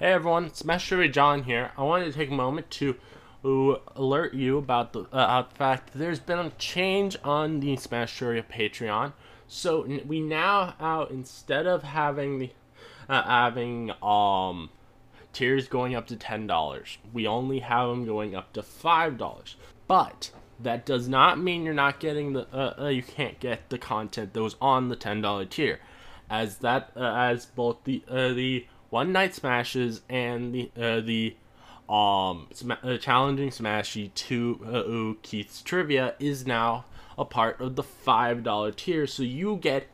Hey 0.00 0.12
everyone, 0.12 0.54
Smash 0.54 0.86
Trivia 0.86 1.08
John 1.08 1.42
here. 1.42 1.72
I 1.76 1.82
wanted 1.82 2.04
to 2.04 2.12
take 2.12 2.30
a 2.30 2.32
moment 2.32 2.70
to 2.70 2.94
alert 3.42 4.32
you 4.32 4.56
about 4.56 4.92
the, 4.92 5.00
uh, 5.12 5.42
the 5.42 5.54
fact 5.56 5.92
that 5.92 5.98
there's 5.98 6.20
been 6.20 6.38
a 6.38 6.50
change 6.50 7.16
on 7.24 7.58
the 7.58 7.74
Smash 7.74 8.16
Trivia 8.16 8.44
Patreon. 8.44 9.12
So 9.48 9.88
we 10.06 10.20
now 10.20 10.76
out 10.78 11.10
instead 11.10 11.66
of 11.66 11.82
having 11.82 12.38
the 12.38 12.50
uh, 13.08 13.24
having 13.24 13.90
um 14.00 14.70
tiers 15.32 15.66
going 15.66 15.96
up 15.96 16.06
to 16.06 16.16
ten 16.16 16.46
dollars, 16.46 16.98
we 17.12 17.26
only 17.26 17.58
have 17.58 17.88
them 17.88 18.06
going 18.06 18.36
up 18.36 18.52
to 18.52 18.62
five 18.62 19.18
dollars. 19.18 19.56
But 19.88 20.30
that 20.60 20.86
does 20.86 21.08
not 21.08 21.40
mean 21.40 21.64
you're 21.64 21.74
not 21.74 21.98
getting 21.98 22.34
the 22.34 22.46
uh, 22.52 22.82
uh, 22.82 22.86
you 22.86 23.02
can't 23.02 23.40
get 23.40 23.68
the 23.68 23.78
content 23.78 24.32
that 24.32 24.42
was 24.44 24.54
on 24.60 24.90
the 24.90 24.96
ten 24.96 25.20
dollar 25.22 25.44
tier, 25.44 25.80
as 26.30 26.58
that 26.58 26.92
uh, 26.94 27.14
as 27.16 27.46
both 27.46 27.82
the 27.82 28.04
uh, 28.08 28.28
the 28.32 28.64
one 28.90 29.12
night 29.12 29.34
smashes 29.34 30.02
and 30.08 30.54
the 30.54 30.70
uh, 30.76 31.00
the 31.00 31.36
um 31.88 32.48
sm- 32.52 32.72
uh, 32.82 32.96
challenging 32.98 33.50
smashy 33.50 34.12
to 34.14 35.16
uh, 35.16 35.22
Keith's 35.22 35.62
trivia 35.62 36.14
is 36.18 36.46
now 36.46 36.84
a 37.16 37.24
part 37.24 37.60
of 37.60 37.76
the 37.76 37.82
five 37.82 38.42
dollar 38.42 38.70
tier, 38.70 39.06
so 39.06 39.22
you 39.22 39.56
get 39.56 39.88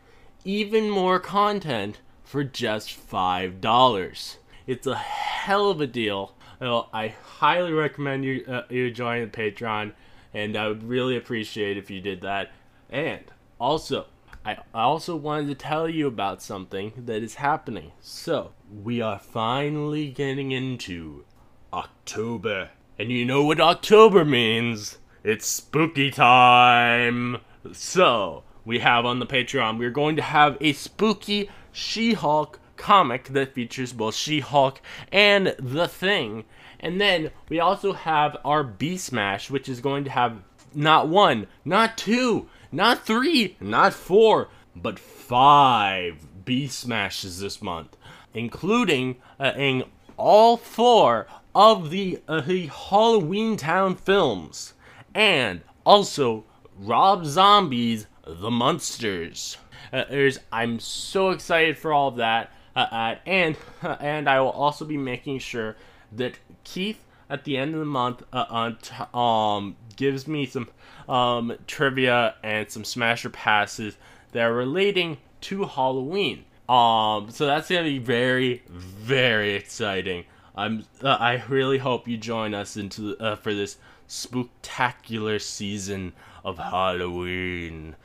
even 0.45 0.91
more 0.91 1.19
content 1.19 2.01
for 2.23 2.45
just 2.45 2.93
five 2.93 3.61
dollars. 3.61 4.39
It's 4.67 4.87
a 4.87 4.97
hell 4.97 5.71
of 5.71 5.81
a 5.81 5.87
deal. 5.87 6.35
Well, 6.61 6.89
I 6.93 7.09
highly 7.09 7.73
recommend 7.73 8.25
you 8.25 8.45
uh, 8.47 8.63
you 8.69 8.91
join 8.91 9.23
the 9.23 9.27
Patreon, 9.29 9.93
and 10.33 10.57
I 10.57 10.69
would 10.69 10.83
really 10.83 11.17
appreciate 11.17 11.77
if 11.77 11.91
you 11.91 12.01
did 12.01 12.21
that. 12.23 12.51
And 12.91 13.25
also, 13.59 14.07
I 14.45 14.59
also 14.75 15.17
wanted 15.17 15.49
to 15.49 15.55
tell 15.55 15.89
you 15.89 16.07
about 16.07 16.43
something 16.43 16.93
that 16.97 17.23
is 17.23 17.37
happening. 17.37 17.93
So, 18.01 18.53
we 18.71 19.01
are 19.01 19.19
finally 19.19 20.11
getting 20.11 20.53
into 20.53 21.25
October. 21.73 22.71
And 22.99 23.11
you 23.11 23.25
know 23.25 23.43
what 23.45 23.59
October 23.59 24.23
means? 24.23 24.99
It's 25.23 25.47
spooky 25.47 26.11
time. 26.11 27.39
So, 27.73 28.45
we 28.67 28.81
have 28.81 29.07
on 29.07 29.19
the 29.19 29.27
Patreon, 29.27 29.79
we're 29.79 29.89
going 29.89 30.17
to 30.17 30.23
have 30.23 30.59
a 30.61 30.75
spooky 30.75 31.49
She 31.73 32.13
Hulk 32.13 32.61
comic 32.77 33.29
that 33.29 33.55
features 33.55 33.95
both 33.95 34.15
She 34.15 34.41
Hulk 34.41 34.83
and 35.11 35.55
The 35.59 35.89
Thing. 35.89 36.45
And 36.81 37.01
then 37.01 37.31
we 37.49 37.61
also 37.61 37.95
have 37.95 38.37
our 38.45 38.63
B 38.63 38.99
Smash, 38.99 39.49
which 39.49 39.71
is 39.71 39.81
going 39.81 40.05
to 40.05 40.11
have 40.11 40.43
not 40.75 41.09
one, 41.09 41.47
not 41.65 41.97
two, 41.97 42.49
not 42.75 43.07
three, 43.07 43.57
not 43.61 43.95
four, 43.95 44.49
but 44.75 44.99
five 44.99 46.45
B 46.45 46.67
Smashes 46.67 47.41
this 47.41 47.63
month, 47.63 47.97
including 48.35 49.17
uh, 49.39 49.53
in 49.57 49.85
all 50.17 50.57
four 50.57 51.27
of 51.55 51.91
the, 51.91 52.21
uh, 52.27 52.41
the 52.41 52.69
Halloweentown 52.69 53.99
films, 53.99 54.75
and 55.15 55.63
also 55.87 56.45
Rob 56.77 57.25
Zombie's 57.25 58.07
The 58.27 58.51
Munsters. 58.51 59.57
Uh, 59.93 60.31
I'm 60.51 60.81
so 60.81 61.31
excited 61.31 61.79
for 61.79 61.93
all 61.93 62.09
of 62.09 62.17
that, 62.17 62.51
uh, 62.75 62.87
uh, 62.91 63.15
and 63.25 63.57
and 63.83 64.29
I 64.29 64.41
will 64.41 64.51
also 64.51 64.85
be 64.85 64.97
making 64.97 65.39
sure 65.39 65.77
that 66.11 66.39
Keith 66.65 67.05
at 67.31 67.45
the 67.45 67.57
end 67.57 67.75
of 67.75 67.81
the 67.81 67.87
month 67.87 68.23
uh, 68.33 68.73
um 69.17 69.77
gives 69.97 70.27
me 70.27 70.47
some 70.47 70.69
um, 71.09 71.57
trivia 71.67 72.35
and 72.43 72.71
some 72.71 72.85
smasher 72.85 73.31
passes 73.31 73.97
that 74.33 74.43
are 74.43 74.55
relating 74.55 75.19
to 75.43 75.65
Halloween. 75.65 76.45
Um, 76.69 77.31
so 77.31 77.47
that's 77.47 77.69
gonna 77.69 77.85
be 77.85 77.99
very, 77.99 78.63
very 78.69 79.55
exciting. 79.55 80.25
I'm, 80.57 80.85
uh, 81.03 81.09
I 81.09 81.43
really 81.49 81.79
hope 81.79 82.09
you 82.09 82.17
join 82.17 82.55
us 82.55 82.77
into 82.77 83.17
uh, 83.19 83.37
for 83.37 83.53
this 83.53 83.77
spectacular 84.07 85.39
season 85.39 86.13
of 86.45 86.59
Halloween. 86.59 87.97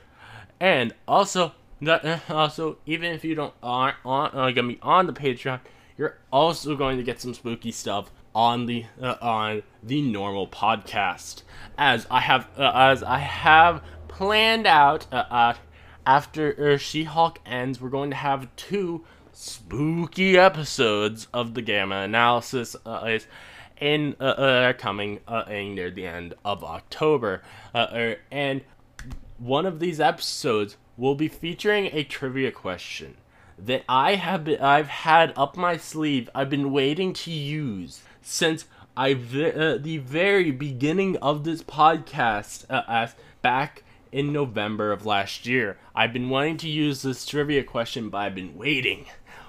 And 0.58 0.92
also, 1.06 1.52
that, 1.80 2.28
also, 2.30 2.78
even 2.86 3.12
if 3.12 3.24
you 3.24 3.34
don't 3.34 3.54
aren't 3.62 3.96
on, 4.04 4.30
uh, 4.34 4.50
gonna 4.50 4.68
be 4.68 4.78
on 4.82 5.06
the 5.06 5.12
Patreon, 5.12 5.60
you're 5.96 6.18
also 6.32 6.76
going 6.76 6.96
to 6.96 7.02
get 7.02 7.20
some 7.20 7.34
spooky 7.34 7.72
stuff 7.72 8.10
on 8.34 8.66
the 8.66 8.84
uh, 9.00 9.16
on 9.20 9.62
the 9.82 10.02
normal 10.02 10.46
podcast 10.46 11.42
as 11.76 12.06
I 12.10 12.20
have 12.20 12.48
uh, 12.56 12.70
as 12.74 13.02
I 13.02 13.18
have 13.18 13.82
planned 14.08 14.66
out 14.66 15.06
uh, 15.12 15.24
uh 15.30 15.54
after 16.06 16.72
uh, 16.72 16.76
She-Hulk 16.76 17.40
ends 17.44 17.80
we're 17.80 17.88
going 17.88 18.10
to 18.10 18.16
have 18.16 18.54
two 18.56 19.04
spooky 19.32 20.38
episodes 20.38 21.28
of 21.32 21.54
the 21.54 21.62
gamma 21.62 21.96
analysis 21.96 22.76
uh, 22.86 23.04
is 23.06 23.26
in 23.80 24.14
uh, 24.20 24.72
coming 24.76 25.20
in 25.48 25.74
near 25.74 25.90
the 25.90 26.06
end 26.06 26.34
of 26.44 26.62
October 26.62 27.42
er, 27.74 28.16
and 28.30 28.60
one 29.38 29.64
of 29.64 29.80
these 29.80 30.00
episodes 30.00 30.76
will 30.98 31.14
be 31.14 31.28
featuring 31.28 31.88
a 31.92 32.04
trivia 32.04 32.52
question 32.52 33.16
that 33.58 33.84
I 33.88 34.16
have 34.16 34.44
been, 34.44 34.60
I've 34.60 34.88
had 34.88 35.32
up 35.36 35.56
my 35.56 35.76
sleeve. 35.76 36.28
I've 36.34 36.50
been 36.50 36.72
waiting 36.72 37.12
to 37.14 37.30
use 37.30 38.02
since 38.30 38.66
I 38.96 39.12
uh, 39.12 39.76
the 39.78 39.98
very 39.98 40.52
beginning 40.52 41.16
of 41.16 41.42
this 41.42 41.62
podcast 41.62 42.64
uh, 42.70 43.08
back 43.42 43.82
in 44.12 44.32
November 44.32 44.92
of 44.92 45.04
last 45.04 45.46
year. 45.46 45.78
I've 45.94 46.12
been 46.12 46.30
wanting 46.30 46.56
to 46.58 46.68
use 46.68 47.02
this 47.02 47.26
trivia 47.26 47.64
question, 47.64 48.08
but 48.08 48.18
I've 48.18 48.34
been 48.34 48.56
waiting, 48.56 49.06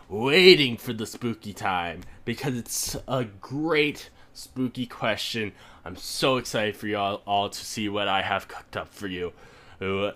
waiting 0.10 0.78
for 0.78 0.94
the 0.94 1.06
spooky 1.06 1.54
time 1.54 2.02
because 2.26 2.58
it's 2.58 2.96
a 3.08 3.26
great 3.26 4.10
spooky 4.34 4.88
question. 4.88 5.52
I'm 5.86 5.96
so 5.96 6.38
excited 6.38 6.76
for 6.76 6.88
y'all 6.88 7.22
all 7.28 7.50
to 7.50 7.66
see 7.66 7.88
what 7.88 8.08
I 8.08 8.24
have 8.24 8.48
cooked 8.48 8.76
up 8.76 8.94
for 8.94 9.08
you. 9.08 9.34
Uh, 9.80 10.12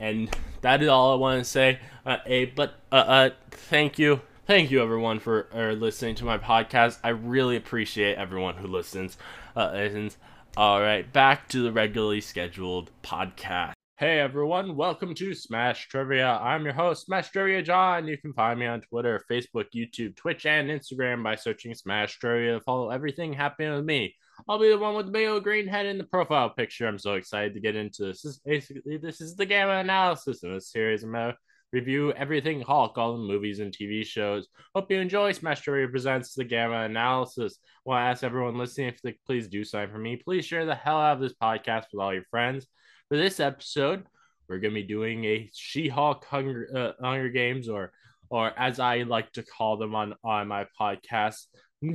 and 0.00 0.36
that 0.62 0.82
is 0.82 0.88
all 0.88 1.12
I 1.12 1.16
want 1.16 1.44
to 1.44 1.48
say. 1.48 1.78
Uh, 2.04 2.16
but 2.56 2.74
uh, 2.90 2.94
uh, 2.94 3.30
thank 3.50 3.98
you 4.00 4.20
thank 4.50 4.72
you 4.72 4.82
everyone 4.82 5.20
for 5.20 5.46
uh, 5.54 5.70
listening 5.74 6.16
to 6.16 6.24
my 6.24 6.36
podcast. 6.36 6.98
I 7.04 7.10
really 7.10 7.54
appreciate 7.54 8.16
everyone 8.16 8.56
who 8.56 8.66
listens. 8.66 9.16
Uh, 9.54 9.70
listens. 9.72 10.16
All 10.56 10.80
right, 10.80 11.10
back 11.12 11.48
to 11.50 11.62
the 11.62 11.70
regularly 11.70 12.20
scheduled 12.20 12.90
podcast. 13.00 13.74
Hey 13.96 14.18
everyone, 14.18 14.74
welcome 14.74 15.14
to 15.14 15.34
Smash 15.34 15.86
Trivia. 15.86 16.30
I'm 16.42 16.64
your 16.64 16.72
host, 16.72 17.06
Smash 17.06 17.30
Trivia 17.30 17.62
John. 17.62 18.08
You 18.08 18.18
can 18.18 18.32
find 18.32 18.58
me 18.58 18.66
on 18.66 18.80
Twitter, 18.80 19.22
Facebook, 19.30 19.66
YouTube, 19.72 20.16
Twitch, 20.16 20.44
and 20.46 20.68
Instagram 20.68 21.22
by 21.22 21.36
searching 21.36 21.72
Smash 21.72 22.18
Trivia 22.18 22.58
follow 22.58 22.90
everything 22.90 23.32
happening 23.32 23.72
with 23.72 23.84
me. 23.84 24.16
I'll 24.48 24.58
be 24.58 24.70
the 24.70 24.78
one 24.78 24.96
with 24.96 25.06
the 25.06 25.12
big 25.12 25.44
green 25.44 25.68
head 25.68 25.86
in 25.86 25.96
the 25.96 26.02
profile 26.02 26.50
picture. 26.50 26.88
I'm 26.88 26.98
so 26.98 27.14
excited 27.14 27.54
to 27.54 27.60
get 27.60 27.76
into 27.76 28.06
this. 28.06 28.22
This 28.22 28.32
is 28.32 28.40
basically 28.44 28.96
this 28.96 29.20
is 29.20 29.36
the 29.36 29.46
gamma 29.46 29.74
analysis 29.74 30.42
in 30.42 30.52
this 30.52 30.72
series. 30.72 31.04
I'm 31.04 31.34
review 31.72 32.12
everything 32.12 32.60
Hulk, 32.60 32.98
all 32.98 33.12
the 33.12 33.22
movies 33.22 33.60
and 33.60 33.72
TV 33.72 34.04
shows. 34.04 34.48
Hope 34.74 34.90
you 34.90 34.98
enjoy 34.98 35.32
Smash 35.32 35.60
Trivia 35.60 35.88
Presents 35.88 36.34
the 36.34 36.44
Gamma 36.44 36.80
Analysis. 36.80 37.58
I 37.86 37.88
want 37.88 38.02
to 38.02 38.10
ask 38.10 38.24
everyone 38.24 38.58
listening 38.58 38.88
if 38.88 39.00
they 39.02 39.16
please 39.26 39.48
do 39.48 39.64
sign 39.64 39.90
for 39.90 39.98
me. 39.98 40.16
Please 40.16 40.44
share 40.44 40.66
the 40.66 40.74
hell 40.74 40.98
out 40.98 41.16
of 41.16 41.20
this 41.20 41.34
podcast 41.40 41.84
with 41.92 42.00
all 42.00 42.12
your 42.12 42.24
friends. 42.30 42.66
For 43.08 43.16
this 43.16 43.40
episode, 43.40 44.04
we're 44.48 44.58
going 44.58 44.74
to 44.74 44.80
be 44.80 44.86
doing 44.86 45.24
a 45.24 45.50
She-Hulk 45.54 46.24
Hunger, 46.24 46.68
uh, 47.00 47.04
Hunger 47.04 47.28
Games, 47.28 47.68
or 47.68 47.92
or 48.30 48.52
as 48.56 48.78
I 48.78 49.02
like 49.02 49.32
to 49.32 49.42
call 49.42 49.76
them 49.76 49.94
on, 49.94 50.14
on 50.24 50.48
my 50.48 50.66
podcast, 50.80 51.46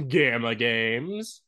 Gamma 0.07 0.53
Games. 0.53 1.41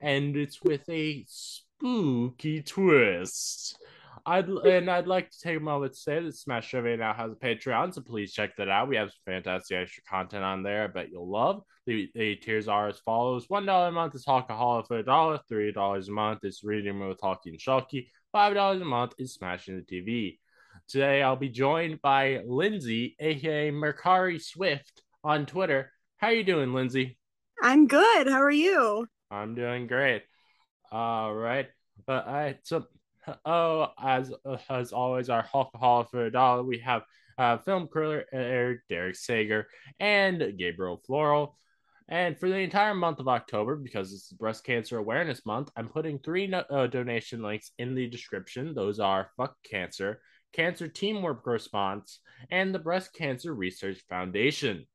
And 0.00 0.36
it's 0.36 0.60
with 0.62 0.86
a 0.88 1.24
spooky 1.28 2.62
twist. 2.62 3.78
I'd 4.26 4.48
and 4.48 4.90
I'd 4.90 5.06
like 5.06 5.30
to 5.30 5.40
take 5.40 5.58
a 5.58 5.60
moment 5.60 5.92
to 5.92 5.98
say 5.98 6.20
that 6.20 6.34
Smash 6.34 6.70
Trivia 6.70 6.96
now 6.96 7.12
has 7.12 7.32
a 7.32 7.34
Patreon, 7.34 7.92
so 7.92 8.00
please 8.00 8.32
check 8.32 8.56
that 8.56 8.70
out. 8.70 8.88
We 8.88 8.96
have 8.96 9.10
some 9.10 9.34
fantastic 9.34 9.76
extra 9.76 10.02
content 10.04 10.42
on 10.42 10.62
there. 10.62 10.84
I 10.84 10.86
bet 10.86 11.10
you'll 11.10 11.30
love. 11.30 11.62
The, 11.86 12.08
the 12.14 12.36
tiers 12.36 12.66
are 12.66 12.88
as 12.88 12.98
follows: 13.00 13.44
one 13.48 13.66
dollar 13.66 13.88
a 13.88 13.92
month 13.92 14.14
is 14.14 14.24
Hulka 14.24 14.50
Holla 14.50 14.84
for 14.84 14.98
a 14.98 15.04
dollar, 15.04 15.40
three 15.48 15.72
dollars 15.72 16.08
a 16.08 16.12
month 16.12 16.44
is 16.44 16.62
Reading 16.64 17.06
with 17.06 17.20
Hulkie 17.20 17.46
and 17.46 17.58
Shulkie, 17.58 18.08
five 18.32 18.54
dollars 18.54 18.80
a 18.80 18.86
month 18.86 19.12
is 19.18 19.34
Smashing 19.34 19.76
the 19.76 19.82
TV. 19.82 20.38
Today 20.88 21.22
I'll 21.22 21.36
be 21.36 21.50
joined 21.50 22.00
by 22.00 22.40
Lindsey, 22.46 23.16
aka 23.20 23.70
Makkari 23.70 24.40
Swift, 24.40 25.02
on 25.22 25.44
Twitter. 25.44 25.92
How 26.16 26.28
are 26.28 26.32
you 26.32 26.44
doing, 26.44 26.72
Lindsey? 26.72 27.18
I'm 27.62 27.86
good. 27.86 28.28
How 28.28 28.40
are 28.42 28.50
you? 28.50 29.06
I'm 29.30 29.54
doing 29.54 29.86
great. 29.86 30.22
All 30.90 31.34
right. 31.34 31.68
But 32.06 32.26
I 32.26 32.58
so 32.62 32.86
oh, 33.44 33.88
as 34.02 34.32
as 34.68 34.92
always, 34.92 35.30
our 35.30 35.42
Hulk 35.42 35.70
Hall 35.74 36.04
for 36.04 36.26
a 36.26 36.32
dollar. 36.32 36.62
We 36.62 36.78
have 36.78 37.02
uh, 37.38 37.58
film 37.58 37.88
creator 37.88 38.26
Eric 38.32 38.80
Derek 38.88 39.16
Sager 39.16 39.66
and 40.00 40.56
Gabriel 40.58 41.00
Floral. 41.06 41.56
And 42.08 42.38
for 42.38 42.50
the 42.50 42.58
entire 42.58 42.94
month 42.94 43.18
of 43.18 43.28
October, 43.28 43.76
because 43.76 44.12
it's 44.12 44.30
Breast 44.32 44.64
Cancer 44.64 44.98
Awareness 44.98 45.46
Month, 45.46 45.70
I'm 45.74 45.88
putting 45.88 46.18
three 46.18 46.46
no- 46.46 46.64
uh, 46.68 46.86
donation 46.86 47.42
links 47.42 47.72
in 47.78 47.94
the 47.94 48.06
description. 48.06 48.74
Those 48.74 49.00
are 49.00 49.30
Fuck 49.38 49.56
Cancer, 49.64 50.20
Cancer 50.52 50.86
Teamwork 50.86 51.46
Response, 51.46 52.20
and 52.50 52.74
the 52.74 52.78
Breast 52.78 53.14
Cancer 53.14 53.54
Research 53.54 54.02
Foundation. 54.10 54.86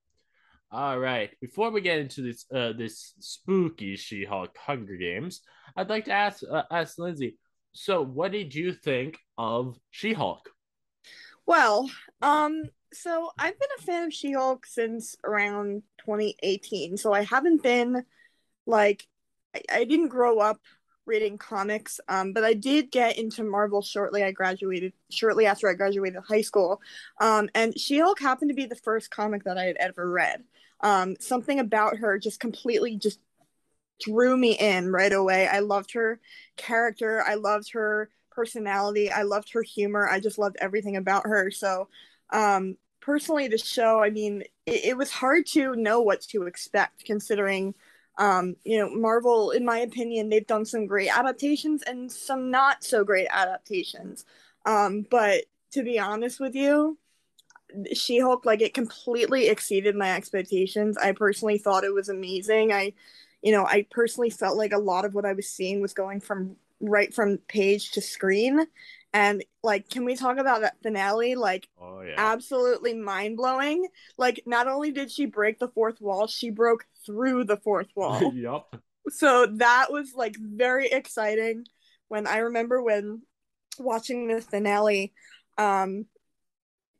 All 0.71 0.99
right. 0.99 1.31
Before 1.41 1.71
we 1.71 1.81
get 1.81 1.97
into 1.97 2.21
this 2.21 2.45
uh 2.53 2.73
this 2.73 3.15
spooky 3.19 3.95
She-Hulk 3.95 4.55
Hunger 4.55 4.97
Games, 4.97 5.41
I'd 5.75 5.89
like 5.89 6.05
to 6.05 6.11
ask 6.11 6.43
uh, 6.49 6.63
ask 6.69 6.99
Lindsey. 6.99 7.39
So, 7.73 8.01
what 8.03 8.31
did 8.31 8.53
you 8.53 8.73
think 8.73 9.17
of 9.37 9.77
She-Hulk? 9.91 10.49
Well, 11.45 11.89
um, 12.21 12.63
so 12.93 13.31
I've 13.37 13.59
been 13.59 13.69
a 13.77 13.81
fan 13.81 14.07
of 14.07 14.13
She-Hulk 14.13 14.65
since 14.65 15.15
around 15.23 15.83
2018. 16.05 16.97
So 16.97 17.13
I 17.13 17.23
haven't 17.23 17.63
been 17.63 18.03
like 18.65 19.07
I, 19.55 19.61
I 19.71 19.83
didn't 19.83 20.09
grow 20.09 20.39
up 20.39 20.59
reading 21.05 21.39
comics, 21.39 21.99
um, 22.07 22.33
but 22.33 22.43
I 22.43 22.53
did 22.53 22.91
get 22.91 23.17
into 23.17 23.43
Marvel 23.43 23.81
shortly. 23.81 24.23
I 24.23 24.31
graduated 24.31 24.93
shortly 25.09 25.47
after 25.47 25.67
I 25.67 25.73
graduated 25.73 26.21
high 26.27 26.41
school, 26.41 26.81
um, 27.19 27.49
and 27.55 27.77
She-Hulk 27.77 28.19
happened 28.19 28.49
to 28.49 28.55
be 28.55 28.67
the 28.67 28.75
first 28.75 29.09
comic 29.09 29.43
that 29.45 29.57
I 29.57 29.63
had 29.63 29.77
ever 29.77 30.09
read. 30.09 30.43
Um, 30.81 31.15
something 31.19 31.59
about 31.59 31.97
her 31.97 32.19
just 32.19 32.39
completely 32.39 32.95
just 32.95 33.19
drew 33.99 34.37
me 34.37 34.53
in 34.53 34.91
right 34.91 35.13
away. 35.13 35.47
I 35.47 35.59
loved 35.59 35.93
her 35.93 36.19
character. 36.57 37.23
I 37.25 37.35
loved 37.35 37.71
her 37.73 38.09
personality. 38.31 39.11
I 39.11 39.23
loved 39.23 39.51
her 39.53 39.61
humor. 39.61 40.07
I 40.07 40.19
just 40.19 40.37
loved 40.37 40.57
everything 40.61 40.95
about 40.95 41.25
her. 41.25 41.51
So, 41.51 41.89
um, 42.31 42.77
personally, 43.01 43.47
the 43.47 43.57
show, 43.57 44.01
I 44.01 44.09
mean, 44.09 44.43
it, 44.65 44.85
it 44.85 44.97
was 44.97 45.11
hard 45.11 45.45
to 45.47 45.75
know 45.75 46.01
what 46.01 46.21
to 46.29 46.43
expect 46.43 47.05
considering, 47.05 47.73
um, 48.17 48.55
you 48.63 48.77
know, 48.77 48.89
Marvel, 48.89 49.51
in 49.51 49.65
my 49.65 49.79
opinion, 49.79 50.29
they've 50.29 50.45
done 50.47 50.65
some 50.65 50.85
great 50.85 51.09
adaptations 51.09 51.83
and 51.83 52.11
some 52.11 52.51
not 52.51 52.83
so 52.83 53.03
great 53.03 53.27
adaptations. 53.31 54.25
Um, 54.65 55.05
but 55.09 55.45
to 55.71 55.83
be 55.83 55.99
honest 55.99 56.39
with 56.39 56.55
you, 56.55 56.97
She 57.93 58.19
Hulk, 58.19 58.45
like, 58.45 58.61
it 58.61 58.73
completely 58.73 59.47
exceeded 59.47 59.95
my 59.95 60.15
expectations. 60.15 60.97
I 60.97 61.11
personally 61.11 61.57
thought 61.57 61.83
it 61.83 61.93
was 61.93 62.09
amazing. 62.09 62.73
I, 62.73 62.93
you 63.41 63.51
know, 63.51 63.65
I 63.65 63.85
personally 63.91 64.29
felt 64.29 64.57
like 64.57 64.73
a 64.73 64.77
lot 64.79 65.05
of 65.05 65.13
what 65.13 65.25
I 65.25 65.33
was 65.33 65.49
seeing 65.49 65.81
was 65.81 65.93
going 65.93 66.19
from 66.19 66.55
right 66.81 67.13
from 67.13 67.37
page 67.47 67.91
to 67.91 68.01
screen. 68.01 68.65
And 69.13 69.43
like, 69.63 69.89
can 69.89 70.05
we 70.05 70.15
talk 70.15 70.37
about 70.37 70.61
that 70.61 70.75
finale? 70.83 71.35
Like, 71.35 71.67
Oh 71.81 72.01
yeah. 72.01 72.15
absolutely 72.17 72.93
mind 72.93 73.37
blowing. 73.37 73.87
Like, 74.17 74.43
not 74.45 74.67
only 74.67 74.91
did 74.91 75.09
she 75.11 75.25
break 75.25 75.57
the 75.59 75.67
fourth 75.69 75.99
wall, 75.99 76.27
she 76.27 76.49
broke 76.51 76.85
through 77.05 77.45
the 77.45 77.57
fourth 77.57 77.87
wall. 77.95 78.33
yup. 78.33 78.75
so 79.09 79.47
that 79.55 79.87
was 79.91 80.13
like 80.15 80.35
very 80.39 80.87
exciting. 80.89 81.65
When 82.07 82.27
I 82.27 82.37
remember 82.39 82.81
when 82.81 83.21
watching 83.79 84.27
the 84.27 84.41
finale, 84.41 85.13
um, 85.57 86.05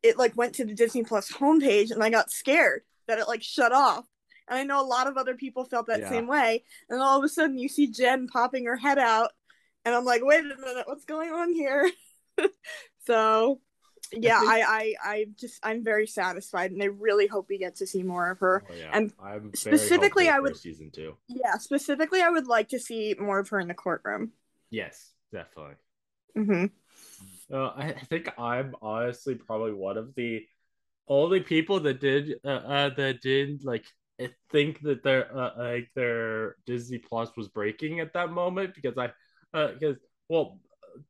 it 0.01 0.17
like 0.17 0.35
went 0.37 0.55
to 0.55 0.65
the 0.65 0.73
Disney 0.73 1.03
Plus 1.03 1.31
homepage, 1.31 1.91
and 1.91 2.03
I 2.03 2.09
got 2.09 2.31
scared 2.31 2.81
that 3.07 3.19
it 3.19 3.27
like 3.27 3.43
shut 3.43 3.71
off. 3.71 4.05
And 4.49 4.57
I 4.57 4.63
know 4.63 4.81
a 4.81 4.85
lot 4.85 5.07
of 5.07 5.17
other 5.17 5.35
people 5.35 5.63
felt 5.65 5.87
that 5.87 5.99
Yeah. 6.01 6.09
same 6.09 6.27
way. 6.27 6.63
And 6.89 7.01
all 7.01 7.17
of 7.17 7.23
a 7.23 7.29
sudden, 7.29 7.57
you 7.57 7.69
see 7.69 7.87
Jen 7.87 8.27
popping 8.27 8.65
her 8.65 8.75
head 8.77 8.97
out, 8.97 9.31
and 9.85 9.95
I'm 9.95 10.05
like, 10.05 10.21
wait 10.23 10.39
a 10.43 10.43
minute, 10.43 10.87
what's 10.87 11.05
going 11.05 11.31
on 11.31 11.53
here? 11.53 11.89
so, 13.05 13.61
yeah, 14.11 14.39
I, 14.41 14.95
I, 15.03 15.11
I 15.11 15.25
just, 15.39 15.59
I'm 15.63 15.83
very 15.83 16.07
satisfied, 16.07 16.71
and 16.71 16.81
I 16.81 16.87
really 16.87 17.27
hope 17.27 17.47
we 17.49 17.57
get 17.57 17.75
to 17.77 17.87
see 17.87 18.03
more 18.03 18.31
of 18.31 18.39
her. 18.39 18.63
Oh, 18.67 18.73
yeah. 18.73 18.89
And 18.93 19.13
I'm 19.23 19.51
very 19.51 19.77
specifically, 19.77 20.29
I 20.29 20.39
would- 20.39 20.57
season 20.57 20.91
two. 20.91 21.15
Yeah, 21.27 21.57
specifically, 21.57 22.21
I 22.21 22.29
would 22.29 22.47
like 22.47 22.69
to 22.69 22.79
see 22.79 23.15
more 23.19 23.39
of 23.39 23.49
her 23.49 23.59
in 23.59 23.67
the 23.67 23.73
courtroom. 23.75 24.31
Yes, 24.71 25.13
definitely. 25.31 25.75
hmm 26.35 26.65
Uh, 27.51 27.67
I 27.67 27.87
I 27.89 27.99
think 28.09 28.29
I'm 28.39 28.75
honestly 28.81 29.35
probably 29.35 29.73
one 29.73 29.97
of 29.97 30.13
the 30.15 30.45
only 31.07 31.39
people 31.39 31.79
that 31.81 31.99
did 31.99 32.35
uh, 32.45 32.47
uh 32.47 32.89
that 32.95 33.21
did 33.21 33.63
like 33.63 33.85
uh, 34.21 34.27
think 34.51 34.81
that 34.81 35.03
their 35.03 35.35
uh, 35.35 35.51
like 35.57 35.89
their 35.95 36.55
Disney 36.65 36.97
Plus 36.99 37.29
was 37.37 37.47
breaking 37.47 37.99
at 37.99 38.13
that 38.13 38.31
moment 38.31 38.75
because 38.75 38.97
I 38.97 39.11
uh 39.53 39.73
because 39.73 39.97
well 40.29 40.59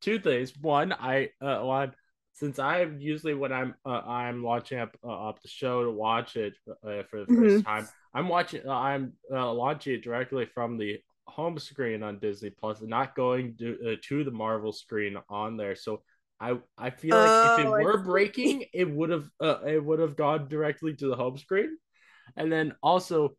two 0.01 0.19
things. 0.19 0.53
One 0.61 0.93
I 0.93 1.29
uh 1.41 1.59
one 1.61 1.93
since 2.33 2.59
I 2.59 2.79
am 2.81 2.99
usually 2.99 3.33
when 3.33 3.51
I'm 3.51 3.75
uh, 3.85 4.01
I'm 4.05 4.43
launching 4.43 4.79
up 4.79 4.95
uh, 5.03 5.29
up 5.29 5.41
the 5.41 5.47
show 5.47 5.83
to 5.83 5.91
watch 5.91 6.35
it 6.35 6.53
uh, 6.69 7.03
for 7.09 7.19
the 7.19 7.27
1st 7.35 7.63
time 7.65 7.89
I'm 8.13 8.27
watching 8.29 8.61
uh, 8.67 8.71
I'm 8.71 9.13
uh, 9.31 9.51
launching 9.53 9.93
it 9.95 10.03
directly 10.03 10.45
from 10.45 10.77
the 10.77 10.99
home 11.27 11.59
screen 11.59 12.01
on 12.03 12.19
Disney 12.19 12.49
Plus 12.49 12.79
and 12.79 12.89
not 12.89 13.15
going 13.15 13.55
to, 13.57 13.93
uh, 13.93 13.95
to 14.07 14.23
the 14.23 14.31
Marvel 14.31 14.71
screen 14.71 15.15
on 15.29 15.57
there. 15.57 15.75
So 15.75 16.01
I 16.39 16.57
I 16.77 16.89
feel 16.89 17.17
like 17.17 17.37
if 17.41 17.57
Oh, 17.57 17.73
I 17.75 17.77
it 17.77 17.77
were 17.77 17.97
breaking, 18.03 18.65
it 18.73 18.89
would 18.89 19.09
have 19.09 19.29
uh, 19.41 19.59
it 19.65 19.83
would 19.83 19.99
have 19.99 20.15
gone 20.15 20.47
directly 20.47 20.95
to 20.95 21.07
the 21.07 21.15
home 21.15 21.37
screen, 21.37 21.77
and 22.35 22.51
then 22.51 22.73
also, 22.81 23.35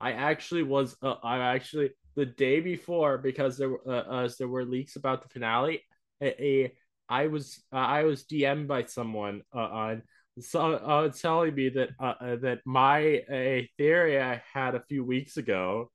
I 0.00 0.12
actually 0.12 0.62
was 0.62 0.96
uh, 1.02 1.14
I 1.22 1.54
actually 1.54 1.90
the 2.16 2.26
day 2.26 2.60
before 2.60 3.18
because 3.18 3.56
there 3.56 3.70
were 3.70 3.82
uh, 3.86 4.24
uh, 4.24 4.28
there 4.38 4.48
were 4.48 4.64
leaks 4.64 4.96
about 4.96 5.22
the 5.22 5.28
finale. 5.28 5.82
A, 6.20 6.44
a 6.44 6.72
I 7.08 7.26
was 7.28 7.62
uh, 7.72 7.76
I 7.76 8.04
was 8.04 8.24
DM'd 8.24 8.68
by 8.68 8.84
someone 8.84 9.42
uh, 9.54 9.58
on 9.58 10.02
so 10.40 10.72
uh, 10.74 11.08
telling 11.10 11.54
me 11.54 11.68
that 11.70 11.90
uh, 12.00 12.14
uh, 12.20 12.36
that 12.36 12.60
my 12.64 12.98
a 13.30 13.70
theory 13.76 14.20
I 14.20 14.42
had 14.52 14.74
a 14.74 14.82
few 14.88 15.04
weeks 15.04 15.36
ago 15.36 15.90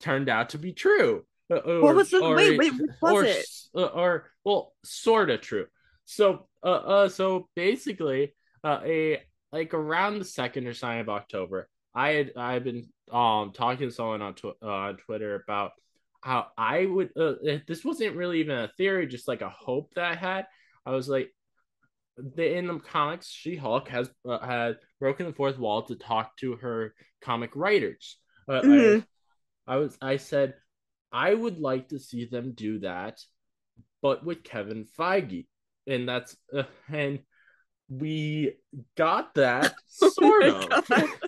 turned 0.00 0.28
out 0.28 0.50
to 0.50 0.58
be 0.58 0.72
true. 0.72 1.24
Uh, 1.50 1.56
Or, 1.56 1.82
What 1.82 1.96
was 1.96 2.10
the 2.10 2.20
or 2.20 2.36
wait? 2.36 2.58
Wait, 2.58 2.72
what 3.00 3.12
was 3.14 3.22
or, 3.22 3.24
it? 3.24 3.46
uh, 3.74 3.86
or 3.86 4.30
well, 4.44 4.72
sort 4.84 5.30
of 5.30 5.40
true. 5.40 5.66
So, 6.04 6.48
uh, 6.64 6.66
uh, 6.66 7.08
so 7.08 7.48
basically, 7.56 8.34
uh, 8.64 8.80
a 8.84 9.22
like 9.52 9.74
around 9.74 10.18
the 10.18 10.24
second 10.24 10.66
or 10.66 10.74
something 10.74 11.00
of 11.00 11.08
October, 11.08 11.68
I 11.94 12.10
had 12.10 12.32
I've 12.36 12.64
been 12.64 12.88
um 13.10 13.52
talking 13.52 13.88
to 13.88 13.94
someone 13.94 14.22
on 14.22 14.34
tw- 14.34 14.56
uh, 14.62 14.66
on 14.66 14.96
Twitter 14.96 15.34
about 15.42 15.72
how 16.22 16.48
I 16.56 16.86
would. 16.86 17.10
Uh, 17.16 17.34
this 17.66 17.84
wasn't 17.84 18.16
really 18.16 18.40
even 18.40 18.56
a 18.58 18.68
theory, 18.76 19.06
just 19.06 19.28
like 19.28 19.42
a 19.42 19.48
hope 19.50 19.92
that 19.94 20.04
I 20.04 20.14
had. 20.14 20.46
I 20.86 20.92
was 20.92 21.08
like, 21.08 21.30
the 22.16 22.56
in 22.56 22.66
the 22.66 22.78
comics, 22.78 23.28
She 23.28 23.56
Hulk 23.56 23.88
has 23.88 24.10
uh, 24.28 24.38
had 24.38 24.76
broken 25.00 25.26
the 25.26 25.32
fourth 25.32 25.58
wall 25.58 25.82
to 25.84 25.96
talk 25.96 26.36
to 26.38 26.56
her 26.56 26.94
comic 27.20 27.50
writers. 27.54 28.18
Uh, 28.48 28.52
I- 28.54 28.62
Mhm. 28.62 29.06
I 29.66 29.76
was 29.76 29.96
I 30.02 30.16
said 30.16 30.54
I 31.12 31.32
would 31.34 31.58
like 31.58 31.88
to 31.90 31.98
see 31.98 32.24
them 32.26 32.52
do 32.52 32.80
that, 32.80 33.20
but 34.02 34.24
with 34.24 34.42
Kevin 34.44 34.86
Feige, 34.98 35.46
and 35.86 36.08
that's 36.08 36.36
uh, 36.52 36.64
and 36.88 37.20
we 37.88 38.54
got 38.96 39.34
that 39.34 39.74
sort 39.86 40.44
Oh 40.44 40.68
of. 40.88 41.21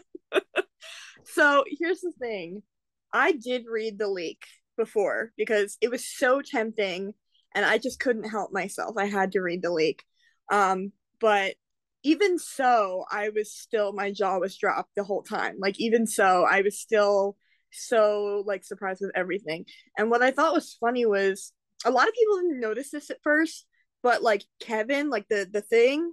So 1.35 1.65
here's 1.81 2.01
the 2.01 2.13
thing 2.13 2.63
I 3.13 3.33
did 3.33 3.65
read 3.69 3.99
the 3.99 4.07
leak 4.07 4.45
before 4.77 5.33
because 5.37 5.77
it 5.81 5.91
was 5.91 6.07
so 6.07 6.41
tempting 6.41 7.13
and 7.55 7.65
I 7.65 7.79
just 7.79 7.99
couldn't 7.99 8.31
help 8.31 8.53
myself. 8.53 8.97
I 8.97 9.07
had 9.07 9.33
to 9.33 9.41
read 9.41 9.63
the 9.63 9.73
leak. 9.73 10.05
Um, 10.51 10.93
but 11.21 11.55
even 12.05 12.39
so, 12.39 13.05
I 13.11 13.31
was 13.31 13.53
still, 13.53 13.93
my 13.93 14.13
jaw 14.13 14.39
was 14.39 14.57
dropped 14.57 14.95
the 14.95 15.03
whole 15.03 15.23
time. 15.23 15.57
Like, 15.59 15.81
even 15.81 16.07
so, 16.07 16.47
I 16.49 16.61
was 16.61 16.79
still 16.79 17.37
so 17.73 18.45
like 18.47 18.63
surprised 18.63 19.01
with 19.01 19.13
everything. 19.17 19.65
And 19.99 20.11
what 20.11 20.23
I 20.23 20.31
thought 20.31 20.55
was 20.55 20.77
funny 20.79 21.05
was 21.05 21.53
a 21.85 21.91
lot 21.91 22.07
of 22.07 22.15
people 22.15 22.37
didn't 22.37 22.61
notice 22.61 22.91
this 22.91 23.11
at 23.11 23.23
first, 23.25 23.67
but 24.05 24.23
like 24.23 24.45
Kevin, 24.61 25.11
like 25.11 25.27
the 25.29 25.49
the 25.51 25.63
thing, 25.63 26.13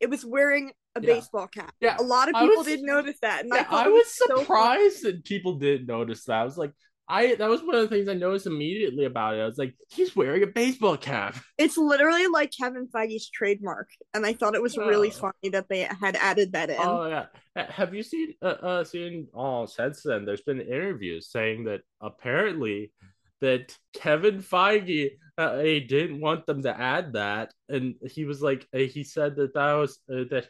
it 0.00 0.08
was 0.08 0.24
wearing 0.24 0.72
a 0.94 1.00
Yeah. 1.00 1.14
baseball 1.14 1.46
cap. 1.48 1.74
Yeah, 1.80 1.96
A 1.98 2.02
lot 2.02 2.28
of 2.28 2.34
people 2.34 2.58
was- 2.58 2.66
did 2.66 2.82
notice 2.82 3.18
that, 3.22 3.44
and 3.44 3.52
I 3.52 3.58
Yeah, 3.58 3.66
I 3.70 3.86
it 3.86 3.92
was 3.92 4.14
so 4.14 4.36
surprised 4.36 5.02
that 5.04 5.24
people 5.24 5.54
didn't 5.58 5.86
notice 5.86 6.24
that. 6.24 6.40
I 6.40 6.44
was 6.44 6.58
like, 6.58 6.72
I 7.08 7.34
that 7.34 7.50
was 7.50 7.62
one 7.62 7.74
of 7.74 7.82
the 7.82 7.88
things 7.88 8.08
I 8.08 8.14
noticed 8.14 8.46
immediately 8.46 9.04
about 9.06 9.34
it. 9.34 9.40
I 9.40 9.44
was 9.46 9.58
like, 9.58 9.74
he's 9.90 10.14
wearing 10.14 10.42
a 10.42 10.46
baseball 10.46 10.96
cap. 10.96 11.36
It's 11.58 11.76
literally 11.76 12.26
like 12.28 12.52
Kevin 12.56 12.86
Feige's 12.88 13.28
trademark, 13.28 13.88
and 14.14 14.24
I 14.24 14.32
thought 14.34 14.54
it 14.54 14.62
was 14.62 14.76
really 14.78 15.08
Oh. 15.08 15.32
funny 15.32 15.50
that 15.50 15.68
they 15.68 15.80
had 16.00 16.16
added 16.16 16.52
that 16.52 16.70
in. 16.70 16.76
Oh 16.78 17.06
yeah. 17.06 17.26
Have 17.70 17.92
you 17.94 18.02
seen 18.02 18.34
uh, 18.40 18.46
uh 18.70 18.84
seen 18.84 19.28
oh 19.34 19.66
since 19.66 20.02
then 20.02 20.24
there's 20.24 20.42
been 20.42 20.60
interviews 20.60 21.30
saying 21.30 21.64
that 21.64 21.82
apparently 22.00 22.92
that 23.40 23.76
Kevin 23.94 24.40
Feige 24.40 25.10
uh, 25.36 25.58
he 25.58 25.80
didn't 25.80 26.20
want 26.20 26.46
them 26.46 26.62
to 26.62 26.80
add 26.80 27.14
that 27.14 27.52
and 27.68 27.94
he 28.10 28.24
was 28.24 28.40
like 28.42 28.66
uh, 28.74 28.78
he 28.78 29.02
said 29.02 29.34
that 29.36 29.54
that 29.54 29.72
was 29.74 29.98
uh, 30.10 30.24
that 30.30 30.46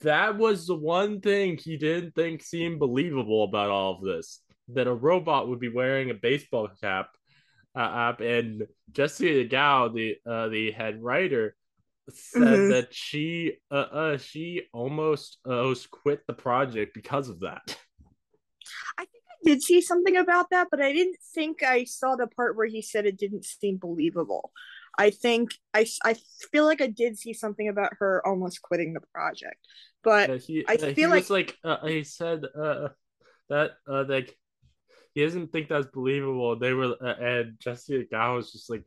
that 0.00 0.36
was 0.36 0.66
the 0.66 0.74
one 0.74 1.20
thing 1.20 1.56
he 1.56 1.76
didn't 1.76 2.14
think 2.14 2.42
seemed 2.42 2.78
believable 2.78 3.44
about 3.44 3.70
all 3.70 3.96
of 3.96 4.02
this 4.02 4.40
that 4.68 4.86
a 4.86 4.94
robot 4.94 5.48
would 5.48 5.60
be 5.60 5.68
wearing 5.68 6.10
a 6.10 6.14
baseball 6.14 6.68
cap 6.80 7.08
uh, 7.76 7.80
up 7.80 8.20
and 8.20 8.66
Jessica 8.92 9.44
Gao 9.44 9.88
the 9.88 10.16
uh, 10.26 10.48
the 10.48 10.70
head 10.70 11.02
writer 11.02 11.56
said 12.10 12.42
Mhm. 12.42 12.68
that 12.68 12.94
she 12.94 13.56
uh, 13.70 13.74
uh 13.74 14.18
she 14.18 14.62
almost 14.72 15.38
uh, 15.46 15.58
almost 15.58 15.90
quit 15.90 16.26
the 16.26 16.34
project 16.34 16.94
because 16.94 17.28
of 17.28 17.40
that. 17.40 17.62
I 18.98 19.04
think 19.04 19.24
I 19.30 19.48
did 19.48 19.62
see 19.62 19.80
something 19.80 20.16
about 20.16 20.50
that, 20.50 20.68
but 20.70 20.80
I 20.80 20.92
didn't 20.92 21.16
think 21.34 21.62
I 21.62 21.84
saw 21.84 22.16
the 22.16 22.26
part 22.26 22.56
where 22.56 22.66
he 22.66 22.82
said 22.82 23.06
it 23.06 23.18
didn't 23.18 23.44
seem 23.44 23.78
believable. 23.78 24.52
I 24.98 25.10
think 25.10 25.50
I, 25.72 25.86
I 26.04 26.14
feel 26.52 26.64
like 26.64 26.80
I 26.80 26.86
did 26.88 27.18
see 27.18 27.32
something 27.32 27.68
about 27.68 27.92
her 27.98 28.22
almost 28.26 28.62
quitting 28.62 28.92
the 28.94 29.00
project, 29.12 29.56
But 30.02 30.30
Uh, 30.30 30.38
he, 30.38 30.64
I 30.68 30.76
feel 30.76 30.94
he 30.94 31.06
like- 31.06 31.30
like 31.30 31.56
uh, 31.64 31.86
he 31.86 32.04
said 32.04 32.44
uh, 32.56 32.88
that 33.48 33.72
uh, 33.88 34.04
like 34.08 34.36
he 35.14 35.22
doesn't 35.22 35.52
think 35.52 35.68
that's 35.68 35.86
believable. 35.86 36.58
They 36.58 36.72
were 36.72 36.96
uh, 37.00 37.14
and 37.20 37.56
Jessica 37.60 38.04
Gao 38.10 38.36
was 38.36 38.52
just 38.52 38.68
like, 38.70 38.86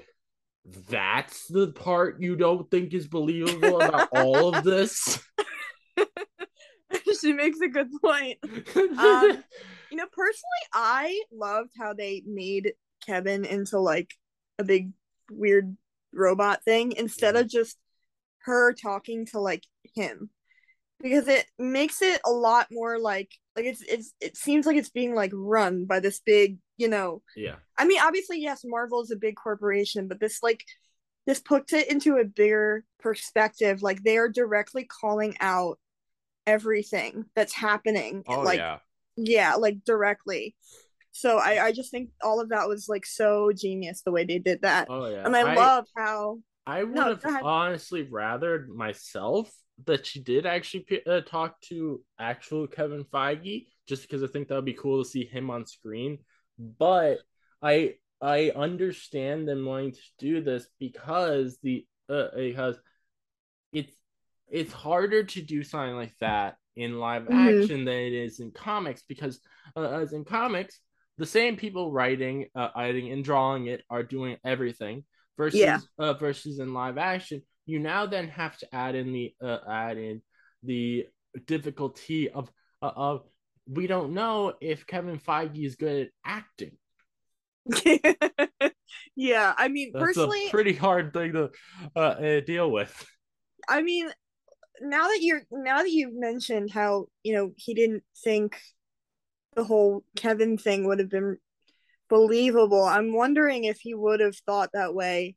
that's 0.90 1.48
the 1.48 1.72
part 1.72 2.22
you 2.22 2.36
don't 2.36 2.70
think 2.70 2.94
is 2.94 3.08
believable 3.08 3.82
about 3.82 4.10
all 4.12 4.54
of 4.54 4.64
this. 4.64 5.20
she 7.22 7.34
makes 7.34 7.60
a 7.60 7.68
good 7.68 7.90
point. 8.02 8.38
Um, 8.98 9.44
You 9.90 9.96
know, 9.96 10.08
personally, 10.12 10.66
I 10.74 11.24
loved 11.32 11.72
how 11.80 11.94
they 11.94 12.22
made 12.28 12.74
Kevin 13.06 13.46
into 13.46 13.80
like 13.80 14.14
a 14.60 14.66
big 14.66 14.92
weird 15.32 15.78
robot 16.18 16.64
thing 16.64 16.94
instead 16.94 17.36
mm-hmm. 17.36 17.44
of 17.44 17.50
just 17.50 17.78
her 18.40 18.74
talking 18.74 19.26
to 19.28 19.40
like 19.40 19.64
him. 19.96 20.30
Because 21.02 21.28
it 21.28 21.46
makes 21.60 22.02
it 22.02 22.20
a 22.26 22.32
lot 22.32 22.68
more 22.72 22.98
like 22.98 23.30
like 23.56 23.66
it's 23.66 23.84
it's 23.84 24.14
it 24.20 24.36
seems 24.36 24.66
like 24.66 24.78
it's 24.78 24.90
being 24.90 25.14
like 25.14 25.32
run 25.34 25.86
by 25.86 26.00
this 26.00 26.20
big, 26.20 26.58
you 26.76 26.88
know. 26.88 27.22
yeah, 27.36 27.56
I 27.78 27.86
mean, 27.86 28.00
obviously, 28.02 28.42
yes, 28.42 28.64
Marvel 28.66 29.04
is 29.04 29.12
a 29.12 29.16
big 29.16 29.36
corporation, 29.36 30.08
but 30.08 30.20
this 30.20 30.42
like 30.42 30.64
this 31.28 31.40
puts 31.40 31.74
it 31.74 31.92
into 31.92 32.18
a 32.18 32.26
bigger 32.26 32.84
perspective. 33.00 33.84
Like 33.84 34.02
they 34.02 34.18
are 34.18 34.30
directly 34.30 34.86
calling 34.86 35.36
out 35.40 35.78
everything 36.48 37.26
that's 37.36 37.54
happening. 37.54 38.24
oh 38.28 38.42
like 38.42 38.58
yeah, 38.58 38.80
yeah 39.18 39.56
like 39.56 39.84
directly 39.86 40.56
so 41.18 41.38
i 41.40 41.66
i 41.66 41.72
just 41.72 41.92
think 41.92 42.10
all 42.24 42.40
of 42.40 42.50
that 42.50 42.68
was 42.68 42.88
like 42.88 43.06
so 43.06 43.52
genius 43.56 44.02
the 44.04 44.12
way 44.12 44.24
they 44.24 44.40
did 44.40 44.62
that 44.62 44.88
oh 44.90 45.10
yeah. 45.10 45.26
and 45.26 45.36
i, 45.36 45.56
love 45.56 45.86
how 45.96 46.38
I 46.68 46.84
would 46.84 46.98
No, 46.98 47.16
have 47.16 47.44
honestly 47.44 48.06
rathered 48.06 48.68
myself 48.68 49.50
that 49.86 50.06
she 50.06 50.22
did 50.22 50.46
actually 50.46 50.86
uh, 51.08 51.22
talk 51.22 51.60
to 51.62 52.02
actual 52.20 52.68
Kevin 52.68 53.06
Feige, 53.06 53.68
just 53.88 54.02
because 54.02 54.22
I 54.22 54.28
think 54.28 54.50
that 54.50 54.56
would 54.56 54.66
be 54.66 54.74
cool 54.74 55.02
to 55.02 55.10
see 55.10 55.26
him 55.26 55.50
on 55.50 55.66
screen. 55.66 56.20
But 56.60 57.20
I 57.62 57.94
I 58.22 58.52
understand 58.54 59.48
them 59.48 59.66
wanting 59.66 59.94
to 59.94 60.02
do 60.20 60.42
this 60.42 60.68
because 60.78 61.58
the 61.64 61.86
uh, 62.10 62.28
because 62.36 62.78
it's 63.72 63.94
it's 64.50 64.74
harder 64.74 65.24
to 65.24 65.42
do 65.42 65.64
something 65.64 65.96
like 65.96 66.16
that 66.20 66.58
in 66.76 67.00
live 67.00 67.28
Mhm. 67.28 67.62
action 67.62 67.86
than 67.86 67.96
it 67.96 68.14
is 68.14 68.40
in 68.42 68.52
comics 68.52 69.04
because 69.08 69.40
uh, 69.76 69.88
as 69.90 70.14
in 70.14 70.26
comics 70.26 70.82
the 71.18 71.26
same 71.26 71.56
people 71.58 71.92
writing 71.92 72.48
uh, 72.56 72.70
writing 72.76 73.12
and 73.12 73.24
drawing 73.24 73.68
it 73.68 73.84
are 73.90 74.04
doing 74.04 74.38
everything 74.46 75.04
versus 75.38 75.60
Yeah. 75.60 75.80
uh, 76.00 76.14
versus 76.14 76.60
in 76.60 76.74
live 76.74 76.98
action 76.98 77.42
you 77.66 77.80
now 77.80 78.06
then 78.06 78.28
have 78.30 78.58
to 78.60 78.76
add 78.76 78.96
in 78.96 79.12
the 79.14 79.34
uh, 79.44 79.60
add 79.70 79.98
in 79.98 80.22
the 80.64 81.06
difficulty 81.46 82.30
of 82.30 82.50
uh, 82.82 82.92
of 82.96 83.24
we 83.70 83.86
don't 83.88 84.14
know 84.14 84.54
if 84.62 84.88
Kevin 84.88 85.20
Feige 85.20 85.66
is 85.66 85.76
good 85.76 86.08
at 86.08 86.10
acting. 86.24 86.72
yeah 89.16 89.54
i 89.58 89.68
mean 89.68 89.92
That's 89.94 90.06
personally 90.06 90.48
a 90.48 90.50
pretty 90.50 90.74
hard 90.74 91.12
thing 91.14 91.34
to 91.34 91.50
uh, 91.96 92.00
uh, 92.00 92.40
deal 92.42 92.72
with. 92.72 92.94
i 93.68 93.82
mean 93.82 94.10
now 94.82 95.08
that 95.08 95.20
you're 95.22 95.42
now 95.52 95.80
that 95.80 95.92
you've 95.92 96.14
mentioned 96.16 96.72
how 96.72 97.08
you 97.24 97.34
know 97.34 97.52
he 97.58 97.74
didn't 97.74 98.04
think 98.24 98.58
the 99.58 99.64
whole 99.64 100.04
kevin 100.16 100.58
thing 100.58 100.86
would 100.86 101.00
have 101.00 101.10
been 101.10 101.38
believable. 102.10 102.84
I'm 102.84 103.14
wondering 103.14 103.66
if 103.66 103.80
he 103.82 103.94
would 103.94 104.22
have 104.22 104.38
thought 104.38 104.70
that 104.74 104.94
way 104.94 105.36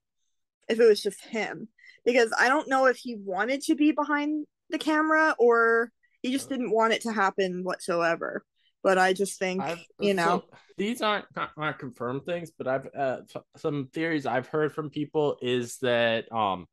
if 0.69 0.79
it 0.79 0.87
was 0.87 1.03
just 1.03 1.25
him. 1.25 1.67
Because 2.05 2.33
i 2.39 2.49
don't 2.49 2.69
know 2.69 2.87
if 2.87 2.97
he 2.97 3.17
wanted 3.17 3.63
to 3.63 3.75
be 3.75 3.91
behind 3.91 4.47
the 4.69 4.79
camera 4.79 5.35
or 5.39 5.91
he 6.23 6.31
just 6.33 6.49
didn't 6.49 6.71
want 6.71 6.93
it 6.93 7.03
to 7.03 7.13
happen 7.13 7.65
whatsoever. 7.65 8.45
But 8.83 8.99
i 8.99 9.13
just 9.13 9.39
think 9.39 9.63
I've, 9.63 9.85
you 9.99 10.15
know. 10.15 10.45
so 10.51 10.57
these 10.77 11.03
aren't 11.03 11.27
not, 11.35 11.51
not 11.57 11.79
confirmed 11.79 12.25
things, 12.25 12.53
but 12.57 12.69
I've 12.69 12.89
uh, 12.97 13.19
some 13.57 13.89
theories 13.93 14.27
I've 14.27 14.47
heard 14.47 14.73
from 14.75 14.91
people 14.91 15.39
is 15.43 15.79
that 15.79 16.31
um 16.33 16.67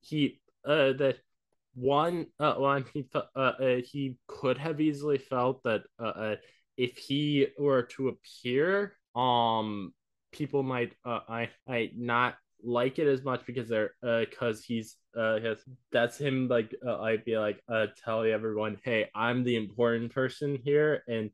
he 0.00 0.40
uh 0.64 0.92
that 0.94 1.16
one 1.74 2.26
uh 2.38 2.54
one 2.54 2.84
he 2.92 3.06
uh, 3.14 3.20
uh 3.36 3.76
he 3.84 4.16
could 4.26 4.58
have 4.58 4.80
easily 4.80 5.18
felt 5.18 5.62
that 5.64 5.82
uh, 5.98 6.02
uh 6.04 6.36
if 6.76 6.96
he 6.96 7.48
were 7.58 7.82
to 7.82 8.08
appear 8.08 8.96
um 9.14 9.92
people 10.32 10.62
might 10.62 10.94
uh 11.04 11.20
I 11.28 11.50
I 11.68 11.90
not 11.96 12.36
like 12.64 12.98
it 12.98 13.06
as 13.06 13.22
much 13.22 13.44
because 13.46 13.68
they're 13.68 13.94
uh 14.02 14.20
because 14.20 14.64
he's 14.64 14.96
uh 15.16 15.40
has, 15.40 15.58
that's 15.90 16.16
him 16.16 16.48
like 16.48 16.74
uh, 16.86 17.00
I'd 17.00 17.24
be 17.24 17.36
like 17.38 17.62
uh 17.68 17.88
telling 18.04 18.30
everyone 18.30 18.78
hey 18.84 19.10
I'm 19.14 19.44
the 19.44 19.56
important 19.56 20.12
person 20.14 20.58
here 20.64 21.02
and 21.08 21.30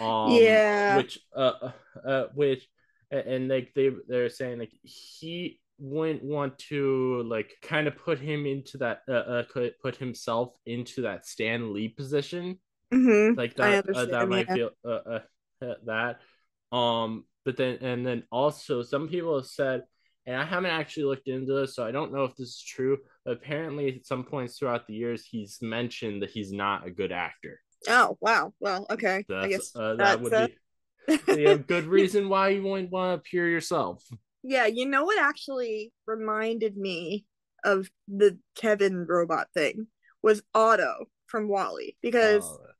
um 0.00 0.32
Yeah. 0.32 0.96
which 0.96 1.18
uh 1.36 1.70
uh 2.06 2.24
which 2.34 2.66
and 3.10 3.48
like 3.48 3.72
they 3.74 3.90
they're 4.08 4.30
saying 4.30 4.58
like 4.58 4.72
he 4.82 5.60
wouldn't 5.78 6.22
want 6.22 6.58
to 6.58 7.22
like 7.24 7.52
kind 7.62 7.86
of 7.86 7.96
put 7.96 8.18
him 8.18 8.46
into 8.46 8.78
that 8.78 9.02
uh, 9.08 9.12
uh 9.12 9.42
put 9.82 9.96
himself 9.96 10.54
into 10.66 11.02
that 11.02 11.26
Stan 11.26 11.72
Lee 11.72 11.88
position 11.88 12.58
Mhm. 12.92 13.36
like 13.36 13.54
that 13.56 13.88
uh, 13.88 14.04
that 14.06 14.28
might 14.28 14.46
yeah. 14.48 14.54
feel 14.54 14.70
uh, 14.84 14.88
uh, 14.88 15.20
uh, 15.62 15.74
that. 15.86 16.20
Um 16.76 17.24
but 17.44 17.56
then 17.56 17.78
and 17.80 18.06
then 18.06 18.24
also 18.30 18.82
some 18.82 19.08
people 19.08 19.36
have 19.36 19.46
said 19.46 19.82
and 20.26 20.36
i 20.36 20.44
haven't 20.44 20.70
actually 20.70 21.04
looked 21.04 21.28
into 21.28 21.52
this 21.52 21.74
so 21.74 21.84
i 21.84 21.90
don't 21.90 22.12
know 22.12 22.24
if 22.24 22.36
this 22.36 22.48
is 22.48 22.62
true 22.62 22.98
but 23.24 23.32
apparently 23.32 23.96
at 23.96 24.06
some 24.06 24.24
points 24.24 24.58
throughout 24.58 24.86
the 24.86 24.94
years 24.94 25.24
he's 25.24 25.58
mentioned 25.60 26.22
that 26.22 26.30
he's 26.30 26.52
not 26.52 26.86
a 26.86 26.90
good 26.90 27.12
actor. 27.12 27.60
Oh 27.88 28.16
wow. 28.20 28.52
Well 28.60 28.86
okay. 28.90 29.24
I 29.30 29.48
guess 29.48 29.74
uh, 29.74 29.94
that 29.96 30.20
would 30.20 30.32
be 31.28 31.48
a 31.48 31.58
good 31.58 31.84
reason 31.98 32.28
why 32.28 32.50
you 32.50 32.62
wouldn't 32.62 32.90
want 32.90 33.10
to 33.10 33.14
appear 33.14 33.48
yourself. 33.48 34.04
Yeah, 34.42 34.66
you 34.66 34.86
know 34.86 35.04
what 35.04 35.20
actually 35.20 35.92
reminded 36.06 36.76
me 36.76 37.26
of 37.64 37.90
the 38.08 38.38
Kevin 38.56 39.06
robot 39.08 39.48
thing? 39.54 39.86
Was 40.22 40.42
Auto 40.54 41.06
from 41.26 41.48
WALL-E 41.48 41.96
because 42.02 42.44
Uh, 42.44 42.71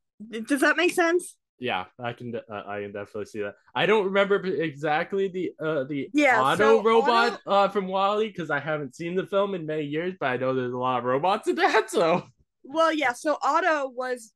does 0.46 0.60
that 0.60 0.76
make 0.76 0.92
sense? 0.92 1.36
yeah 1.58 1.84
i 2.02 2.12
can 2.12 2.34
uh, 2.34 2.62
i 2.66 2.80
can 2.80 2.92
definitely 2.92 3.26
see 3.26 3.40
that 3.40 3.54
i 3.74 3.84
don't 3.86 4.06
remember 4.06 4.36
exactly 4.46 5.28
the 5.28 5.52
uh 5.64 5.84
the 5.84 6.08
Yeah, 6.12 6.40
auto 6.40 6.56
so 6.56 6.82
robot 6.82 7.40
Auto- 7.46 7.50
uh 7.50 7.68
from 7.68 7.86
WALL-E 7.86 8.28
because 8.28 8.50
i 8.50 8.58
haven't 8.58 8.96
seen 8.96 9.14
the 9.14 9.26
film 9.26 9.54
in 9.54 9.66
many 9.66 9.84
years 9.84 10.14
but 10.18 10.26
i 10.30 10.36
know 10.38 10.54
there's 10.54 10.72
a 10.72 10.78
lot 10.78 10.98
of 10.98 11.04
robots 11.04 11.46
in 11.48 11.54
that 11.56 11.90
so 11.90 12.24
Well, 12.64 12.92
yeah, 12.92 13.12
so 13.12 13.34
auto 13.34 13.88
was 13.88 14.32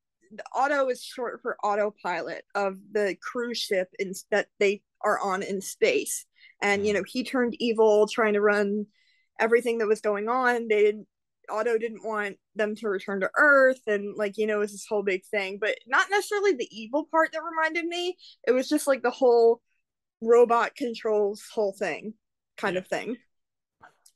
auto 0.55 0.89
is 0.89 1.03
short 1.03 1.41
for 1.43 1.57
autopilot 1.63 2.45
of 2.55 2.77
the 2.93 3.17
cruise 3.23 3.59
ship 3.59 3.89
in 3.99 4.13
that 4.31 4.49
they 4.59 4.83
are 5.03 5.19
on 5.21 5.43
in 5.43 5.61
space. 5.61 6.27
And 6.61 6.87
you 6.87 6.93
know, 6.93 7.05
he 7.07 7.23
turned 7.25 7.55
evil 7.61 8.07
trying 8.07 8.35
to 8.35 8.41
run 8.41 8.87
everything 9.39 9.79
that 9.79 9.87
was 9.87 10.01
going 10.01 10.29
on. 10.29 10.69
They 10.69 10.83
didn't 10.83 11.07
Auto 11.49 11.79
didn't 11.79 12.05
want 12.05 12.39
them 12.57 12.75
to 12.77 12.89
return 12.89 13.21
to 13.21 13.31
Earth 13.37 13.81
and 13.87 14.17
like, 14.17 14.37
you 14.39 14.47
know, 14.47 14.57
it 14.57 14.61
was 14.61 14.73
this 14.73 14.87
whole 14.89 15.03
big 15.03 15.25
thing. 15.27 15.59
But 15.61 15.77
not 15.87 16.11
necessarily 16.11 16.53
the 16.55 16.69
evil 16.71 17.07
part 17.11 17.33
that 17.33 17.43
reminded 17.43 17.87
me. 17.87 18.17
It 18.47 18.53
was 18.53 18.69
just 18.69 18.87
like 18.87 19.03
the 19.03 19.11
whole 19.11 19.61
robot 20.21 20.75
controls 20.77 21.43
whole 21.53 21.73
thing 21.73 22.15
kind 22.57 22.75
Yeah. 22.75 22.81
of 22.81 22.87
thing. 22.89 23.17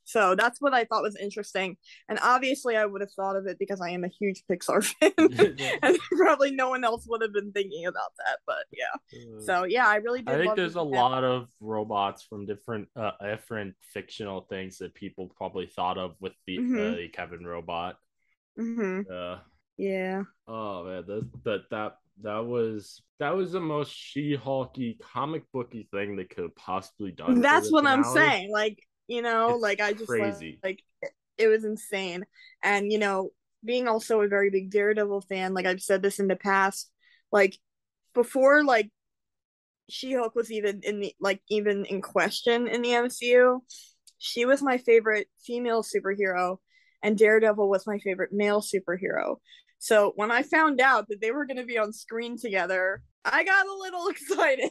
So 0.05 0.35
that's 0.35 0.61
what 0.61 0.75
I 0.75 0.87
thought 0.87 1.05
was 1.05 1.15
interesting. 1.15 1.77
And 2.09 2.19
obviously, 2.21 2.77
I 2.77 2.85
would 2.85 3.01
have 3.01 3.13
thought 3.13 3.37
of 3.37 3.47
it 3.47 3.61
because 3.61 3.81
I 3.81 3.91
am 3.91 4.03
a 4.03 4.09
huge 4.09 4.43
Pixar 4.51 4.83
fan. 5.01 5.13
and 5.83 5.99
probably 6.17 6.51
no 6.51 6.69
one 6.71 6.83
else 6.83 7.07
would 7.09 7.23
have 7.23 7.33
been 7.33 7.53
thinking 7.53 7.87
about 7.87 8.11
that. 8.19 8.39
But 8.45 8.65
yeah. 8.73 9.21
So 9.47 9.63
yeah, 9.65 9.87
I 9.87 9.97
really 9.97 10.23
did. 10.23 10.35
I 10.35 10.39
think 10.39 10.57
there's 10.57 10.75
a 10.75 10.79
Kevin- 10.81 10.91
lot 10.91 11.23
of 11.23 11.49
robots 11.61 12.25
from 12.25 12.45
different 12.45 12.89
uh 12.97 13.13
different 13.23 13.77
fictional 13.83 14.41
things 14.51 14.79
that 14.79 14.95
people 14.95 15.31
probably 15.37 15.67
thought 15.67 15.97
of 15.97 16.17
with 16.19 16.33
the 16.45 16.59
uh, 16.59 16.61
Mhm. 16.63 16.97
the 16.97 17.09
Kevin 17.11 17.47
robot. 17.47 17.97
Mhm. 18.59 19.05
Uh 19.11 19.39
Yeah. 19.77 20.25
oh 20.47 20.85
man, 20.85 21.05
that 21.07 21.31
that 21.45 21.61
that 21.71 21.97
that 22.23 22.39
was 22.47 23.03
that 23.19 23.35
was 23.35 23.53
the 23.53 23.61
most 23.61 23.93
She-Hulky 23.93 24.99
comic 25.01 25.45
booky 25.53 25.89
thing 25.91 26.17
they 26.17 26.25
could 26.25 26.45
have 26.45 26.57
possibly 26.57 27.13
done. 27.13 27.41
That's 27.41 27.71
what 27.73 27.87
I'm 27.87 28.05
saying. 28.05 28.51
Like, 28.51 28.79
you 29.09 29.23
know, 29.23 29.55
It's 29.55 29.63
like 29.63 29.81
I 29.81 29.93
just 29.93 30.09
like- 30.11 30.21
crazy. 30.21 30.59
like 30.63 30.83
it, 31.03 31.11
it 31.39 31.49
was 31.49 31.65
insane. 31.65 32.25
And 32.63 32.91
you 32.93 32.99
know, 32.99 33.31
being 33.65 33.89
also 33.89 34.21
a 34.21 34.29
very 34.29 34.51
big 34.51 34.71
Daredevil 34.71 35.23
fan, 35.23 35.55
like 35.55 35.67
I've 35.67 35.83
said 35.83 36.03
this 36.03 36.19
in 36.19 36.29
the 36.29 36.37
past, 36.37 36.91
like 37.33 37.57
before 38.15 38.65
like 38.65 38.91
She-Hulk 39.89 40.35
was 40.35 40.51
even 40.53 40.81
in 40.83 41.01
the 41.01 41.15
like 41.21 41.41
even 41.49 41.85
in 41.87 42.03
question 42.03 42.69
in 42.69 42.83
the 42.83 42.91
MCU, 42.91 43.61
she 44.19 44.45
was 44.45 44.63
my 44.63 44.79
favorite 44.79 45.29
female 45.45 45.83
superhero 45.83 46.59
and 47.03 47.17
Daredevil 47.17 47.69
was 47.69 47.87
my 47.87 47.99
favorite 47.99 48.33
male 48.33 48.61
superhero. 48.61 49.37
So 49.79 50.13
when 50.17 50.31
I 50.31 50.43
found 50.43 50.81
out 50.81 51.09
that 51.09 51.21
they 51.21 51.31
were 51.31 51.47
going 51.47 51.57
to 51.57 51.65
be 51.65 51.79
on 51.79 51.93
screen 51.93 52.39
together, 52.39 53.03
I 53.25 53.45
got 53.45 53.67
a 53.67 53.75
little 53.75 54.09
excited. 54.11 54.71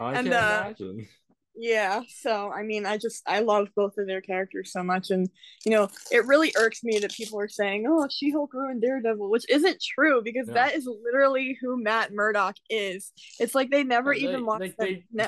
I 0.00 0.14
and, 0.14 0.28
can 0.28 0.32
uh, 0.32 0.64
imagine. 0.66 1.08
Yeah, 1.54 2.00
so 2.08 2.50
I 2.50 2.62
mean, 2.62 2.86
I 2.86 2.96
just 2.96 3.22
I 3.26 3.40
love 3.40 3.68
both 3.76 3.98
of 3.98 4.06
their 4.06 4.22
characters 4.22 4.72
so 4.72 4.82
much, 4.82 5.10
and 5.10 5.28
you 5.66 5.72
know, 5.72 5.88
it 6.10 6.26
really 6.26 6.52
irks 6.56 6.82
me 6.82 6.98
that 7.00 7.12
people 7.12 7.38
are 7.38 7.48
saying, 7.48 7.84
"Oh, 7.86 8.08
She-Hulk 8.10 8.54
ruined 8.54 8.80
Daredevil," 8.80 9.30
which 9.30 9.44
isn't 9.50 9.82
true 9.94 10.22
because 10.24 10.48
yeah. 10.48 10.54
that 10.54 10.74
is 10.74 10.88
literally 11.04 11.58
who 11.60 11.82
Matt 11.82 12.12
Murdock 12.12 12.56
is. 12.70 13.12
It's 13.38 13.54
like 13.54 13.70
they 13.70 13.84
never 13.84 14.14
even 14.14 14.46
watched. 14.46 14.78
They, 14.78 15.04
ne- 15.12 15.26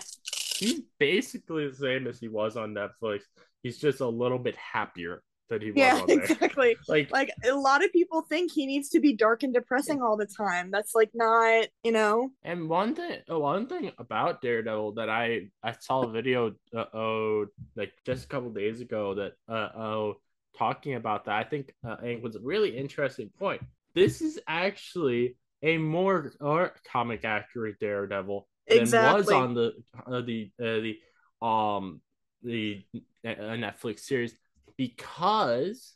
he's 0.56 0.80
basically 0.98 1.68
the 1.68 1.76
same 1.76 2.06
as 2.06 2.18
he 2.18 2.28
was 2.28 2.56
on 2.56 2.74
Netflix. 2.74 3.20
He's 3.62 3.78
just 3.78 4.00
a 4.00 4.08
little 4.08 4.38
bit 4.38 4.56
happier 4.56 5.22
that 5.48 5.62
he 5.62 5.70
was 5.70 5.78
yeah, 5.78 6.02
exactly. 6.08 6.76
Like 6.88 7.10
like 7.10 7.30
a 7.44 7.54
lot 7.54 7.84
of 7.84 7.92
people 7.92 8.22
think 8.22 8.52
he 8.52 8.66
needs 8.66 8.88
to 8.90 9.00
be 9.00 9.12
dark 9.12 9.42
and 9.42 9.52
depressing 9.52 10.02
all 10.02 10.16
the 10.16 10.26
time. 10.26 10.70
That's 10.70 10.94
like 10.94 11.10
not, 11.14 11.66
you 11.82 11.92
know. 11.92 12.30
And 12.42 12.68
one 12.68 12.94
thing 12.94 13.18
one 13.28 13.66
thing 13.66 13.92
about 13.98 14.42
Daredevil 14.42 14.92
that 14.94 15.08
I 15.08 15.48
I 15.62 15.74
saw 15.78 16.02
a 16.02 16.10
video 16.10 16.52
uh, 16.76 16.84
oh 16.92 17.46
like 17.76 17.92
just 18.04 18.24
a 18.24 18.28
couple 18.28 18.50
days 18.50 18.80
ago 18.80 19.14
that 19.14 19.32
uh 19.48 19.68
oh 19.78 20.14
talking 20.56 20.94
about 20.94 21.24
that 21.26 21.34
I 21.34 21.44
think 21.44 21.72
uh, 21.86 21.96
it 22.02 22.22
was 22.22 22.36
a 22.36 22.40
really 22.40 22.76
interesting 22.76 23.30
point. 23.38 23.62
This 23.94 24.20
is 24.20 24.40
actually 24.48 25.36
a 25.62 25.78
more 25.78 26.32
or 26.40 26.74
comic 26.90 27.24
accurate 27.24 27.78
Daredevil 27.80 28.46
than 28.68 28.78
exactly. 28.78 29.20
was 29.20 29.30
on 29.30 29.54
the 29.54 29.72
uh, 30.06 30.20
the 30.20 30.50
uh, 30.60 30.80
the 30.80 31.46
um 31.46 32.00
the 32.42 32.84
uh, 33.26 33.28
Netflix 33.28 34.00
series 34.00 34.34
because 34.76 35.94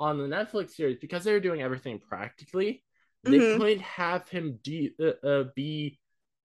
on 0.00 0.18
the 0.18 0.24
Netflix 0.24 0.70
series, 0.70 0.98
because 1.00 1.24
they 1.24 1.32
were 1.32 1.40
doing 1.40 1.62
everything 1.62 1.98
practically, 1.98 2.82
they 3.22 3.38
mm-hmm. 3.38 3.60
couldn't 3.60 3.82
have 3.82 4.28
him 4.28 4.58
de- 4.62 4.94
uh, 5.00 5.26
uh, 5.26 5.44
be 5.54 5.98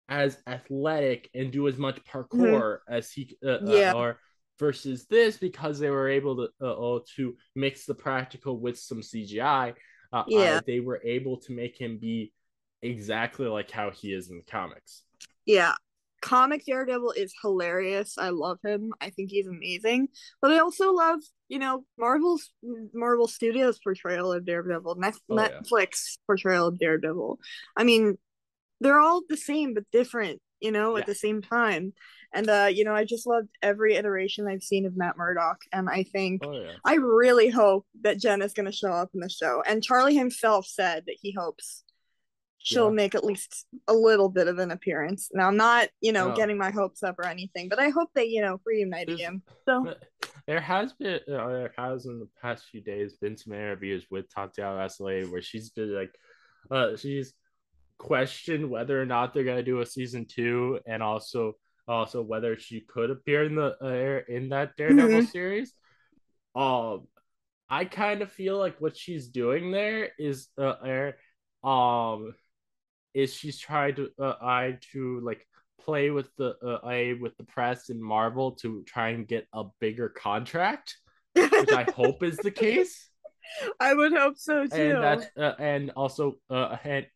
as 0.08 0.38
athletic 0.46 1.30
and 1.34 1.52
do 1.52 1.68
as 1.68 1.76
much 1.76 1.98
parkour 2.04 2.28
mm-hmm. 2.32 2.92
as 2.92 3.10
he 3.12 3.36
uh, 3.44 3.50
uh 3.50 3.60
yeah. 3.64 3.92
or 3.92 4.18
versus 4.58 5.06
this 5.06 5.36
because 5.36 5.78
they 5.78 5.90
were 5.90 6.08
able 6.08 6.36
to 6.36 6.66
uh, 6.66 6.98
to 7.16 7.34
mix 7.54 7.86
the 7.86 7.94
practical 7.94 8.58
with 8.58 8.78
some 8.78 9.00
CGI. 9.00 9.74
Uh, 10.12 10.24
yeah, 10.26 10.60
they 10.66 10.80
were 10.80 11.00
able 11.04 11.38
to 11.38 11.52
make 11.52 11.80
him 11.80 11.98
be 11.98 12.32
exactly 12.82 13.46
like 13.46 13.70
how 13.70 13.90
he 13.90 14.12
is 14.12 14.30
in 14.30 14.36
the 14.36 14.50
comics. 14.50 15.02
Yeah, 15.46 15.74
comic 16.20 16.64
Daredevil 16.66 17.12
is 17.12 17.34
hilarious. 17.42 18.16
I 18.18 18.30
love 18.30 18.58
him. 18.64 18.92
I 19.00 19.10
think 19.10 19.30
he's 19.30 19.46
amazing. 19.46 20.08
But 20.40 20.52
I 20.52 20.58
also 20.58 20.92
love, 20.92 21.20
you 21.48 21.58
know, 21.58 21.84
Marvel's 21.98 22.50
Marvel 22.94 23.28
Studios 23.28 23.78
portrayal 23.82 24.32
of 24.32 24.44
Daredevil, 24.44 24.96
Net- 24.96 25.14
oh, 25.28 25.36
Netflix 25.36 26.16
yeah. 26.16 26.26
portrayal 26.26 26.66
of 26.68 26.78
Daredevil. 26.78 27.38
I 27.76 27.84
mean, 27.84 28.18
they're 28.80 29.00
all 29.00 29.22
the 29.28 29.36
same 29.36 29.74
but 29.74 29.84
different, 29.92 30.40
you 30.60 30.72
know, 30.72 30.96
yeah. 30.96 31.00
at 31.00 31.06
the 31.06 31.14
same 31.14 31.42
time. 31.42 31.92
And 32.32 32.48
uh, 32.48 32.68
you 32.72 32.84
know, 32.84 32.94
I 32.94 33.04
just 33.04 33.26
loved 33.26 33.48
every 33.60 33.96
iteration 33.96 34.46
I've 34.46 34.62
seen 34.62 34.86
of 34.86 34.96
Matt 34.96 35.16
Murdock, 35.16 35.58
and 35.72 35.88
I 35.88 36.04
think 36.04 36.42
oh, 36.44 36.52
yeah. 36.52 36.72
I 36.84 36.94
really 36.94 37.48
hope 37.48 37.86
that 38.02 38.20
Jen 38.20 38.40
is 38.40 38.52
going 38.52 38.66
to 38.66 38.72
show 38.72 38.92
up 38.92 39.10
in 39.14 39.20
the 39.20 39.28
show. 39.28 39.64
And 39.66 39.82
Charlie 39.82 40.14
himself 40.14 40.66
said 40.66 41.04
that 41.06 41.16
he 41.20 41.34
hopes 41.36 41.82
she'll 42.62 42.88
yeah. 42.88 42.94
make 42.94 43.14
at 43.14 43.24
least 43.24 43.66
a 43.88 43.92
little 43.92 44.28
bit 44.28 44.46
of 44.46 44.58
an 44.58 44.70
appearance. 44.70 45.30
Now 45.32 45.48
I'm 45.48 45.56
not, 45.56 45.88
you 46.00 46.12
know, 46.12 46.28
no. 46.28 46.36
getting 46.36 46.58
my 46.58 46.70
hopes 46.70 47.02
up 47.02 47.18
or 47.18 47.26
anything, 47.26 47.68
but 47.68 47.78
I 47.78 47.88
hope 47.88 48.10
they, 48.14 48.26
you 48.26 48.42
know, 48.42 48.60
reunite 48.64 49.06
There's, 49.06 49.20
again. 49.20 49.42
So 49.64 49.94
there 50.46 50.60
has 50.60 50.92
been, 50.92 51.20
uh, 51.28 51.48
there 51.48 51.72
has 51.76 52.06
in 52.06 52.20
the 52.20 52.28
past 52.40 52.66
few 52.66 52.80
days 52.80 53.14
been 53.14 53.36
some 53.36 53.54
interviews 53.54 54.06
with 54.10 54.32
Tatiana 54.32 54.78
Maslany 54.78 55.30
where 55.30 55.42
she's 55.42 55.70
been 55.70 55.94
like, 55.94 56.14
uh, 56.70 56.96
she's 56.96 57.32
questioned 57.98 58.68
whether 58.68 59.00
or 59.00 59.06
not 59.06 59.32
they're 59.32 59.44
gonna 59.44 59.62
do 59.62 59.80
a 59.80 59.86
season 59.86 60.26
two, 60.26 60.80
and 60.86 61.02
also 61.02 61.54
also 61.88 62.22
whether 62.22 62.58
she 62.58 62.80
could 62.80 63.10
appear 63.10 63.44
in 63.44 63.54
the 63.54 63.76
uh, 63.82 64.32
in 64.32 64.50
that 64.50 64.76
Daredevil 64.76 65.08
mm-hmm. 65.08 65.26
series. 65.26 65.72
Um, 66.54 67.06
I 67.70 67.84
kind 67.84 68.20
of 68.22 68.30
feel 68.30 68.58
like 68.58 68.80
what 68.80 68.96
she's 68.96 69.28
doing 69.28 69.70
there 69.70 70.10
is 70.18 70.48
uh, 70.58 71.12
um 71.66 72.34
is 73.14 73.34
she's 73.34 73.58
trying 73.58 73.94
to 73.96 74.10
uh, 74.18 74.34
I 74.40 74.78
to 74.92 75.20
like 75.20 75.46
play 75.80 76.10
with 76.10 76.28
the 76.36 76.56
uh, 76.64 76.86
I 76.86 77.14
with 77.20 77.36
the 77.36 77.44
press 77.44 77.88
and 77.90 78.02
Marvel 78.02 78.52
to 78.62 78.82
try 78.84 79.10
and 79.10 79.26
get 79.26 79.46
a 79.52 79.64
bigger 79.80 80.08
contract, 80.08 80.96
which 81.34 81.72
I 81.72 81.86
hope 81.94 82.22
is 82.22 82.36
the 82.38 82.50
case. 82.50 83.08
I 83.80 83.94
would 83.94 84.12
hope 84.12 84.38
so 84.38 84.66
too. 84.66 84.76
And 84.76 85.02
that 85.02 85.30
uh, 85.36 85.54
and 85.58 85.90
also 85.96 86.34
uh 86.48 86.76
and 86.84 87.06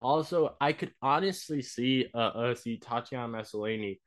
also 0.00 0.56
I 0.60 0.72
could 0.72 0.92
honestly 1.02 1.62
see 1.62 2.06
uh, 2.14 2.18
uh 2.18 2.54
see 2.54 2.78
Tatiana 2.78 3.38
Maslany 3.38 3.98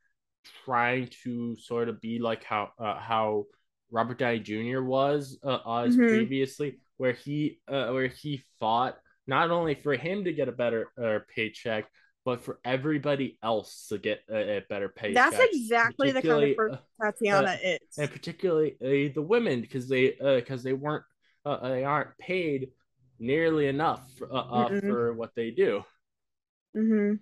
trying 0.65 1.09
to 1.23 1.55
sort 1.57 1.89
of 1.89 2.01
be 2.01 2.19
like 2.19 2.43
how 2.43 2.71
uh, 2.79 2.99
how 2.99 3.45
Robert 3.91 4.19
Downey 4.19 4.39
Jr. 4.39 4.81
was 4.81 5.39
uh, 5.43 5.83
as 5.83 5.95
mm-hmm. 5.95 6.07
previously, 6.07 6.79
where 6.97 7.13
he 7.13 7.59
uh, 7.67 7.89
where 7.91 8.07
he 8.07 8.43
fought 8.59 8.97
not 9.27 9.51
only 9.51 9.75
for 9.75 9.95
him 9.95 10.23
to 10.23 10.33
get 10.33 10.47
a 10.47 10.51
better 10.51 10.89
uh, 11.01 11.19
paycheck, 11.33 11.85
but 12.25 12.43
for 12.43 12.59
everybody 12.65 13.37
else 13.41 13.87
to 13.87 13.97
get 13.97 14.21
a, 14.29 14.57
a 14.57 14.61
better 14.69 14.89
paycheck. 14.89 15.31
That's 15.31 15.53
exactly 15.53 16.11
the 16.11 16.21
kind 16.21 16.43
of 16.43 16.57
person 16.57 16.79
uh, 17.01 17.11
Tatiana 17.11 17.51
uh, 17.51 17.57
is, 17.63 17.97
and 17.97 18.11
particularly 18.11 18.75
uh, 18.81 19.13
the 19.13 19.21
women 19.21 19.61
because 19.61 19.87
they 19.87 20.11
because 20.19 20.61
uh, 20.61 20.63
they 20.63 20.73
weren't 20.73 21.03
uh, 21.45 21.69
they 21.69 21.83
aren't 21.83 22.17
paid 22.17 22.69
nearly 23.19 23.67
enough 23.67 24.05
for, 24.17 24.27
for 24.81 25.13
what 25.13 25.31
they 25.35 25.51
do. 25.51 25.83
Mm-hmm. 26.75 27.15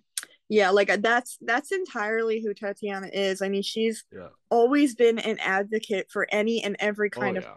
Yeah, 0.49 0.69
like 0.69 0.91
that's 1.01 1.37
that's 1.41 1.71
entirely 1.71 2.41
who 2.41 2.53
Tatiana 2.53 3.09
is. 3.11 3.41
I 3.41 3.49
mean, 3.49 3.63
she's 3.63 4.03
yeah. 4.11 4.27
always 4.49 4.95
been 4.95 5.17
an 5.17 5.39
advocate 5.39 6.07
for 6.11 6.27
any 6.31 6.63
and 6.63 6.75
every 6.79 7.09
oh, 7.15 7.19
kind 7.19 7.37
oh, 7.37 7.41
yeah. 7.41 7.47
of 7.47 7.55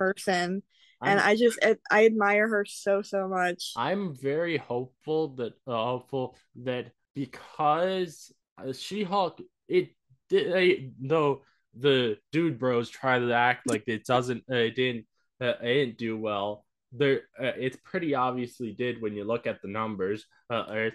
and 1.03 1.21
I 1.21 1.37
just 1.37 1.59
I 1.91 2.07
admire 2.07 2.49
her 2.49 2.65
so 2.65 3.03
so 3.03 3.29
much. 3.29 3.73
I'm 3.77 4.15
very 4.15 4.57
hopeful 4.57 5.29
that 5.37 5.55
uh, 5.67 5.73
hopeful 5.73 6.37
that 6.65 6.93
because 7.15 8.33
She-Hulk 8.73 9.41
it 9.69 9.91
did 10.29 10.95
though 11.01 11.43
the 11.75 12.19
dude 12.33 12.59
bros 12.59 12.91
try 12.91 13.19
to 13.19 13.33
act 13.33 13.67
like 13.67 13.85
it 13.87 14.05
doesn't 14.05 14.45
uh, 14.51 14.57
it 14.57 14.77
didn't 14.77 15.07
uh, 15.41 15.55
it 15.63 15.75
didn't 15.75 15.99
do 15.99 16.19
well. 16.19 16.65
There 16.93 17.23
uh, 17.41 17.53
it's 17.57 17.77
pretty 17.85 18.15
obviously 18.15 18.73
did 18.73 19.01
when 19.01 19.15
you 19.15 19.25
look 19.25 19.47
at 19.47 19.63
the 19.63 19.69
numbers. 19.69 20.27
Uh, 20.51 20.91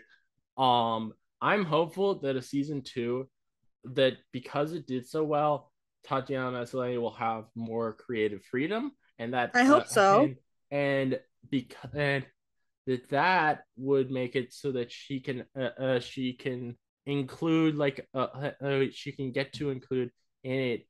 um, 0.57 1.13
I'm 1.41 1.65
hopeful 1.65 2.19
that 2.19 2.35
a 2.35 2.41
season 2.41 2.81
two 2.81 3.29
that 3.85 4.13
because 4.31 4.73
it 4.73 4.87
did 4.87 5.07
so 5.07 5.23
well, 5.23 5.71
Tatiana 6.03 6.57
Maslany 6.57 6.99
will 6.99 7.11
have 7.11 7.45
more 7.55 7.93
creative 7.93 8.43
freedom 8.43 8.91
and 9.19 9.33
that 9.33 9.51
I 9.53 9.63
hope 9.63 9.83
uh, 9.83 9.87
so. 9.87 10.23
And, 10.23 10.37
and 10.71 11.19
because 11.49 11.89
and 11.93 12.25
that 12.87 13.09
that 13.09 13.63
would 13.77 14.11
make 14.11 14.35
it 14.35 14.53
so 14.53 14.71
that 14.73 14.91
she 14.91 15.19
can 15.19 15.45
uh, 15.57 15.69
uh 15.79 15.99
she 15.99 16.33
can 16.33 16.75
include 17.05 17.75
like 17.75 18.07
uh, 18.13 18.27
uh, 18.61 18.65
uh, 18.65 18.83
she 18.91 19.11
can 19.11 19.31
get 19.31 19.53
to 19.53 19.69
include 19.69 20.09
in 20.43 20.59
it 20.59 20.87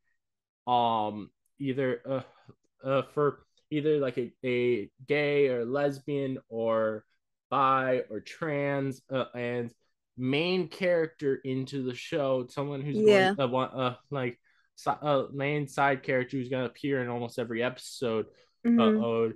um 0.67 1.29
either 1.59 2.01
uh, 2.07 2.87
uh 2.87 3.01
for 3.13 3.45
either 3.71 3.97
like 3.99 4.17
a, 4.17 4.31
a 4.45 4.89
gay 5.07 5.47
or 5.47 5.65
lesbian 5.65 6.37
or 6.49 7.03
bi 7.49 8.03
or 8.09 8.19
trans 8.19 9.01
uh, 9.11 9.25
and 9.35 9.71
main 10.17 10.67
character 10.67 11.39
into 11.43 11.83
the 11.83 11.95
show 11.95 12.45
someone 12.49 12.81
who's 12.81 12.97
yeah. 12.97 13.33
going, 13.33 13.53
uh, 13.53 13.75
uh, 13.75 13.95
like 14.11 14.39
uh, 14.87 15.23
main 15.31 15.67
side 15.67 16.03
character 16.03 16.37
who's 16.37 16.49
going 16.49 16.63
to 16.63 16.69
appear 16.69 17.01
in 17.01 17.09
almost 17.09 17.39
every 17.39 17.63
episode. 17.63 18.25
Mm-hmm. 18.65 19.03
Uh, 19.03 19.33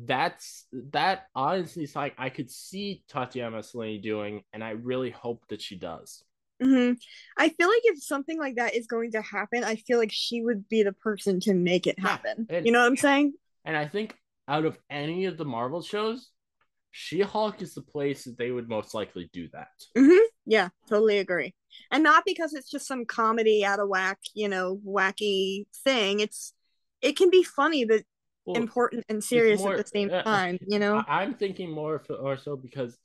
that's 0.00 0.66
that 0.92 1.26
honestly 1.34 1.82
is 1.82 1.96
like 1.96 2.14
I 2.18 2.30
could 2.30 2.50
see 2.50 3.02
Tatiana 3.08 3.56
Maslany 3.56 4.00
doing, 4.00 4.42
and 4.52 4.62
I 4.62 4.70
really 4.70 5.10
hope 5.10 5.42
that 5.48 5.60
she 5.60 5.76
does. 5.76 6.22
Mm-hmm. 6.62 6.94
I 7.36 7.48
feel 7.50 7.68
like 7.68 7.82
if 7.84 8.02
something 8.02 8.38
like 8.38 8.56
that 8.56 8.74
is 8.74 8.86
going 8.86 9.12
to 9.12 9.22
happen, 9.22 9.64
I 9.64 9.76
feel 9.76 9.98
like 9.98 10.12
she 10.12 10.42
would 10.42 10.68
be 10.68 10.82
the 10.82 10.92
person 10.92 11.40
to 11.40 11.54
make 11.54 11.86
it 11.86 11.98
happen. 11.98 12.46
Yeah, 12.48 12.56
and, 12.56 12.66
you 12.66 12.72
know 12.72 12.80
what 12.80 12.86
I'm 12.86 12.96
saying? 12.96 13.34
And 13.64 13.76
I 13.76 13.86
think 13.86 14.16
out 14.48 14.64
of 14.64 14.78
any 14.90 15.26
of 15.26 15.36
the 15.36 15.44
Marvel 15.44 15.82
shows, 15.82 16.30
She 16.90 17.20
Hulk 17.20 17.62
is 17.62 17.74
the 17.74 17.82
place 17.82 18.24
that 18.24 18.38
they 18.38 18.50
would 18.50 18.68
most 18.68 18.94
likely 18.94 19.30
do 19.32 19.48
that. 19.52 19.68
Mm-hmm. 19.96 20.26
Yeah, 20.48 20.70
totally 20.88 21.18
agree. 21.18 21.54
And 21.90 22.02
not 22.02 22.24
because 22.24 22.54
it's 22.54 22.70
just 22.70 22.86
some 22.86 23.04
comedy 23.04 23.64
out 23.64 23.80
of 23.80 23.88
whack 23.88 24.18
you 24.34 24.48
know 24.48 24.80
wacky 24.84 25.66
thing. 25.84 26.20
It's 26.20 26.54
it 27.02 27.16
can 27.16 27.30
be 27.30 27.42
funny 27.42 27.84
but 27.84 28.02
well, 28.46 28.56
important 28.56 29.04
and 29.08 29.22
serious 29.22 29.60
more, 29.60 29.74
at 29.74 29.84
the 29.84 29.88
same 29.88 30.10
uh, 30.10 30.22
time 30.22 30.58
you 30.66 30.78
know? 30.78 31.04
I'm 31.06 31.34
thinking 31.34 31.70
more 31.70 32.02
or 32.08 32.36
so 32.38 32.56
because 32.56 32.96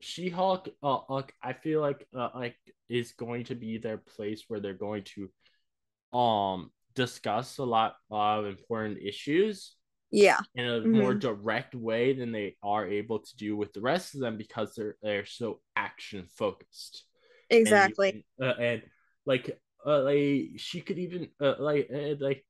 she-hulk 0.00 0.68
uh, 0.82 0.96
uh, 1.08 1.22
i 1.42 1.54
feel 1.54 1.80
like 1.80 2.06
uh, 2.14 2.28
like 2.34 2.56
is 2.90 3.12
going 3.12 3.44
to 3.44 3.54
be 3.54 3.78
their 3.78 3.96
place 3.96 4.44
where 4.48 4.60
they're 4.60 4.74
going 4.74 5.02
to 5.02 6.18
um 6.18 6.70
discuss 6.94 7.56
a 7.56 7.64
lot 7.64 7.96
of 8.10 8.44
important 8.44 8.98
issues 9.02 9.76
yeah 10.14 10.40
in 10.54 10.64
a 10.66 10.80
mm-hmm. 10.80 10.98
more 11.00 11.14
direct 11.14 11.74
way 11.74 12.12
than 12.12 12.30
they 12.30 12.56
are 12.62 12.86
able 12.86 13.18
to 13.18 13.36
do 13.36 13.56
with 13.56 13.72
the 13.72 13.80
rest 13.80 14.14
of 14.14 14.20
them 14.20 14.36
because 14.36 14.74
they're 14.74 14.96
they're 15.02 15.26
so 15.26 15.60
action 15.76 16.26
focused 16.36 17.04
Exactly. 17.50 18.24
And, 18.38 18.48
uh, 18.48 18.54
and 18.60 18.82
like 19.26 19.58
uh, 19.86 20.02
like 20.02 20.50
she 20.56 20.80
could 20.80 20.98
even 20.98 21.28
uh, 21.40 21.54
like 21.58 21.88
uh, 21.94 22.14
like 22.20 22.44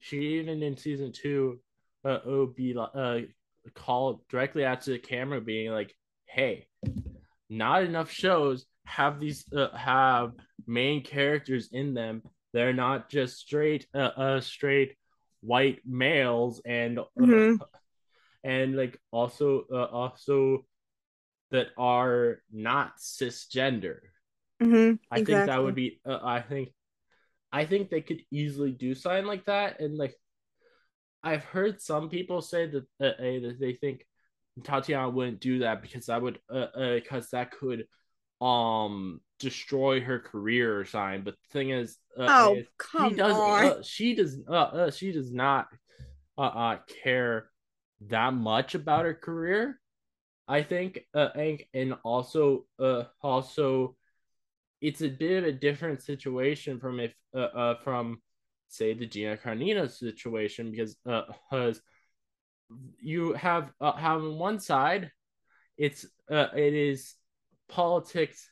she 0.00 0.38
even 0.38 0.62
in 0.62 0.76
season 0.76 1.12
two 1.12 1.60
uh 2.04 2.18
would 2.24 2.54
be 2.54 2.74
uh 2.76 3.18
called 3.74 4.26
directly 4.28 4.64
out 4.64 4.80
to 4.80 4.92
the 4.92 4.98
camera 4.98 5.40
being 5.40 5.70
like 5.70 5.94
hey 6.24 6.66
not 7.50 7.82
enough 7.82 8.10
shows 8.10 8.64
have 8.86 9.20
these 9.20 9.44
uh, 9.52 9.76
have 9.76 10.32
main 10.66 11.04
characters 11.04 11.68
in 11.72 11.92
them 11.92 12.22
they're 12.54 12.72
not 12.72 13.10
just 13.10 13.36
straight 13.36 13.86
uh, 13.94 13.98
uh 14.16 14.40
straight 14.40 14.96
white 15.40 15.80
males 15.86 16.60
and 16.64 16.98
uh, 16.98 17.04
Mhm. 17.18 17.58
and 18.44 18.76
like 18.76 18.98
also 19.10 19.64
uh, 19.72 19.84
also 19.84 20.66
that 21.50 21.68
are 21.76 22.42
not 22.52 22.98
cisgender 22.98 24.00
hmm 24.60 24.94
I 25.10 25.20
think 25.20 25.44
that 25.46 25.62
would 25.62 25.74
be. 25.74 26.00
Uh, 26.06 26.18
I 26.22 26.40
think, 26.40 26.70
I 27.52 27.64
think 27.64 27.90
they 27.90 28.00
could 28.00 28.20
easily 28.30 28.72
do 28.72 28.94
something 28.94 29.26
like 29.26 29.44
that, 29.46 29.80
and 29.80 29.96
like, 29.98 30.14
I've 31.22 31.44
heard 31.44 31.80
some 31.80 32.08
people 32.08 32.40
say 32.42 32.66
that 32.66 32.84
uh, 33.00 33.04
uh, 33.04 33.40
that 33.48 33.56
they 33.60 33.74
think 33.74 34.06
Tatiana 34.62 35.10
wouldn't 35.10 35.40
do 35.40 35.60
that 35.60 35.82
because 35.82 36.06
that 36.06 36.22
would 36.22 36.38
uh, 36.48 36.68
uh 36.74 36.94
because 36.94 37.30
that 37.30 37.50
could 37.50 37.86
um 38.40 39.20
destroy 39.40 40.00
her 40.00 40.18
career 40.18 40.78
or 40.78 40.84
something. 40.84 41.22
But 41.22 41.34
the 41.34 41.52
thing 41.52 41.70
is, 41.70 41.98
uh, 42.18 42.26
Oh, 42.28 42.54
is 42.56 42.66
come 42.78 43.10
she 43.10 43.16
does 43.16 43.38
on. 43.38 43.64
uh, 43.64 43.82
she 43.82 44.14
does 44.14 44.38
uh, 44.48 44.52
uh 44.52 44.90
she 44.90 45.12
does 45.12 45.32
not 45.32 45.66
uh, 46.38 46.42
uh 46.42 46.78
care 47.02 47.50
that 48.08 48.32
much 48.32 48.74
about 48.74 49.04
her 49.04 49.14
career. 49.14 49.80
I 50.46 50.62
think 50.62 51.00
uh 51.14 51.28
and, 51.34 51.62
and 51.74 51.94
also 52.04 52.66
uh 52.78 53.04
also 53.22 53.96
it's 54.80 55.02
a 55.02 55.08
bit 55.08 55.42
of 55.42 55.48
a 55.48 55.52
different 55.52 56.02
situation 56.02 56.80
from 56.80 57.00
if 57.00 57.14
uh, 57.34 57.38
uh 57.38 57.74
from 57.82 58.20
say 58.68 58.94
the 58.94 59.06
Gina 59.06 59.36
Carano 59.36 59.90
situation 59.90 60.70
because 60.70 60.96
uh 61.08 61.22
because 61.50 61.80
you 63.00 63.32
have 63.34 63.72
uh, 63.80 63.92
have 63.92 64.20
on 64.22 64.38
one 64.38 64.60
side 64.60 65.10
it's 65.76 66.06
uh 66.30 66.48
it 66.54 66.74
is 66.74 67.14
politics 67.68 68.50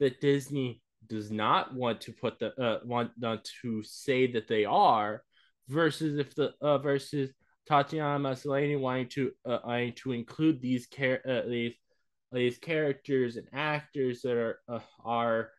that 0.00 0.20
Disney 0.20 0.82
does 1.06 1.30
not 1.30 1.74
want 1.74 2.00
to 2.02 2.12
put 2.12 2.38
the 2.38 2.52
uh 2.60 2.80
want 2.84 3.10
uh, 3.24 3.38
to 3.62 3.82
say 3.82 4.30
that 4.32 4.48
they 4.48 4.64
are 4.64 5.22
versus 5.68 6.18
if 6.18 6.34
the 6.34 6.52
uh 6.60 6.78
versus 6.78 7.30
Tatiana 7.66 8.18
Maslany 8.18 8.78
wanting 8.78 9.08
to 9.10 9.30
uh 9.48 9.58
wanting 9.64 9.92
to 9.94 10.12
include 10.12 10.60
these 10.60 10.88
char- 10.88 11.22
uh, 11.28 11.42
these 11.48 11.74
these 12.32 12.58
characters 12.58 13.36
and 13.36 13.48
actors 13.52 14.22
that 14.22 14.36
are 14.36 14.58
uh, 14.68 14.80
are 15.04 15.50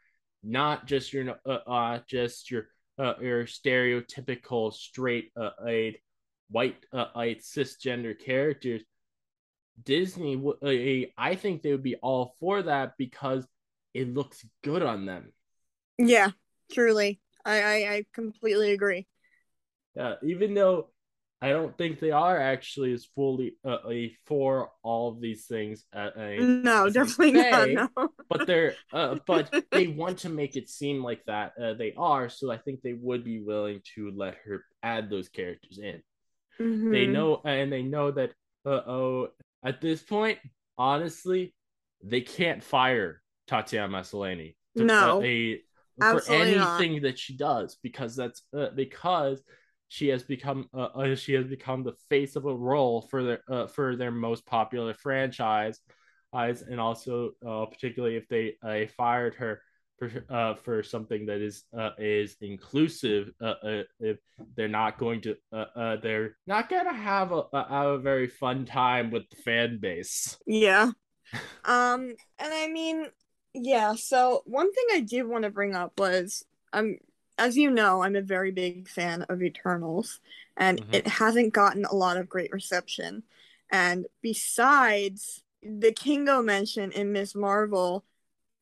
not 0.44 0.86
just 0.86 1.14
your 1.14 1.36
uh, 1.46 1.50
uh 1.50 2.00
just 2.08 2.50
your 2.50 2.68
uh, 2.98 3.14
your 3.22 3.46
stereotypical 3.46 4.74
straight 4.74 5.32
uh, 5.40 5.50
white 6.50 6.78
uh, 6.94 7.06
a 7.16 7.36
cisgender 7.36 8.18
characters 8.18 8.82
disney 9.84 10.36
w- 10.36 10.58
uh, 10.62 11.10
i 11.18 11.36
think 11.36 11.62
they 11.62 11.72
would 11.72 11.84
be 11.84 11.96
all 11.96 12.36
for 12.40 12.62
that 12.62 12.94
because 12.98 13.46
it 13.94 14.14
looks 14.14 14.46
good 14.64 14.84
on 14.84 15.06
them 15.06 15.32
Yeah, 15.98 16.32
truly. 16.72 17.20
I, 17.46 17.62
I, 17.62 17.94
I 17.96 18.06
completely 18.14 18.72
agree. 18.72 19.08
Yeah, 19.96 20.16
even 20.24 20.54
though 20.54 20.90
i 21.42 21.50
don't 21.50 21.76
think 21.78 22.00
they 22.00 22.12
are 22.12 22.40
actually 22.40 22.94
as 22.94 23.06
fully 23.16 23.56
uh, 23.66 23.78
a 23.90 24.16
for 24.26 24.72
all 24.84 25.10
of 25.12 25.20
these 25.22 25.48
things 25.48 25.86
uh, 25.96 26.10
a, 26.18 26.52
No, 26.64 26.86
as 26.86 26.94
definitely 26.94 27.34
say. 27.52 27.76
not. 27.76 27.90
No. 27.98 28.14
but 28.30 28.46
they're 28.46 28.78
uh, 28.94 29.16
but 29.28 29.52
they 29.74 29.88
want 29.88 30.20
to 30.20 30.30
make 30.30 30.56
it 30.56 30.70
seem 30.70 31.04
like 31.04 31.24
that 31.26 31.54
uh, 31.62 31.74
they 31.74 31.94
are 31.98 32.30
so 32.30 32.52
i 32.52 32.58
think 32.58 32.82
they 32.82 32.94
would 32.94 33.24
be 33.26 33.42
willing 33.42 33.82
to 33.96 34.12
let 34.16 34.36
her 34.46 34.64
add 34.84 35.10
those 35.10 35.28
characters 35.30 35.80
in 35.80 36.02
they 36.92 37.08
Mhm. 37.08 37.08
know 37.08 37.42
and 37.46 37.72
they 37.72 37.82
know 37.84 38.12
that 38.12 38.32
uh, 38.66 38.82
oh 38.88 39.28
at 39.64 39.82
this 39.82 40.02
point 40.04 40.40
honestly 40.78 41.54
they 42.04 42.22
can't 42.22 42.64
fire 42.64 43.22
tatiana 43.48 43.90
maslany 43.92 44.56
No, 44.76 44.92
uh, 45.00 45.14
a, 45.22 45.60
for 46.08 46.28
absolutely 46.28 46.56
not. 46.56 46.88
anything 46.88 47.02
that 47.02 47.20
she 47.20 47.36
does 47.36 47.78
because 47.84 48.16
that's 48.16 48.44
uh, 48.58 48.70
because 48.76 49.42
she 49.88 50.08
has 50.08 50.24
become 50.24 50.70
uh, 50.74 50.90
uh, 50.96 51.16
she 51.16 51.34
has 51.34 51.46
become 51.46 51.84
the 51.84 51.94
face 52.10 52.36
of 52.36 52.46
a 52.46 52.56
role 52.56 53.02
for 53.02 53.24
their 53.24 53.42
uh, 53.50 53.68
for 53.68 53.96
their 53.96 54.12
most 54.12 54.46
popular 54.46 54.94
franchise 54.94 55.80
eyes 56.34 56.62
and 56.62 56.80
also 56.80 57.32
uh, 57.46 57.66
particularly 57.66 58.16
if 58.16 58.28
they 58.30 58.56
uh, 58.64 58.88
fired 58.98 59.36
her 59.36 59.62
for 59.98 60.26
uh, 60.30 60.56
for 60.56 60.82
something 60.82 61.26
that 61.26 61.42
is 61.42 61.66
uh, 61.78 61.92
is 61.98 62.38
inclusive 62.42 63.30
uh, 63.42 63.54
uh, 63.64 63.84
if 64.00 64.18
they're 64.56 64.68
not 64.68 64.98
going 64.98 65.22
to 65.22 65.36
uh, 65.54 65.66
uh, 65.76 65.96
they're 65.98 66.38
not 66.48 66.70
gonna 66.70 66.94
have 66.94 67.32
a, 67.32 67.44
a 67.54 67.68
have 67.70 67.88
a 67.90 67.98
very 68.00 68.28
fun 68.28 68.66
time 68.66 69.12
with 69.12 69.30
the 69.30 69.36
fan 69.38 69.78
base 69.80 70.38
Yeah. 70.46 70.92
Um, 71.66 72.16
and 72.40 72.54
I 72.54 72.68
mean, 72.70 73.08
yeah, 73.54 73.96
so 73.96 74.44
one 74.46 74.72
thing 74.74 74.86
I 74.94 75.00
did 75.02 75.24
want 75.24 75.44
to 75.44 75.50
bring 75.50 75.76
up 75.76 76.00
was 76.00 76.46
I'm 76.74 76.98
as 77.38 77.58
you 77.58 77.72
know, 77.72 78.04
I'm 78.04 78.16
a 78.16 78.22
very 78.22 78.52
big 78.52 78.88
fan 78.88 79.24
of 79.24 79.42
Eternals, 79.42 80.20
and 80.58 80.80
Mhm. 80.80 80.96
it 80.96 81.08
hasn't 81.08 81.54
gotten 81.54 81.86
a 81.86 81.96
lot 81.96 82.18
of 82.18 82.30
great 82.30 82.52
reception. 82.52 83.24
And 83.72 84.06
besides 84.22 85.44
the 85.64 85.92
Kingo 85.92 86.42
mention 86.44 86.92
in 86.92 87.12
Ms. 87.12 87.34
Marvel, 87.36 88.06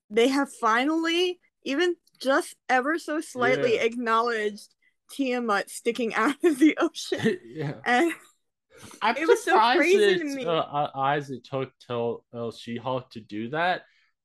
they 0.09 0.29
have 0.29 0.53
finally, 0.53 1.39
even 1.63 1.95
just 2.19 2.55
ever 2.69 2.97
so 2.99 3.21
slightly, 3.21 3.75
Yeah. 3.75 3.83
acknowledged 3.83 4.73
Tiamut 5.11 5.69
sticking 5.69 6.13
out 6.13 6.35
of 6.43 6.59
the 6.59 6.77
ocean. 6.77 7.37
yeah 7.45 7.73
And 7.85 8.13
I'm 9.01 9.15
It 9.17 9.27
was 9.27 9.39
so 9.43 9.51
surprised 9.51 9.77
crazy 9.77 10.17
to 10.19 10.23
me. 10.23 10.45
uh, 10.45 10.49
uh, 10.51 10.91
eyes 10.95 11.31
it 11.31 11.43
took 11.43 11.71
till 11.85 12.23
uh, 12.33 12.51
She-Hulk 12.51 13.09
to 13.11 13.19
do 13.19 13.49
that. 13.49 13.83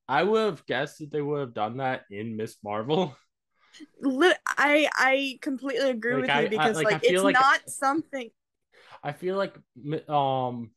I 0.09 0.23
would 0.23 0.40
have 0.45 0.67
guessed 0.67 0.99
that 0.99 1.11
they 1.11 1.23
would 1.23 1.40
have 1.40 1.55
done 1.55 1.79
that 1.79 2.03
in 2.11 2.37
Ms. 2.37 2.57
Marvel. 2.62 3.17
I 4.57 4.88
I 4.95 5.38
completely 5.40 5.90
agree 5.90 6.14
Like, 6.14 6.21
with 6.23 6.31
I- 6.31 6.40
you 6.43 6.49
because 6.51 6.77
like, 6.77 6.87
I 6.87 6.90
like, 6.90 7.03
feel 7.03 7.14
it's 7.14 7.25
like- 7.25 7.35
not 7.35 7.61
something 7.69 8.31
I 9.03 9.12
feel 9.12 9.37
like 9.37 9.55
um 10.09 10.71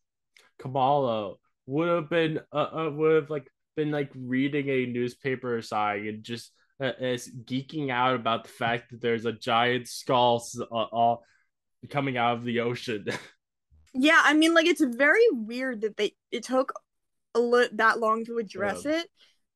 Kamala 0.59 1.35
would 1.65 1.87
have 1.89 2.09
been 2.09 2.39
uh, 2.51 2.69
uh 2.87 2.89
would 2.93 3.15
have 3.15 3.29
like 3.29 3.47
been 3.75 3.91
like 3.91 4.11
reading 4.15 4.69
a 4.69 4.85
newspaper 4.87 5.55
or 5.55 5.61
something 5.61 6.07
and 6.07 6.23
just 6.23 6.51
uh, 6.81 6.91
is 6.99 7.29
geeking 7.45 7.89
out 7.91 8.15
about 8.15 8.43
the 8.43 8.49
fact 8.49 8.91
that 8.91 9.01
there's 9.01 9.25
a 9.25 9.31
giant 9.31 9.87
skull 9.87 10.43
uh, 10.71 10.75
uh, 10.75 11.15
coming 11.89 12.17
out 12.17 12.37
of 12.37 12.43
the 12.43 12.59
ocean. 12.61 13.05
yeah 13.93 14.21
i 14.25 14.33
mean 14.33 14.53
like 14.53 14.65
it's 14.67 14.83
very 14.83 15.25
weird 15.31 15.81
that 15.81 15.95
they 15.97 16.13
it 16.31 16.43
took 16.43 16.73
li- 17.39 17.69
that 17.73 17.99
long 17.99 18.25
to 18.25 18.37
address 18.37 18.85
it 18.85 19.09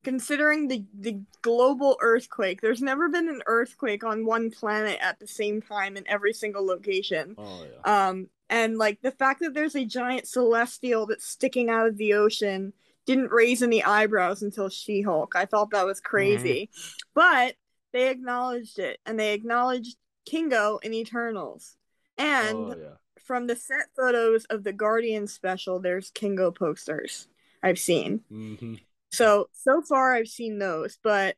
considering 0.04 0.68
the 0.68 0.84
the 0.98 1.20
global 1.42 1.96
earthquake. 2.00 2.60
There's 2.60 2.82
never 2.82 3.08
been 3.08 3.28
an 3.28 3.42
earthquake 3.46 4.04
on 4.04 4.26
one 4.26 4.50
planet 4.50 4.98
at 5.00 5.18
the 5.18 5.26
same 5.26 5.62
time 5.62 5.96
in 5.96 6.08
every 6.08 6.32
single 6.32 6.64
location. 6.66 7.34
Oh 7.38 7.64
yeah. 7.64 8.08
um 8.08 8.28
and 8.48 8.78
like 8.78 9.00
the 9.00 9.12
fact 9.12 9.40
that 9.40 9.54
there's 9.54 9.76
a 9.76 9.84
giant 9.84 10.26
celestial 10.26 11.06
that's 11.06 11.26
sticking 11.26 11.70
out 11.70 11.86
of 11.86 11.96
the 11.96 12.14
ocean 12.14 12.72
didn't 13.06 13.32
raise 13.32 13.62
any 13.62 13.82
eyebrows 13.82 14.42
until 14.42 14.68
she-hulk. 14.68 15.34
I 15.34 15.44
thought 15.44 15.70
that 15.70 15.86
was 15.86 16.00
crazy. 16.00 16.70
But 17.14 17.56
they 17.92 18.10
acknowledged 18.10 18.78
it 18.78 19.00
and 19.04 19.18
they 19.18 19.32
acknowledged 19.34 19.96
kingo 20.24 20.78
in 20.82 20.94
eternals. 20.94 21.76
And 22.16 22.56
oh 22.56 22.76
yeah. 22.78 23.22
from 23.24 23.46
the 23.46 23.56
set 23.56 23.86
photos 23.96 24.44
of 24.46 24.64
the 24.64 24.72
guardian 24.72 25.26
special 25.26 25.80
there's 25.80 26.10
kingo 26.10 26.50
posters 26.50 27.28
i've 27.62 27.78
seen 27.78 28.20
hmm 28.28 28.74
so 29.10 29.48
so 29.52 29.82
far 29.82 30.14
i've 30.14 30.28
seen 30.28 30.58
those 30.58 30.98
but 31.02 31.36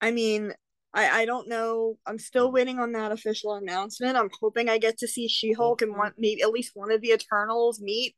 i 0.00 0.10
mean 0.10 0.52
I, 0.94 1.10
I 1.20 1.24
don't 1.26 1.46
know. 1.46 1.98
I'm 2.06 2.18
still 2.18 2.50
waiting 2.50 2.78
on 2.78 2.92
that 2.92 3.12
official 3.12 3.54
announcement. 3.54 4.16
I'm 4.16 4.30
hoping 4.40 4.70
I 4.70 4.78
get 4.78 4.96
to 4.98 5.06
see 5.06 5.28
She-Hulk 5.28 5.82
and 5.82 5.94
one 5.94 6.12
maybe 6.16 6.40
at 6.40 6.48
least 6.50 6.70
one 6.72 6.90
of 6.90 7.02
the 7.02 7.10
Eternals 7.10 7.82
meet. 7.82 8.16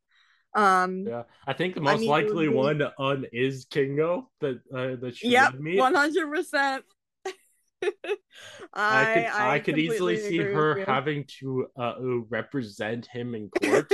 Um, 0.54 1.04
Yeah, 1.06 1.24
I 1.44 1.54
think 1.54 1.74
the 1.74 1.80
most 1.80 2.02
mean, 2.02 2.10
likely 2.10 2.48
be- 2.48 2.54
one 2.54 2.82
on 2.98 3.26
is 3.32 3.66
Kingo 3.68 4.30
that 4.40 4.60
uh, 4.72 4.94
that 5.00 5.16
she 5.16 5.30
yep, 5.30 5.52
would 5.52 5.60
meet. 5.60 5.78
one 5.78 5.94
hundred 5.94 6.30
percent. 6.32 6.84
I 8.74 9.04
could 9.12 9.24
I, 9.26 9.58
could 9.58 9.78
easily 9.78 10.16
see 10.16 10.38
her 10.38 10.76
you. 10.78 10.84
having 10.86 11.24
to 11.40 11.66
uh, 11.76 11.94
represent 12.28 13.06
him 13.06 13.34
in 13.34 13.48
court. 13.50 13.92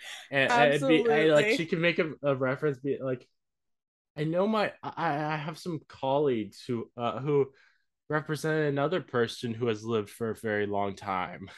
and, 0.30 0.74
it'd 0.74 0.88
be 0.88 1.08
I, 1.10 1.24
like 1.26 1.50
she 1.50 1.66
can 1.66 1.80
make 1.80 1.98
a, 1.98 2.12
a 2.22 2.34
reference 2.34 2.78
be 2.78 2.98
like 3.00 3.26
I 4.16 4.24
know 4.24 4.46
my 4.46 4.72
I, 4.82 5.14
I 5.14 5.36
have 5.36 5.58
some 5.58 5.80
colleagues 5.88 6.62
who 6.66 6.90
uh, 6.96 7.20
who 7.20 7.48
represent 8.08 8.68
another 8.68 9.00
person 9.00 9.54
who 9.54 9.66
has 9.66 9.84
lived 9.84 10.10
for 10.10 10.30
a 10.30 10.36
very 10.36 10.66
long 10.66 10.94
time 10.94 11.48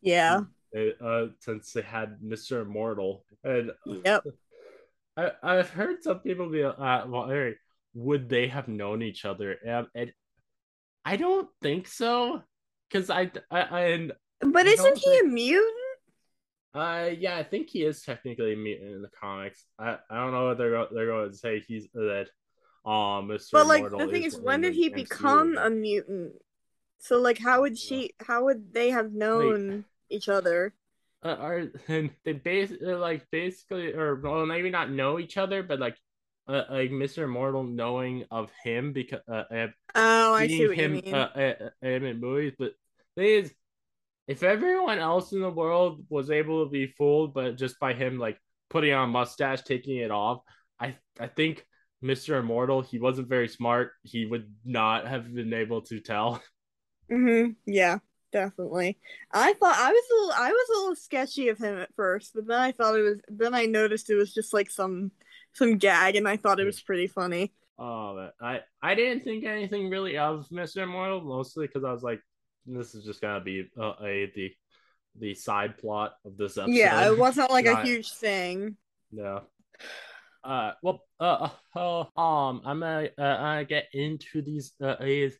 Yeah. 0.00 0.42
uh, 1.04 1.26
since 1.40 1.72
they 1.72 1.82
had 1.82 2.18
Mr. 2.24 2.62
Immortal 2.62 3.24
and 3.44 3.70
Yep. 3.86 4.24
I, 5.16 5.30
I've 5.42 5.70
heard 5.70 6.02
some 6.02 6.18
people 6.20 6.50
be 6.50 6.64
uh, 6.64 7.06
wondering 7.06 7.54
would 7.94 8.28
they 8.28 8.48
have 8.48 8.66
known 8.66 9.02
each 9.02 9.24
other 9.24 9.56
and, 9.64 9.86
and 9.94 10.12
I 11.04 11.16
don't 11.16 11.48
think 11.60 11.86
so, 11.86 12.42
because 12.88 13.10
I, 13.10 13.30
I, 13.50 13.60
I 13.60 13.80
and 13.88 14.12
But 14.40 14.66
isn't 14.66 14.98
he 14.98 15.18
a 15.18 15.24
mutant? 15.24 15.74
Uh, 16.74 17.10
yeah, 17.18 17.36
I 17.36 17.42
think 17.42 17.70
he 17.70 17.84
is 17.84 18.02
technically 18.02 18.52
a 18.52 18.56
mutant 18.56 18.94
in 18.94 19.02
the 19.02 19.10
comics. 19.20 19.64
I, 19.78 19.98
I 20.10 20.16
don't 20.16 20.32
know 20.32 20.46
what 20.46 20.58
they're 20.58 20.70
go- 20.70 20.88
they're 20.92 21.06
going 21.06 21.30
to 21.30 21.36
say 21.36 21.60
he's 21.60 21.88
that. 21.94 22.28
Um, 22.84 23.28
Mr. 23.28 23.52
But 23.52 23.66
like 23.66 23.80
Immortal 23.80 24.00
the 24.00 24.06
thing 24.08 24.22
is, 24.24 24.34
in 24.34 24.42
when 24.42 24.60
did 24.60 24.74
he 24.74 24.90
MCU, 24.90 24.94
become 24.94 25.58
a 25.58 25.70
mutant? 25.70 26.32
So 26.98 27.20
like, 27.20 27.38
how 27.38 27.62
would 27.62 27.78
she? 27.78 28.12
How 28.26 28.44
would 28.44 28.72
they 28.74 28.90
have 28.90 29.12
known 29.12 29.84
each 30.10 30.28
other? 30.28 30.74
uh, 31.24 31.36
are 31.40 31.62
and 31.88 32.10
they 32.24 32.32
base 32.32 32.72
like 32.80 33.26
basically 33.30 33.92
or 33.92 34.16
well 34.16 34.44
maybe 34.46 34.70
not 34.70 34.90
know 34.90 35.18
each 35.18 35.36
other 35.36 35.62
but 35.62 35.80
like 35.80 35.96
uh, 36.46 36.64
like 36.70 36.90
Mr. 36.90 37.24
Immortal 37.24 37.64
knowing 37.64 38.24
of 38.30 38.50
him 38.62 38.92
because 38.92 39.20
uh, 39.28 39.44
uh 39.50 39.66
Oh, 39.94 40.34
I 40.34 40.48
see 40.48 40.66
what 40.66 40.76
you 40.76 40.88
mean. 40.88 41.14
uh, 41.14 41.28
uh, 41.34 41.54
uh, 41.64 41.86
him 41.86 42.04
in 42.04 42.20
movies 42.20 42.52
but 42.58 42.72
the 43.16 43.22
thing 43.22 43.44
is 43.44 43.54
if 44.26 44.42
everyone 44.42 44.98
else 44.98 45.32
in 45.32 45.40
the 45.40 45.50
world 45.50 46.04
was 46.08 46.30
able 46.30 46.64
to 46.64 46.70
be 46.70 46.86
fooled 46.86 47.34
but 47.34 47.56
just 47.56 47.78
by 47.78 47.92
him 47.92 48.18
like 48.18 48.38
putting 48.70 48.92
on 48.92 49.08
a 49.08 49.12
mustache 49.12 49.62
taking 49.62 49.96
it 49.98 50.10
off 50.10 50.40
I 50.80 50.96
I 51.20 51.28
think 51.28 51.66
Mr. 52.02 52.36
Immortal 52.38 52.82
he 52.82 52.98
wasn't 52.98 53.28
very 53.28 53.48
smart 53.48 53.92
he 54.02 54.26
would 54.26 54.52
not 54.64 55.06
have 55.06 55.32
been 55.32 55.52
able 55.54 55.82
to 55.82 56.00
tell 56.00 56.42
hmm 57.10 57.50
Yeah, 57.66 57.98
definitely. 58.32 58.98
I 59.32 59.52
thought 59.54 59.76
I 59.76 59.92
was 59.92 60.04
a 60.10 60.14
little, 60.14 60.32
I 60.32 60.50
was 60.50 60.68
a 60.68 60.80
little 60.80 60.96
sketchy 60.96 61.48
of 61.48 61.58
him 61.58 61.78
at 61.78 61.94
first, 61.94 62.32
but 62.34 62.46
then 62.46 62.60
I 62.60 62.72
thought 62.72 62.98
it 62.98 63.02
was. 63.02 63.18
Then 63.28 63.54
I 63.54 63.66
noticed 63.66 64.10
it 64.10 64.16
was 64.16 64.34
just 64.34 64.52
like 64.52 64.70
some 64.70 65.10
some 65.52 65.76
gag, 65.78 66.16
and 66.16 66.28
I 66.28 66.36
thought 66.36 66.60
it 66.60 66.64
was 66.64 66.80
pretty 66.80 67.06
funny. 67.06 67.52
Oh, 67.78 68.30
I 68.40 68.60
I 68.82 68.94
didn't 68.94 69.24
think 69.24 69.44
anything 69.44 69.90
really 69.90 70.16
of 70.16 70.46
Mr. 70.50 70.82
Immortal, 70.82 71.22
mostly 71.22 71.66
because 71.66 71.84
I 71.84 71.92
was 71.92 72.02
like, 72.02 72.20
this 72.66 72.94
is 72.94 73.04
just 73.04 73.20
gonna 73.20 73.40
be 73.44 73.68
uh, 73.78 73.94
a 74.02 74.32
the 74.34 74.52
the 75.18 75.34
side 75.34 75.78
plot 75.78 76.14
of 76.24 76.36
this 76.36 76.58
episode. 76.58 76.74
Yeah, 76.74 77.06
it 77.06 77.18
wasn't 77.18 77.50
like 77.50 77.66
a 77.66 77.82
huge 77.82 78.12
thing. 78.12 78.76
No. 79.12 79.42
Uh, 80.42 80.72
well, 80.82 81.04
uh, 81.20 81.48
uh, 81.74 82.00
um, 82.20 82.62
I'm 82.64 82.80
gonna 82.80 83.08
uh, 83.16 83.22
uh, 83.22 83.62
get 83.62 83.86
into 83.92 84.42
these 84.42 84.72
uh 84.82 84.96
these 85.00 85.38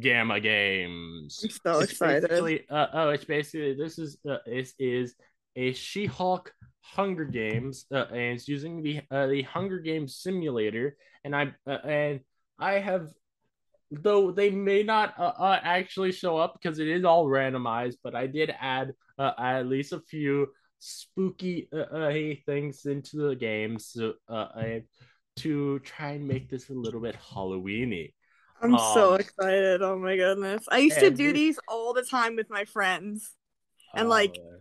gamma 0.00 0.40
games. 0.40 1.40
I'm 1.42 1.50
so 1.50 1.80
It's 1.80 1.92
excited. 1.92 2.64
Uh, 2.70 2.86
oh, 2.92 3.08
it's 3.10 3.24
basically 3.24 3.74
this 3.74 3.98
is 3.98 4.18
uh, 4.28 4.38
this 4.46 4.74
is 4.78 5.14
a 5.56 5.72
She-Hulk 5.72 6.52
Hunger 6.82 7.24
Games, 7.24 7.86
uh, 7.92 8.06
and 8.10 8.36
it's 8.36 8.48
using 8.48 8.82
the 8.82 9.00
uh, 9.10 9.26
the 9.26 9.42
Hunger 9.42 9.78
Games 9.78 10.16
simulator, 10.16 10.96
and 11.24 11.34
I 11.34 11.52
uh, 11.66 11.78
and 11.84 12.20
I 12.58 12.74
have, 12.74 13.08
though 13.90 14.30
they 14.30 14.50
may 14.50 14.82
not 14.82 15.14
uh, 15.18 15.32
uh, 15.38 15.60
actually 15.62 16.12
show 16.12 16.36
up 16.36 16.54
because 16.60 16.78
it 16.78 16.88
is 16.88 17.04
all 17.04 17.26
randomized, 17.26 17.96
but 18.02 18.14
I 18.14 18.26
did 18.26 18.54
add 18.60 18.94
uh, 19.18 19.32
at 19.38 19.66
least 19.66 19.92
a 19.92 20.00
few 20.00 20.48
spooky 20.78 21.68
uh, 21.72 21.78
uh, 21.78 22.12
things 22.46 22.86
into 22.86 23.28
the 23.28 23.36
game, 23.36 23.78
so 23.78 24.14
uh, 24.28 24.48
I, 24.54 24.82
to 25.36 25.78
try 25.80 26.12
and 26.12 26.26
make 26.26 26.50
this 26.50 26.68
a 26.70 26.74
little 26.74 27.00
bit 27.00 27.16
Halloweeny. 27.16 28.12
I'm 28.60 28.76
so 28.78 29.14
Um, 29.14 29.20
excited. 29.20 29.82
Oh 29.82 29.98
my 29.98 30.16
goodness. 30.16 30.64
I 30.70 30.78
used 30.78 30.98
to 30.98 31.10
do 31.10 31.32
these 31.32 31.58
all 31.68 31.94
the 31.94 32.02
time 32.02 32.36
with 32.36 32.50
my 32.50 32.64
friends. 32.64 33.34
And, 33.94 34.08
like, 34.08 34.34
Uh, 34.36 34.58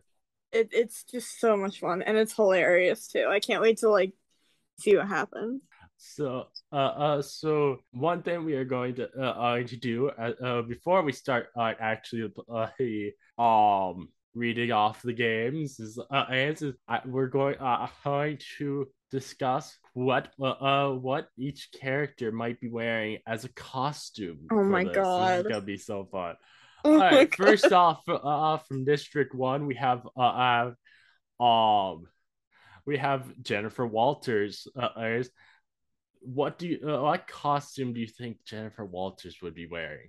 It 0.51 0.69
it's 0.71 1.03
just 1.03 1.39
so 1.39 1.57
much 1.57 1.79
fun 1.79 2.01
and 2.01 2.17
it's 2.17 2.33
hilarious 2.35 3.07
too. 3.07 3.27
I 3.27 3.39
can't 3.41 3.61
wait 3.61 3.79
to 3.79 3.89
like 3.89 4.13
see 4.79 4.95
what 4.95 5.07
happens. 5.07 5.61
So, 5.97 6.47
uh, 6.71 6.75
uh, 6.75 7.21
so 7.21 7.77
one 7.91 8.21
thing 8.21 8.45
we 8.45 8.53
are 8.53 8.65
going 8.65 8.95
to 8.95 9.09
uh, 9.17 9.31
uh 9.31 9.63
to 9.63 9.75
do 9.75 10.09
uh, 10.09 10.31
uh 10.43 10.61
before 10.61 11.01
we 11.01 11.11
start 11.11 11.47
uh, 11.57 11.73
actually 11.79 12.31
uh 12.49 13.41
um 13.41 14.09
reading 14.35 14.71
off 14.71 15.01
the 15.01 15.13
games 15.13 15.79
is 15.79 15.99
uh 16.11 16.25
is, 16.29 16.63
uh, 16.87 16.99
we're 17.05 17.27
going 17.27 17.57
uh 17.57 17.87
going 18.03 18.37
to 18.59 18.87
discuss 19.09 19.77
what 19.93 20.29
uh, 20.39 20.45
uh 20.45 20.91
what 20.91 21.29
each 21.37 21.69
character 21.71 22.31
might 22.31 22.59
be 22.59 22.69
wearing 22.69 23.17
as 23.25 23.43
a 23.45 23.49
costume. 23.53 24.47
Oh 24.51 24.63
my 24.63 24.83
this. 24.83 24.95
God. 24.95 25.39
is 25.39 25.47
gonna 25.47 25.61
be 25.61 25.77
so 25.77 26.07
fun. 26.11 26.35
Oh 26.85 26.93
All 26.93 26.99
right, 26.99 27.29
God. 27.29 27.35
first 27.35 27.71
off, 27.73 28.03
uh, 28.07 28.57
from 28.59 28.85
District 28.85 29.33
One, 29.33 29.65
we 29.65 29.75
have 29.75 30.07
uh, 30.15 30.71
uh 31.41 31.43
um, 31.43 32.05
we 32.85 32.97
have 32.97 33.25
Jennifer 33.41 33.85
Walters. 33.85 34.67
Uh, 34.75 34.89
what 36.21 36.57
do 36.57 36.67
you, 36.67 36.79
uh, 36.87 37.01
what 37.01 37.27
costume 37.27 37.93
do 37.93 37.99
you 37.99 38.07
think 38.07 38.37
Jennifer 38.45 38.85
Walters 38.85 39.37
would 39.41 39.55
be 39.55 39.67
wearing? 39.67 40.07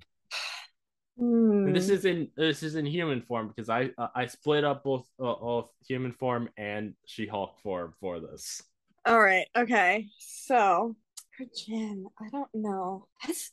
This 1.64 1.88
Hmm. 1.88 1.92
is 1.92 2.04
in 2.04 2.28
this 2.36 2.62
is 2.62 2.76
in 2.76 2.86
human 2.86 3.22
form 3.22 3.48
because 3.48 3.68
I 3.68 3.90
uh, 3.98 4.08
I 4.14 4.26
split 4.26 4.64
up 4.64 4.84
both 4.84 5.06
uh, 5.20 5.34
both 5.34 5.70
human 5.86 6.12
form 6.12 6.48
and 6.56 6.94
She 7.06 7.26
Hulk 7.26 7.58
form 7.62 7.94
for 8.00 8.20
this. 8.20 8.62
All 9.04 9.20
right. 9.20 9.46
Okay. 9.56 10.06
So 10.18 10.96
for 11.36 11.46
Jen, 11.56 12.06
I 12.20 12.28
don't 12.30 12.48
know. 12.54 13.08
That's 13.26 13.52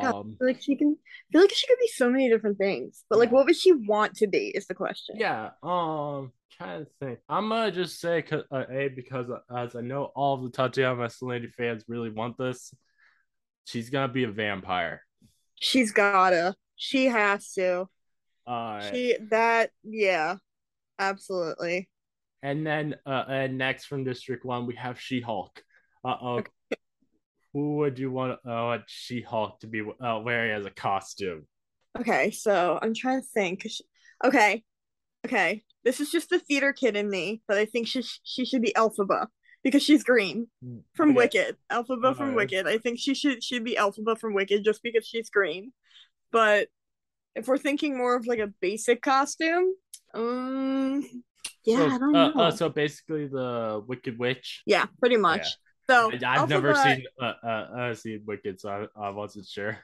God, 0.00 0.14
Um, 0.14 0.36
I 0.40 0.44
feel 0.44 0.46
like 0.48 0.62
she 0.62 0.76
can 0.76 0.96
I 0.98 1.32
feel 1.32 1.40
like 1.40 1.54
she 1.54 1.66
could 1.66 1.78
be 1.80 1.88
so 1.88 2.10
many 2.10 2.28
different 2.28 2.58
things. 2.58 3.04
But 3.08 3.18
like 3.18 3.32
what 3.32 3.46
would 3.46 3.56
she 3.56 3.72
want 3.72 4.14
to 4.16 4.26
be 4.26 4.48
is 4.54 4.66
the 4.66 4.74
question. 4.74 5.16
Yeah, 5.18 5.50
um, 5.62 6.32
trying 6.58 6.84
to 6.84 6.90
think. 7.00 7.18
I'm 7.28 7.48
gonna 7.48 7.70
just 7.72 8.00
say 8.00 8.24
uh, 8.32 8.64
a 8.70 8.88
because 8.88 9.26
uh, 9.30 9.56
as 9.56 9.76
I 9.76 9.80
know 9.80 10.10
all 10.14 10.34
of 10.34 10.42
the 10.42 10.50
Tatiana 10.50 10.96
Maslany 10.96 11.50
fans 11.52 11.84
really 11.88 12.10
want 12.10 12.36
this. 12.36 12.74
She's 13.64 13.90
gonna 13.90 14.12
be 14.12 14.24
a 14.24 14.30
vampire. 14.30 15.02
She's 15.60 15.92
gotta. 15.92 16.54
She 16.76 17.06
has 17.06 17.52
to. 17.54 17.88
Uh, 18.46 18.80
She 18.90 19.16
that 19.30 19.70
yeah. 19.84 20.36
Absolutely. 20.98 21.88
and 22.42 22.66
then 22.66 22.96
uh, 23.06 23.24
and 23.28 23.58
next 23.58 23.86
from 23.86 24.04
District 24.04 24.44
One 24.44 24.66
we 24.66 24.74
have 24.76 25.00
She 25.00 25.20
Hulk. 25.20 25.62
Uh 26.04 26.16
oh. 26.20 26.42
Who 27.54 27.76
would 27.76 27.98
you 27.98 28.10
want 28.10 28.38
uh, 28.46 28.78
She 28.86 29.22
Hulk 29.22 29.60
to 29.60 29.66
be 29.66 29.80
uh, 29.80 30.20
wearing 30.22 30.52
as 30.52 30.66
a 30.66 30.70
costume? 30.70 31.46
Okay, 31.98 32.30
so 32.30 32.78
I'm 32.80 32.94
trying 32.94 33.20
to 33.22 33.26
think. 33.26 33.66
Okay, 34.24 34.62
okay. 35.26 35.62
This 35.84 36.00
is 36.00 36.10
just 36.10 36.30
the 36.30 36.38
theater 36.38 36.72
kid 36.72 36.96
in 36.96 37.08
me, 37.08 37.42
but 37.48 37.56
I 37.56 37.64
think 37.64 37.86
she 37.86 38.02
she 38.22 38.44
should 38.44 38.62
be 38.62 38.72
Elphaba 38.76 39.28
because 39.62 39.82
she's 39.82 40.04
green 40.04 40.48
from 40.94 41.10
Okay. 41.10 41.16
Wicked. 41.16 41.56
Elphaba 41.70 42.16
from 42.16 42.30
Alright. 42.30 42.36
Wicked. 42.36 42.66
I 42.66 42.78
think 42.78 42.98
she 42.98 43.14
should 43.14 43.42
should 43.42 43.64
be 43.64 43.76
Elphaba 43.76 44.18
from 44.18 44.34
Wicked 44.34 44.64
just 44.64 44.82
because 44.82 45.06
she's 45.06 45.30
green. 45.30 45.72
But 46.30 46.68
if 47.34 47.46
we're 47.48 47.58
thinking 47.58 47.96
more 47.96 48.16
of 48.16 48.26
like 48.26 48.40
a 48.40 48.52
basic 48.60 49.00
costume, 49.02 49.74
um, 50.14 51.04
yeah, 51.64 51.78
so, 51.78 51.86
I 51.86 51.98
don't 51.98 52.16
uh, 52.16 52.28
know. 52.28 52.40
uh, 52.42 52.50
so 52.50 52.68
basically, 52.68 53.26
the 53.26 53.82
Wicked 53.86 54.18
Witch. 54.18 54.62
yeah, 54.66 54.86
pretty 55.00 55.16
much. 55.16 55.46
So 55.88 56.12
I- 56.12 56.42
I've 56.42 56.48
never 56.48 56.74
seen 56.74 57.04
uh, 57.20 57.32
uh, 57.42 57.46
uh 57.46 57.94
seen 57.94 58.22
Wicked, 58.26 58.60
so 58.60 58.88
I, 58.96 59.06
I 59.06 59.10
wasn't 59.10 59.46
sure. 59.46 59.78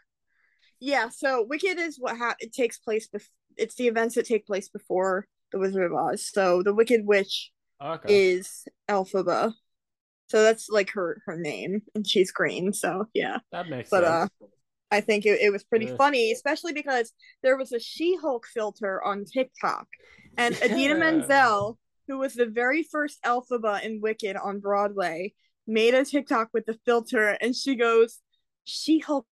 Yeah, 0.81 1.09
so 1.09 1.47
Wicked 1.49 1.79
is 1.79 1.99
what 1.99 2.19
ha- 2.19 2.37
it 2.41 2.53
takes 2.53 2.79
place. 2.79 3.09
Bef- 3.09 3.29
it's 3.57 3.75
the 3.77 3.89
events 3.89 4.15
that 4.15 4.27
take 4.27 4.47
place 4.47 4.69
before 4.69 5.27
the 5.53 5.59
Wizard 5.59 5.85
of 5.85 5.93
Oz. 5.93 6.29
So 6.33 6.63
the 6.63 6.75
Wicked 6.75 7.07
Witch 7.07 7.51
Okay. 7.83 8.15
is 8.15 8.67
Elphaba. 8.89 9.53
So 10.29 10.43
that's 10.43 10.69
like 10.69 10.91
her 10.91 11.23
her 11.27 11.37
name, 11.37 11.83
and 11.95 12.07
she's 12.07 12.33
green. 12.33 12.73
So 12.73 13.07
yeah, 13.15 13.39
that 13.53 13.69
makes 13.69 13.91
but, 13.91 14.05
sense. 14.05 14.31
Uh, 14.43 14.47
I 14.91 15.01
think 15.01 15.27
it, 15.27 15.41
it 15.41 15.51
was 15.51 15.65
pretty 15.65 15.87
Yeah. 15.87 15.97
funny, 15.97 16.33
especially 16.33 16.73
because 16.73 17.13
there 17.43 17.57
was 17.57 17.73
a 17.73 17.79
She-Hulk 17.81 18.47
filter 18.47 19.03
on 19.05 19.25
TikTok, 19.25 19.87
and 20.39 20.55
Idina 20.63 20.95
Yeah. 20.95 20.99
Menzel, 20.99 21.79
who 22.09 22.19
was 22.19 22.35
the 22.35 22.47
very 22.47 22.83
first 22.85 23.23
Elphaba 23.23 23.83
in 23.83 24.01
Wicked 24.01 24.37
on 24.37 24.61
Broadway, 24.61 25.35
made 25.67 25.95
a 25.95 26.05
TikTok 26.05 26.49
with 26.55 26.65
the 26.67 26.79
filter, 26.87 27.31
and 27.41 27.55
she 27.55 27.75
goes, 27.75 28.21
"She-Hulk 28.65 29.27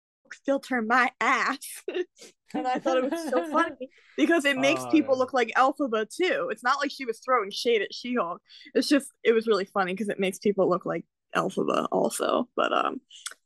filter 0.47 0.83
my 0.83 1.11
ass," 1.21 1.59
and 2.55 2.67
I 2.67 2.79
thought 2.79 2.97
it 2.99 3.05
was 3.05 3.29
so 3.29 3.43
funny 3.45 3.91
because 4.17 4.45
it 4.45 4.59
makes 4.59 4.87
Oh, 4.87 4.91
people 4.91 5.17
yeah. 5.17 5.19
look 5.19 5.33
like 5.33 5.53
Elphaba 5.57 6.07
too. 6.09 6.49
It's 6.51 6.63
not 6.63 6.79
like 6.81 6.91
she 6.91 7.05
was 7.05 7.21
throwing 7.21 7.51
shade 7.51 7.83
at 7.83 7.95
She-Hulk. 7.95 8.41
It's 8.75 8.89
just 8.89 9.11
it 9.25 9.33
was 9.33 9.47
really 9.47 9.65
funny 9.67 9.93
because 9.93 10.09
it 10.09 10.21
makes 10.21 10.39
people 10.39 10.69
look 10.69 10.87
like 10.87 11.05
Elphaba 11.37 11.89
also. 11.93 12.49
But 12.57 12.73
um, 12.73 13.01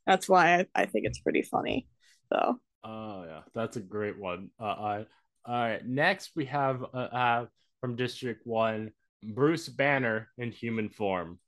that's 0.07 0.29
why 0.29 0.61
I, 0.61 0.67
I 0.83 0.87
think 0.87 1.07
it's 1.07 1.21
pretty 1.21 1.43
funny. 1.43 1.87
So 2.33 2.61
Oh 2.83 3.25
yeah, 3.25 3.43
that's 3.55 3.77
a 3.77 3.81
great 3.81 4.19
one. 4.19 4.51
Uh, 4.61 4.65
I 4.65 5.07
all 5.47 5.55
right. 5.55 5.85
Next 5.87 6.31
we 6.37 6.47
have 6.47 6.83
uh, 6.83 6.97
uh 6.97 7.47
from 7.81 7.97
District 7.97 8.47
One, 8.47 8.93
Bruce 9.23 9.69
Banner 9.69 10.29
in 10.39 10.51
human 10.53 10.89
form. 10.89 11.39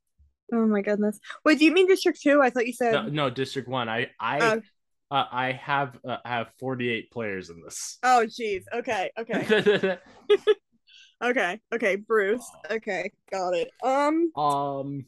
oh 0.52 0.66
my 0.66 0.80
goodness. 0.80 1.18
Wait, 1.44 1.58
do 1.58 1.64
you 1.64 1.72
mean 1.72 1.86
District 1.86 2.20
Two? 2.20 2.40
I 2.42 2.50
thought 2.50 2.66
you 2.66 2.72
said. 2.72 2.92
No, 2.92 3.08
no 3.08 3.30
District 3.30 3.68
One. 3.68 3.88
I 3.88 4.10
I 4.20 4.40
Oh. 4.40 4.60
Uh, 5.10 5.24
I 5.30 5.52
have 5.52 5.98
uh, 6.06 6.18
have 6.24 6.48
forty 6.58 6.88
eight 6.88 7.10
players 7.10 7.50
in 7.50 7.60
this. 7.62 7.98
Oh 8.02 8.24
jeez. 8.26 8.64
Okay. 8.72 9.10
Okay. 9.18 9.98
Okay. 11.22 11.58
Okay. 11.72 11.96
Bruce. 11.96 12.46
Okay. 12.70 13.10
Got 13.32 13.54
it. 13.54 13.70
Um. 13.82 14.30
um, 14.36 15.06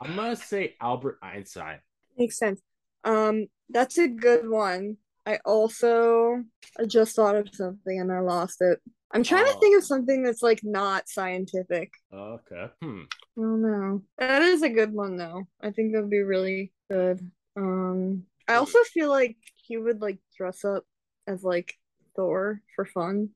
I'm 0.00 0.16
gonna 0.16 0.34
say 0.34 0.74
Albert 0.80 1.18
Einstein. 1.22 1.80
Makes 2.16 2.38
sense. 2.38 2.60
Um. 3.04 3.46
That's 3.68 3.98
a 3.98 4.08
good 4.08 4.48
one. 4.48 4.96
I 5.26 5.38
also 5.44 6.42
I 6.80 6.84
just 6.86 7.16
thought 7.16 7.36
of 7.36 7.48
something 7.52 8.00
and 8.00 8.10
I 8.12 8.20
lost 8.20 8.62
it. 8.62 8.78
I'm 9.12 9.22
trying 9.24 9.44
Oh. 9.46 9.52
to 9.52 9.58
think 9.58 9.76
of 9.76 9.84
something 9.84 10.22
that's 10.22 10.42
like 10.42 10.60
not 10.62 11.08
scientific. 11.08 11.92
Okay. 12.14 12.66
Hmm. 12.80 13.02
I 13.36 13.40
don't 13.40 13.60
know. 13.62 14.02
That 14.18 14.40
is 14.40 14.62
a 14.62 14.68
good 14.70 14.92
one 14.94 15.16
though. 15.16 15.46
I 15.60 15.70
think 15.70 15.92
that'd 15.92 16.08
be 16.08 16.22
really 16.22 16.72
good. 16.90 17.20
Um, 17.56 18.22
I 18.48 18.54
also 18.54 18.78
feel 18.84 19.08
like 19.10 19.36
he 19.56 19.76
would 19.76 20.00
like 20.00 20.18
dress 20.36 20.64
up 20.64 20.84
as 21.26 21.42
like 21.42 21.74
Thor 22.14 22.60
for 22.74 22.84
fun. 22.84 23.30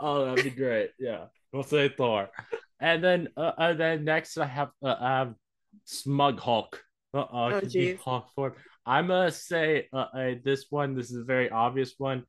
Oh, 0.00 0.24
that'd 0.24 0.44
be 0.44 0.50
great. 0.50 0.90
Yeah, 0.98 1.26
we'll 1.52 1.62
say 1.62 1.88
Thor, 1.88 2.28
and 2.80 3.02
then 3.02 3.28
uh, 3.36 3.52
and 3.58 3.80
then 3.80 4.04
next 4.04 4.36
I 4.38 4.46
have 4.46 4.70
uh, 4.84 4.96
I 5.00 5.18
have 5.18 5.34
Smug 5.84 6.40
Hulk. 6.40 6.82
Uh 7.14 7.20
uh 7.20 7.52
Oh, 7.54 7.60
could 7.60 7.72
be. 7.72 7.98
Hulk 8.04 8.26
form. 8.34 8.54
I'm 8.84 9.06
gonna 9.08 9.30
say 9.30 9.88
uh, 9.92 10.06
uh 10.14 10.34
this 10.44 10.66
one. 10.70 10.94
This 10.94 11.10
is 11.10 11.18
a 11.18 11.24
very 11.24 11.50
obvious 11.50 11.94
one, 11.98 12.24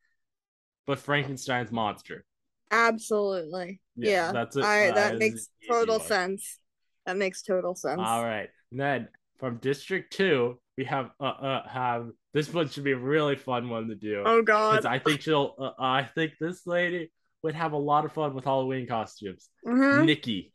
but 0.85 0.99
Frankenstein's 0.99 1.71
monster. 1.71 2.23
Absolutely. 2.71 3.81
Yeah, 3.95 4.09
Yeah, 4.09 4.31
that's 4.33 4.55
it. 4.55 4.65
I 4.65 4.91
Uh, 4.91 4.93
that 4.93 5.17
makes 5.17 5.49
total 5.67 5.99
sense. 5.99 6.59
That 7.05 7.17
makes 7.17 7.41
total 7.41 7.75
sense. 7.75 7.99
All 8.01 8.23
right. 8.23 8.49
And 8.71 8.79
then 8.79 9.07
from 9.37 9.57
District 9.57 10.11
Two, 10.11 10.59
we 10.77 10.85
have 10.85 11.11
uh, 11.19 11.23
uh 11.23 11.67
have 11.67 12.09
this 12.33 12.53
one 12.53 12.69
should 12.69 12.83
be 12.83 12.91
a 12.91 12.97
really 12.97 13.35
fun 13.35 13.69
one 13.69 13.87
to 13.87 13.95
do. 13.95 14.23
Oh 14.25 14.41
God. 14.41 14.85
I 14.85 14.99
think 14.99 15.21
she'll. 15.21 15.55
Uh, 15.57 15.71
I 15.79 16.03
think 16.03 16.33
this 16.39 16.67
lady 16.67 17.11
would 17.43 17.55
have 17.55 17.73
a 17.73 17.77
lot 17.77 18.05
of 18.05 18.11
fun 18.13 18.33
with 18.33 18.45
Halloween 18.45 18.87
costumes. 18.87 19.49
Mhm. 19.65 20.05
Nikki. 20.05 20.53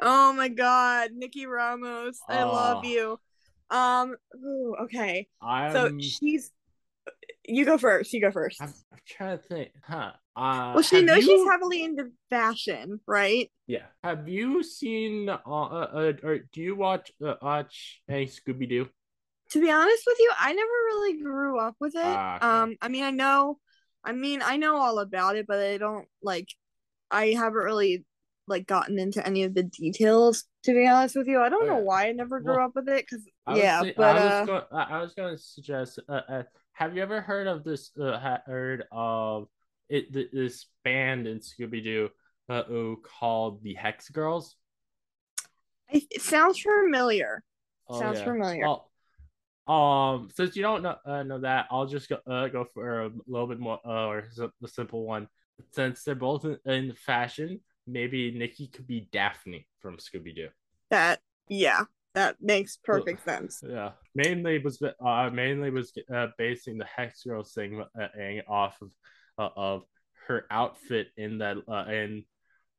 Oh 0.00 0.32
my 0.32 0.48
God, 0.48 1.10
Nikki 1.12 1.46
Ramos. 1.46 2.20
I 2.28 2.44
love 2.44 2.82
Oh. 2.84 2.88
you. 2.88 3.20
Um. 3.70 4.16
ooh, 4.36 4.76
okay. 4.84 5.28
I'm. 5.42 5.72
So 5.72 5.98
she's. 6.00 6.50
You 7.46 7.64
go 7.64 7.78
first. 7.78 8.12
You 8.12 8.20
go 8.20 8.30
1st 8.30 8.56
I'm, 8.60 8.74
I'm 8.92 8.98
trying 9.06 9.38
to 9.38 9.44
think. 9.44 9.70
Huh. 9.82 10.12
Uh, 10.38 10.72
well, 10.74 10.82
she 10.82 11.02
knows 11.02 11.26
you- 11.26 11.38
she's 11.38 11.50
heavily 11.50 11.82
into 11.82 12.12
fashion, 12.30 13.00
right? 13.06 13.50
Yeah. 13.66 13.86
Have 14.04 14.28
you 14.28 14.62
seen? 14.62 15.28
Uh, 15.28 15.38
uh, 15.44 15.50
uh 15.50 16.12
or 16.22 16.38
do 16.52 16.60
you 16.60 16.76
watch 16.76 17.10
uh, 17.24 17.34
watch 17.42 18.00
any 18.08 18.26
Scooby 18.26 18.68
Doo? 18.68 18.88
To 19.50 19.60
be 19.60 19.70
honest 19.70 20.04
with 20.06 20.18
you, 20.20 20.30
I 20.38 20.52
never 20.52 20.68
really 20.68 21.22
grew 21.22 21.58
up 21.58 21.74
with 21.80 21.96
it. 21.96 22.02
Ah, 22.04 22.36
okay. 22.36 22.46
Um, 22.46 22.76
I 22.80 22.88
mean, 22.88 23.02
I 23.02 23.10
know, 23.10 23.58
I 24.04 24.12
mean, 24.12 24.42
I 24.44 24.58
know 24.58 24.76
all 24.76 25.00
about 25.00 25.36
it, 25.36 25.46
but 25.46 25.58
I 25.58 25.76
don't 25.76 26.06
like. 26.22 26.48
I 27.10 27.28
haven't 27.28 27.54
really 27.54 28.04
like 28.46 28.66
gotten 28.66 28.98
into 28.98 29.26
any 29.26 29.42
of 29.42 29.54
the 29.54 29.64
details. 29.64 30.44
To 30.64 30.72
be 30.72 30.86
honest 30.86 31.16
with 31.16 31.26
you, 31.26 31.40
I 31.40 31.48
don't 31.48 31.66
know 31.66 31.78
why 31.78 32.08
I 32.08 32.12
never 32.12 32.40
grew 32.40 32.56
Well, 32.56 32.66
up 32.66 32.72
with 32.76 32.88
it. 32.88 33.08
Cause 33.08 33.24
I 33.46 33.52
was 33.52 33.58
yeah, 33.60 33.82
but 33.96 34.16
I 34.16 34.20
uh, 34.20 34.38
was 34.38 34.46
going. 34.46 34.62
I 34.70 34.82
I 34.82 35.02
was 35.02 35.14
going 35.14 35.36
to 35.36 35.42
suggest. 35.42 35.98
Uh, 36.08 36.20
uh, 36.28 36.42
have 36.74 36.94
you 36.94 37.02
ever 37.02 37.20
heard 37.20 37.48
of 37.48 37.64
this? 37.64 37.90
Uh, 37.98 38.38
heard 38.46 38.84
of 38.92 39.48
it? 39.88 40.12
th- 40.12 40.30
This 40.32 40.66
band 40.84 41.26
in 41.26 41.40
Scooby 41.40 41.82
Doo, 41.82 42.10
uh, 42.48 42.64
called 43.18 43.62
the 43.62 43.74
Hex 43.74 44.08
Girls. 44.08 44.56
It 45.90 46.20
sounds 46.20 46.58
familiar. 46.58 47.42
Oh, 47.88 48.00
Sounds 48.00 48.18
yeah. 48.18 48.24
familiar. 48.24 48.66
Um, 49.66 50.28
since 50.34 50.56
you 50.56 50.62
don't 50.62 50.82
know 50.82 50.96
uh, 51.04 51.22
know 51.22 51.40
that, 51.40 51.66
I'll 51.70 51.86
just 51.86 52.08
go 52.08 52.18
uh, 52.26 52.48
go 52.48 52.66
for 52.72 53.02
a 53.02 53.10
little 53.26 53.46
bit 53.46 53.58
more 53.58 53.78
uh, 53.84 54.06
or 54.06 54.24
the 54.36 54.68
simple 54.68 55.04
one. 55.04 55.28
Since 55.72 56.04
they're 56.04 56.14
both 56.14 56.44
in, 56.44 56.58
in 56.66 56.92
fashion, 56.94 57.60
maybe 57.86 58.30
Nikki 58.30 58.68
could 58.68 58.86
be 58.86 59.08
Daphne 59.12 59.66
from 59.80 59.98
Scooby 59.98 60.34
Doo. 60.34 60.48
That 60.90 61.20
yeah, 61.48 61.84
that 62.14 62.36
makes 62.40 62.78
perfect 62.78 63.24
sense. 63.24 63.62
Yeah, 63.66 63.90
mainly 64.14 64.58
was 64.58 64.82
uh 64.82 65.30
mainly 65.32 65.70
was 65.70 65.92
uh, 66.14 66.28
basing 66.38 66.78
the 66.78 66.86
Hex 66.86 67.24
Girls 67.24 67.52
thing 67.52 67.82
uh, 68.00 68.50
off 68.50 68.80
of 68.80 68.90
uh, 69.38 69.48
of 69.56 69.84
her 70.26 70.44
outfit 70.50 71.08
in 71.16 71.38
that 71.38 71.56
uh, 71.68 71.90
in 71.90 72.24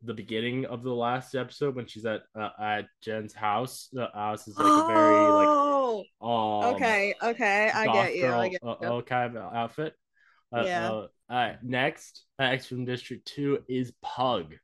the 0.03 0.13
beginning 0.13 0.65
of 0.65 0.83
the 0.83 0.93
last 0.93 1.35
episode 1.35 1.75
when 1.75 1.85
she's 1.85 2.05
at 2.05 2.21
uh, 2.39 2.49
at 2.61 2.85
Jen's 3.01 3.33
house. 3.33 3.89
The 3.91 4.09
house 4.13 4.47
is 4.47 4.57
like 4.57 4.65
a 4.67 4.87
very 4.87 5.15
like 5.31 5.47
oh, 5.49 6.03
um 6.21 6.75
okay, 6.75 7.15
okay, 7.21 7.71
I 7.73 7.85
get 7.87 8.15
you. 8.15 8.21
girl, 8.21 8.39
I 8.39 8.49
get 8.49 8.63
uh, 8.63 8.75
you. 8.81 8.87
uh, 8.87 9.01
kind 9.01 9.37
of 9.37 9.53
outfit. 9.53 9.93
Uh, 10.55 10.63
Yeah. 10.65 10.89
Uh, 10.89 10.91
all 10.91 11.07
right. 11.29 11.57
Next, 11.61 12.25
next 12.39 12.67
from 12.67 12.85
District 12.85 13.25
Two 13.25 13.59
is 13.67 13.91
Pug. 14.01 14.55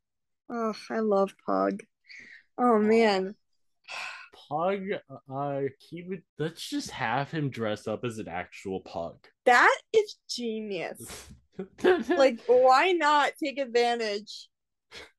Oh, 0.50 0.74
I 0.90 1.00
love 1.00 1.34
Pug. 1.46 1.84
Oh 2.58 2.80
man, 2.80 3.36
Pug. 4.50 4.84
Uh, 5.30 5.62
he 5.80 6.04
would. 6.04 6.24
Let's 6.40 6.68
just 6.68 6.92
have 6.92 7.30
him 7.30 7.50
dress 7.50 7.88
up 7.88 8.06
as 8.06 8.20
an 8.20 8.28
actual 8.28 8.80
pug. 8.82 9.18
that 9.46 9.76
is 9.94 10.16
genius. 10.30 11.30
Like, 12.10 12.40
why 12.48 12.92
not 12.92 13.32
take 13.42 13.58
advantage? 13.60 14.50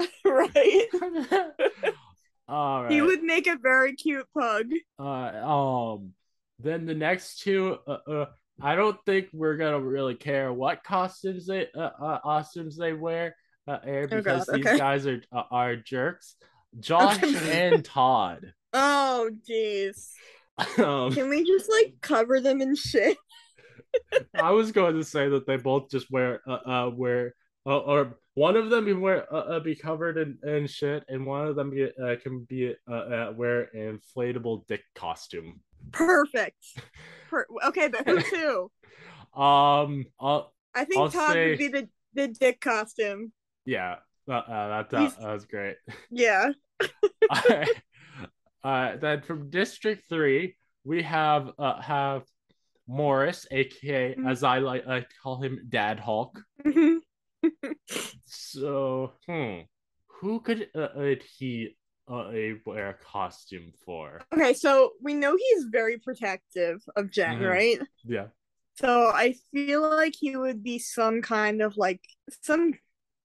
right? 0.25 0.87
all 2.49 2.83
right. 2.83 2.93
He 2.93 3.01
would 3.03 3.23
make 3.23 3.47
a 3.47 3.57
very 3.57 3.95
cute 3.95 4.27
pug. 4.37 4.71
uh, 4.99 5.03
um. 5.03 6.13
Then 6.59 6.87
the 6.87 6.95
next 6.95 7.41
two. 7.41 7.79
Uh, 7.87 7.99
uh, 8.09 8.27
I 8.61 8.75
don't 8.77 8.99
think 9.05 9.29
we're 9.33 9.57
gonna 9.57 9.81
really 9.81 10.15
care 10.15 10.53
what 10.53 10.83
costumes 10.83 11.47
they 11.47 11.67
uh, 11.75 11.91
uh 12.01 12.21
costumes 12.21 12.77
they 12.77 12.95
wear. 12.95 13.37
Uh, 13.69 13.79
air 13.85 14.05
Oh, 14.05 14.17
because 14.17 14.47
God, 14.47 14.57
these 14.57 14.79
guys 14.79 15.07
are 15.07 15.21
uh, 15.33 15.43
are 15.51 15.77
jerks. 15.77 16.37
Josh 16.81 17.23
and 17.23 17.85
Todd. 17.85 18.53
Oh, 18.79 19.31
jeez. 19.49 20.11
Um, 20.79 21.11
Can 21.15 21.31
we 21.31 21.47
just 21.47 21.71
like 21.71 21.95
cover 22.03 22.41
them 22.43 22.61
in 22.61 22.75
shit? 22.75 23.17
I 24.35 24.51
was 24.51 24.73
going 24.73 24.95
to 24.95 25.05
say 25.05 25.29
that 25.29 25.47
they 25.47 25.57
both 25.57 25.91
just 25.91 26.11
wear 26.11 26.41
uh, 26.47 26.53
uh 26.67 26.91
wear 26.95 27.35
uh, 27.67 27.79
or 27.79 28.19
one 28.35 28.57
of 28.57 28.71
them 28.71 28.85
can 28.85 29.01
wear 29.01 29.33
uh, 29.33 29.39
uh, 29.39 29.61
be 29.61 29.75
covered 29.75 30.19
in, 30.19 30.39
in 30.49 30.67
shit 30.67 31.05
and 31.09 31.27
one 31.27 31.47
of 31.47 31.57
them 31.57 31.71
be, 31.71 31.85
uh, 31.85 32.17
can 32.23 32.45
be 32.45 32.75
uh, 32.89 32.93
uh 32.93 33.33
wear 33.37 33.71
an 33.75 33.99
inflatable 33.99 34.67
dick 34.67 34.85
costume. 34.95 35.61
Perfect. 35.93 36.65
Per- 37.31 37.47
okay, 37.67 37.89
but 37.89 38.07
who 38.07 38.21
two? 38.21 38.71
Um 39.41 40.05
uh, 40.21 40.43
I 40.75 40.85
think 40.85 41.01
I'll 41.01 41.11
Todd 41.11 41.33
say- 41.33 41.51
would 41.51 41.59
be 41.59 41.69
the 41.69 41.89
the 42.15 42.29
dick 42.29 42.61
costume. 42.61 43.33
yeah, 43.65 43.97
uh, 44.29 44.33
uh, 44.33 44.69
that, 44.69 44.91
that, 44.91 45.21
was 45.21 45.45
great. 45.45 45.77
Yeah. 46.11 46.53
Alright. 47.31 47.69
uh 48.63 48.97
then 48.97 49.23
from 49.23 49.51
District 49.51 50.09
3 50.09 50.55
we 50.85 51.03
have 51.03 51.51
uh 51.59 51.81
have 51.81 52.23
Morris 52.87 53.47
aka 53.51 54.15
Mhm. 54.17 54.29
as 54.29 54.43
I 54.43 54.59
like 54.59 54.87
I 54.87 55.07
call 55.23 55.43
him 55.43 55.61
Dad 55.69 55.99
Hulk. 56.01 56.41
Mhm. 56.65 57.01
So, 58.27 59.13
hmm, 59.27 59.61
who 60.21 60.41
could 60.41 60.69
uh, 60.75 60.79
uh, 60.81 61.15
he 61.39 61.77
uh, 62.09 62.31
wear 62.65 62.91
a 62.91 62.95
costume 62.95 63.73
for? 63.85 64.21
okay, 64.33 64.55
so 64.55 64.93
we 65.03 65.15
know 65.15 65.37
he's 65.37 65.65
very 65.71 65.99
protective 65.99 66.81
of 66.97 67.11
Jen, 67.11 67.39
Mhm. 67.39 67.43
right? 67.43 67.79
Yeah, 68.05 68.27
So 68.77 69.09
I 69.09 69.35
feel 69.53 69.89
like 69.89 70.15
he 70.19 70.37
would 70.37 70.63
be 70.63 70.79
some 70.79 71.23
kind 71.23 71.63
of 71.63 71.77
like 71.77 72.01
some 72.43 72.75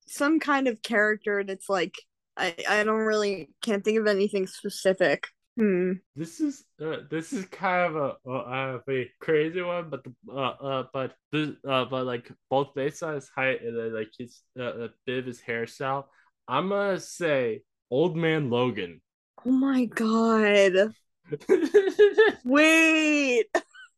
some 0.08 0.40
kind 0.40 0.68
of 0.68 0.82
character 0.82 1.44
that's 1.44 1.70
like 1.70 1.96
I 2.38 2.56
I 2.68 2.84
don't 2.84 3.02
really 3.02 3.50
can't 3.62 3.84
think 3.84 4.00
of 4.00 4.08
anything 4.08 4.48
specific. 4.48 5.28
Hmm. 5.58 5.94
this 6.16 6.40
is 6.40 6.64
uh, 6.84 6.98
this 7.10 7.34
is 7.34 7.46
kind 7.46 7.96
of 7.96 8.18
a 8.26 8.30
uh, 8.30 8.80
a 8.90 9.12
crazy 9.20 9.62
one, 9.62 9.90
but 9.90 10.04
the, 10.04 10.14
uh, 10.32 10.34
uh 10.36 10.84
but 10.94 11.14
the 11.32 11.58
uh 11.68 11.86
but 11.86 12.06
like 12.06 12.32
both 12.50 12.74
based 12.74 13.04
on 13.04 13.16
his 13.16 13.30
height 13.30 13.62
and 13.62 13.78
then 13.78 13.94
like 13.94 14.12
his 14.18 14.42
uh, 14.60 14.86
a 14.86 14.90
bit 15.06 15.20
of 15.20 15.26
his 15.26 15.42
hairstyle, 15.42 16.06
I'm 16.48 16.70
gonna 16.70 17.00
say 17.00 17.62
Old 17.90 18.16
Man 18.16 18.50
Logan. 18.50 19.02
Oh 19.46 19.52
my 19.52 19.86
god. 19.86 20.94
Wait. 22.46 23.46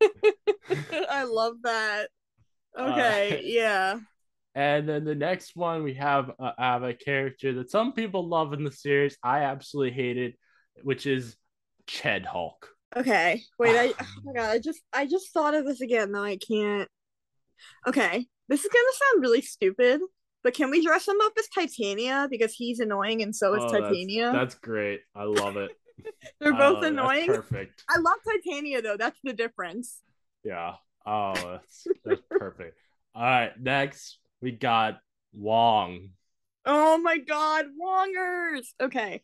I 1.10 1.24
love 1.28 1.56
that. 1.64 2.10
Okay, 2.78 3.38
Uh, 3.38 3.42
yeah. 3.44 4.00
And 4.56 4.88
then 4.88 5.04
the 5.04 5.16
next 5.16 5.56
one 5.56 5.84
we 5.84 5.96
have 5.96 6.32
uh, 6.40 6.52
have 6.58 6.84
a 6.84 6.94
character 6.94 7.54
that 7.54 7.72
some 7.72 7.94
people 7.94 8.28
love 8.28 8.54
in 8.54 8.64
the 8.64 8.72
series. 8.72 9.18
I 9.24 9.40
absolutely 9.40 9.94
hated, 9.94 10.36
which 10.84 11.06
is 11.08 11.36
Ched 11.88 12.26
Hulk. 12.26 12.70
Okay. 12.96 13.44
Wait, 13.60 13.76
I 13.76 13.94
oh 14.00 14.06
my 14.24 14.34
god, 14.36 14.50
I 14.52 14.60
just 14.60 14.82
I 14.94 15.06
just 15.06 15.32
thought 15.32 15.54
of 15.54 15.66
this 15.66 15.82
again 15.82 16.12
though 16.12 16.24
I 16.24 16.38
can't. 16.38 16.90
Okay. 17.88 18.26
This 18.50 18.64
is 18.64 18.72
gonna 18.72 19.12
sound 19.12 19.22
really 19.22 19.42
stupid, 19.42 20.02
but 20.44 20.54
can 20.54 20.70
we 20.70 20.86
dress 20.86 21.08
him 21.08 21.16
up 21.24 21.34
as 21.38 21.48
Titania? 21.48 22.28
Because 22.30 22.54
he's 22.54 22.80
annoying 22.80 23.22
and 23.22 23.36
so 23.36 23.54
is 23.54 23.64
Oh, 23.64 23.70
Titania. 23.70 24.32
That's 24.32 24.56
great. 24.56 25.02
I 25.16 25.24
love 25.24 25.58
it. 25.58 25.72
They're 26.40 26.52
both 26.52 26.62
oh, 26.62 26.74
love 26.74 26.84
annoying. 26.84 27.28
perfect. 27.28 27.84
I 27.90 28.00
love 28.00 28.18
Titania 28.28 28.82
though, 28.82 28.98
that's 28.98 29.20
the 29.24 29.34
difference. 29.34 30.00
Yeah. 30.44 30.74
Oh, 31.06 31.34
that's 31.34 31.88
that's 32.06 32.22
perfect. 32.30 32.78
All 33.16 33.24
right, 33.24 33.52
next 33.60 34.20
we 34.42 34.52
got 34.52 35.00
Wong. 35.34 36.10
Oh 36.66 36.98
my 36.98 37.18
god, 37.18 37.66
Wongers! 37.82 38.68
Okay. 38.82 39.22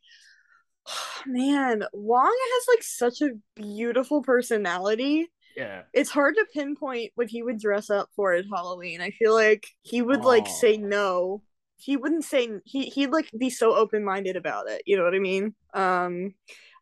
Man, 1.25 1.83
Wong 1.93 2.37
has 2.53 2.65
like 2.75 2.83
such 2.83 3.21
a 3.21 3.31
beautiful 3.55 4.21
personality. 4.21 5.27
Yeah. 5.57 5.81
it's 5.93 6.09
hard 6.11 6.35
to 6.35 6.45
pinpoint 6.53 7.11
what 7.15 7.27
he 7.27 7.41
would 7.43 7.59
dress 7.59 7.89
up 7.89 8.09
for 8.15 8.31
at 8.33 8.45
Halloween. 8.53 9.01
I 9.01 9.09
feel 9.09 9.33
like 9.33 9.67
he 9.81 10.01
would 10.01 10.23
like 10.23 10.45
Oh. 10.47 10.51
say 10.61 10.77
no. 10.77 11.41
He 11.75 11.97
wouldn't 11.97 12.23
say 12.23 12.47
he 12.65 12.83
he'd 12.85 13.09
like 13.11 13.29
be 13.37 13.49
so 13.49 13.75
open 13.75 14.05
minded 14.05 14.35
about 14.37 14.69
it. 14.69 14.83
You 14.85 14.95
know 14.97 15.03
what 15.03 15.15
I 15.15 15.19
mean? 15.19 15.55
Um, 15.73 16.33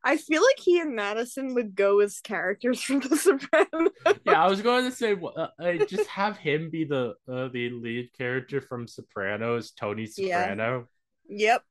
I 0.04 0.18
feel 0.18 0.42
like 0.44 0.60
he 0.60 0.80
and 0.80 0.96
Madison 0.96 1.56
would 1.56 1.76
go 1.76 2.00
as 2.02 2.20
characters 2.20 2.82
from 2.84 3.00
The 3.00 3.16
Sopranos. 3.18 3.92
Yeah, 4.26 4.44
I 4.44 4.48
was 4.48 4.62
going 4.62 4.86
to 4.86 4.96
say 4.96 5.16
uh, 5.36 5.48
just 5.88 6.08
have 6.10 6.38
him 6.38 6.70
be 6.70 6.84
the 6.84 7.16
uh, 7.28 7.48
the 7.48 7.70
lead 7.72 8.12
character 8.14 8.62
from 8.62 8.88
Sopranos, 8.88 9.72
Tony 9.72 10.08
Yeah. 10.18 10.42
Soprano. 10.50 10.88
yep, 11.28 11.64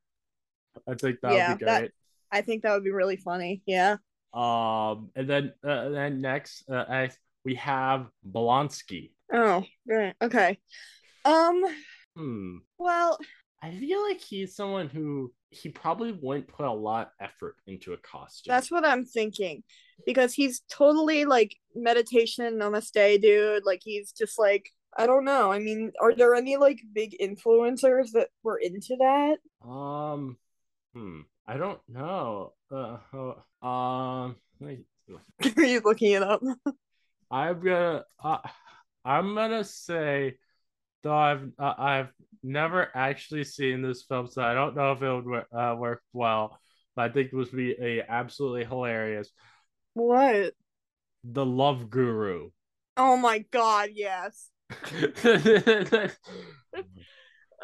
I 0.88 0.94
think 0.94 1.20
that 1.22 1.34
Yeah, 1.34 1.50
would 1.50 1.58
be 1.58 1.64
that- 1.66 1.78
great. 1.80 1.90
I 2.30 2.40
think 2.42 2.62
that 2.62 2.72
would 2.72 2.84
be 2.84 2.90
really 2.90 3.16
funny. 3.16 3.62
Yeah. 3.66 3.96
Um, 4.34 5.10
and 5.16 5.28
then 5.28 5.52
uh, 5.66 5.88
then 5.90 6.20
next, 6.20 6.68
uh, 6.68 6.84
I, 6.88 7.10
we 7.44 7.54
have 7.56 8.08
Blonsky. 8.28 9.12
Oh, 9.32 9.64
right. 9.88 10.14
Okay. 10.20 10.58
Um. 11.24 11.62
Hmm. 12.16 12.56
Well, 12.78 13.18
I 13.62 13.70
feel 13.72 14.02
like 14.02 14.20
he's 14.20 14.54
someone 14.54 14.88
who 14.88 15.32
he 15.50 15.68
probably 15.68 16.12
wouldn't 16.12 16.48
put 16.48 16.66
a 16.66 16.72
lot 16.72 17.08
of 17.08 17.26
effort 17.26 17.56
into 17.66 17.92
a 17.92 17.96
costume. 17.98 18.52
That's 18.52 18.70
what 18.70 18.84
I'm 18.84 19.04
thinking. 19.04 19.62
Because 20.04 20.34
he's 20.34 20.62
totally 20.70 21.24
like 21.24 21.56
meditation 21.74 22.58
namaste 22.58 23.22
dude. 23.22 23.64
Like 23.64 23.80
he's 23.82 24.12
just 24.12 24.38
like 24.38 24.70
I 24.96 25.06
don't 25.06 25.24
know. 25.24 25.52
I 25.52 25.58
mean, 25.58 25.92
are 26.00 26.14
there 26.14 26.34
any 26.34 26.56
like 26.56 26.80
big 26.92 27.16
influencers 27.20 28.12
that 28.12 28.28
were 28.42 28.58
into 28.58 28.96
that? 28.98 29.36
um. 29.66 30.36
Hmm. 30.94 31.20
I 31.46 31.56
don't 31.56 31.80
know. 31.88 32.52
Uh. 32.70 32.98
uh, 33.12 33.66
Um. 33.66 34.36
are 35.56 35.64
you 35.64 35.80
looking 35.84 36.12
it 36.12 36.22
up? 36.22 36.40
I'm 37.30 37.60
gonna. 37.60 38.04
Uh, 38.22 38.38
I'm 39.04 39.34
gonna 39.34 39.64
say, 39.64 40.38
though 41.02 41.16
I've 41.16 41.48
uh, 41.58 41.74
I've 41.78 42.08
never 42.42 42.88
actually 42.94 43.44
seen 43.44 43.82
this 43.82 44.02
film, 44.02 44.26
so 44.26 44.42
I 44.42 44.54
don't 44.54 44.74
know 44.74 44.92
if 44.92 45.02
it 45.02 45.12
would 45.12 45.26
wor- 45.26 45.56
uh, 45.56 45.76
work 45.76 46.02
well. 46.12 46.58
But 46.94 47.10
I 47.10 47.12
think 47.12 47.32
it 47.32 47.36
would 47.36 47.52
be 47.52 47.76
a 47.80 48.02
absolutely 48.08 48.64
hilarious. 48.64 49.30
What? 49.94 50.54
The 51.24 51.46
Love 51.46 51.90
Guru. 51.90 52.50
Oh 52.96 53.16
my 53.16 53.44
god, 53.50 53.90
yes. 53.92 54.48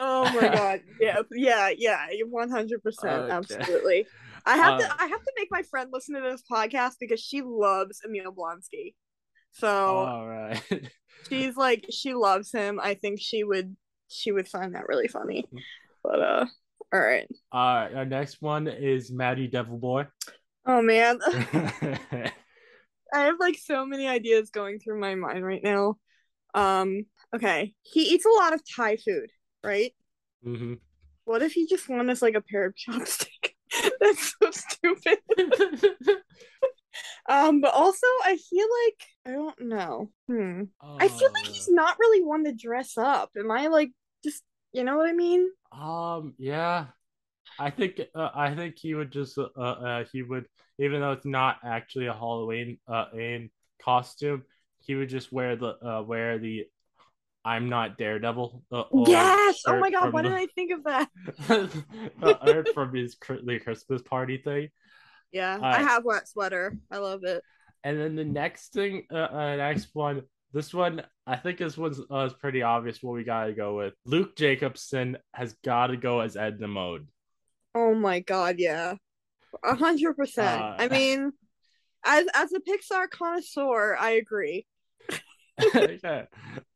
Oh 0.04 0.24
my 0.34 0.48
god. 0.48 0.80
Yeah, 1.00 1.20
yeah, 1.30 1.70
yeah. 1.78 2.06
One 2.28 2.50
hundred 2.50 2.82
percent. 2.82 3.30
Absolutely. 3.30 4.06
I 4.44 4.56
have 4.56 4.74
Uh, 4.74 4.78
to 4.80 5.02
I 5.02 5.06
have 5.06 5.22
to 5.22 5.32
make 5.36 5.48
my 5.52 5.62
friend 5.62 5.90
listen 5.92 6.16
to 6.16 6.20
this 6.20 6.42
podcast 6.50 6.94
because 6.98 7.20
she 7.20 7.40
loves 7.42 8.00
Emil 8.04 8.32
Blonsky. 8.32 8.94
So 9.52 9.68
All 9.68 10.26
right. 10.26 10.60
she's 11.28 11.56
like 11.56 11.86
she 11.90 12.14
loves 12.14 12.50
him. 12.50 12.80
I 12.82 12.94
think 12.94 13.20
she 13.20 13.44
would 13.44 13.76
she 14.08 14.32
would 14.32 14.48
find 14.48 14.74
that 14.74 14.88
really 14.88 15.06
funny. 15.08 15.46
But 16.02 16.20
uh 16.20 16.46
all 16.92 17.00
right. 17.00 17.28
All 17.52 17.74
right. 17.76 17.94
Our 17.94 18.04
next 18.04 18.42
one 18.42 18.66
is 18.66 19.12
Maddie 19.12 19.46
Devil 19.46 19.78
Boy. 19.78 20.06
Oh 20.66 20.82
man. 20.82 21.18
I 23.14 23.24
have 23.24 23.38
like 23.38 23.58
so 23.58 23.84
many 23.86 24.08
ideas 24.08 24.50
going 24.50 24.78
through 24.80 25.00
my 25.00 25.14
mind 25.14 25.44
right 25.44 25.62
now. 25.62 25.96
Um 26.54 27.04
okay. 27.34 27.74
He 27.82 28.02
eats 28.14 28.24
a 28.24 28.42
lot 28.42 28.52
of 28.54 28.62
Thai 28.76 28.96
food, 28.96 29.30
right? 29.62 29.92
hmm 30.42 30.74
What 31.24 31.42
if 31.42 31.52
he 31.52 31.66
just 31.66 31.88
wanted 31.88 32.20
like 32.22 32.34
a 32.34 32.40
pair 32.40 32.66
of 32.66 32.76
chopsticks? 32.76 33.50
That's 34.00 34.34
so 34.38 34.50
stupid. 34.50 35.18
Um, 37.28 37.60
but 37.60 37.72
also 37.72 38.06
I 38.24 38.36
feel 38.50 38.66
like 38.84 39.08
I 39.26 39.30
don't 39.32 39.60
know. 39.68 40.10
Hmm. 40.28 40.64
I 40.98 41.08
feel 41.08 41.28
like 41.34 41.46
he's 41.52 41.68
not 41.68 41.96
really 41.98 42.22
one 42.22 42.44
to 42.44 42.52
dress 42.52 42.98
up. 42.98 43.30
Am 43.38 43.50
I 43.50 43.68
like 43.68 43.92
just 44.24 44.42
you 44.72 44.84
know 44.84 44.96
what 44.96 45.08
I 45.08 45.12
mean? 45.12 45.50
Um, 45.70 46.34
yeah, 46.38 46.86
I 47.58 47.70
think 47.70 48.00
uh, 48.14 48.30
I 48.34 48.54
think 48.54 48.78
he 48.78 48.94
would 48.94 49.10
just 49.12 49.38
uh, 49.38 49.44
uh 49.56 50.04
he 50.12 50.22
would 50.22 50.46
even 50.78 51.00
though 51.00 51.12
it's 51.12 51.26
not 51.26 51.58
actually 51.64 52.06
a 52.06 52.14
Halloween 52.14 52.78
uh 52.88 53.06
in 53.14 53.50
costume, 53.82 54.44
he 54.80 54.94
would 54.94 55.08
just 55.08 55.32
wear 55.32 55.56
the 55.56 55.76
uh 55.86 56.02
wear 56.02 56.38
the 56.38 56.66
I'm 57.44 57.68
not 57.68 57.98
Daredevil. 57.98 58.62
Uh, 58.70 58.84
yes. 59.06 59.62
Oh 59.66 59.78
my 59.78 59.90
god, 59.90 60.12
why 60.12 60.22
the- 60.22 60.28
didn't 60.28 60.38
I 60.38 60.46
think 60.54 60.72
of 60.72 60.84
that? 60.84 61.08
uh, 62.22 62.34
or 62.46 62.64
from 62.72 62.94
his 62.94 63.16
the 63.44 63.58
Christmas 63.58 64.02
party 64.02 64.38
thing. 64.38 64.68
Yeah, 65.32 65.58
I 65.60 65.82
have 65.82 66.04
that 66.04 66.28
sweater. 66.28 66.76
I 66.90 66.98
love 66.98 67.24
it. 67.24 67.42
And 67.84 67.98
then 67.98 68.14
the 68.14 68.24
next 68.24 68.72
thing, 68.74 69.06
uh, 69.10 69.16
uh 69.16 69.56
next 69.56 69.88
one, 69.94 70.22
this 70.52 70.72
one, 70.72 71.02
I 71.26 71.36
think 71.36 71.58
this 71.58 71.76
one's 71.76 72.00
uh, 72.10 72.26
is 72.26 72.34
pretty 72.34 72.62
obvious 72.62 73.02
what 73.02 73.14
we 73.14 73.24
gotta 73.24 73.54
go 73.54 73.76
with. 73.76 73.94
Luke 74.04 74.36
Jacobson 74.36 75.16
has 75.34 75.54
got 75.64 75.88
to 75.88 75.96
go 75.96 76.20
as 76.20 76.36
Edna 76.36 76.68
Mode. 76.68 77.08
Oh 77.74 77.94
my 77.94 78.20
god, 78.20 78.56
yeah. 78.58 78.94
A 79.64 79.74
hundred 79.74 80.16
percent. 80.16 80.62
Uh, 80.62 80.76
I 80.78 80.88
mean 80.88 81.32
as 82.04 82.26
as 82.34 82.52
a 82.52 82.60
Pixar 82.60 83.08
connoisseur, 83.10 83.96
I 83.98 84.10
agree. 84.10 84.66
okay. 85.76 86.24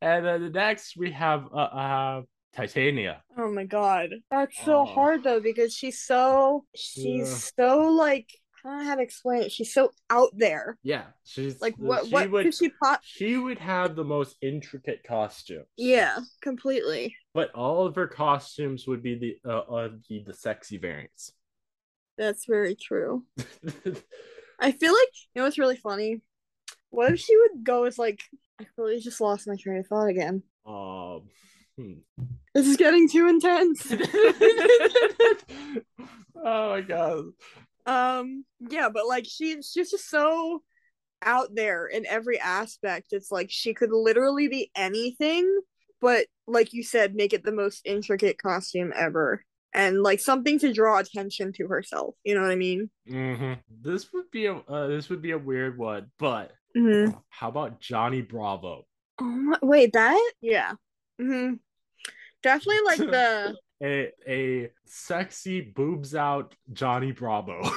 And 0.01 0.25
then 0.25 0.41
the 0.43 0.49
next 0.49 0.97
we 0.97 1.11
have 1.11 1.47
uh, 1.53 1.57
uh 1.57 2.21
Titania. 2.55 3.21
Oh 3.37 3.51
my 3.51 3.65
god. 3.65 4.09
That's 4.31 4.57
so 4.63 4.81
Oh. 4.81 4.85
hard 4.85 5.23
though 5.23 5.39
because 5.39 5.73
she's 5.73 5.99
so 5.99 6.65
she's 6.75 7.51
so 7.57 7.79
like 7.91 8.29
I 8.65 8.69
don't 8.69 8.77
know 8.79 8.85
how 8.85 8.95
to 8.95 9.01
explain 9.01 9.43
it. 9.43 9.51
She's 9.51 9.73
so 9.73 9.91
out 10.09 10.31
there. 10.35 10.77
Yeah, 10.83 11.03
she's 11.23 11.61
Like 11.61 11.75
what 11.77 12.05
she 12.05 12.13
what 12.13 12.31
would 12.31 12.43
could 12.45 12.55
she 12.55 12.69
pot 12.69 13.01
she 13.03 13.37
would 13.37 13.59
have 13.59 13.95
the 13.95 14.03
most 14.03 14.35
intricate 14.41 15.03
costume. 15.03 15.63
Yeah, 15.77 16.17
completely. 16.41 17.15
but 17.33 17.51
all 17.51 17.85
of 17.85 17.95
her 17.95 18.07
costumes 18.07 18.87
would 18.87 19.03
be 19.03 19.15
the 19.15 19.37
uh, 19.49 19.59
uh 19.59 19.89
the, 20.09 20.23
the 20.25 20.33
sexy 20.33 20.77
variants. 20.77 21.33
That's 22.17 22.45
very 22.45 22.75
true. 22.75 23.23
I 24.59 24.71
feel 24.71 24.91
like 24.91 25.13
you 25.35 25.41
know 25.41 25.43
what's 25.43 25.59
really 25.59 25.75
funny? 25.77 26.21
What 26.89 27.13
if 27.13 27.19
she 27.19 27.37
would 27.37 27.63
go 27.63 27.83
as 27.83 27.99
like 27.99 28.21
I 28.59 28.65
really 28.77 28.99
just 28.99 29.21
lost 29.21 29.47
my 29.47 29.55
train 29.55 29.77
of 29.79 29.87
thought 29.87 30.07
again. 30.09 30.43
um. 30.65 31.23
hmm. 31.77 31.93
This 32.53 32.67
is 32.67 32.77
getting 32.77 33.07
too 33.07 33.27
intense. 33.27 33.85
oh 36.43 36.69
my 36.69 36.81
god. 36.81 37.25
um 37.85 38.45
yeah, 38.59 38.89
but 38.89 39.07
like 39.07 39.25
she 39.27 39.61
she's 39.61 39.91
just 39.91 40.09
so 40.09 40.63
out 41.23 41.49
there 41.53 41.87
in 41.87 42.05
every 42.07 42.39
aspect. 42.39 43.07
It's 43.11 43.31
like 43.31 43.47
she 43.51 43.73
could 43.73 43.91
literally 43.91 44.47
be 44.47 44.71
anything, 44.75 45.59
but 46.01 46.25
like 46.47 46.73
you 46.73 46.83
said, 46.83 47.15
make 47.15 47.33
it 47.33 47.43
the 47.43 47.51
most 47.51 47.81
intricate 47.85 48.37
costume 48.41 48.93
ever. 48.95 49.43
And 49.73 50.01
like 50.01 50.19
something 50.19 50.57
to 50.59 50.73
draw 50.73 50.97
attention 50.97 51.53
to 51.53 51.67
herself. 51.67 52.15
You 52.23 52.33
know 52.35 52.41
what 52.41 52.51
I 52.51 52.55
mean? 52.55 52.89
hmm 53.07 53.53
This 53.81 54.11
would 54.13 54.31
be 54.31 54.47
a 54.47 54.55
uh, 54.55 54.87
this 54.87 55.09
would 55.09 55.21
be 55.21 55.31
a 55.31 55.37
weird 55.37 55.77
one, 55.77 56.09
but 56.17 56.51
Mm-hmm. 56.75 57.11
how 57.29 57.49
about 57.49 57.79
Johnny 57.79 58.21
Bravo? 58.21 58.85
Oh 59.19 59.25
my, 59.25 59.57
wait, 59.61 59.93
that? 59.93 60.31
Yeah. 60.41 60.73
Mm-hmm. 61.19 61.55
Definitely 62.43 62.81
like 62.85 62.99
the 62.99 63.55
A 63.83 64.11
a 64.27 64.71
sexy 64.85 65.61
boobs 65.61 66.15
out 66.15 66.55
Johnny 66.73 67.11
Bravo. 67.11 67.61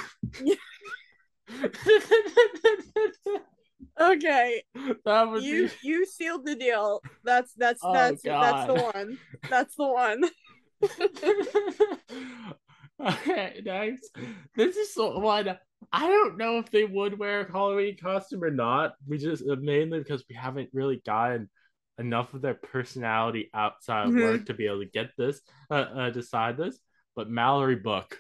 okay. 4.01 4.62
that 5.05 5.30
would 5.30 5.43
You 5.43 5.68
be 5.68 5.72
you 5.82 6.07
sealed 6.07 6.47
the 6.47 6.55
deal. 6.55 7.03
That's 7.22 7.53
that's 7.53 7.80
Oh, 7.84 7.93
that's 7.93 8.22
that's 8.22 8.66
the 8.66 8.74
one. 8.74 9.18
That's 9.51 9.74
the 9.76 9.86
one. 9.86 10.22
Okay, 13.07 13.61
next. 13.65 14.17
This 14.57 14.77
is 14.77 14.93
one. 14.97 15.59
I 15.93 16.07
don't 16.07 16.37
know 16.37 16.59
if 16.59 16.71
they 16.71 16.85
would 16.85 17.19
wear 17.19 17.41
a 17.41 17.53
Halloween 17.53 17.97
costume 17.97 18.45
or 18.45 18.51
not. 18.51 18.95
We 19.07 19.19
just 19.19 19.43
uh, 19.49 19.57
mainly 19.57 19.99
because 19.99 20.25
we 20.29 20.35
haven't 20.35 20.71
really 20.73 21.03
gotten 21.05 21.49
enough 21.99 22.35
of 22.35 22.43
their 22.43 22.55
personality 22.55 23.51
outside 23.55 24.09
of 24.09 24.15
work 24.15 24.47
to 24.47 24.55
be 24.55 24.67
able 24.67 24.81
to 24.81 24.91
get 24.91 25.11
this, 25.17 25.41
uh, 25.71 25.75
uh, 25.75 26.11
decide 26.11 26.57
this. 26.57 26.79
But 27.17 27.29
Mallory 27.29 27.77
Book. 27.77 28.19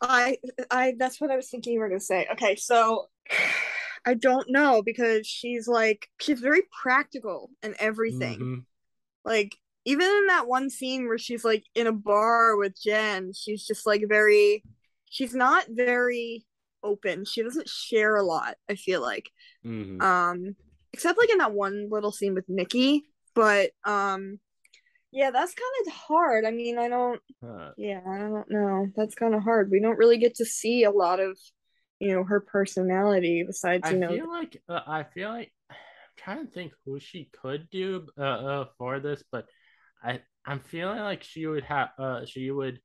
I 0.00 0.38
I 0.70 0.94
that's 0.98 1.20
what 1.20 1.30
I 1.30 1.36
was 1.36 1.48
thinking 1.48 1.74
you 1.74 1.80
were 1.80 1.88
gonna 1.88 2.00
say. 2.00 2.26
Okay, 2.32 2.56
so 2.56 3.06
I 4.04 4.14
don't 4.14 4.50
know 4.50 4.82
because 4.82 5.26
she's 5.26 5.68
like 5.68 6.08
she's 6.20 6.40
very 6.40 6.62
practical 6.82 7.50
and 7.62 7.74
everything. 7.78 8.38
Mhm. 8.38 8.64
Like 9.24 9.56
even 9.84 10.06
in 10.06 10.26
that 10.28 10.46
one 10.46 10.70
scene 10.70 11.08
where 11.08 11.18
she's 11.18 11.44
like 11.44 11.64
in 11.74 11.86
a 11.86 11.92
bar 11.92 12.56
with 12.56 12.80
Jen, 12.80 13.32
she's 13.32 13.66
just 13.66 13.86
like 13.86 14.04
very 14.08 14.64
she's 15.10 15.34
not 15.34 15.64
very 15.68 16.44
open. 16.82 17.24
She 17.24 17.42
doesn't 17.42 17.68
share 17.68 18.16
a 18.16 18.22
lot, 18.22 18.56
I 18.68 18.74
feel 18.74 19.00
like. 19.00 19.30
Mhm. 19.64 20.00
Um 20.00 20.56
except 20.92 21.18
like 21.18 21.30
in 21.30 21.38
that 21.38 21.52
one 21.52 21.88
little 21.90 22.12
scene 22.12 22.34
with 22.34 22.48
Nikki. 22.48 23.02
But 23.34 23.70
um 23.84 24.38
yeah, 25.10 25.30
that's 25.30 25.54
kind 25.54 25.86
of 25.86 25.92
hard. 25.92 26.44
I 26.46 26.50
mean, 26.50 26.78
I 26.78 26.88
don't 26.88 27.20
Uh, 27.42 27.72
yeah, 27.76 28.00
I 28.06 28.18
don't 28.18 28.50
know. 28.50 28.86
That's 28.96 29.14
kind 29.14 29.34
of 29.34 29.42
hard. 29.42 29.70
We 29.70 29.80
don't 29.80 29.98
really 29.98 30.18
get 30.18 30.36
to 30.36 30.44
see 30.44 30.84
a 30.84 30.90
lot 30.90 31.20
of, 31.20 31.38
you 31.98 32.12
know, 32.14 32.24
her 32.24 32.40
personality 32.40 33.44
besides, 33.46 33.82
I 33.86 33.92
you 33.92 33.98
know, 33.98 34.08
feel 34.08 34.28
like 34.28 34.62
uh, 34.68 34.80
I 34.86 35.02
feel 35.02 35.30
like 35.30 35.52
trying 36.16 36.46
to 36.46 36.52
think 36.52 36.72
who 36.84 37.00
she 37.00 37.28
could 37.42 37.68
do 37.70 38.06
uh, 38.16 38.22
uh 38.22 38.64
for 38.78 39.00
this, 39.00 39.24
but 39.32 39.46
I 40.02 40.20
I'm 40.46 40.60
feeling 40.60 40.98
like 40.98 41.22
she 41.22 41.46
would 41.46 41.64
have 41.64 41.90
uh 41.98 42.24
she 42.26 42.50
would 42.50 42.80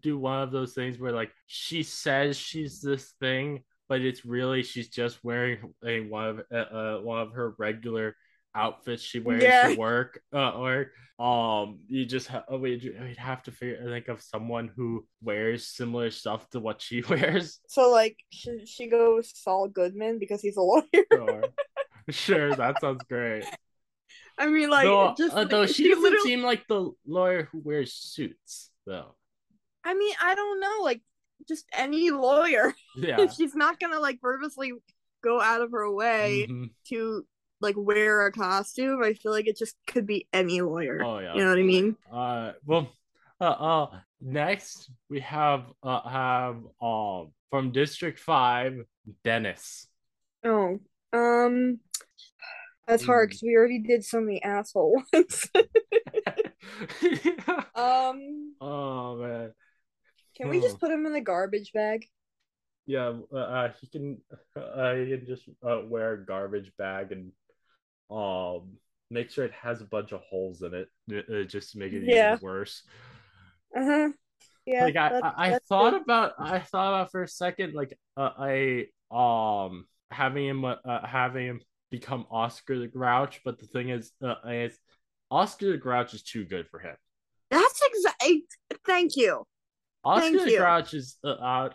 do 0.00 0.18
one 0.18 0.42
of 0.42 0.52
those 0.52 0.72
things 0.74 0.98
where 0.98 1.12
like 1.12 1.32
she 1.46 1.82
says 1.82 2.36
she's 2.36 2.80
this 2.80 3.12
thing, 3.20 3.64
but 3.88 4.00
it's 4.00 4.24
really 4.24 4.62
she's 4.62 4.88
just 4.88 5.22
wearing 5.24 5.74
a 5.84 6.00
one 6.00 6.28
of 6.28 6.40
uh, 6.52 6.56
uh 6.56 6.98
one 7.00 7.20
of 7.20 7.32
her 7.32 7.54
regular 7.58 8.14
outfits 8.54 9.02
she 9.02 9.20
wears 9.20 9.42
Yeah. 9.44 9.68
to 9.68 9.78
work 9.78 10.20
uh, 10.34 10.50
or 10.50 10.90
um 11.24 11.78
you 11.86 12.04
just 12.04 12.26
ha- 12.26 12.44
oh, 12.48 12.58
we'd, 12.58 12.82
we'd 13.00 13.16
have 13.16 13.42
to 13.44 13.52
figure 13.52 13.84
think 13.88 14.08
of 14.08 14.20
someone 14.20 14.70
who 14.74 15.06
wears 15.22 15.66
similar 15.66 16.10
stuff 16.10 16.48
to 16.50 16.58
what 16.58 16.82
she 16.82 17.00
wears 17.08 17.60
So 17.68 17.90
like 17.92 18.16
she 18.30 18.64
she 18.66 18.88
goes 18.88 19.30
Saul 19.34 19.68
Goodman 19.68 20.18
because 20.18 20.40
he's 20.42 20.56
a 20.56 20.62
lawyer. 20.62 20.82
sure 21.12 21.42
sure 22.10 22.54
that 22.56 22.80
sounds 22.80 23.04
great 23.04 23.44
I 24.40 24.46
mean 24.46 24.70
like 24.70 24.86
though, 24.86 25.14
just 25.16 25.34
uh, 25.36 25.44
though 25.44 25.60
like, 25.60 25.68
she 25.70 25.88
doesn't 25.88 26.02
literally- 26.02 26.24
seem 26.24 26.42
like 26.42 26.66
the 26.66 26.90
lawyer 27.06 27.48
who 27.52 27.60
wears 27.62 27.92
suits 27.92 28.70
though 28.86 29.14
I 29.84 29.94
mean, 29.94 30.14
I 30.20 30.34
don't 30.34 30.60
know, 30.60 30.78
like 30.82 31.00
just 31.48 31.64
any 31.72 32.10
lawyer. 32.10 32.74
yeah 32.96 33.26
She's 33.28 33.54
not 33.54 33.78
gonna 33.80 34.00
like 34.00 34.20
purposely 34.20 34.72
go 35.22 35.40
out 35.40 35.60
of 35.62 35.70
her 35.72 35.90
way 35.92 36.46
Mhm. 36.50 36.70
to 36.88 37.26
like 37.60 37.74
wear 37.78 38.26
a 38.26 38.32
costume. 38.32 39.02
I 39.02 39.12
feel 39.14 39.32
like 39.32 39.46
it 39.46 39.56
just 39.58 39.76
could 39.86 40.06
be 40.06 40.26
any 40.32 40.60
lawyer. 40.62 41.02
oh 41.04 41.18
yeah 41.18 41.34
You 41.34 41.44
know 41.44 41.50
what 41.50 41.58
I 41.58 41.62
mean? 41.62 41.96
Uh, 42.12 42.52
well, 42.66 42.88
uh, 43.40 43.44
uh, 43.44 44.00
next 44.20 44.90
we 45.10 45.20
have 45.20 45.64
uh 45.82 46.08
have 46.08 46.56
um 46.82 47.32
from 47.50 47.72
District 47.72 48.18
Five, 48.18 48.84
Dennis. 49.24 49.86
Oh, 50.44 50.78
um, 51.12 51.80
that's 52.90 53.04
hard 53.04 53.28
Mm. 53.28 53.30
because 53.30 53.42
we 53.42 53.56
already 53.56 53.78
did 53.80 54.04
so 54.04 54.20
many 54.20 54.42
asshole 54.42 55.02
ones. 55.12 55.48
um, 57.74 58.54
oh 58.60 59.16
man, 59.16 59.52
can 60.36 60.48
we 60.48 60.60
just 60.60 60.80
put 60.80 60.90
him 60.90 61.06
in 61.06 61.12
the 61.12 61.20
garbage 61.20 61.72
bag? 61.72 62.06
yeah. 62.86 63.12
Uh, 63.34 63.68
he 63.80 63.86
can 63.86 64.18
uh 64.56 64.94
he 64.94 65.16
can 65.16 65.24
just 65.26 65.48
uh, 65.66 65.80
wear 65.86 66.14
a 66.14 66.26
garbage 66.26 66.72
bag 66.76 67.12
and 67.12 67.32
um 68.10 68.72
make 69.10 69.30
sure 69.30 69.44
it 69.44 69.52
has 69.52 69.80
a 69.80 69.84
bunch 69.84 70.12
of 70.12 70.20
holes 70.22 70.62
in 70.62 70.74
it, 70.74 70.88
uh, 71.30 71.42
just 71.44 71.72
to 71.72 71.78
make 71.78 71.92
it 71.92 72.02
Yeah. 72.04 72.34
even 72.34 72.44
worse. 72.44 72.82
Uh 73.76 73.84
huh. 73.84 74.08
Yeah. 74.66 74.84
like 74.84 74.96
I, 74.96 75.08
that- 75.10 75.24
I, 75.24 75.54
I 75.54 75.58
thought 75.68 75.92
good. 75.92 76.02
about 76.02 76.32
I 76.38 76.58
thought 76.60 76.88
about 76.88 77.10
for 77.12 77.22
a 77.22 77.28
second 77.28 77.74
like 77.74 77.96
uh, 78.16 78.30
I 78.38 78.86
um 79.10 79.86
having 80.10 80.46
him 80.46 80.64
uh, 80.64 80.76
having 81.06 81.46
him 81.46 81.60
become 81.90 82.26
Oscar 82.30 82.78
the 82.78 82.86
Grouch, 82.86 83.40
but 83.44 83.58
the 83.58 83.66
thing 83.66 83.90
is, 83.90 84.12
uh, 84.22 84.34
is 84.46 84.78
Oscar 85.30 85.72
the 85.72 85.78
Grouch 85.78 86.14
is 86.14 86.22
too 86.22 86.44
good 86.44 86.68
for 86.68 86.78
him. 86.78 86.96
That's 87.50 87.80
exactly. 87.92 88.44
Thank 88.86 89.16
you. 89.16 89.44
Oscar 90.04 90.20
Thank 90.30 90.42
the 90.42 90.50
you. 90.52 90.58
Grouch 90.58 90.94
is 90.94 91.16
uh, 91.24 91.28
uh, 91.30 91.70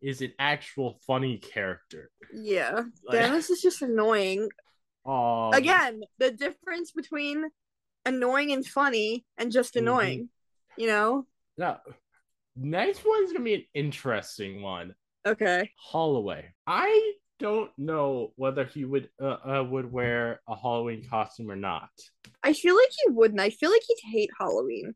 is 0.00 0.22
an 0.22 0.32
actual 0.38 1.00
funny 1.06 1.38
character. 1.38 2.10
Yeah. 2.32 2.82
Like, 3.04 3.20
Dennis 3.20 3.50
is 3.50 3.60
just 3.60 3.82
annoying. 3.82 4.48
um, 5.06 5.52
Again, 5.52 6.02
the 6.18 6.30
difference 6.30 6.92
between 6.92 7.44
annoying 8.06 8.52
and 8.52 8.64
funny 8.64 9.24
and 9.36 9.50
just 9.50 9.74
Mhm. 9.74 9.80
annoying. 9.80 10.28
You 10.76 10.86
know? 10.86 11.26
now, 11.56 11.80
next 12.54 13.04
one's 13.04 13.32
gonna 13.32 13.44
be 13.44 13.54
an 13.54 13.64
interesting 13.74 14.62
one. 14.62 14.94
Okay. 15.26 15.72
Holliway. 15.92 16.44
I 16.66 17.14
don't 17.38 17.70
know 17.78 18.32
whether 18.36 18.64
he 18.64 18.84
would 18.84 19.08
uh, 19.20 19.36
uh 19.44 19.64
would 19.68 19.90
wear 19.90 20.40
a 20.48 20.56
Halloween 20.56 21.06
costume 21.08 21.50
or 21.50 21.56
not. 21.56 21.90
I 22.42 22.52
feel 22.52 22.74
like 22.74 22.90
he 23.04 23.12
wouldn't. 23.12 23.40
I 23.40 23.50
feel 23.50 23.70
like 23.70 23.82
he'd 23.86 24.10
hate 24.10 24.30
Halloween. 24.38 24.94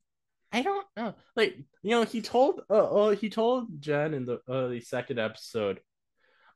I 0.53 0.63
don't 0.63 0.87
know. 0.97 1.15
Like 1.35 1.57
you 1.83 1.91
know, 1.91 2.05
he 2.05 2.21
told 2.21 2.63
uh, 2.69 2.75
uh 2.75 3.11
he 3.11 3.31
told 3.31 3.81
Jen 3.81 4.15
in 4.15 4.25
the 4.25 4.41
uh, 4.49 4.69
the 4.69 4.81
second 4.81 5.19
episode, 5.19 5.81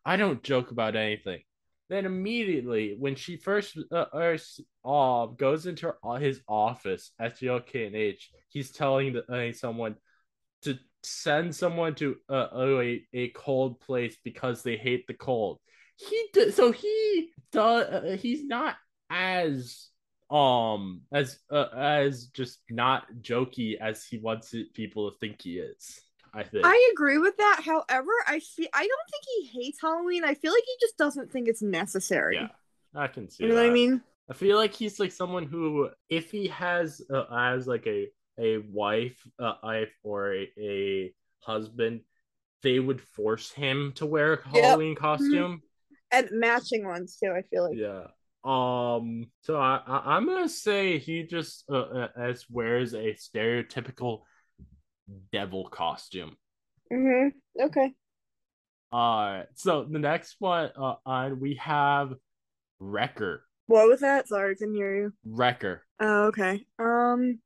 I 0.05 0.17
don't 0.17 0.43
joke 0.43 0.71
about 0.71 0.97
anything. 0.97 1.43
Then 1.89 2.05
immediately 2.05 2.97
when 2.99 3.15
she 3.15 3.37
first 3.37 3.79
uh, 3.93 4.07
uh, 4.13 4.37
uh 4.85 5.27
goes 5.27 5.67
into 5.67 5.95
her, 6.03 6.19
his 6.19 6.41
office 6.49 7.13
at 7.19 7.39
GLKNH, 7.39 8.23
he's 8.49 8.73
telling 8.73 9.15
the, 9.15 9.33
uh, 9.33 9.53
someone 9.53 9.97
to 10.63 10.79
send 11.03 11.55
someone 11.55 11.95
to 11.95 12.17
uh, 12.29 12.49
a 12.55 13.07
a 13.15 13.29
cold 13.31 13.81
place 13.81 14.17
because 14.25 14.63
they 14.63 14.77
hate 14.77 15.07
the 15.07 15.15
cold. 15.15 15.61
He 15.97 16.29
d- 16.33 16.51
so 16.51 16.73
he 16.73 17.31
does. 17.53 17.87
Uh, 17.87 18.17
he's 18.21 18.45
not 18.45 18.77
as 19.11 19.89
um 20.31 21.03
as 21.13 21.39
uh, 21.51 21.67
as 21.77 22.27
just 22.29 22.59
not 22.71 23.07
jokey 23.21 23.77
as 23.81 24.05
he 24.05 24.19
wants 24.19 24.53
it, 24.55 24.75
people 24.75 25.11
to 25.11 25.17
think 25.19 25.43
he 25.43 25.59
is. 25.59 26.01
I 26.35 26.43
think. 26.43 26.67
I 26.67 26.91
agree 26.93 27.19
with 27.19 27.37
that. 27.39 27.63
However, 27.65 28.11
I 28.27 28.41
feel 28.41 28.69
I 28.75 28.87
don't 28.87 29.11
think 29.11 29.25
he 29.53 29.61
hates 29.61 29.81
Halloween. 29.81 30.25
I 30.25 30.35
feel 30.35 30.53
like 30.53 30.65
he 30.67 30.75
just 30.81 30.99
doesn't 30.99 31.31
think 31.33 31.49
it's 31.49 31.63
necessary. 31.63 32.37
yeah, 32.37 32.49
I 32.95 33.07
can 33.07 33.31
see. 33.31 33.45
You 33.45 33.51
know 33.51 33.55
what 33.57 33.67
I 33.67 33.71
mean? 33.71 34.03
I 34.29 34.35
feel 34.35 34.57
like 34.57 34.75
he's 34.75 34.99
like 34.99 35.13
someone 35.13 35.45
who, 35.47 35.89
if 36.11 36.31
he 36.31 36.49
has 36.49 37.01
uh, 37.11 37.25
as 37.33 37.67
like 37.67 37.87
a 37.87 38.09
a 38.39 38.59
wife, 38.59 39.27
uh, 39.39 39.55
wife 39.63 39.95
or 40.03 40.35
a, 40.35 40.51
a 40.61 41.15
husband, 41.41 42.01
they 42.63 42.81
would 42.81 43.01
force 43.01 43.51
him 43.53 43.93
to 43.95 44.05
wear 44.05 44.35
a 44.35 44.49
Halloween 44.49 44.95
costume. 44.95 45.63
And 46.13 46.29
matching 46.33 46.87
ones 46.87 47.19
too, 47.23 47.33
I 47.37 47.43
feel 47.43 47.65
like. 47.65 47.77
Yeah. 47.77 48.07
Um. 48.45 49.27
So 49.41 49.57
I, 49.57 49.81
I 49.87 50.17
I'm 50.17 50.27
gonna 50.27 50.49
say 50.49 50.99
he 50.99 51.25
just 51.25 51.65
uh, 51.69 51.77
uh, 51.77 52.09
as 52.17 52.45
wears 52.49 52.95
a 52.95 53.15
stereotypical 53.15 54.21
devil 55.33 55.69
costume. 55.69 56.37
Mm-hmm. 56.93 57.65
Okay. 57.65 57.93
All 58.93 59.31
right. 59.31 59.47
So 59.55 59.85
the 59.85 59.99
next 59.99 60.37
one, 60.39 60.71
uh, 60.77 60.95
on 61.05 61.41
we 61.41 61.57
have 61.57 62.15
Wrecker. 62.79 63.45
What 63.67 63.89
was 63.89 64.01
that? 64.01 64.29
Sorry, 64.29 64.53
I 64.53 64.55
couldn't 64.55 64.77
hear 64.77 64.95
you. 64.95 65.13
Wrecker. 65.25 65.83
Oh, 65.99 66.27
okay. 66.27 66.65
Um. 66.79 67.41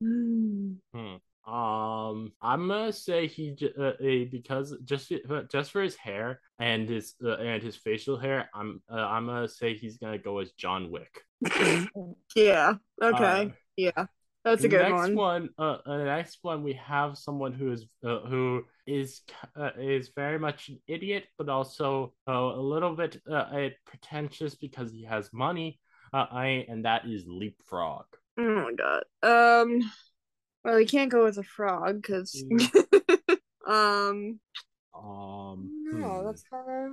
hmm. 0.00 1.16
Um, 1.44 2.32
I'm 2.40 2.68
gonna 2.68 2.92
say 2.92 3.26
he 3.26 3.56
uh, 3.78 3.92
because 4.30 4.76
just 4.84 5.12
just 5.50 5.72
for 5.72 5.82
his 5.82 5.96
hair 5.96 6.40
and 6.58 6.88
his 6.88 7.14
uh, 7.24 7.36
and 7.36 7.62
his 7.62 7.76
facial 7.76 8.16
hair, 8.16 8.48
I'm 8.54 8.80
uh, 8.90 8.96
I'm 8.96 9.26
gonna 9.26 9.48
say 9.48 9.74
he's 9.74 9.98
gonna 9.98 10.18
go 10.18 10.38
as 10.38 10.52
John 10.52 10.90
Wick. 10.90 11.20
yeah. 12.36 12.74
Okay. 13.02 13.46
Uh, 13.46 13.48
yeah. 13.76 14.06
That's 14.44 14.64
a 14.64 14.68
good 14.68 14.82
next 14.82 14.92
one. 14.92 15.14
one. 15.14 15.48
uh, 15.56 15.78
the 15.86 16.04
next 16.04 16.38
one, 16.42 16.64
we 16.64 16.72
have 16.74 17.16
someone 17.16 17.52
who 17.52 17.72
is 17.72 17.86
uh, 18.04 18.20
who 18.20 18.64
is 18.86 19.20
uh, 19.56 19.70
is 19.78 20.10
very 20.16 20.38
much 20.38 20.68
an 20.68 20.80
idiot, 20.88 21.24
but 21.38 21.48
also 21.48 22.12
uh, 22.28 22.32
a 22.32 22.60
little 22.60 22.96
bit 22.96 23.20
uh, 23.30 23.34
uh, 23.34 23.68
pretentious 23.86 24.54
because 24.56 24.90
he 24.90 25.04
has 25.04 25.30
money. 25.32 25.78
Uh, 26.12 26.26
I 26.30 26.66
and 26.68 26.84
that 26.84 27.06
is 27.06 27.24
Leapfrog. 27.26 28.04
Oh 28.38 28.42
my 28.42 28.72
god. 28.72 29.04
Um. 29.22 29.82
Well, 30.64 30.80
you 30.80 30.86
can't 30.86 31.10
go 31.10 31.24
with 31.24 31.38
a 31.38 31.42
frog 31.42 32.02
because. 32.02 32.44
um. 33.66 34.40
Um, 34.94 35.70
No, 35.84 36.22
hmm, 36.22 36.26
that's 36.26 36.42
kind 36.44 36.68
of 36.68 36.92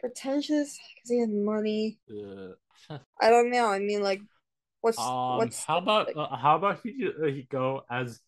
pretentious 0.00 0.78
because 0.94 1.10
he 1.10 1.20
has 1.20 1.28
money. 1.30 1.98
uh, 2.10 2.54
I 3.20 3.30
don't 3.30 3.50
know. 3.50 3.66
I 3.66 3.78
mean, 3.78 4.02
like, 4.02 4.20
what's 4.80 4.98
Um, 4.98 5.38
what's 5.38 5.64
how 5.66 5.78
about 5.78 6.08
like- 6.08 6.16
uh, 6.16 6.36
how 6.36 6.56
about 6.56 6.80
he 6.82 7.08
uh, 7.08 7.26
he 7.26 7.42
go 7.50 7.84
as 7.90 8.20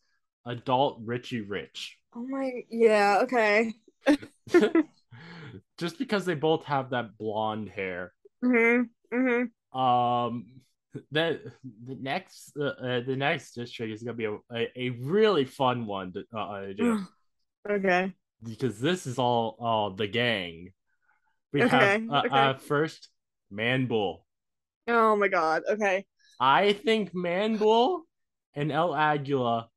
adult 0.46 1.00
Richie 1.04 1.40
Rich? 1.42 1.98
oh 2.14 2.22
my 2.26 2.64
yeah 2.70 3.20
okay. 3.22 3.74
Just 5.78 5.98
because 5.98 6.24
they 6.24 6.34
both 6.34 6.64
have 6.64 6.90
that 6.90 7.16
blonde 7.18 7.68
hair. 7.68 8.12
Mhm. 8.42 8.90
Mhm. 9.12 9.52
Um, 9.72 10.60
the 11.11 11.53
the 11.86 11.97
next 12.01 12.53
uh, 12.59 12.64
uh, 12.64 13.01
the 13.01 13.16
next 13.16 13.53
district 13.53 13.93
is 13.93 14.03
gonna 14.03 14.16
be 14.16 14.26
a, 14.26 14.36
a, 14.53 14.68
a 14.76 14.90
really 14.90 15.45
fun 15.45 15.86
one 15.86 16.12
to 16.12 16.24
uh, 16.34 16.38
uh, 16.38 16.72
do 16.72 16.99
Okay. 17.68 18.12
because 18.43 18.80
this 18.80 19.07
is 19.07 19.18
all 19.18 19.57
all 19.59 19.90
the 19.90 20.07
gang. 20.07 20.72
We 21.53 21.62
Okay, 21.62 21.76
have 21.76 22.11
uh, 22.11 22.22
okay. 22.26 22.28
uh, 22.28 22.55
first 22.55 23.09
Man 23.51 23.86
Bull. 23.86 24.26
Oh 24.88 25.16
my 25.16 25.28
god. 25.28 25.62
Okay. 25.68 26.05
I 26.40 26.72
think 26.72 27.14
Manbull 27.14 28.01
and 28.55 28.72
El 28.72 28.95
Aguila, 28.95 29.68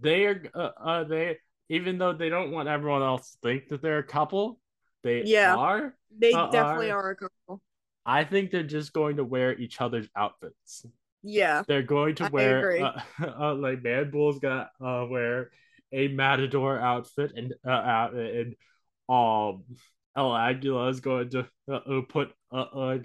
they 0.00 0.24
are 0.24 0.42
uh, 0.54 0.70
uh 0.80 1.04
they 1.04 1.36
even 1.68 1.98
though 1.98 2.14
they 2.14 2.30
don't 2.30 2.50
want 2.50 2.68
everyone 2.68 3.02
else 3.02 3.32
to 3.32 3.38
think 3.42 3.68
that 3.68 3.82
they're 3.82 3.98
a 3.98 4.06
couple, 4.06 4.58
they 5.02 5.24
Yeah. 5.24 5.56
are. 5.56 5.94
They 6.16 6.32
definitely 6.32 6.90
are- 6.90 7.02
are 7.02 7.10
a 7.10 7.16
couple. 7.16 7.60
I 8.08 8.24
think 8.24 8.50
they're 8.50 8.62
just 8.62 8.94
going 8.94 9.16
to 9.16 9.24
wear 9.24 9.54
each 9.56 9.80
other's 9.82 10.08
outfits. 10.16 10.86
Yeah. 11.22 11.62
They're 11.68 11.82
going 11.82 12.14
to 12.16 12.24
I 12.24 12.28
wear 12.30 12.82
uh, 12.82 13.00
uh, 13.40 13.54
like 13.54 13.82
Manbull's 13.82 14.38
got 14.38 14.70
uh 14.80 15.04
wear 15.10 15.50
a 15.92 16.08
matador 16.08 16.78
outfit 16.80 17.32
and 17.36 17.52
uh 17.66 17.70
out 17.70 18.14
and 18.14 18.54
um 19.08 19.64
El 20.16 20.34
Aguila 20.34 20.88
is 20.88 21.00
going 21.00 21.28
to 21.30 21.46
uh, 21.70 21.74
uh, 21.74 22.00
put 22.08 22.32
uh, 22.50 22.56
uh 22.56 22.98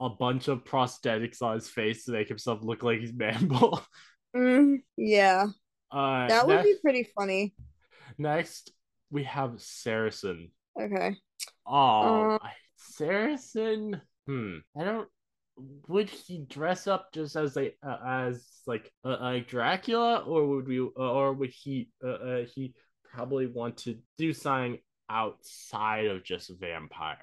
a 0.00 0.10
bunch 0.10 0.48
of 0.48 0.64
prosthetics 0.64 1.42
on 1.42 1.54
his 1.54 1.68
face 1.68 2.04
to 2.04 2.12
make 2.12 2.28
himself 2.28 2.60
look 2.62 2.82
like 2.82 3.00
he's 3.00 3.12
Manbull. 3.12 3.82
Mm, 4.36 4.78
yeah, 4.96 5.46
Uh, 5.92 6.26
that 6.26 6.46
would 6.48 6.56
next, 6.56 6.64
be 6.66 6.74
pretty 6.82 7.08
funny. 7.16 7.54
next 8.18 8.72
we 9.10 9.22
have 9.22 9.62
Saracen. 9.62 10.50
Okay. 10.80 11.14
Oh, 11.64 12.30
Uh, 12.32 12.38
I- 12.42 12.52
Saracen. 12.92 14.00
Hmm. 14.26 14.58
I 14.78 14.84
don't. 14.84 15.08
Would 15.88 16.10
he 16.10 16.38
dress 16.38 16.86
up 16.86 17.12
just 17.12 17.36
as 17.36 17.54
like 17.54 17.76
uh, 17.86 17.98
as 18.04 18.44
like 18.66 18.90
uh, 19.04 19.16
like 19.20 19.48
Dracula, 19.48 20.18
or 20.20 20.46
would 20.48 20.66
we, 20.66 20.80
uh, 20.80 20.88
or 20.96 21.32
would 21.32 21.50
he 21.50 21.90
uh, 22.02 22.08
uh, 22.08 22.44
he 22.44 22.74
probably 23.04 23.46
want 23.46 23.76
to 23.78 23.98
do 24.18 24.32
something 24.32 24.78
outside 25.08 26.06
of 26.06 26.24
just 26.24 26.50
vampire? 26.58 27.18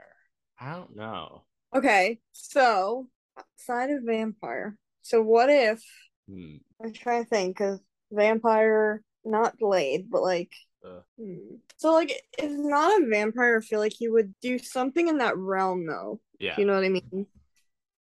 I 0.59 0.74
don't 0.76 0.95
know. 0.95 1.43
Okay. 1.76 2.20
So 2.32 3.07
outside 3.38 3.89
of 3.89 4.03
vampire. 4.03 4.78
So 5.01 5.22
what 5.22 5.49
if 5.49 5.84
Hmm. 6.30 6.57
I'm 6.82 6.93
trying 6.93 7.24
to 7.24 7.30
think 7.30 7.57
because 7.57 7.80
vampire, 8.12 9.03
not 9.26 9.57
Blade, 9.57 10.09
but 10.09 10.22
like. 10.22 10.51
Uh. 10.86 11.01
hmm. 11.19 11.55
So 11.77 11.93
like, 11.93 12.11
if 12.38 12.51
not 12.51 13.01
a 13.01 13.05
vampire, 13.07 13.57
I 13.57 13.61
feel 13.65 13.79
like 13.79 13.93
he 13.93 14.07
would 14.09 14.34
do 14.41 14.57
something 14.57 15.07
in 15.07 15.17
that 15.19 15.38
realm, 15.38 15.86
though. 15.86 16.19
Yeah. 16.39 16.55
You 16.57 16.65
know 16.65 16.73
what 16.75 16.84
I 16.84 16.89
mean? 16.89 17.27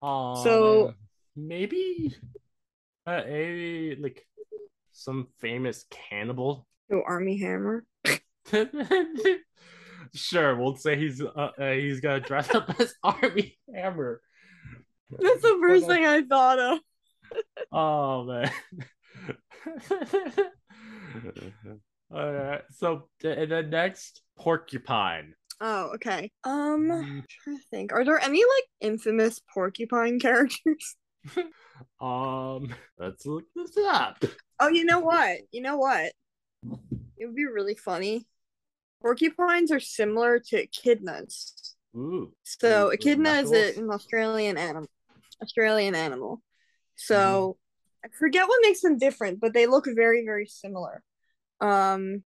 Um, 0.01 0.35
So- 0.43 0.93
maybe, 1.35 2.15
uh, 3.05 3.21
maybe 3.25 3.95
like 4.01 4.25
some 4.91 5.27
famous 5.39 5.85
cannibal. 5.89 6.67
No 6.89 7.03
Armie 7.05 7.37
Hammer. 7.37 7.85
sure, 10.13 10.55
we'll 10.57 10.75
say 10.75 10.97
he's 10.97 11.21
uh, 11.21 11.51
uh, 11.57 11.71
he's 11.71 12.01
gonna 12.01 12.19
dress 12.19 12.53
up 12.53 12.73
as 12.79 12.93
Armie 13.03 13.57
Hammer. 13.73 14.21
That's 15.09 15.41
the 15.41 15.57
first 15.61 15.87
But, 15.87 15.93
thing 15.93 16.05
I 16.05 16.21
thought 16.23 16.59
of. 16.59 16.79
Oh 17.71 18.25
man. 18.25 18.51
Alright, 22.13 22.63
so 22.71 23.07
the, 23.21 23.45
the 23.47 23.63
next 23.63 24.21
porcupine. 24.37 25.33
Oh, 25.59 25.91
okay. 25.95 26.31
Um, 26.43 26.89
Mm. 26.89 27.01
I'm 27.03 27.23
trying 27.43 27.57
to 27.57 27.63
think. 27.69 27.93
Are 27.93 28.03
there 28.03 28.19
any 28.19 28.39
like 28.43 28.65
infamous 28.81 29.39
porcupine 29.53 30.19
characters? 30.27 30.95
Um, 31.99 32.73
let's 32.99 33.25
look 33.25 33.45
this 33.55 33.75
up. 33.77 34.23
Oh, 34.59 34.67
you 34.69 34.85
know 34.85 34.99
what? 34.99 35.37
You 35.51 35.61
know 35.61 35.77
what? 35.77 36.11
It 37.17 37.25
would 37.25 37.35
be 37.35 37.45
really 37.45 37.75
funny. 37.75 38.27
Porcupines 39.01 39.71
are 39.71 39.79
similar 39.79 40.39
to 40.47 40.67
echidnas. 40.67 41.73
Ooh, 41.95 42.33
So 42.43 42.87
Ooh, 42.87 42.91
echidna 42.91 43.33
is 43.41 43.51
knuckles? 43.51 43.77
an 43.77 43.89
Australian 43.89 44.57
animal. 44.57 44.89
Australian 45.41 45.95
animal. 45.95 46.41
So 46.95 47.57
I 48.05 48.09
forget 48.17 48.47
what 48.47 48.59
makes 48.61 48.81
them 48.81 48.97
different, 48.99 49.39
but 49.39 49.53
they 49.53 49.65
look 49.65 49.85
very, 49.87 50.23
very 50.23 50.45
similar. 50.47 51.01
Um, 51.61 52.23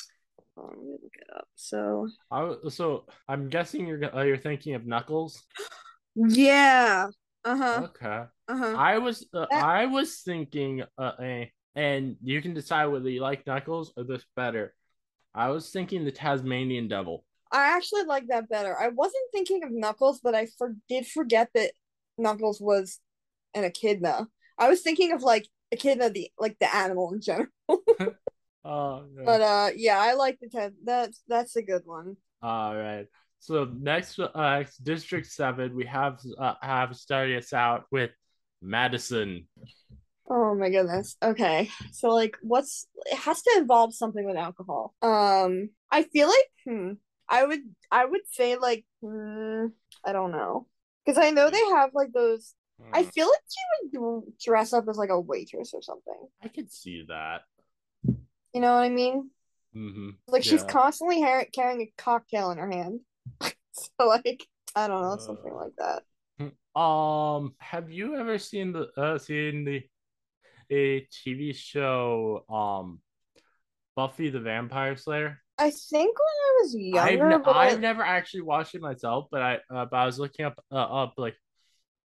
on, 0.56 0.68
let 0.68 0.78
me 0.78 0.92
look 1.02 1.12
it 1.14 1.28
up. 1.36 1.48
So 1.54 2.08
I, 2.30 2.54
so 2.68 3.06
I'm 3.28 3.48
guessing 3.48 3.86
you're 3.86 4.14
uh, 4.14 4.22
you're 4.22 4.36
thinking 4.36 4.74
of 4.74 4.86
Knuckles. 4.86 5.42
yeah, 6.14 7.06
uh 7.44 7.56
huh, 7.56 7.80
Okay. 7.84 8.24
uh 8.48 8.56
huh. 8.56 8.74
I 8.76 8.98
was 8.98 9.26
uh, 9.32 9.46
That- 9.50 9.64
I 9.64 9.86
was 9.86 10.16
thinking 10.20 10.82
uh, 10.98 11.12
eh, 11.22 11.46
and 11.74 12.16
you 12.22 12.42
can 12.42 12.54
decide 12.54 12.86
whether 12.86 13.08
you 13.08 13.20
like 13.22 13.46
Knuckles 13.46 13.92
or 13.96 14.04
this 14.04 14.24
better. 14.36 14.74
I 15.34 15.50
was 15.50 15.70
thinking 15.70 16.04
the 16.04 16.10
Tasmanian 16.12 16.88
Devil. 16.88 17.24
I 17.52 17.76
actually 17.76 18.04
like 18.04 18.26
that 18.28 18.48
better. 18.48 18.76
I 18.78 18.88
wasn't 18.88 19.24
thinking 19.32 19.62
of 19.64 19.70
Knuckles, 19.72 20.20
but 20.22 20.34
I 20.34 20.46
for- 20.58 20.76
did 20.88 21.06
forget 21.06 21.50
that 21.54 21.72
Knuckles 22.18 22.60
was 22.60 22.98
an 23.54 23.64
echidna. 23.64 24.26
I 24.58 24.68
was 24.68 24.82
thinking 24.82 25.12
of 25.12 25.22
like 25.22 25.46
echidna, 25.72 26.10
the 26.10 26.30
like 26.38 26.56
the 26.60 26.74
animal 26.74 27.12
in 27.12 27.20
general. 27.20 27.48
Oh, 28.64 29.04
no. 29.14 29.24
But 29.24 29.40
uh, 29.40 29.70
yeah, 29.76 29.98
I 29.98 30.14
like 30.14 30.38
the 30.40 30.48
ten. 30.48 30.74
That's 30.84 31.22
that's 31.28 31.56
a 31.56 31.62
good 31.62 31.82
one. 31.84 32.16
All 32.42 32.76
right. 32.76 33.06
So 33.38 33.64
next, 33.64 34.18
uh, 34.18 34.64
District 34.82 35.26
Seven, 35.26 35.74
we 35.74 35.86
have 35.86 36.20
uh, 36.38 36.54
have 36.60 36.94
started 36.96 37.38
us 37.38 37.52
out 37.52 37.84
with 37.90 38.10
Madison. 38.60 39.46
Oh 40.28 40.54
my 40.54 40.70
goodness. 40.70 41.16
Okay. 41.22 41.68
So 41.92 42.10
like 42.10 42.36
what's 42.42 42.86
it 43.06 43.18
has 43.18 43.42
to 43.42 43.54
involve 43.58 43.94
something 43.94 44.24
with 44.24 44.36
alcohol. 44.36 44.94
Um 45.02 45.70
I 45.90 46.04
feel 46.04 46.28
like 46.28 46.50
hmm 46.66 46.92
I 47.28 47.44
would 47.44 47.60
I 47.90 48.04
would 48.04 48.22
say 48.30 48.56
like 48.56 48.84
hmm, 49.02 49.66
I 50.04 50.12
don't 50.12 50.32
know. 50.32 50.66
Cuz 51.06 51.18
I 51.18 51.30
know 51.30 51.50
they 51.50 51.64
have 51.76 51.90
like 51.94 52.12
those 52.12 52.54
I 52.92 53.04
feel 53.04 53.26
like 53.28 53.42
she 53.48 53.98
would 53.98 54.38
dress 54.38 54.72
up 54.72 54.88
as 54.88 54.96
like 54.96 55.10
a 55.10 55.20
waitress 55.20 55.72
or 55.74 55.82
something. 55.82 56.28
I 56.42 56.48
could 56.48 56.70
see 56.72 57.04
that. 57.08 57.42
You 58.52 58.60
know 58.60 58.74
what 58.74 58.82
I 58.84 58.88
mean? 58.88 59.30
hmm 59.72 60.10
Like 60.26 60.44
she's 60.44 60.62
constantly 60.64 61.22
ha- 61.22 61.44
carrying 61.52 61.82
a 61.82 61.92
cocktail 61.96 62.50
in 62.50 62.58
her 62.58 62.70
hand. 62.70 63.00
so 63.72 64.06
like 64.06 64.46
I 64.74 64.88
don't 64.88 65.02
know, 65.02 65.16
something 65.18 65.52
Uh. 65.52 65.56
like 65.56 65.76
that. 65.78 66.02
Um, 66.80 67.54
have 67.58 67.90
you 67.90 68.16
ever 68.16 68.38
seen 68.38 68.72
the 68.72 68.88
uh 68.96 69.18
seen 69.18 69.64
the 69.64 69.82
a 70.70 71.00
TV 71.12 71.52
show 71.52 72.44
um 72.48 73.00
Buffy 73.96 74.30
the 74.30 74.40
Vampire 74.40 74.96
Slayer? 74.96 75.42
I 75.58 75.70
think 75.70 76.16
when 76.18 76.26
I 76.26 76.58
was 76.62 76.74
I've, 76.74 77.18
younger, 77.18 77.38
ne- 77.38 77.44
but 77.44 77.56
I- 77.56 77.68
I've 77.68 77.80
never 77.80 78.02
actually 78.02 78.42
watched 78.42 78.74
it 78.74 78.80
myself, 78.80 79.26
but 79.30 79.42
I 79.42 79.54
uh, 79.70 79.86
but 79.86 79.96
I 79.96 80.06
was 80.06 80.18
looking 80.18 80.46
up 80.46 80.62
uh, 80.72 80.76
up 80.76 81.14
like 81.18 81.36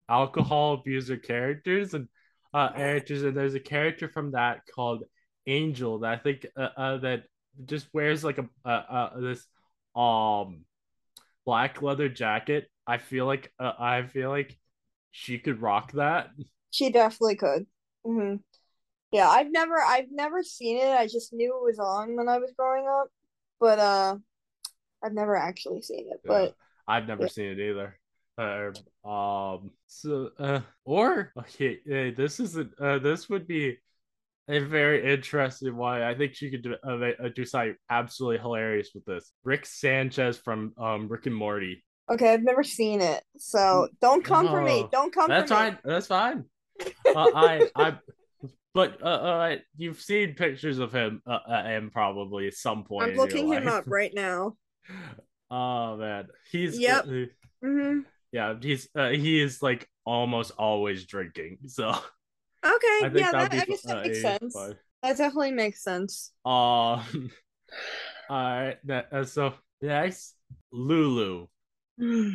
alcohol 0.09 0.75
abuser 0.75 1.17
characters 1.17 1.95
and 1.95 2.09
uh 2.55 2.73
characters, 2.73 3.23
and 3.23 3.37
there's 3.37 3.55
a 3.55 3.61
character 3.61 4.09
from 4.09 4.33
that 4.33 4.61
called 4.75 5.05
Angel 5.47 5.99
that 6.01 6.13
I 6.13 6.17
think 6.17 6.47
uh, 6.57 6.69
uh 6.77 6.97
that 6.99 7.25
just 7.65 7.93
wears 7.93 8.25
like 8.25 8.39
a 8.39 8.49
uh, 8.65 8.69
uh 8.69 9.21
this 9.21 9.47
um 9.97 10.65
black 11.47 11.83
leather 11.83 12.09
jacket. 12.09 12.71
I 12.87 12.99
feel 12.99 13.27
like 13.27 13.53
uh, 13.59 13.73
I 13.79 14.03
feel 14.05 14.31
like 14.31 14.59
she 15.11 15.39
could 15.39 15.61
rock 15.63 15.93
that. 15.93 16.31
She 16.71 16.91
definitely 16.91 17.37
could. 17.37 17.67
hmm 18.05 18.37
Yeah, 19.13 19.29
I've 19.29 19.53
never 19.53 19.81
I've 19.81 20.11
never 20.11 20.43
seen 20.43 20.79
it. 20.79 20.91
I 20.91 21.07
just 21.07 21.33
knew 21.33 21.57
it 21.57 21.65
was 21.65 21.79
on 21.79 22.17
when 22.17 22.29
I 22.29 22.39
was 22.39 22.53
growing 22.57 22.87
up, 22.89 23.09
but 23.61 23.79
uh 23.79 24.19
I've 25.03 25.15
never 25.15 25.37
actually 25.37 25.83
seen 25.83 26.09
it. 26.13 26.23
But 26.27 26.57
I've 26.89 27.07
never 27.07 27.27
Yeah. 27.27 27.29
seen 27.29 27.59
it 27.59 27.61
either. 27.61 27.99
Uh, 28.39 29.09
um. 29.09 29.71
So, 29.87 30.31
uh, 30.39 30.61
or 30.85 31.33
okay, 31.39 31.79
uh, 31.87 32.17
this 32.17 32.41
isn't. 32.41 32.73
Uh, 32.81 32.99
this 32.99 33.29
would 33.29 33.47
be 33.47 33.79
a 34.49 34.61
very 34.61 35.13
interesting 35.13 35.77
one. 35.77 36.03
I 36.03 36.15
think 36.15 36.35
she 36.35 36.51
could 36.51 36.63
do, 36.63 36.75
uh, 36.87 37.25
uh, 37.25 37.29
do 37.35 37.45
something 37.45 37.77
absolutely 37.91 38.39
hilarious 38.39 38.91
with 38.95 39.05
this. 39.05 39.33
Rick 39.45 39.67
Sanchez 39.67 40.39
from 40.39 40.73
um 40.79 41.09
Rick 41.09 41.27
and 41.27 41.35
Morty. 41.35 41.85
okay, 42.11 42.33
I've 42.33 42.43
never 42.43 42.63
seen 42.65 43.01
it. 43.01 43.23
So 43.39 43.89
don't 44.01 44.25
come 44.25 44.49
for 44.49 44.63
me. 44.63 44.87
Don't 44.91 45.13
come 45.15 45.29
That's 45.29 45.51
for 45.51 45.57
me. 45.57 45.61
fine. 45.71 45.79
That's 45.85 46.07
fine. 46.07 46.45
uh, 47.15 47.29
I 47.35 47.67
I. 47.77 47.97
But 48.75 49.03
uh, 49.03 49.07
uh, 49.07 49.57
you've 49.77 50.01
seen 50.01 50.35
pictures 50.35 50.79
of 50.79 50.93
him, 50.93 51.21
uh, 51.27 51.39
uh, 51.47 51.65
him 51.65 51.91
probably 51.93 52.47
at 52.47 52.55
some 52.55 52.85
point. 52.85 53.11
I'm 53.11 53.17
looking 53.17 53.47
him 53.49 53.69
up 53.69 53.85
right 53.87 54.13
now. 54.15 54.57
Oh 55.55 55.99
man, 55.99 56.29
he's 56.51 56.81
Yep. 56.81 57.07
uh, 57.07 57.25
hmm 57.63 58.01
yeah, 58.33 58.55
he's 58.59 58.89
uh, 58.97 59.11
he 59.11 59.39
is 59.39 59.61
like 59.61 59.87
almost 60.07 60.53
always 60.59 61.05
drinking. 61.05 61.59
So 61.67 61.95
Okay, 62.65 63.11
yeah, 63.19 63.33
that'd 63.33 63.51
be 63.51 63.59
I 63.59 63.65
guess 63.65 63.83
that 63.83 64.03
makes 64.03 64.23
sense. 64.23 64.55
fun. 64.55 64.77
That 65.03 65.19
definitely 65.19 65.53
makes 65.53 65.83
sense. 65.83 66.33
Um, 66.45 66.53
all 68.31 68.31
right. 68.31 68.77
That, 68.85 69.13
uh, 69.13 69.25
so 69.25 69.55
next, 69.81 70.37
Lulu. 70.73 71.47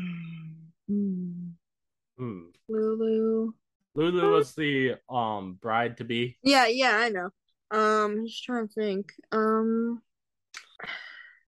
Hmm. 2.18 2.46
Lulu. 2.68 3.52
Lulu 3.94 4.32
was 4.32 4.56
the 4.56 4.96
um 5.10 5.58
bride 5.62 5.98
to 5.98 6.04
be. 6.04 6.38
Yeah, 6.44 6.68
yeah, 6.68 6.98
I 6.98 7.10
know. 7.10 7.30
Um, 7.70 8.12
I'm 8.20 8.26
just 8.26 8.44
trying 8.44 8.68
to 8.68 8.74
think. 8.74 9.12
Um, 9.32 10.02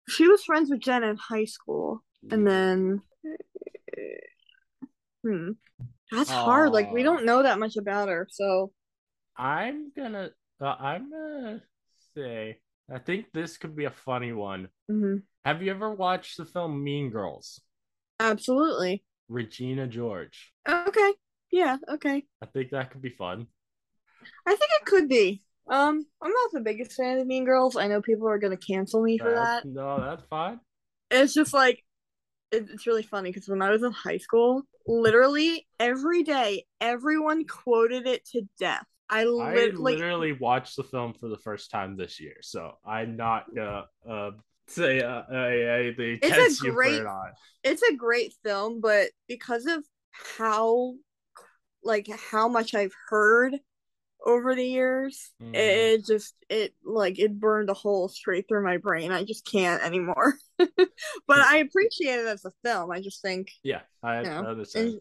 she 0.09 0.27
was 0.27 0.45
friends 0.45 0.71
with 0.71 0.81
Jen 0.81 1.05
in 1.05 1.17
high 1.17 1.45
school, 1.45 2.03
and 2.31 2.47
then, 2.47 3.03
hmm, 5.23 5.51
that's 6.11 6.31
hard. 6.31 6.73
Like 6.73 6.91
we 6.93 7.03
don't 7.03 7.25
know 7.25 7.43
that 7.43 7.59
much 7.59 7.77
about 7.77 8.09
her, 8.09 8.27
so 8.31 8.73
I'm 9.37 9.93
gonna. 9.97 10.31
Uh, 10.61 10.65
I'm 10.67 11.11
gonna 11.11 11.63
say. 12.17 12.59
I 12.93 12.99
think 12.99 13.27
this 13.35 13.59
could 13.59 13.77
be 13.77 13.85
a 13.85 13.91
funny 13.91 14.33
one. 14.33 14.69
mhm. 14.91 15.23
Have 15.45 15.63
you 15.63 15.71
ever 15.71 15.93
watched 15.95 16.37
the 16.39 16.45
film 16.47 16.83
Mean 16.83 17.11
Girls? 17.11 17.61
absolutely. 18.21 19.05
Regina 19.29 19.87
George. 19.87 20.53
Okay, 20.69 21.13
yeah, 21.53 21.77
okay. 21.89 22.25
I 22.43 22.47
think 22.47 22.71
that 22.71 22.91
could 22.91 23.03
be 23.03 23.11
fun. 23.11 23.47
I 24.47 24.51
think 24.51 24.71
it 24.81 24.87
could 24.87 25.09
be. 25.09 25.43
Um, 25.71 26.05
I'm 26.23 26.31
not 26.31 26.51
the 26.53 26.61
biggest 26.63 26.93
fan 26.95 27.19
of 27.19 27.27
Mean 27.27 27.45
Girls. 27.45 27.77
I 27.77 27.89
know 27.89 28.01
people 28.01 28.27
are 28.29 28.39
gonna 28.39 28.57
cancel 28.57 29.03
me 29.03 29.19
for 29.19 29.31
That's- 29.31 29.63
that. 29.63 29.69
No, 29.69 30.01
that's 30.01 30.25
fine. 30.31 30.61
It's 31.11 31.35
just 31.35 31.53
like 31.55 31.85
it's 32.53 32.87
really 32.87 33.03
funny 33.03 33.31
because 33.31 33.49
when 33.49 33.63
I 33.63 33.71
was 33.71 33.83
in 33.83 33.93
high 33.93 34.19
school, 34.19 34.63
literally 34.87 35.67
every 35.79 36.23
day, 36.23 36.65
everyone 36.81 37.47
quoted 37.47 38.07
it 38.07 38.25
to 38.33 38.43
death. 38.59 38.85
I, 39.11 39.23
I 39.23 39.25
lit- 39.25 39.79
like 39.79 39.95
literally 39.97 40.33
watched 40.33 40.77
the 40.77 40.85
film 40.85 41.15
for 41.15 41.29
the 41.29 41.39
first 41.39 41.71
time 41.71 41.97
this 41.97 42.21
year, 42.21 42.37
so 42.43 42.73
I'm 42.85 43.17
not 43.17 43.55
gonna 43.55 43.85
uh, 44.09 44.31
say 44.67 45.01
uh, 45.01 45.23
uh, 45.33 45.35
anything 45.35 46.19
It's 46.23 46.61
a 46.61 46.71
great- 46.71 46.97
for 46.97 47.03
it 47.03 47.07
on. 47.07 47.33
it's 47.65 47.83
a 47.83 47.95
great 47.95 48.35
film, 48.45 48.81
but 48.81 49.09
because 49.27 49.67
of 49.67 49.85
how 50.13 50.95
like 51.83 52.09
how 52.31 52.49
much 52.49 52.75
I've 52.75 52.95
heard 53.09 53.57
over 54.25 54.55
the 54.55 54.65
years, 54.65 55.31
Mhm. 55.41 55.55
it 55.55 56.05
just 56.07 56.35
it 56.49 56.75
like 56.85 57.19
it 57.19 57.39
burned 57.39 57.71
a 57.71 57.75
hole 57.75 58.09
straight 58.09 58.47
through 58.49 58.65
my 58.65 58.77
brain. 58.77 59.13
I 59.13 59.25
just 59.25 59.47
can't 59.47 59.83
anymore. 59.83 60.35
but 60.59 60.79
I 61.31 61.59
appreciate 61.59 62.21
it 62.21 62.27
as 62.27 62.45
a 62.45 62.53
film. 62.65 62.91
I 62.91 63.01
just 63.01 63.23
think 63.23 63.51
Yeah, 63.63 63.83
I, 64.03 64.23
Yeah, 64.23 64.41
I 64.41 64.47
understand. 64.47 64.89
and, 64.89 65.01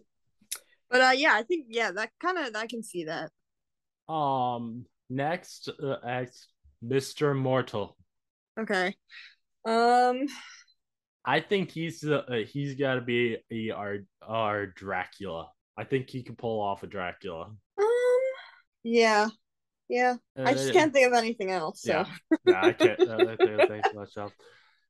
but 0.90 1.02
uh 1.02 1.14
yeah, 1.16 1.34
I 1.34 1.44
think 1.44 1.68
yeah, 1.70 1.92
that 1.92 2.12
kind 2.22 2.38
of 2.38 2.56
I 2.56 2.68
can 2.68 2.84
see 2.84 3.06
that. 3.06 3.32
Um, 4.12 4.86
next, 5.10 5.68
uh, 5.68 6.26
Mr. 6.84 7.36
Mortal. 7.36 7.98
Okay. 8.60 8.96
Um 9.66 10.28
I 11.26 11.42
think 11.42 11.72
he's 11.72 12.06
uh, 12.06 12.24
uh, 12.30 12.36
he's 12.48 12.76
got 12.76 12.96
to 12.96 13.02
be 13.02 13.38
a, 13.52 13.72
our 13.72 13.98
our 14.22 14.68
Dracula. 14.68 15.50
I 15.76 15.84
think 15.84 16.10
he 16.10 16.24
could 16.24 16.38
pull 16.38 16.62
off 16.62 16.84
a 16.84 16.88
Dracula. 16.88 17.52
Yeah. 18.84 19.28
Yeah. 19.90 20.16
I 20.38 20.54
just 20.54 20.70
Uh, 20.70 20.74
can't 20.74 20.94
think 20.94 21.08
of 21.08 21.14
anything 21.14 21.52
else. 21.52 21.82
So 21.82 21.92
Yeah, 21.92 22.06
yeah, 22.46 22.62
I 22.66 22.74
can't 22.74 23.00
uh, 23.02 23.36
I 23.40 23.66
think 23.68 23.86
of. 24.18 24.32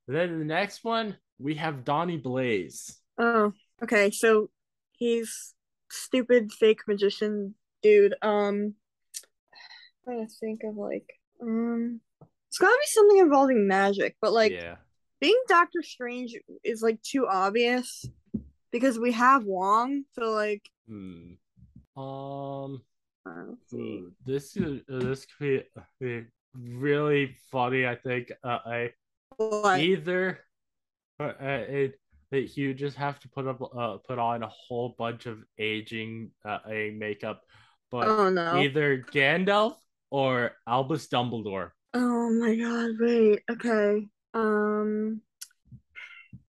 Then 0.07 0.39
the 0.39 0.45
next 0.45 0.83
one 0.83 1.17
we 1.39 1.55
have 1.55 1.83
Donnie 1.83 2.17
Blaze. 2.17 2.97
Oh, 3.17 3.53
okay. 3.83 4.11
So 4.11 4.49
he's 4.93 5.53
stupid 5.89 6.51
fake 6.51 6.81
magician 6.87 7.55
dude. 7.81 8.15
Um, 8.21 8.73
I'm 10.07 10.13
trying 10.13 10.27
to 10.27 10.33
think 10.33 10.61
of 10.63 10.75
like, 10.75 11.07
um, 11.41 12.01
it's 12.47 12.57
gotta 12.57 12.77
be 12.79 12.87
something 12.87 13.17
involving 13.19 13.67
magic, 13.67 14.15
but 14.21 14.33
like 14.33 14.53
yeah, 14.53 14.75
being 15.19 15.39
Doctor 15.47 15.81
Strange 15.83 16.35
is 16.63 16.81
like 16.81 17.01
too 17.01 17.27
obvious 17.27 18.05
because 18.71 18.97
we 18.97 19.11
have 19.11 19.43
Wong. 19.43 20.03
So 20.13 20.31
like, 20.31 20.63
hmm. 20.87 21.33
Um, 21.95 22.83
ooh, 23.73 24.11
this 24.25 24.55
is 24.57 24.81
this 24.87 25.25
could 25.37 25.65
be, 25.99 26.25
really 26.55 27.35
funny. 27.51 27.85
I 27.85 27.95
think 27.95 28.31
uh, 28.43 28.59
I 28.65 28.89
What? 29.37 29.79
either 29.79 30.39
uh, 31.19 31.33
it, 31.39 31.99
that 32.31 32.57
you 32.57 32.73
just 32.73 32.97
have 32.97 33.19
to 33.21 33.29
put 33.29 33.47
up 33.47 33.61
uh, 33.61 33.97
put 34.07 34.19
on 34.19 34.43
a 34.43 34.47
whole 34.49 34.95
bunch 34.97 35.25
of 35.25 35.39
aging 35.57 36.31
uh, 36.45 36.59
a 36.69 36.91
makeup, 36.91 37.41
but 37.91 38.07
Oh 38.07 38.29
no! 38.29 38.57
either 38.57 39.03
Gandalf 39.11 39.75
or 40.09 40.51
Albus 40.67 41.07
Dumbledore, 41.07 41.71
Oh 41.93 42.29
my 42.31 42.55
God! 42.55 42.91
Wait. 42.99 43.43
Okay. 43.49 44.07
Um. 44.33 45.21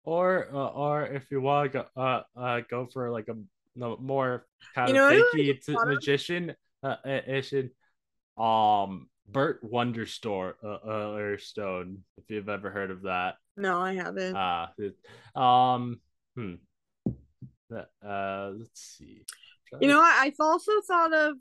or 0.04 0.48
uh, 0.52 0.68
or 0.68 1.06
if 1.06 1.30
you 1.30 1.40
want 1.40 1.72
to 1.72 1.78
go 1.78 2.00
uh, 2.00 2.22
uh 2.36 2.60
go 2.70 2.86
for 2.92 3.10
like 3.10 3.28
a 3.28 3.36
no, 3.76 3.96
more 4.00 4.46
kind 4.74 4.88
You 4.88 4.94
know, 4.94 5.08
of 5.08 5.14
fakey 5.34 5.60
t- 5.60 5.72
thought 5.74 5.82
of- 5.82 5.94
magician 5.94 6.54
uh, 6.86 6.96
uh, 7.08 7.20
issue, 7.26 7.68
um 8.36 9.08
Burt 9.28 9.58
Wonderstore 9.64 10.56
uh, 10.62 10.88
uh, 10.88 11.36
Stone 11.38 12.04
if 12.16 12.24
you've 12.28 12.48
ever 12.48 12.70
heard 12.70 12.90
of 12.90 13.02
that. 13.02 13.36
No, 13.56 13.80
I 13.80 13.94
haven't. 13.94 14.36
Uh, 14.36 14.68
it- 14.78 14.96
um, 15.34 16.00
hmm. 16.36 16.54
Uh, 17.74 18.52
let's 18.56 18.80
see. 18.80 19.22
You 19.80 19.88
know, 19.88 20.00
I, 20.00 20.18
I've 20.26 20.38
also 20.38 20.72
thought 20.86 21.12
of 21.12 21.36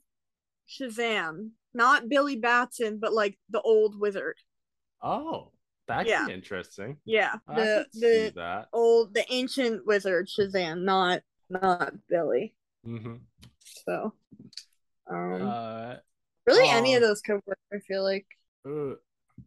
Shazam, 0.67 1.51
not 1.73 2.09
Billy 2.09 2.35
Batson, 2.35 2.97
but 2.97 3.13
like 3.13 3.37
the 3.49 3.61
old 3.61 3.99
wizard. 3.99 4.37
Oh, 5.03 5.51
that's 5.87 6.09
Yeah. 6.09 6.27
interesting. 6.27 6.97
Yeah, 7.05 7.35
I 7.47 7.55
the 7.55 7.85
the 7.93 8.33
that. 8.35 8.69
old, 8.73 9.13
the 9.13 9.25
ancient 9.31 9.85
wizard 9.85 10.27
Shazam, 10.27 10.81
not 10.81 11.21
not 11.49 11.93
Billy. 12.09 12.55
Mm-hmm. 12.87 13.17
So, 13.85 14.13
um, 15.09 15.41
Uh, 15.41 15.95
really, 16.45 16.69
any 16.69 16.93
uh, 16.93 16.97
of 16.97 17.03
those 17.03 17.21
could 17.21 17.41
work. 17.45 17.59
I 17.73 17.79
feel 17.79 18.03
like. 18.03 18.27
uh, 18.67 18.95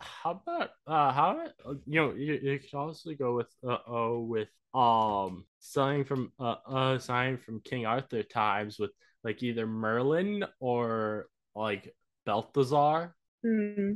how 0.00 0.32
about 0.32 0.70
uh, 0.86 1.12
how 1.12 1.32
about 1.32 1.52
you 1.86 2.00
know 2.00 2.12
you, 2.12 2.34
you 2.42 2.58
could 2.58 2.74
also 2.74 3.12
go 3.14 3.34
with 3.34 3.48
uh 3.66 3.78
oh 3.86 4.20
with 4.20 4.48
um 4.74 5.46
something 5.60 6.04
from 6.04 6.30
uh 6.38 6.56
uh 6.66 6.98
something 6.98 7.38
from 7.38 7.60
King 7.60 7.86
Arthur 7.86 8.22
times 8.22 8.78
with 8.78 8.90
like 9.24 9.42
either 9.42 9.66
Merlin 9.66 10.44
or 10.60 11.26
like 11.54 11.94
Balthazar. 12.26 13.14
Hmm. 13.42 13.94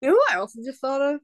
You 0.00 0.08
know 0.08 0.10
who 0.10 0.22
I 0.30 0.36
also 0.36 0.60
just 0.64 0.80
thought 0.80 1.02
of? 1.02 1.20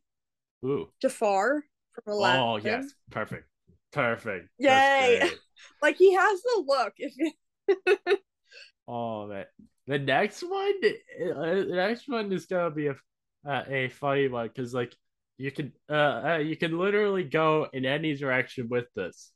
Ooh. 0.65 0.89
Jafar 1.01 1.65
from 1.93 2.13
Aladdin. 2.13 2.43
Oh 2.43 2.57
yes, 2.57 2.93
perfect, 3.11 3.49
perfect. 3.93 4.49
Yay. 4.59 5.31
Like 5.81 5.97
he 5.97 6.13
has 6.13 6.43
the 6.43 6.65
look. 6.67 6.93
If 6.99 7.15
you... 7.17 8.19
Oh 8.87 9.27
man, 9.27 9.47
the 9.87 9.99
next 9.99 10.43
one, 10.43 10.75
uh, 10.85 11.55
the 11.55 11.67
next 11.71 12.09
one 12.09 12.33
is 12.33 12.47
gonna 12.47 12.71
be 12.71 12.89
a 12.89 12.97
uh, 13.49 13.63
a 13.69 13.89
funny 13.89 14.29
one 14.29 14.49
because 14.49 14.75
like 14.75 14.95
you 15.39 15.51
can 15.51 15.73
uh, 15.89 15.93
uh 15.93 16.39
you 16.39 16.57
can 16.57 16.77
literally 16.79 17.25
go 17.25 17.69
in 17.73 17.85
any 17.85 18.15
direction 18.17 18.69
with 18.69 18.87
this 18.95 19.33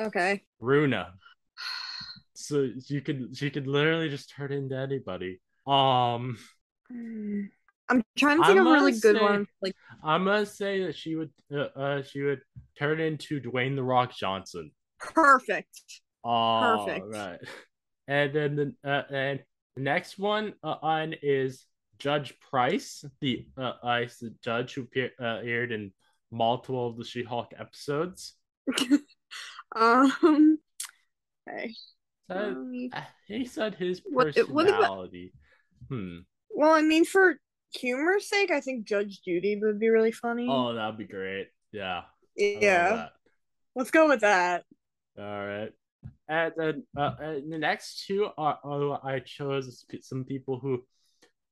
okay. 0.00 0.42
Runa. 0.60 1.14
So 2.34 2.68
you 2.88 3.00
could 3.00 3.36
she 3.36 3.50
could 3.50 3.66
literally 3.68 4.08
just 4.08 4.30
turn 4.30 4.52
into 4.52 4.76
anybody. 4.76 5.40
Um, 5.66 6.38
Hmm. 6.90 7.44
I'm 7.88 8.02
trying 8.16 8.38
to 8.40 8.46
think 8.46 8.58
of 8.58 8.64
really 8.66 8.92
gonna 8.92 9.00
good 9.00 9.16
say- 9.16 9.22
ones. 9.22 9.48
Like, 9.60 9.74
I 10.02 10.18
must 10.18 10.56
say 10.56 10.84
that 10.84 10.96
she 10.96 11.14
would 11.16 11.30
uh, 11.54 11.68
uh 11.76 12.02
she 12.02 12.22
would 12.22 12.40
turn 12.78 13.00
into 13.00 13.40
Dwayne 13.40 13.76
the 13.76 13.82
Rock 13.82 14.14
Johnson. 14.16 14.72
perfect. 14.98 15.80
Oh, 16.24 16.84
Perfect. 16.86 17.06
right. 17.12 17.38
And 18.08 18.32
then 18.34 18.56
the 18.56 18.74
uh, 18.88 19.02
and 19.12 19.40
next 19.76 20.18
one 20.18 20.54
uh, 20.62 20.76
on 20.82 21.14
is 21.22 21.66
Judge 21.98 22.34
Price, 22.50 23.04
the 23.20 23.46
uh, 23.56 23.74
ice 23.82 24.18
the 24.18 24.34
judge 24.42 24.74
who 24.74 24.82
uh, 24.82 25.38
appeared 25.38 25.72
in 25.72 25.92
multiple 26.30 26.88
of 26.88 26.96
the 26.96 27.04
She-Hulk 27.04 27.52
episodes. 27.58 28.34
Um. 29.74 30.58
Okay. 31.48 31.72
So, 32.30 32.36
Um, 32.36 32.90
uh, 32.92 33.00
he 33.26 33.46
said 33.46 33.74
his 33.74 34.02
What- 34.04 34.36
what 34.50 34.66
personality. 34.66 35.32
Hmm. 35.88 36.18
well, 36.50 36.72
I 36.72 36.82
mean, 36.82 37.04
for 37.04 37.36
humor's 37.74 38.28
sake, 38.28 38.50
I 38.50 38.60
think 38.60 38.86
Judge 38.86 39.22
Judy 39.24 39.58
would 39.60 39.80
be 39.80 39.88
really 39.88 40.12
funny. 40.12 40.46
Oh, 40.48 40.74
that'd 40.74 40.98
be 40.98 41.04
great. 41.04 41.48
Yeah. 41.72 42.02
Yeah. 42.36 43.08
Let's 43.74 43.90
go 43.90 44.08
with 44.08 44.20
that. 44.20 44.64
All 45.18 45.24
right. 45.24 45.72
And 46.32 46.52
then 46.56 46.82
uh, 46.96 47.12
and 47.20 47.52
the 47.52 47.58
next 47.58 48.06
two 48.06 48.28
are, 48.38 48.58
are 48.64 49.06
I 49.06 49.18
chose 49.20 49.84
some 50.00 50.24
people 50.24 50.58
who 50.58 50.82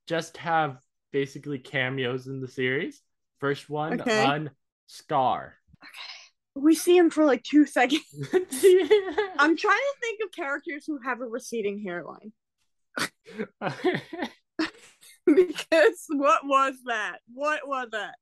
just 0.07 0.39
have 0.39 0.79
basically 1.13 1.59
cameos 1.59 2.29
in 2.29 2.41
the 2.41 2.49
series. 2.49 3.03
First 3.41 3.69
one 3.69 4.01
Okay. 4.01 4.25
on 4.25 4.51
Skaar. 4.89 5.53
Okay. 5.85 6.11
We 6.55 6.75
see 6.75 6.97
him 6.97 7.11
for 7.11 7.27
like 7.27 7.43
two 7.43 7.67
seconds. 7.67 8.03
I'm 8.33 9.57
trying 9.57 9.87
to 9.91 9.95
think 10.01 10.21
of 10.25 10.33
characters 10.35 10.85
who 10.87 10.99
have 11.05 11.21
a 11.21 11.27
receding 11.27 11.83
hairline. 11.85 12.33
because 15.27 16.07
what 16.09 16.41
was 16.47 16.77
that? 16.87 17.19
What 17.35 17.69
was 17.69 17.89
that? 17.93 18.15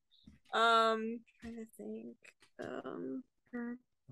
Um, 0.59 1.21
trying 1.41 1.55
to 1.55 1.67
think. 1.77 2.17
Um, 2.61 3.23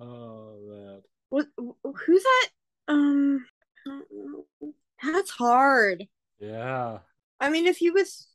oh 0.01 0.61
man. 0.69 1.03
What? 1.29 1.47
Who's 1.57 2.23
that? 2.23 2.49
Um, 2.89 3.47
I 3.87 3.91
don't 3.91 4.07
know. 4.13 4.75
That's 5.03 5.31
hard. 5.31 6.07
Yeah. 6.39 7.01
I 7.41 7.51
mean, 7.51 7.67
if 7.67 7.79
he 7.79 7.91
was, 7.91 8.29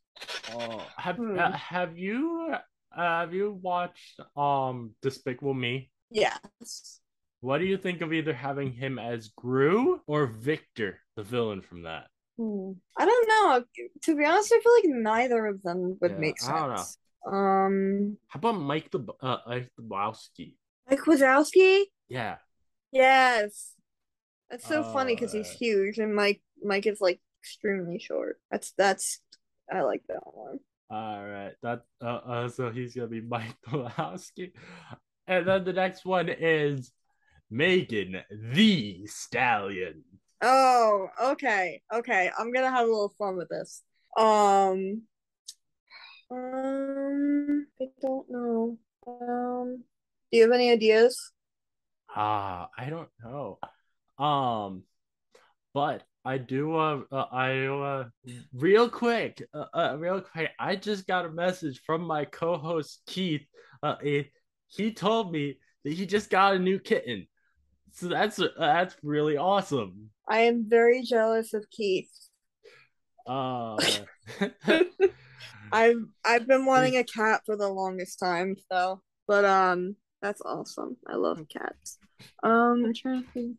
Oh, 0.47 0.91
have 0.97 1.17
Hmm. 1.17 1.37
uh, 1.37 1.51
have 1.53 1.97
you 1.97 2.53
uh, 2.53 2.59
have 2.95 3.33
you 3.33 3.53
watched 3.61 4.19
um 4.35 4.95
Despicable 5.01 5.53
Me? 5.53 5.89
yes. 6.11 6.99
What 7.41 7.57
do 7.57 7.65
you 7.65 7.77
think 7.77 7.99
of 7.99 8.13
either 8.13 8.33
having 8.33 8.71
him 8.71 8.97
as 8.97 9.27
Gru 9.27 10.01
or 10.07 10.27
Victor, 10.27 11.01
the 11.17 11.23
villain 11.23 11.61
from 11.61 11.81
that? 11.81 12.09
Hmm. 12.37 12.71
I 12.97 13.05
don't 13.05 13.27
know. 13.27 13.65
To 14.03 14.15
be 14.17 14.25
honest, 14.25 14.51
I 14.53 14.59
feel 14.61 14.73
like 14.75 15.01
neither 15.03 15.45
of 15.47 15.61
them 15.63 15.97
would 16.01 16.11
Yeah, 16.11 16.19
make 16.19 16.39
I 16.41 16.51
don't 16.59 16.69
know. 16.69 16.87
sense. 16.87 16.97
Um, 17.25 18.17
How 18.27 18.37
about 18.39 18.53
Mike 18.59 18.89
the 18.91 18.99
uh, 19.21 19.37
Mike 19.47 19.71
the 19.77 19.83
Wowski? 19.83 20.55
like 20.89 20.99
Wazowski. 21.01 21.85
Yeah. 22.09 22.37
Yes. 22.91 23.73
That's 24.49 24.67
so 24.67 24.83
funny 24.83 25.15
because 25.15 25.31
he's 25.31 25.49
Uh, 25.49 25.57
huge 25.57 25.97
and 25.97 26.13
Mike 26.13 26.41
Mike 26.63 26.85
is 26.85 27.01
like 27.01 27.21
extremely 27.41 27.99
short. 27.99 28.39
That's 28.51 28.73
that's 28.77 29.21
I 29.71 29.81
like 29.81 30.03
that 30.07 30.21
one. 30.25 30.59
All 30.89 31.25
right. 31.25 31.53
That 31.63 31.83
uh, 32.01 32.05
uh 32.05 32.49
so 32.49 32.69
he's 32.71 32.93
gonna 32.95 33.07
be 33.07 33.21
Mike 33.35 33.55
Wowski, 33.69 34.51
and 35.27 35.47
then 35.47 35.63
the 35.63 35.73
next 35.73 36.05
one 36.05 36.29
is 36.29 36.91
Megan 37.49 38.21
Thee 38.53 39.07
Stallion. 39.07 40.03
Oh, 40.41 41.07
okay, 41.21 41.81
okay. 41.93 42.31
I'm 42.37 42.51
gonna 42.51 42.71
have 42.71 42.87
a 42.87 42.91
little 42.91 43.13
fun 43.17 43.37
with 43.37 43.49
this. 43.49 43.83
Um, 44.17 45.03
um, 46.31 47.67
I 47.81 47.85
don't 48.01 48.29
know. 48.29 48.77
Um, 49.07 49.83
do 50.31 50.37
you 50.37 50.43
have 50.43 50.51
any 50.51 50.71
ideas? 50.71 51.31
Ah, 52.15 52.69
I 52.77 52.89
don't 52.89 53.09
know. 53.23 53.59
Um, 54.23 54.83
but 55.73 56.03
I 56.23 56.37
do. 56.37 56.75
Uh, 56.75 57.01
uh 57.11 57.25
I 57.31 57.65
uh, 57.65 58.05
real 58.53 58.89
quick. 58.89 59.41
Uh, 59.53 59.65
uh, 59.73 59.95
real 59.97 60.21
quick. 60.21 60.51
I 60.59 60.75
just 60.75 61.07
got 61.07 61.25
a 61.25 61.31
message 61.31 61.81
from 61.85 62.01
my 62.01 62.25
co-host 62.25 63.01
Keith. 63.07 63.45
Uh, 63.81 63.95
it, 64.01 64.31
he 64.67 64.93
told 64.93 65.31
me 65.31 65.57
that 65.83 65.93
he 65.93 66.05
just 66.05 66.29
got 66.29 66.55
a 66.55 66.59
new 66.59 66.79
kitten. 66.79 67.27
So 67.93 68.07
that's 68.07 68.39
uh, 68.39 68.49
that's 68.57 68.95
really 69.03 69.37
awesome. 69.37 70.11
I 70.27 70.41
am 70.41 70.65
very 70.67 71.03
jealous 71.03 71.53
of 71.53 71.69
Keith. 71.69 72.11
Uh, 73.25 73.77
I've 75.71 76.03
I've 76.23 76.47
been 76.47 76.65
wanting 76.65 76.97
a 76.97 77.03
cat 77.03 77.41
for 77.45 77.55
the 77.55 77.69
longest 77.69 78.19
time, 78.19 78.55
so 78.71 79.01
but 79.27 79.45
um 79.45 79.95
that's 80.21 80.41
awesome. 80.41 80.97
I 81.07 81.15
love 81.15 81.39
cats. 81.49 81.97
Um 82.43 82.83
I'm 82.85 82.93
trying 82.93 83.23
to 83.23 83.29
think. 83.31 83.57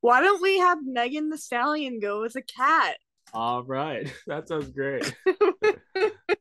Why 0.00 0.20
don't 0.20 0.40
we 0.40 0.58
have 0.58 0.78
Megan 0.84 1.30
Thee 1.30 1.36
Stallion 1.36 2.00
go 2.00 2.24
as 2.24 2.36
a 2.36 2.42
cat? 2.42 2.96
all 3.34 3.62
right, 3.62 4.10
that 4.26 4.48
sounds 4.48 4.70
great. 4.70 5.14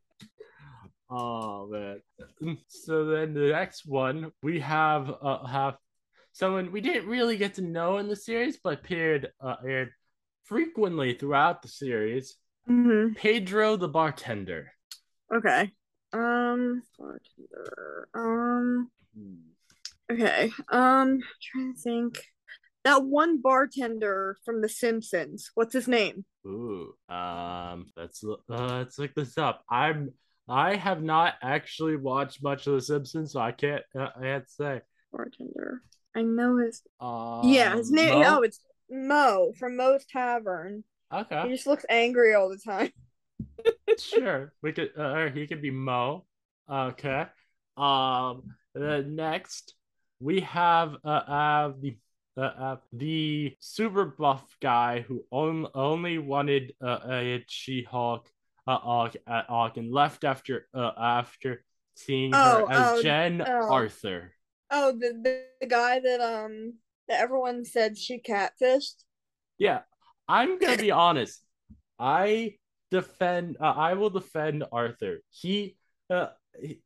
oh 1.10 1.68
man. 1.68 2.02
So 2.68 3.06
then 3.06 3.34
the 3.34 3.52
next 3.52 3.86
one 3.86 4.32
we 4.42 4.60
have 4.60 5.14
uh 5.22 5.46
have 5.46 5.78
someone 6.34 6.72
we 6.72 6.82
didn't 6.82 7.08
really 7.08 7.38
get 7.38 7.56
to 7.56 7.62
know 7.62 7.98
in 7.98 8.08
the 8.08 8.16
series, 8.16 8.58
but 8.64 8.74
appeared 8.74 9.30
uh, 9.42 9.56
aired 9.66 9.92
frequently 10.44 11.14
throughout 11.14 11.62
the 11.62 11.68
series. 11.68 12.36
Mm-hmm. 12.70 13.14
Pedro 13.14 13.76
the 13.76 13.88
bartender. 13.88 14.72
Okay. 15.34 15.72
Um 16.14 16.84
bartender. 16.98 18.08
Um 18.14 18.92
okay. 20.12 20.52
Um 20.72 21.20
trying 21.42 21.74
to 21.74 21.80
think. 21.80 22.20
That 22.84 23.04
one 23.04 23.42
bartender 23.42 24.38
from 24.46 24.62
The 24.62 24.70
Simpsons. 24.70 25.52
What's 25.56 25.74
his 25.74 25.90
name? 25.90 26.24
Ooh, 26.46 26.94
um, 27.10 27.88
let's 27.98 28.24
uh, 28.24 28.38
let's 28.50 28.98
look 28.98 29.14
this 29.14 29.38
up. 29.38 29.62
I'm 29.70 30.14
I 30.48 30.76
have 30.76 31.04
not 31.04 31.34
actually 31.42 31.98
watched 31.98 32.42
much 32.42 32.66
of 32.66 32.76
The 32.76 32.82
Simpsons, 32.82 33.34
so 33.34 33.42
I 33.42 33.52
can't 33.52 33.84
uh, 34.00 34.08
I 34.16 34.22
can't 34.22 34.50
say. 34.50 34.82
Bartender. 35.12 35.82
I 36.16 36.22
know 36.22 36.58
his. 36.58 36.82
Uh, 37.00 37.42
yeah, 37.44 37.76
his 37.76 37.92
name. 37.92 38.20
Moe? 38.22 38.38
Oh, 38.38 38.42
it's 38.44 38.62
Moe 38.90 39.52
from 39.60 39.76
Moe's 39.76 40.06
Tavern. 40.06 40.86
Okay. 41.14 41.42
He 41.44 41.50
just 41.56 41.68
looks 41.68 41.86
angry 41.90 42.34
all 42.36 42.50
the 42.50 42.58
time. 42.58 42.92
sure. 44.00 44.54
We 44.62 44.72
could. 44.72 44.92
Uh, 44.98 45.28
he 45.30 45.46
could 45.48 45.62
be 45.62 45.72
Moe. 45.72 46.26
Okay. 46.72 47.26
Um. 47.76 48.54
The 48.74 49.04
next 49.06 49.74
we 50.20 50.42
have 50.42 50.96
uh, 51.04 51.08
uh 51.08 51.74
the. 51.80 51.98
Uh, 52.40 52.42
uh, 52.42 52.76
the 52.94 53.58
super 53.60 54.06
buff 54.06 54.46
guy 54.62 55.02
who 55.02 55.26
on, 55.32 55.66
only 55.74 56.20
wanted 56.20 56.72
uh, 56.80 57.00
a 57.10 57.44
She-Hulk 57.48 58.30
uh, 58.68 58.72
uh, 58.72 59.10
uh, 59.28 59.70
and 59.76 59.92
left 59.92 60.24
after 60.24 60.68
uh, 60.72 60.92
after 61.00 61.64
seeing 61.96 62.36
Oh, 62.36 62.68
her 62.68 62.72
as 62.72 63.00
oh, 63.00 63.02
Jen 63.02 63.42
oh. 63.42 63.74
Arthur. 63.74 64.34
Oh, 64.70 64.92
the, 64.92 65.18
the 65.24 65.44
the 65.62 65.68
guy 65.68 66.00
that 66.00 66.22
um 66.22 66.76
that 67.08 67.22
everyone 67.22 67.66
said 67.66 67.98
she 67.98 68.20
catfished. 68.20 69.04
Yeah, 69.58 69.82
I'm 70.28 70.60
gonna 70.60 70.78
be 70.78 70.92
honest. 70.92 71.42
I 71.98 72.58
defend. 72.92 73.58
Uh, 73.60 73.74
I 73.76 73.94
will 73.94 74.10
defend 74.10 74.64
Arthur. 74.72 75.22
He, 75.30 75.78
uh, 76.10 76.28
he- 76.60 76.82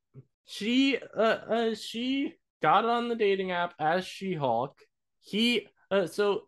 she, 0.46 0.98
uh, 0.98 1.22
uh, 1.22 1.76
she 1.76 2.34
got 2.62 2.86
on 2.86 3.10
the 3.10 3.16
dating 3.16 3.52
app 3.52 3.74
as 3.80 4.06
She-Hulk. 4.06 4.78
He, 5.22 5.68
uh, 5.90 6.08
so 6.08 6.44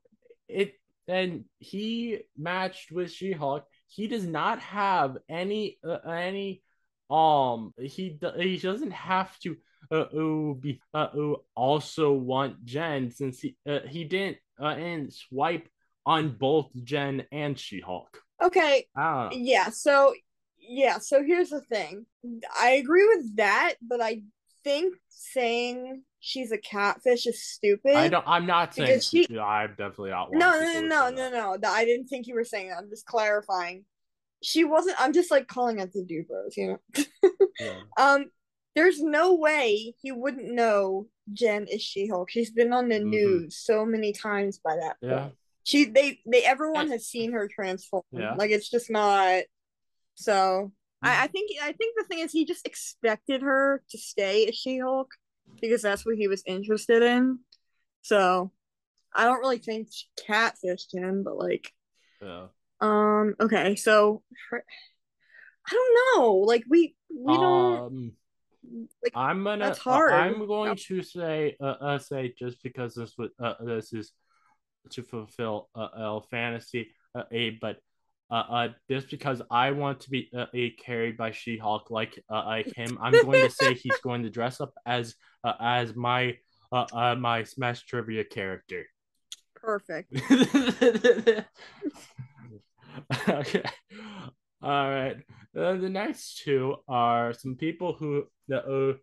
it, 0.48 0.74
and 1.08 1.46
he 1.60 2.20
matched 2.38 2.92
with 2.92 3.12
She-Hulk. 3.12 3.66
He 3.88 4.08
does 4.08 4.26
not 4.26 4.60
have 4.60 5.18
any, 5.30 5.78
uh, 5.88 5.98
any, 6.08 6.62
um, 7.10 7.74
he 7.78 8.18
he 8.38 8.58
doesn't 8.58 8.92
have 8.92 9.38
to. 9.40 9.56
Uh, 9.92 9.96
uh, 9.96 10.54
be, 10.54 10.80
uh, 10.94 11.10
uh, 11.14 11.34
also 11.56 12.14
want 12.14 12.64
Jen 12.64 13.12
since 13.12 13.42
he 13.42 13.58
uh, 13.68 13.80
he 13.88 14.06
didn't 14.06 14.38
uh, 14.60 14.68
and 14.68 15.14
swipe 15.14 15.68
on 16.06 16.30
both 16.30 16.72
Jen 16.84 17.26
and 17.34 17.60
She 17.60 17.82
Hulk. 17.82 18.18
Okay, 18.42 18.88
yeah. 19.34 19.70
So 19.70 20.14
yeah. 20.58 21.00
So 21.00 21.22
here's 21.22 21.50
the 21.50 21.62
thing. 21.62 22.06
I 22.58 22.72
agree 22.72 23.06
with 23.06 23.36
that, 23.36 23.76
but 23.82 24.02
I 24.02 24.24
think 24.64 24.96
saying 25.10 26.04
she's 26.20 26.52
a 26.52 26.58
catfish 26.58 27.28
is 27.28 27.44
stupid. 27.44 27.96
I 27.96 28.08
don't. 28.08 28.24
I'm 28.28 28.46
not 28.46 28.74
saying. 28.74 29.00
She- 29.02 29.28
I'm 29.38 29.70
definitely 29.72 30.12
not. 30.12 30.30
No, 30.32 30.52
no, 30.52 30.82
no, 30.82 31.10
no, 31.10 31.30
no, 31.30 31.56
no. 31.56 31.70
I 31.70 31.86
didn't 31.86 32.08
think 32.08 32.28
you 32.28 32.36
were 32.36 32.44
saying 32.44 32.70
that. 32.70 32.78
I'm 32.78 32.90
just 32.90 33.06
clarifying. 33.06 33.86
She 34.42 34.64
wasn't. 34.64 35.00
I'm 35.00 35.14
just 35.14 35.32
like 35.32 35.48
calling 35.48 35.80
out 35.82 35.92
the 35.94 36.02
Dubros, 36.02 36.58
you 36.58 36.68
know. 36.68 37.04
Yeah. 37.60 37.74
Um, 37.98 38.26
there's 38.76 39.00
no 39.02 39.36
way 39.36 39.94
he 40.02 40.12
wouldn't 40.12 40.52
know 40.52 41.08
Jen 41.32 41.68
is 41.68 41.82
She-Hulk. 41.84 42.30
She's 42.32 42.50
been 42.50 42.74
on 42.74 42.90
the 42.90 42.96
Mhm. 43.00 43.06
news 43.06 43.56
so 43.58 43.86
many 43.86 44.12
times 44.14 44.58
by 44.58 44.76
that 44.76 45.00
point. 45.00 45.12
Yeah. 45.14 45.30
She, 45.64 45.86
they, 45.86 46.20
they, 46.26 46.44
everyone 46.44 46.90
has 46.90 47.06
seen 47.06 47.32
her 47.34 47.48
transform. 47.48 48.02
Yeah. 48.12 48.34
Like 48.34 48.50
it's 48.52 48.70
just 48.70 48.90
not. 48.90 49.44
So. 50.16 50.72
I, 51.04 51.24
I 51.24 51.28
think, 51.28 51.52
I 51.62 51.72
think 51.74 51.96
the 51.98 52.06
thing 52.06 52.20
is 52.20 52.32
he 52.32 52.46
just 52.46 52.66
expected 52.66 53.42
her 53.42 53.84
to 53.90 53.98
stay 53.98 54.48
as 54.48 54.56
She-Hulk 54.56 55.10
because 55.62 55.82
that's 55.82 56.06
what 56.06 56.16
he 56.16 56.28
was 56.28 56.44
interested 56.46 57.04
in. 57.04 57.40
So 58.02 58.52
I 59.16 59.26
don't 59.26 59.40
really 59.40 59.60
think 59.60 59.90
she 59.92 60.08
catfished 60.28 60.94
him, 60.94 61.24
but 61.24 61.38
like, 61.38 61.72
Yeah. 62.22 62.48
um, 62.82 63.36
okay, 63.40 63.76
so 63.76 64.24
I 64.52 65.72
don't 65.72 66.20
know. 66.22 66.34
Like 66.38 66.64
we, 66.70 66.96
we 67.10 67.38
don't. 67.38 67.80
Um, 67.80 68.12
like 69.04 69.14
I'm 69.16 69.44
gonna. 69.44 69.66
that's 69.66 69.80
hard. 69.80 70.14
I'm 70.14 70.46
going 70.48 70.76
to 70.76 71.04
say. 71.04 71.56
Uh, 71.62 71.76
uh 71.82 72.00
say 72.00 72.34
just 72.38 72.62
because 72.64 72.96
this 72.96 73.14
would. 73.18 73.32
Uh, 73.40 73.54
this 73.62 73.94
is 73.94 74.12
to 74.92 75.04
fulfill 75.04 75.70
uh, 75.76 75.80
uh 75.80 76.22
fantasy. 76.30 76.92
Uh, 77.16 77.24
a 77.32 77.52
but. 77.62 77.78
Uh, 78.34 78.46
uh, 78.50 78.68
just 78.90 79.12
because 79.12 79.44
I 79.52 79.70
want 79.70 80.00
to 80.02 80.10
be 80.10 80.32
uh, 80.36 80.48
a 80.56 80.72
carried 80.72 81.18
by 81.18 81.30
She-Hulk 81.30 81.92
like 81.92 82.18
uh, 82.32 82.44
like 82.46 82.76
him, 82.76 82.98
I'm 83.04 83.12
going 83.12 83.46
to 83.46 83.52
say 83.52 83.76
he's 83.76 84.00
going 84.00 84.24
to 84.24 84.32
dress 84.32 84.60
up 84.60 84.74
as 84.88 85.14
uh, 85.44 85.54
as 85.62 85.96
my 85.96 86.38
uh, 86.72 86.88
uh 86.92 87.16
my 87.16 87.44
Smash 87.44 87.86
trivia 87.86 88.24
character. 88.24 88.88
Perfect. 89.54 90.12
okay. 93.30 93.64
All 94.64 94.90
right. 94.90 95.18
Uh, 95.56 95.74
the 95.76 95.90
next 95.90 96.42
two 96.44 96.78
are 96.88 97.34
some 97.34 97.56
people 97.56 97.94
who 97.94 98.24
uh, 98.52 98.94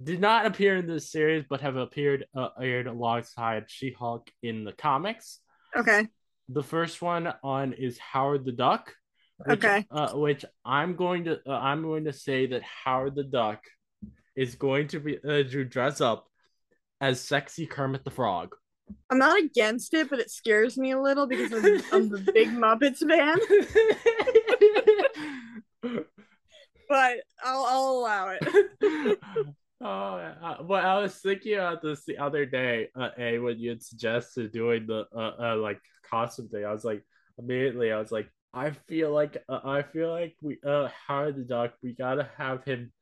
did 0.00 0.20
not 0.20 0.46
appear 0.46 0.76
in 0.76 0.86
this 0.86 1.10
series 1.10 1.44
but 1.50 1.62
have 1.62 1.74
appeared 1.74 2.26
uh, 2.36 2.50
aired 2.62 2.86
alongside 2.86 3.64
She-Hulk 3.66 4.30
in 4.44 4.62
the 4.62 4.72
comics. 4.72 5.40
Okay. 5.76 6.06
The 6.48 6.62
first 6.62 7.02
one 7.02 7.32
on 7.42 7.72
is 7.72 7.98
Howard 7.98 8.44
the 8.44 8.52
Duck. 8.52 8.94
Which, 9.38 9.64
Okay. 9.64 9.86
Uh, 9.90 10.12
which 10.12 10.44
I'm 10.64 10.96
going 10.96 11.24
to 11.24 11.38
uh, 11.46 11.52
I'm 11.52 11.82
going 11.82 12.04
to 12.04 12.12
say 12.12 12.46
that 12.46 12.62
Howard 12.62 13.14
the 13.14 13.24
Duck 13.24 13.62
is 14.34 14.54
going 14.54 14.88
to 14.88 15.00
be 15.00 15.18
uh, 15.18 15.44
to 15.44 15.64
dress 15.64 16.00
up 16.00 16.26
as 17.00 17.20
sexy 17.20 17.66
Kermit 17.66 18.04
the 18.04 18.10
Frog. 18.10 18.54
I'm 19.10 19.18
not 19.18 19.38
against 19.38 19.92
it, 19.94 20.08
but 20.08 20.18
it 20.18 20.30
scares 20.30 20.78
me 20.78 20.92
a 20.92 21.00
little 21.00 21.26
because 21.26 21.52
I'm, 21.52 21.82
I'm 21.92 22.08
the 22.08 22.30
big 22.32 22.48
Muppets 22.52 23.06
fan. 23.06 23.38
But 26.88 27.18
I'll 27.44 27.64
I'll 27.64 27.88
allow 27.90 28.28
it. 28.30 29.18
oh, 29.80 29.86
uh, 29.86 30.56
well, 30.62 30.86
I 30.86 31.00
was 31.00 31.14
thinking 31.16 31.54
about 31.54 31.82
this 31.82 32.04
the 32.04 32.18
other 32.18 32.46
day, 32.46 32.88
uh, 32.96 33.10
a 33.18 33.38
when 33.38 33.58
you 33.58 33.70
had 33.70 33.82
suggested 33.82 34.52
doing 34.52 34.86
the 34.86 35.06
uh, 35.14 35.32
uh 35.40 35.56
like 35.56 35.80
costume 36.08 36.48
thing. 36.48 36.64
I 36.64 36.72
was 36.72 36.84
like, 36.84 37.02
immediately, 37.38 37.92
I 37.92 37.98
was 37.98 38.12
like, 38.12 38.30
I 38.54 38.70
feel 38.70 39.12
like 39.12 39.36
uh, 39.48 39.60
I 39.64 39.82
feel 39.82 40.10
like 40.10 40.36
we 40.42 40.58
uh 40.66 40.88
Howard 41.06 41.36
the 41.36 41.42
Duck, 41.44 41.74
we 41.82 41.94
gotta 41.94 42.28
have 42.36 42.64
him 42.64 42.92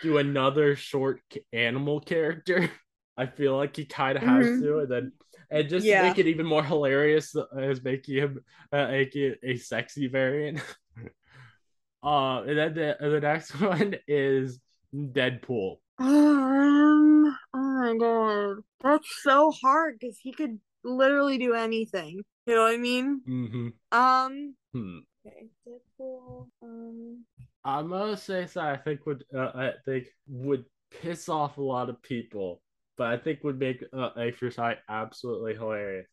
do 0.00 0.18
another 0.18 0.76
short 0.76 1.20
animal 1.52 2.00
character. 2.00 2.70
I 3.16 3.26
feel 3.26 3.56
like 3.56 3.76
he 3.76 3.84
kind 3.84 4.16
of 4.16 4.24
has 4.24 4.46
Mhm. 4.46 4.58
to, 4.60 4.78
and 4.80 4.90
then 4.90 5.12
and 5.50 5.68
just 5.68 5.86
Yeah. 5.86 6.02
make 6.02 6.18
it 6.18 6.26
even 6.26 6.46
more 6.46 6.64
hilarious 6.64 7.36
uh, 7.36 7.44
as 7.56 7.82
making 7.82 8.16
him 8.16 8.40
uh, 8.72 8.88
making 8.88 9.34
a 9.42 9.56
sexy 9.56 10.06
variant. 10.08 10.60
uh, 12.02 12.42
and 12.42 12.58
then 12.58 12.74
the 12.74 12.96
the 13.00 13.20
next 13.20 13.52
one 13.60 13.96
is 14.08 14.60
Deadpool. 14.94 15.81
Um. 15.98 17.36
All 17.54 17.60
my 17.60 17.96
god, 17.98 18.62
that's 18.82 19.22
so 19.22 19.50
hard 19.50 19.98
because 19.98 20.18
he 20.18 20.32
could 20.32 20.58
literally 20.84 21.38
do 21.38 21.54
anything. 21.54 22.22
You 22.46 22.54
know 22.54 22.62
what 22.62 22.74
I 22.74 22.76
mean? 22.78 23.20
Mm-hmm. 23.28 23.98
Um. 23.98 24.54
Hmm. 24.72 24.98
Okay, 25.26 25.46
Deadpool. 25.66 26.48
Um. 26.62 27.24
I'm 27.64 27.90
gonna 27.90 28.16
say 28.16 28.46
so. 28.46 28.60
I 28.60 28.76
think 28.76 29.06
would 29.06 29.24
uh, 29.36 29.50
I 29.54 29.72
think 29.84 30.06
would 30.26 30.64
piss 30.90 31.28
off 31.28 31.58
a 31.58 31.62
lot 31.62 31.88
of 31.88 32.02
people, 32.02 32.62
but 32.96 33.08
I 33.08 33.18
think 33.18 33.44
would 33.44 33.58
make 33.58 33.84
uh, 33.92 34.10
eye 34.16 34.76
absolutely 34.88 35.54
hilarious. 35.54 36.06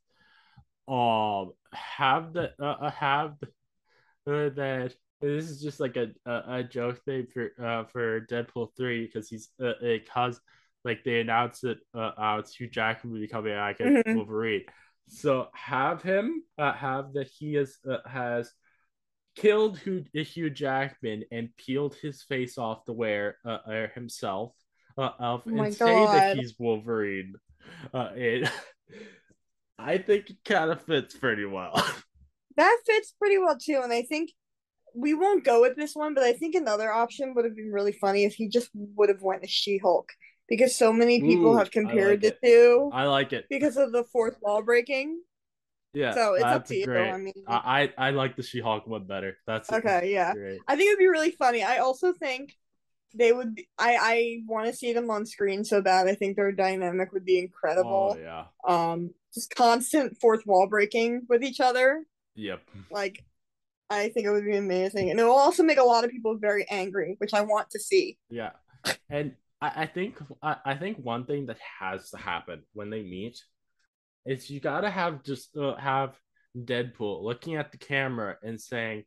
Um, 0.87 1.53
have 1.71 2.33
the 2.33 2.51
uh, 2.59 2.65
uh 2.65 2.91
have 2.91 3.35
the, 3.39 3.47
uh, 4.31 4.49
that 4.55 4.93
this 5.21 5.49
is 5.49 5.61
just 5.61 5.79
like 5.79 5.97
a 5.97 6.09
a, 6.25 6.43
a 6.59 6.63
joke 6.63 7.03
thing 7.05 7.27
for 7.33 7.51
uh 7.63 7.83
for 7.85 8.21
Deadpool 8.21 8.69
three 8.77 9.05
because 9.05 9.29
he's 9.29 9.49
uh, 9.63 9.73
because 9.81 10.39
like 10.85 11.03
they 11.03 11.19
announced 11.19 11.63
it 11.63 11.79
uh, 11.93 12.11
uh 12.17 12.41
Hugh 12.57 12.69
Jackman 12.69 13.13
will 13.13 13.19
be 13.19 13.27
coming 13.27 13.53
out 13.53 13.79
as 13.81 13.87
Mhm. 13.89 14.15
Wolverine. 14.15 14.63
So 15.07 15.49
have 15.53 16.01
him 16.01 16.43
uh, 16.57 16.73
have 16.73 17.13
that 17.13 17.27
he 17.27 17.55
is 17.55 17.77
uh, 17.89 18.07
has 18.07 18.51
killed 19.35 19.79
Hugh, 19.79 20.05
Hugh 20.13 20.49
Jackman 20.49 21.23
and 21.31 21.55
peeled 21.57 21.95
his 21.95 22.23
face 22.23 22.57
off 22.57 22.85
to 22.85 22.93
wear 22.93 23.37
uh, 23.45 23.59
uh, 23.67 23.87
himself 23.95 24.53
uh, 24.97 25.11
of 25.19 25.43
Oh 25.47 25.51
and 25.55 25.73
say 25.73 26.05
that 26.07 26.35
he's 26.35 26.55
Wolverine. 26.59 27.35
Uh, 27.93 28.09
it, 28.15 28.51
I 29.79 29.97
think 29.97 30.29
it 30.29 30.37
kind 30.43 30.71
of 30.71 30.81
fits 30.81 31.15
pretty 31.15 31.45
well. 31.45 31.73
That 32.57 32.77
fits 32.85 33.13
pretty 33.17 33.37
well 33.37 33.57
too, 33.57 33.79
and 33.81 33.93
I 33.93 34.01
think 34.01 34.31
we 34.95 35.13
won't 35.13 35.43
go 35.43 35.61
with 35.61 35.75
this 35.75 35.95
one, 35.95 36.13
but 36.13 36.23
I 36.23 36.33
think 36.33 36.55
another 36.55 36.91
option 36.91 37.33
would 37.35 37.45
have 37.45 37.55
been 37.55 37.71
really 37.71 37.93
funny 37.93 38.23
if 38.23 38.35
he 38.35 38.47
just 38.47 38.69
would 38.73 39.09
have 39.09 39.21
went 39.21 39.43
to 39.43 39.47
She-Hulk 39.47 40.09
because 40.47 40.75
so 40.75 40.91
many 40.91 41.21
people 41.21 41.53
Ooh, 41.53 41.57
have 41.57 41.71
compared 41.71 42.23
like 42.23 42.39
the 42.41 42.47
two 42.47 42.89
I 42.93 43.05
like 43.05 43.33
it. 43.33 43.45
because 43.49 43.77
of 43.77 43.91
the 43.91 44.03
fourth 44.05 44.37
wall 44.41 44.61
breaking. 44.61 45.21
Yeah, 45.93 46.13
so 46.13 46.35
it's 46.35 46.43
up 46.43 46.51
that's 46.51 46.69
to 46.69 46.77
you. 46.77 46.85
great. 46.85 47.09
I 47.09 47.17
mean, 47.17 47.33
I, 47.47 47.91
I 47.97 48.07
I 48.07 48.09
like 48.11 48.35
the 48.35 48.43
She-Hulk 48.43 48.85
one 48.85 49.05
better. 49.05 49.37
That's 49.47 49.71
okay, 49.71 50.11
yeah. 50.13 50.33
great. 50.33 50.59
I 50.67 50.75
think 50.75 50.87
it 50.87 50.91
would 50.93 50.99
be 50.99 51.07
really 51.07 51.31
funny. 51.31 51.63
I 51.63 51.77
also 51.77 52.13
think 52.13 52.53
they 53.15 53.31
would. 53.31 53.55
Be, 53.55 53.67
I 53.79 53.97
I 53.99 54.37
want 54.47 54.67
to 54.67 54.73
see 54.73 54.93
them 54.93 55.09
on 55.09 55.25
screen 55.25 55.63
so 55.63 55.81
bad. 55.81 56.07
I 56.07 56.13
think 56.13 56.35
their 56.35 56.51
dynamic 56.51 57.11
would 57.11 57.25
be 57.25 57.39
incredible. 57.39 58.15
Oh 58.15 58.19
yeah. 58.19 58.45
Um, 58.67 59.11
just 59.33 59.55
constant 59.55 60.17
fourth 60.21 60.45
wall 60.45 60.67
breaking 60.67 61.23
with 61.27 61.43
each 61.43 61.59
other. 61.59 62.03
Yep. 62.35 62.61
Like, 62.91 63.23
I 63.89 64.09
think 64.09 64.25
it 64.25 64.31
would 64.31 64.45
be 64.45 64.57
amazing, 64.57 65.09
and 65.09 65.19
it 65.19 65.23
will 65.23 65.31
also 65.31 65.63
make 65.63 65.79
a 65.79 65.83
lot 65.83 66.03
of 66.03 66.11
people 66.11 66.37
very 66.37 66.65
angry, 66.69 67.15
which 67.17 67.33
I 67.33 67.41
want 67.41 67.69
to 67.71 67.79
see. 67.79 68.17
Yeah, 68.29 68.51
and 69.09 69.33
I, 69.61 69.83
I 69.83 69.85
think 69.87 70.17
I, 70.41 70.57
I 70.65 70.75
think 70.75 70.97
one 70.97 71.25
thing 71.25 71.47
that 71.47 71.57
has 71.79 72.09
to 72.11 72.17
happen 72.17 72.63
when 72.73 72.89
they 72.89 73.01
meet 73.01 73.41
is 74.25 74.49
you 74.49 74.59
gotta 74.59 74.89
have 74.89 75.23
just 75.23 75.55
uh, 75.57 75.75
have 75.75 76.15
Deadpool 76.57 77.23
looking 77.23 77.55
at 77.55 77.71
the 77.71 77.77
camera 77.77 78.37
and 78.43 78.59
saying, 78.59 79.03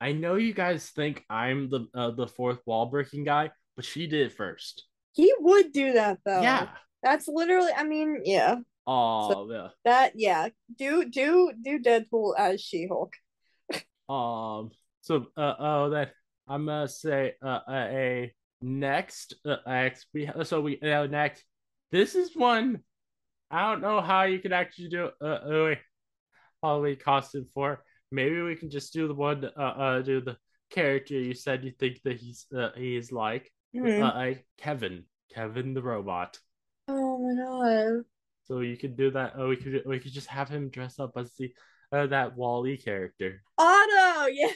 "I 0.00 0.12
know 0.12 0.36
you 0.36 0.54
guys 0.54 0.88
think 0.90 1.24
I'm 1.28 1.68
the 1.68 1.86
uh, 1.94 2.10
the 2.12 2.26
fourth 2.26 2.60
wall 2.66 2.86
breaking 2.86 3.24
guy, 3.24 3.50
but 3.76 3.84
she 3.84 4.06
did 4.06 4.26
it 4.26 4.32
first. 4.32 4.86
He 5.12 5.32
would 5.40 5.72
do 5.72 5.92
that 5.92 6.18
though. 6.24 6.40
Yeah. 6.40 6.68
That's 7.02 7.28
literally. 7.28 7.72
I 7.76 7.84
mean, 7.84 8.22
yeah. 8.24 8.56
Oh 8.86 9.50
yeah. 9.50 9.68
That 9.84 10.12
yeah. 10.16 10.48
Do 10.78 11.08
do 11.08 11.52
do 11.60 11.80
Deadpool 11.80 12.34
as 12.38 12.60
She-Hulk. 12.60 13.12
Um. 14.08 14.70
So 15.00 15.26
uh 15.36 15.54
oh 15.58 15.90
that 15.90 16.12
I'm 16.48 16.66
gonna 16.66 16.88
say 16.88 17.34
uh 17.44 17.60
a 17.68 18.32
next 18.60 19.34
uh 19.44 19.56
next 19.66 20.06
we 20.14 20.30
so 20.44 20.60
we 20.60 20.80
uh, 20.80 21.06
next 21.06 21.44
this 21.90 22.14
is 22.14 22.36
one 22.36 22.80
I 23.50 23.70
don't 23.70 23.80
know 23.80 24.00
how 24.00 24.22
you 24.22 24.38
could 24.38 24.52
actually 24.52 24.88
do 24.88 25.10
uh, 25.20 25.24
uh 25.24 25.74
Halloween 26.62 26.96
costume 26.96 27.46
for. 27.52 27.82
Maybe 28.10 28.40
we 28.42 28.56
can 28.56 28.70
just 28.70 28.92
do 28.92 29.08
the 29.08 29.14
one 29.14 29.44
uh 29.44 29.60
uh 29.60 30.02
do 30.02 30.20
the 30.20 30.36
character 30.70 31.14
you 31.14 31.34
said 31.34 31.64
you 31.64 31.72
think 31.78 32.00
that 32.04 32.18
he's 32.18 32.46
uh, 32.56 32.70
he's 32.76 33.12
like 33.12 33.52
Mhm. 33.74 34.00
uh, 34.00 34.04
uh 34.04 34.34
Kevin 34.58 35.04
Kevin 35.34 35.74
the 35.74 35.82
robot. 35.82 36.38
Oh 36.88 37.18
my 37.18 37.34
god. 37.34 38.04
So 38.44 38.60
you 38.60 38.76
could 38.76 38.96
do 38.96 39.10
that. 39.12 39.34
Oh, 39.36 39.48
we 39.48 39.56
could 39.56 39.82
we 39.86 39.98
could 39.98 40.12
just 40.12 40.28
have 40.28 40.48
him 40.48 40.68
dress 40.68 40.98
up 40.98 41.12
as 41.16 41.32
the 41.34 41.52
uh, 41.92 42.06
that 42.06 42.36
WALL-E 42.36 42.78
character. 42.78 43.42
Auto, 43.58 44.26
yeah. 44.26 44.52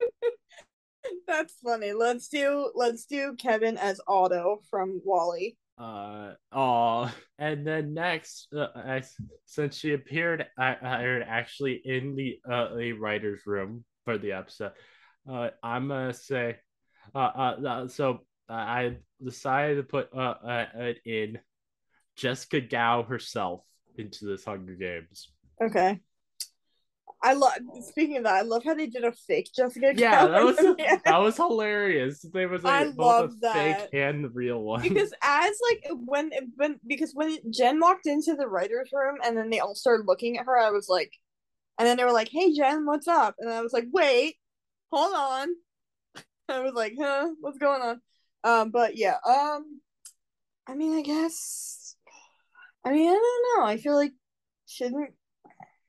That's 1.26 1.54
funny. 1.64 1.92
Let's 1.92 2.28
do 2.28 2.70
let's 2.74 3.06
do 3.06 3.34
Kevin 3.38 3.78
as 3.78 4.00
Auto 4.06 4.60
from 4.70 5.00
WALL-E. 5.04 5.56
Uh 5.78 6.32
oh, 6.52 7.12
and 7.38 7.66
then 7.66 7.94
next, 7.94 8.48
uh, 8.54 8.66
I, 8.74 9.02
since 9.46 9.76
she 9.76 9.92
appeared, 9.92 10.44
I, 10.58 10.76
I 10.82 11.02
heard 11.02 11.24
actually 11.26 11.80
in 11.84 12.16
the 12.16 12.40
uh 12.50 12.74
the 12.74 12.92
writers' 12.92 13.42
room 13.46 13.84
for 14.04 14.18
the 14.18 14.32
episode. 14.32 14.72
Uh, 15.30 15.50
I'm 15.62 15.88
gonna 15.88 16.12
say, 16.12 16.56
uh, 17.14 17.18
uh, 17.18 17.66
uh 17.66 17.88
so 17.88 18.20
I 18.48 18.96
decided 19.22 19.76
to 19.76 19.82
put 19.84 20.08
uh, 20.12 20.34
uh 20.44 20.92
in 21.04 21.38
Jessica 22.16 22.60
Gao 22.60 23.04
herself 23.04 23.62
into 23.96 24.26
this 24.26 24.44
Hunger 24.44 24.74
Games. 24.74 25.30
Okay. 25.62 26.00
I 27.22 27.32
love 27.32 27.52
speaking 27.80 28.18
of 28.18 28.24
that, 28.24 28.34
I 28.34 28.42
love 28.42 28.62
how 28.64 28.74
they 28.74 28.86
did 28.86 29.04
a 29.04 29.12
fake 29.12 29.50
Jessica. 29.54 29.92
Yeah, 29.94 30.28
that 30.28 30.44
was 30.44 30.58
at 30.58 30.76
the 30.76 30.88
end. 30.88 31.00
that 31.04 31.18
was 31.18 31.36
hilarious. 31.36 32.20
They 32.20 32.46
was 32.46 32.64
I 32.64 32.84
both 32.84 32.96
love 32.96 33.24
a 33.24 33.28
fake 33.28 33.40
that. 33.42 33.88
and 33.92 34.24
the 34.24 34.28
real 34.28 34.62
one. 34.62 34.82
because 34.82 35.12
as 35.22 35.58
like 35.70 35.90
when 36.06 36.30
when 36.56 36.78
because 36.86 37.12
when 37.14 37.38
Jen 37.52 37.80
walked 37.80 38.06
into 38.06 38.34
the 38.34 38.46
writers' 38.46 38.90
room 38.92 39.16
and 39.24 39.36
then 39.36 39.50
they 39.50 39.58
all 39.58 39.74
started 39.74 40.06
looking 40.06 40.38
at 40.38 40.46
her, 40.46 40.56
I 40.56 40.70
was 40.70 40.88
like, 40.88 41.12
and 41.78 41.88
then 41.88 41.96
they 41.96 42.04
were 42.04 42.12
like, 42.12 42.28
"Hey 42.30 42.52
Jen, 42.54 42.86
what's 42.86 43.08
up?" 43.08 43.34
And 43.38 43.50
I 43.50 43.62
was 43.62 43.72
like, 43.72 43.86
"Wait, 43.92 44.36
hold 44.92 45.14
on." 45.14 45.48
I 46.48 46.60
was 46.60 46.74
like, 46.74 46.94
"Huh, 46.98 47.30
what's 47.40 47.58
going 47.58 47.82
on?" 47.82 48.00
Um, 48.44 48.70
but 48.70 48.96
yeah, 48.96 49.16
um, 49.26 49.80
I 50.68 50.74
mean, 50.74 50.96
I 50.96 51.02
guess, 51.02 51.96
I 52.84 52.92
mean, 52.92 53.08
I 53.10 53.14
don't 53.14 53.60
know. 53.60 53.66
I 53.66 53.76
feel 53.78 53.96
like 53.96 54.12
shouldn't. 54.66 55.14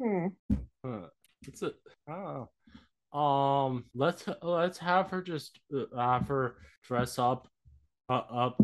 Hmm. 0.02 0.28
Huh. 0.84 1.08
It's 1.48 1.64
a 1.64 1.72
oh. 2.10 2.50
Um, 3.18 3.86
let's 3.96 4.26
let's 4.44 4.78
have 4.78 5.10
her 5.10 5.22
just 5.22 5.60
uh, 5.76 5.86
have 5.98 6.28
her 6.28 6.58
dress 6.84 7.18
up, 7.18 7.48
uh, 8.08 8.22
up, 8.32 8.62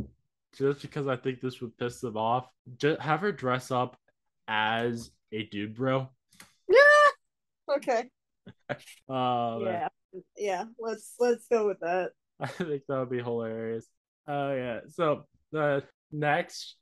just 0.55 0.81
because 0.81 1.07
I 1.07 1.15
think 1.15 1.41
this 1.41 1.61
would 1.61 1.75
piss 1.77 1.99
them 1.99 2.17
off. 2.17 2.47
Just 2.77 3.01
have 3.01 3.21
her 3.21 3.31
dress 3.31 3.71
up 3.71 3.97
as 4.47 5.09
a 5.31 5.43
dude, 5.43 5.75
bro. 5.75 6.09
Yeah. 6.69 6.77
Okay. 7.67 8.03
Uh, 9.09 9.57
Yeah. 9.63 9.87
Yeah. 10.37 10.63
Let's 10.79 11.15
let's 11.19 11.47
go 11.47 11.65
with 11.65 11.79
that. 11.79 12.11
I 12.39 12.45
think 12.45 12.83
that 12.87 12.99
would 12.99 13.09
be 13.09 13.23
hilarious. 13.23 13.87
Oh 14.27 14.53
yeah. 14.53 14.81
So 14.89 15.25
the 15.51 15.83
next 16.11 16.75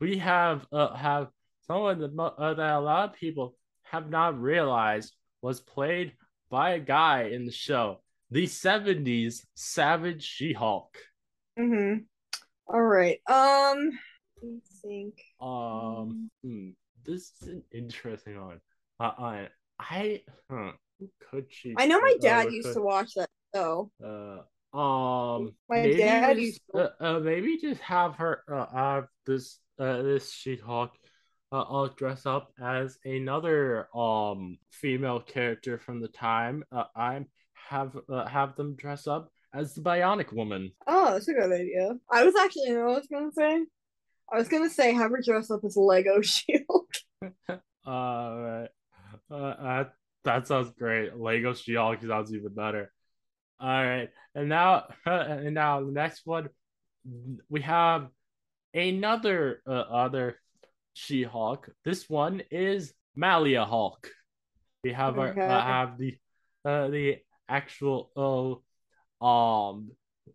we 0.00 0.16
have 0.16 0.66
uh 0.72 0.94
have 0.94 1.28
someone 1.66 2.00
that, 2.00 2.18
uh, 2.18 2.54
that 2.54 2.74
a 2.74 2.80
lot 2.80 3.10
of 3.10 3.16
people 3.16 3.54
have 3.82 4.08
not 4.08 4.40
realized 4.40 5.14
was 5.42 5.60
played 5.60 6.12
by 6.50 6.70
a 6.70 6.80
guy 6.80 7.24
in 7.24 7.46
the 7.46 7.52
show, 7.52 8.00
the 8.30 8.46
'70s 8.46 9.44
Savage 9.54 10.24
She-Hulk. 10.24 10.96
Mm-hmm. 11.58 12.02
All 12.72 12.82
right. 12.82 13.18
Um. 13.28 13.90
Me 14.42 14.60
think. 14.82 15.14
Um, 15.40 16.30
hmm, 16.42 16.70
this 17.04 17.32
is 17.42 17.48
an 17.48 17.62
interesting 17.72 18.40
one. 18.40 18.60
Uh, 18.98 19.12
I, 19.18 19.48
I, 19.78 20.20
huh, 20.50 20.72
could 21.30 21.46
she? 21.50 21.74
I 21.76 21.86
know 21.86 22.00
my 22.00 22.16
dad 22.20 22.44
could- 22.44 22.54
used 22.54 22.72
to 22.72 22.80
watch 22.80 23.14
that 23.14 23.28
show. 23.54 23.90
Uh, 24.02 24.38
um, 24.76 25.52
My 25.68 25.82
maybe 25.82 25.96
dad 25.96 26.36
just, 26.36 26.60
uh, 26.74 26.88
uh, 27.00 27.18
maybe 27.18 27.58
just 27.58 27.80
have 27.80 28.14
her 28.16 28.44
uh, 28.50 28.66
have 28.72 29.06
this 29.26 29.58
uh 29.80 30.02
this 30.02 30.32
She-Hulk 30.32 30.92
uh, 31.52 31.60
uh 31.60 31.88
dress 31.96 32.26
up 32.26 32.52
as 32.62 32.98
another 33.04 33.88
um 33.96 34.58
female 34.70 35.20
character 35.20 35.78
from 35.78 36.00
the 36.00 36.08
time. 36.08 36.64
Uh, 36.72 36.84
I'm 36.94 37.26
have 37.68 37.96
uh, 38.08 38.26
have 38.26 38.56
them 38.56 38.74
dress 38.76 39.06
up 39.06 39.30
as 39.54 39.74
the 39.74 39.80
Bionic 39.80 40.32
Woman. 40.32 40.72
Oh, 40.86 41.12
that's 41.12 41.28
a 41.28 41.32
good 41.32 41.52
idea. 41.52 41.94
I 42.10 42.24
was 42.24 42.34
actually, 42.36 42.68
you 42.68 42.74
know 42.74 42.86
what 42.86 42.96
I 42.96 42.98
was 42.98 43.08
gonna 43.08 43.32
say? 43.32 43.64
I 44.32 44.36
was 44.38 44.48
gonna 44.48 44.70
say 44.70 44.92
have 44.92 45.10
her 45.10 45.22
dress 45.24 45.50
up 45.50 45.60
as 45.64 45.76
Lego 45.76 46.20
Shield. 46.22 46.86
Uh, 47.86 48.36
right. 48.36 48.68
uh, 49.30 49.84
that 50.24 50.46
sounds 50.46 50.70
great. 50.78 51.16
Lego 51.16 51.54
She-Hulk 51.54 52.02
sounds 52.02 52.32
even 52.32 52.52
better. 52.52 52.92
All 53.58 53.68
right, 53.68 54.10
and 54.34 54.50
now, 54.50 54.84
and 55.06 55.54
now 55.54 55.82
the 55.82 55.90
next 55.90 56.22
one, 56.26 56.50
we 57.48 57.62
have 57.62 58.08
another 58.74 59.62
uh, 59.66 59.70
other 59.70 60.36
She-Hulk. 61.04 61.70
This 61.82 62.10
one 62.10 62.42
is 62.50 62.92
Malia 63.16 63.64
Hulk. 63.64 64.10
We 64.84 64.92
have 64.92 65.18
our 65.18 65.30
Okay. 65.30 65.40
uh, 65.40 65.62
have 65.62 65.96
the 65.98 66.18
uh, 66.64 66.88
the 66.88 67.18
actual 67.48 68.10
oh 68.16 68.62
um 69.26 69.90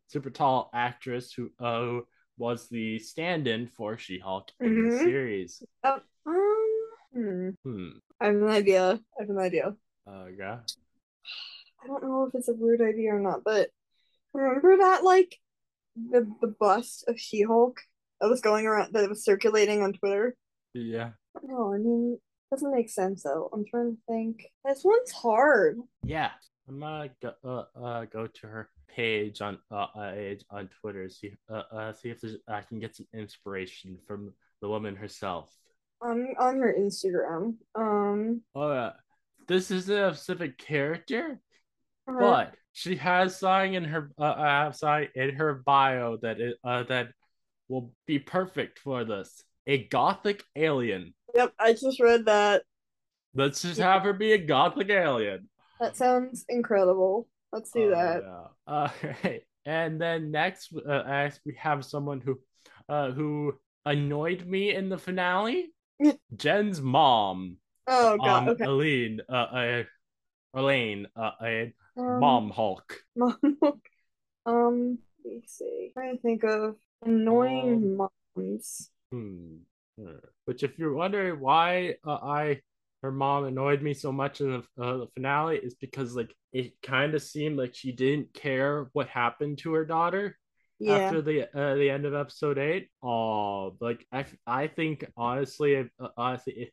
super 0.07 0.31
tall 0.31 0.71
actress 0.73 1.31
who 1.33 1.51
uh, 1.59 1.99
was 2.37 2.67
the 2.69 2.97
stand-in 2.99 3.67
for 3.67 3.97
She-Hulk 3.97 4.49
in 4.59 4.75
the 4.75 4.89
Mhm. 4.89 5.03
series. 5.03 5.63
Oh, 5.83 6.01
um, 6.25 6.89
hmm. 7.13 7.49
Hmm. 7.63 7.89
I 8.19 8.25
have 8.25 8.35
an 8.35 8.49
idea. 8.49 8.99
I 9.17 9.21
have 9.21 9.29
an 9.29 9.37
idea. 9.37 9.75
Uh, 10.07 10.25
yeah. 10.37 10.59
I 11.83 11.87
don't 11.87 12.03
know 12.03 12.25
if 12.25 12.33
it's 12.33 12.49
a 12.49 12.53
weird 12.53 12.81
idea 12.81 13.13
or 13.13 13.19
not, 13.19 13.43
but 13.43 13.69
remember 14.33 14.77
that 14.77 15.03
like 15.03 15.37
the 15.95 16.25
the 16.41 16.53
bust 16.59 17.05
of 17.07 17.19
She-Hulk 17.19 17.79
that 18.19 18.29
was 18.29 18.41
going 18.41 18.65
around 18.65 18.93
that 18.93 19.07
was 19.07 19.23
circulating 19.23 19.83
on 19.83 19.93
Twitter? 19.93 20.35
Yeah. 20.75 21.11
No, 21.43 21.73
I 21.73 21.77
mean 21.77 22.17
it 22.19 22.55
doesn't 22.55 22.71
make 22.71 22.89
sense 22.89 23.23
though. 23.23 23.49
I'm 23.53 23.65
trying 23.65 23.95
to 23.95 23.97
think. 24.07 24.45
This 24.63 24.83
one's 24.83 25.11
hard. 25.11 25.77
Yeah. 26.03 26.31
I'm 26.67 26.79
gonna 26.79 27.09
go, 27.21 27.33
uh, 27.43 27.79
uh, 27.79 28.05
go 28.05 28.27
to 28.27 28.47
her 28.47 28.69
page 28.87 29.41
on 29.41 29.57
uh, 29.71 29.87
uh 29.95 30.35
on 30.49 30.69
Twitter 30.79 31.09
see 31.09 31.33
uh, 31.49 31.63
uh 31.71 31.93
see 31.93 32.09
if 32.09 32.21
there's, 32.21 32.37
I 32.47 32.61
can 32.61 32.79
get 32.79 32.95
some 32.95 33.07
inspiration 33.13 33.97
from 34.07 34.33
the 34.61 34.69
woman 34.69 34.95
herself. 34.95 35.53
On 36.01 36.27
on 36.39 36.57
her 36.57 36.75
Instagram. 36.77 37.55
Um 37.75 38.41
Oh 38.55 38.71
yeah, 38.71 38.91
this 39.47 39.69
isn't 39.71 39.95
a 39.95 40.13
specific 40.13 40.57
character, 40.57 41.39
uh, 42.09 42.19
but 42.19 42.53
she 42.73 42.95
has 42.95 43.39
something 43.39 43.75
in 43.75 43.83
her 43.83 44.11
uh, 44.17 44.23
uh 44.23 44.71
something 44.71 45.09
in 45.15 45.35
her 45.35 45.61
bio 45.65 46.17
that 46.21 46.39
it, 46.39 46.57
uh 46.63 46.83
that 46.83 47.09
will 47.67 47.91
be 48.07 48.19
perfect 48.19 48.79
for 48.79 49.03
this. 49.03 49.43
A 49.67 49.83
gothic 49.85 50.43
alien. 50.55 51.13
Yep, 51.33 51.53
I 51.59 51.73
just 51.73 51.99
read 51.99 52.25
that. 52.25 52.63
Let's 53.33 53.61
just 53.61 53.79
have 53.79 54.03
her 54.03 54.13
be 54.13 54.31
a 54.33 54.37
gothic 54.37 54.89
alien. 54.89 55.49
That 55.79 55.97
sounds 55.97 56.45
incredible. 56.47 57.27
Let's 57.51 57.71
do 57.71 57.81
Oh, 57.81 57.89
that. 57.89 58.23
yeah. 58.23 58.47
Uh, 58.67 58.89
and 59.65 59.99
then 59.99 60.31
next, 60.31 60.73
uh, 60.73 61.03
next 61.03 61.41
we 61.45 61.55
have 61.59 61.83
someone 61.83 62.21
who, 62.21 62.39
uh, 62.87 63.11
who 63.11 63.53
annoyed 63.85 64.45
me 64.45 64.73
in 64.73 64.89
the 64.89 64.97
finale. 64.97 65.71
Jen's 66.35 66.81
mom, 66.81 67.57
Oh 67.87 68.17
god, 68.17 68.47
um, 68.47 68.49
okay. 68.49 68.65
Elaine, 68.65 69.21
uh, 69.29 69.33
uh, 69.33 69.83
Elaine, 70.53 71.07
uh, 71.15 71.31
uh, 71.41 71.65
Um, 71.97 72.19
Mom 72.19 72.49
Hulk. 72.49 73.01
Mom. 73.15 73.37
um, 74.45 74.97
let 75.23 75.33
me 75.33 75.41
see. 75.45 75.91
trying 75.93 76.15
to 76.15 76.21
think 76.21 76.43
of 76.43 76.75
annoying 77.03 77.97
moms. 77.97 78.89
Hmm. 79.11 79.57
Which, 80.45 80.63
if 80.63 80.77
you're 80.77 80.93
wondering 80.93 81.39
why 81.39 81.95
uh, 82.05 82.15
I 82.15 82.61
her 83.01 83.11
mom 83.11 83.45
annoyed 83.45 83.81
me 83.81 83.93
so 83.93 84.11
much 84.11 84.41
in 84.41 84.51
the, 84.51 84.83
uh, 84.83 84.97
the 84.97 85.07
finale, 85.13 85.57
is 85.57 85.75
because 85.75 86.15
like 86.15 86.33
it 86.51 86.73
kind 86.81 87.13
of 87.13 87.21
seemed 87.21 87.57
like 87.57 87.75
she 87.75 87.91
didn't 87.91 88.33
care 88.33 88.89
what 88.93 89.07
happened 89.07 89.59
to 89.59 89.73
her 89.73 89.85
daughter. 89.85 90.37
Yeah. 90.79 90.95
after 90.97 91.21
the 91.21 91.43
uh, 91.57 91.75
the 91.75 91.89
end 91.89 92.05
of 92.05 92.13
episode 92.13 92.57
eight. 92.57 92.89
Oh, 93.01 93.77
like 93.79 94.05
I 94.11 94.25
I 94.45 94.67
think 94.67 95.05
honestly, 95.15 95.89
uh, 95.99 96.07
honestly, 96.17 96.53
if 96.53 96.69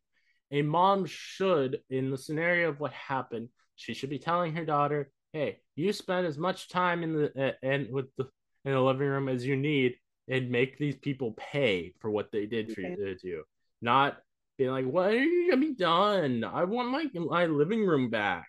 a 0.51 0.63
mom 0.63 1.07
should, 1.07 1.81
in 1.89 2.11
the 2.11 2.19
scenario 2.19 2.69
of 2.71 2.81
what 2.81 2.93
happened, 2.93 3.49
she 3.77 3.95
should 3.95 4.11
be 4.11 4.19
telling 4.19 4.55
her 4.57 4.65
daughter, 4.65 5.11
"Hey, 5.33 5.61
you 5.77 5.93
spend 5.93 6.27
as 6.27 6.37
much 6.37 6.69
time 6.69 7.03
in 7.03 7.13
the 7.15 7.49
uh, 7.49 7.53
and 7.63 7.91
with 7.93 8.07
the 8.17 8.25
in 8.65 8.73
the 8.73 8.81
living 8.81 9.07
room 9.09 9.29
as 9.29 9.47
you 9.47 9.57
need, 9.57 9.97
and 10.29 10.51
make 10.51 10.79
these 10.79 10.97
people 10.97 11.33
pay 11.37 11.93
for 12.01 12.11
what 12.11 12.31
they 12.33 12.47
did 12.47 12.73
for 12.73 12.81
you, 12.81 12.97
to 12.97 13.17
you, 13.27 13.45
not." 13.81 14.19
Being 14.59 14.71
like, 14.71 14.85
what 14.85 15.13
are 15.13 15.19
you 15.19 15.51
gonna 15.51 15.63
be 15.63 15.75
done? 15.75 16.45
I 16.45 16.65
want 16.65 16.91
my 16.91 17.07
my 17.15 17.47
living 17.47 17.85
room 17.87 18.11
back. 18.11 18.49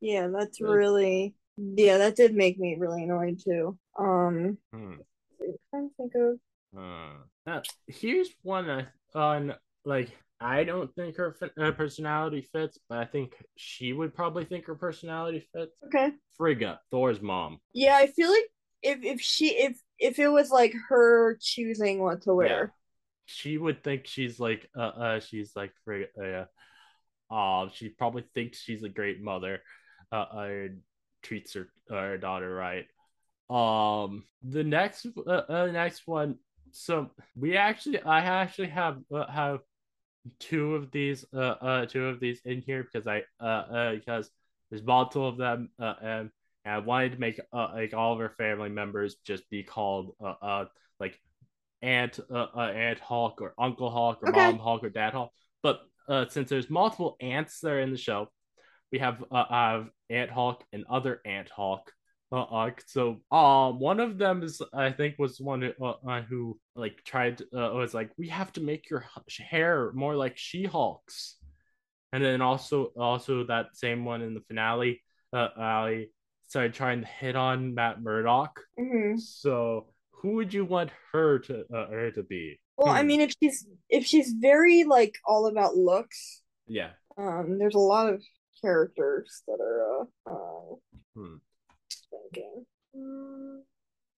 Yeah, 0.00 0.28
that's 0.28 0.60
really 0.60 1.34
yeah, 1.56 1.98
that 1.98 2.16
did 2.16 2.34
make 2.34 2.58
me 2.58 2.76
really 2.78 3.04
annoyed 3.04 3.40
too. 3.42 3.78
Um 3.98 4.58
Hmm. 4.72 4.94
I'm 5.40 5.54
trying 5.70 5.88
to 5.88 5.94
think 5.96 6.12
of 6.16 6.38
Uh, 6.76 7.16
now, 7.46 7.62
here's 7.86 8.28
one 8.42 8.68
I, 8.68 8.86
on 9.14 9.54
like 9.84 10.10
I 10.40 10.64
don't 10.64 10.94
think 10.94 11.16
her 11.16 11.34
uh, 11.58 11.70
personality 11.72 12.42
fits, 12.52 12.78
but 12.88 12.98
I 12.98 13.04
think 13.06 13.34
she 13.56 13.92
would 13.92 14.14
probably 14.14 14.44
think 14.44 14.66
her 14.66 14.74
personality 14.74 15.46
fits. 15.54 15.72
okay. 15.86 16.12
Frigga, 16.36 16.80
Thor's 16.90 17.22
mom. 17.22 17.60
Yeah, 17.72 17.96
I 17.96 18.08
feel 18.08 18.30
like 18.30 18.50
if 18.82 19.02
if 19.02 19.20
she 19.20 19.50
if 19.50 19.78
if 19.98 20.18
it 20.18 20.28
was 20.28 20.50
like 20.50 20.74
her 20.88 21.38
choosing 21.40 22.00
what 22.00 22.22
to 22.22 22.34
wear. 22.34 22.74
She 23.26 23.58
would 23.58 23.82
think 23.82 24.06
she's 24.06 24.38
like 24.38 24.68
uh, 24.76 24.80
uh 24.80 25.20
she's 25.20 25.52
like. 25.56 25.72
Uh, 25.88 26.44
uh, 27.28 27.68
she 27.72 27.88
probably 27.88 28.24
thinks 28.34 28.60
she's 28.60 28.84
a 28.84 28.88
great 28.88 29.20
mother. 29.22 29.62
Uh, 30.12 30.16
uh 30.16 30.68
treats 31.22 31.54
her 31.54 31.68
her 31.90 32.18
daughter 32.18 32.54
right. 32.54 32.86
Um, 33.50 34.24
the 34.42 34.64
next 34.64 35.06
uh, 35.26 35.42
uh 35.48 35.68
next 35.72 36.06
one. 36.06 36.36
So 36.70 37.10
we 37.34 37.56
actually, 37.56 38.00
I 38.02 38.20
actually 38.20 38.68
have 38.68 38.98
uh, 39.12 39.30
have 39.30 39.60
two 40.40 40.74
of 40.74 40.90
these 40.90 41.24
uh 41.32 41.54
uh 41.60 41.86
two 41.86 42.06
of 42.06 42.18
these 42.20 42.40
in 42.44 42.60
here 42.60 42.82
because 42.82 43.06
I 43.06 43.22
uh, 43.40 43.44
uh 43.44 43.94
because 43.94 44.28
there's 44.70 44.82
multiple 44.82 45.28
of 45.28 45.36
them 45.36 45.70
uh 45.78 45.94
and, 46.02 46.30
and 46.66 46.74
I 46.74 46.78
wanted 46.78 47.12
to 47.12 47.18
make 47.18 47.40
uh 47.52 47.68
like 47.72 47.94
all 47.94 48.12
of 48.12 48.20
our 48.20 48.34
family 48.36 48.68
members 48.68 49.16
just 49.24 49.48
be 49.48 49.62
called 49.62 50.14
uh 50.22 50.34
uh 50.42 50.64
like 51.00 51.18
Aunt 51.80 52.18
uh, 52.30 52.46
uh 52.56 52.72
Aunt 52.74 52.98
Hulk 52.98 53.40
or 53.40 53.54
Uncle 53.58 53.90
Hulk 53.90 54.22
or 54.22 54.28
Okay. 54.28 54.36
Mom 54.36 54.58
Hulk 54.58 54.84
or 54.84 54.90
Dad 54.90 55.12
Hulk. 55.12 55.30
But 55.62 55.80
uh 56.08 56.26
since 56.28 56.50
there's 56.50 56.68
multiple 56.68 57.16
aunts 57.20 57.60
that 57.60 57.70
are 57.70 57.80
in 57.80 57.92
the 57.92 57.96
show, 57.96 58.28
we 58.92 58.98
have 58.98 59.24
uh 59.30 59.44
have 59.48 59.88
Aunt 60.10 60.30
Hulk 60.30 60.64
and 60.72 60.84
other 60.90 61.20
Aunt 61.24 61.48
Hulk. 61.48 61.92
Uh, 62.32 62.42
uh, 62.42 62.70
so 62.86 63.20
um 63.30 63.78
one 63.78 64.00
of 64.00 64.18
them 64.18 64.42
is 64.42 64.60
I 64.74 64.90
think 64.90 65.14
was 65.18 65.40
one 65.40 65.62
who, 65.62 65.72
uh, 65.84 65.94
uh, 66.08 66.22
who 66.22 66.58
like 66.74 67.04
tried 67.04 67.40
uh, 67.42 67.70
was 67.72 67.94
like 67.94 68.10
we 68.18 68.28
have 68.28 68.52
to 68.54 68.60
make 68.60 68.90
your 68.90 69.04
hair 69.38 69.92
more 69.94 70.16
like 70.16 70.36
She-Hulk's, 70.36 71.36
and 72.12 72.24
then 72.24 72.42
also 72.42 72.86
also 72.98 73.44
that 73.44 73.76
same 73.76 74.04
one 74.04 74.22
in 74.22 74.34
the 74.34 74.40
finale, 74.48 75.04
uh, 75.32 75.50
Ali 75.56 76.10
started 76.46 76.74
trying 76.74 77.00
to 77.00 77.06
hit 77.06 77.36
on 77.36 77.74
Matt 77.74 78.02
Murdock. 78.02 78.60
hmm 78.78 79.16
So 79.16 79.86
who 80.12 80.34
would 80.36 80.52
you 80.52 80.64
want 80.64 80.90
her 81.12 81.38
to 81.40 81.64
uh, 81.72 81.88
her 81.90 82.10
to 82.12 82.22
be? 82.22 82.58
Well, 82.76 82.88
I 82.94 83.02
Hmm. 83.02 83.06
mean 83.08 83.20
if 83.20 83.34
she's 83.40 83.66
if 83.88 84.04
she's 84.04 84.32
very 84.32 84.84
like 84.84 85.14
all 85.26 85.46
about 85.46 85.76
looks, 85.76 86.42
Yeah. 86.66 86.90
um 87.16 87.58
there's 87.58 87.74
a 87.74 87.78
lot 87.78 88.12
of 88.12 88.22
characters 88.60 89.42
that 89.46 89.60
are 89.60 90.02
uh, 90.02 90.30
uh 90.30 90.76
Hmm. 91.14 91.36
thinking. 92.10 92.66
Mm, 92.94 93.62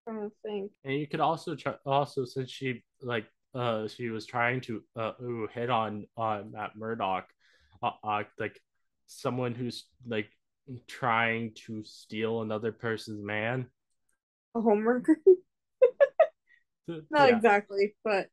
trying 0.05 0.31
to 0.31 0.37
think. 0.45 0.72
And 0.85 0.95
you 0.95 1.07
could 1.07 1.20
also 1.20 1.55
try 1.55 1.74
also 1.87 2.24
since 2.24 2.51
she 2.51 2.83
like 3.03 3.26
uh 3.55 3.89
she 3.89 4.11
was 4.11 4.26
trying 4.26 4.61
to 4.62 4.83
uh 4.97 5.12
ooh, 5.22 5.49
hit 5.53 5.70
on 5.70 6.07
on 6.16 6.53
Matt 6.53 6.76
Murdock, 6.76 7.26
uh, 7.83 7.91
uh 8.03 8.24
like 8.39 8.61
someone 9.07 9.55
who's 9.55 9.87
like 10.07 10.31
trying 10.87 11.53
to 11.66 11.83
steal 11.85 12.43
another 12.43 12.73
person's 12.73 13.23
man. 13.23 13.66
A 14.55 14.61
homeworker? 14.61 15.18
Not 16.88 17.29
Yeah. 17.29 17.37
exactly, 17.37 17.95
but 18.05 18.29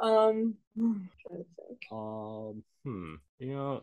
um 0.00 0.54
I'm 0.78 1.08
to 1.30 1.44
think. 1.68 1.80
Um, 1.90 2.62
hmm. 2.84 3.14
You 3.38 3.54
know, 3.54 3.82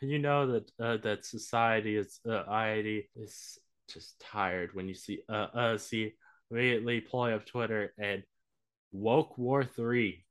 you 0.00 0.18
know 0.18 0.52
that 0.52 0.70
uh, 0.80 0.96
that 0.98 1.24
society 1.24 1.96
is 1.96 2.20
uh, 2.28 2.42
society 2.42 3.10
is 3.16 3.58
just 3.88 4.20
tired 4.20 4.74
when 4.74 4.86
you 4.86 4.92
see 4.92 5.20
uh 5.30 5.46
uh 5.54 5.78
see 5.78 6.12
immediately 6.50 7.00
pulling 7.00 7.32
up 7.32 7.46
Twitter 7.46 7.94
and 7.98 8.22
woke 8.92 9.38
war 9.38 9.64
three 9.64 10.24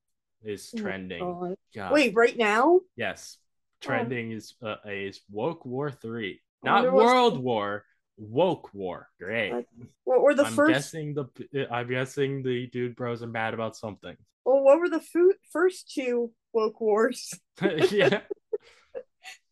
is 0.43 0.71
Oh 0.75 0.77
trending. 0.77 1.19
God. 1.23 1.55
God. 1.75 1.91
Wait, 1.93 2.13
right 2.15 2.37
now? 2.37 2.81
yes, 2.95 3.37
trending 3.81 4.31
is 4.31 4.53
uh 4.63 4.75
is 4.85 5.21
woke 5.31 5.65
war 5.65 5.91
three, 5.91 6.33
I 6.33 6.46
not 6.63 6.91
what's- 6.91 7.05
world 7.05 7.37
war, 7.43 7.83
woke 8.17 8.73
war. 8.73 9.07
Great. 9.19 9.65
What- 10.03 10.21
were 10.21 10.33
the 10.33 10.45
I'm 10.45 10.53
first 10.53 10.73
guessing 10.73 11.13
the 11.13 11.67
I'm 11.71 11.87
guessing 11.89 12.43
the 12.43 12.67
dude 12.67 12.95
bros 12.95 13.21
are 13.23 13.27
mad 13.27 13.53
about 13.53 13.75
something. 13.75 14.15
well 14.45 14.63
what 14.63 14.79
were 14.79 14.89
the 14.89 15.03
first 15.51 15.91
two 15.93 16.31
woke 16.53 16.79
wars? 16.81 17.33
yeah. 17.91 18.21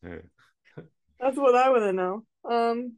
That's 1.19 1.37
what 1.37 1.55
I 1.55 1.69
wanna 1.69 1.93
know. 1.93 2.25
Um 2.49 2.93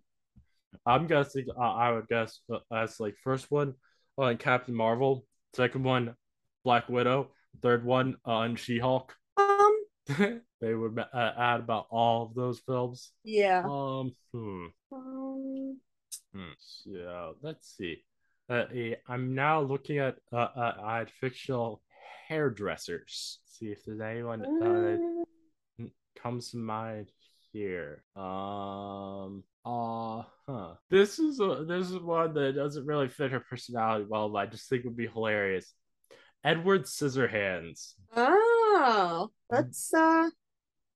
I'm 0.85 1.07
guessing. 1.07 1.47
Uh, 1.49 1.59
I 1.59 1.91
would 1.91 2.07
guess 2.07 2.39
uh, 2.53 2.59
as 2.73 2.99
like 2.99 3.15
first 3.23 3.51
one 3.51 3.73
on 4.17 4.37
Captain 4.37 4.73
Marvel, 4.73 5.25
second 5.53 5.83
one 5.83 6.15
Black 6.63 6.87
Widow, 6.87 7.31
third 7.61 7.83
one 7.83 8.15
on 8.25 8.55
She 8.55 8.79
Hulk. 8.79 9.13
um 9.37 10.41
they 10.59 10.73
would 10.73 10.97
uh, 10.99 11.31
add 11.37 11.59
about 11.59 11.87
all 11.89 12.23
of 12.23 12.33
those 12.33 12.59
films. 12.59 13.11
yeah. 13.23 13.63
Um, 13.63 14.15
hmm, 14.33 14.65
Um 14.91 15.77
hmm. 16.33 16.51
So 16.57 17.35
let's 17.41 17.75
see. 17.75 18.03
Uh, 18.49 18.65
I'm 19.07 19.35
now 19.35 19.61
looking 19.61 19.99
at 19.99 20.15
uh, 20.31 20.47
uh 20.55 20.99
at 21.01 21.11
fictional 21.11 21.81
hairdressers. 22.27 23.39
See 23.45 23.67
if 23.67 23.83
there's 23.85 23.99
anyone 23.99 24.45
uh, 24.45 24.97
that 25.77 25.89
comes 26.21 26.51
to 26.51 26.57
mind 26.57 27.11
here. 27.51 28.03
Um. 28.15 29.43
Uh 29.65 30.23
huh. 30.47 30.75
This 30.89 31.19
is 31.19 31.41
a 31.41 31.65
this 31.67 31.89
is 31.89 31.99
one 31.99 32.33
that 32.35 32.55
doesn't 32.55 32.85
really 32.85 33.09
fit 33.09 33.31
her 33.31 33.41
personality 33.41 34.05
well, 34.07 34.29
but 34.29 34.37
I 34.37 34.45
just 34.45 34.69
think 34.69 34.85
would 34.85 34.95
be 34.95 35.07
hilarious. 35.07 35.73
Edward 36.43 36.83
Scissorhands. 36.83 37.93
Oh, 38.15 39.29
that's 39.49 39.93
uh, 39.93 40.29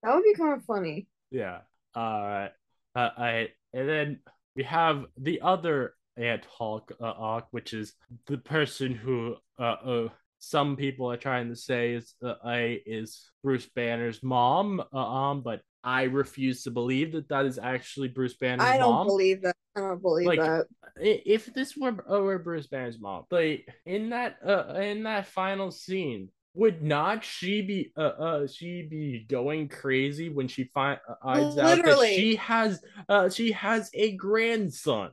that 0.04 0.14
would 0.14 0.24
be 0.24 0.34
kind 0.34 0.54
of 0.54 0.66
funny. 0.66 1.08
Yeah. 1.30 1.60
Uh, 1.96 2.50
uh, 2.96 3.10
I 3.18 3.50
and 3.74 3.88
then 3.88 4.20
we 4.56 4.64
have 4.64 5.06
the 5.18 5.42
other 5.42 5.94
Aunt 6.18 6.46
Hulk, 6.46 6.92
uh, 7.00 7.14
Hulk, 7.14 7.48
which 7.52 7.74
is 7.74 7.94
the 8.28 8.38
person 8.38 8.94
who 8.94 9.36
uh, 9.60 9.64
uh 9.64 10.10
some 10.40 10.76
people 10.76 11.10
are 11.12 11.18
trying 11.18 11.50
to 11.50 11.56
say 11.56 11.94
is 11.94 12.16
uh, 12.24 12.34
I 12.44 12.82
is 12.86 13.30
Bruce 13.44 13.70
Banner's 13.76 14.22
mom. 14.24 14.82
Uh, 14.94 14.98
um, 14.98 15.42
but 15.42 15.62
I 15.84 16.04
refuse 16.04 16.64
to 16.64 16.72
believe 16.72 17.14
that 17.14 17.30
that 17.30 17.46
is 17.46 17.60
actually 17.60 18.08
Bruce 18.08 18.36
Banner's 18.36 18.66
I 18.66 18.78
don't 18.78 18.92
mom. 18.92 19.08
believe 19.08 19.42
that. 19.44 19.56
I 19.76 19.82
don't 19.82 20.02
believe 20.02 20.28
Like, 20.28 20.40
that. 20.40 20.66
If 20.98 21.54
this 21.54 21.78
were, 21.78 21.96
uh, 22.12 22.20
were 22.20 22.40
Bruce 22.40 22.68
Banner's 22.68 23.00
mom, 23.00 23.24
like 23.32 23.68
in 23.86 24.10
that 24.10 24.38
uh 24.46 24.74
in 24.80 25.04
that 25.04 25.28
final 25.28 25.72
scene, 25.72 26.30
would 26.54 26.84
not 26.84 27.24
she 27.24 27.62
be 27.62 27.94
uh, 27.98 28.02
uh 28.02 28.48
she 28.48 28.84
be 28.84 29.26
going 29.30 29.70
crazy 29.70 30.30
when 30.30 30.48
she 30.48 30.66
find 30.66 31.00
uh, 31.10 31.16
finds 31.24 31.58
out 31.58 31.68
that 31.68 31.78
Literally. 31.78 32.16
she 32.16 32.36
has 32.36 32.82
uh 33.08 33.30
she 33.30 33.52
has 33.54 33.90
a 33.94 34.16
grandson? 34.18 35.12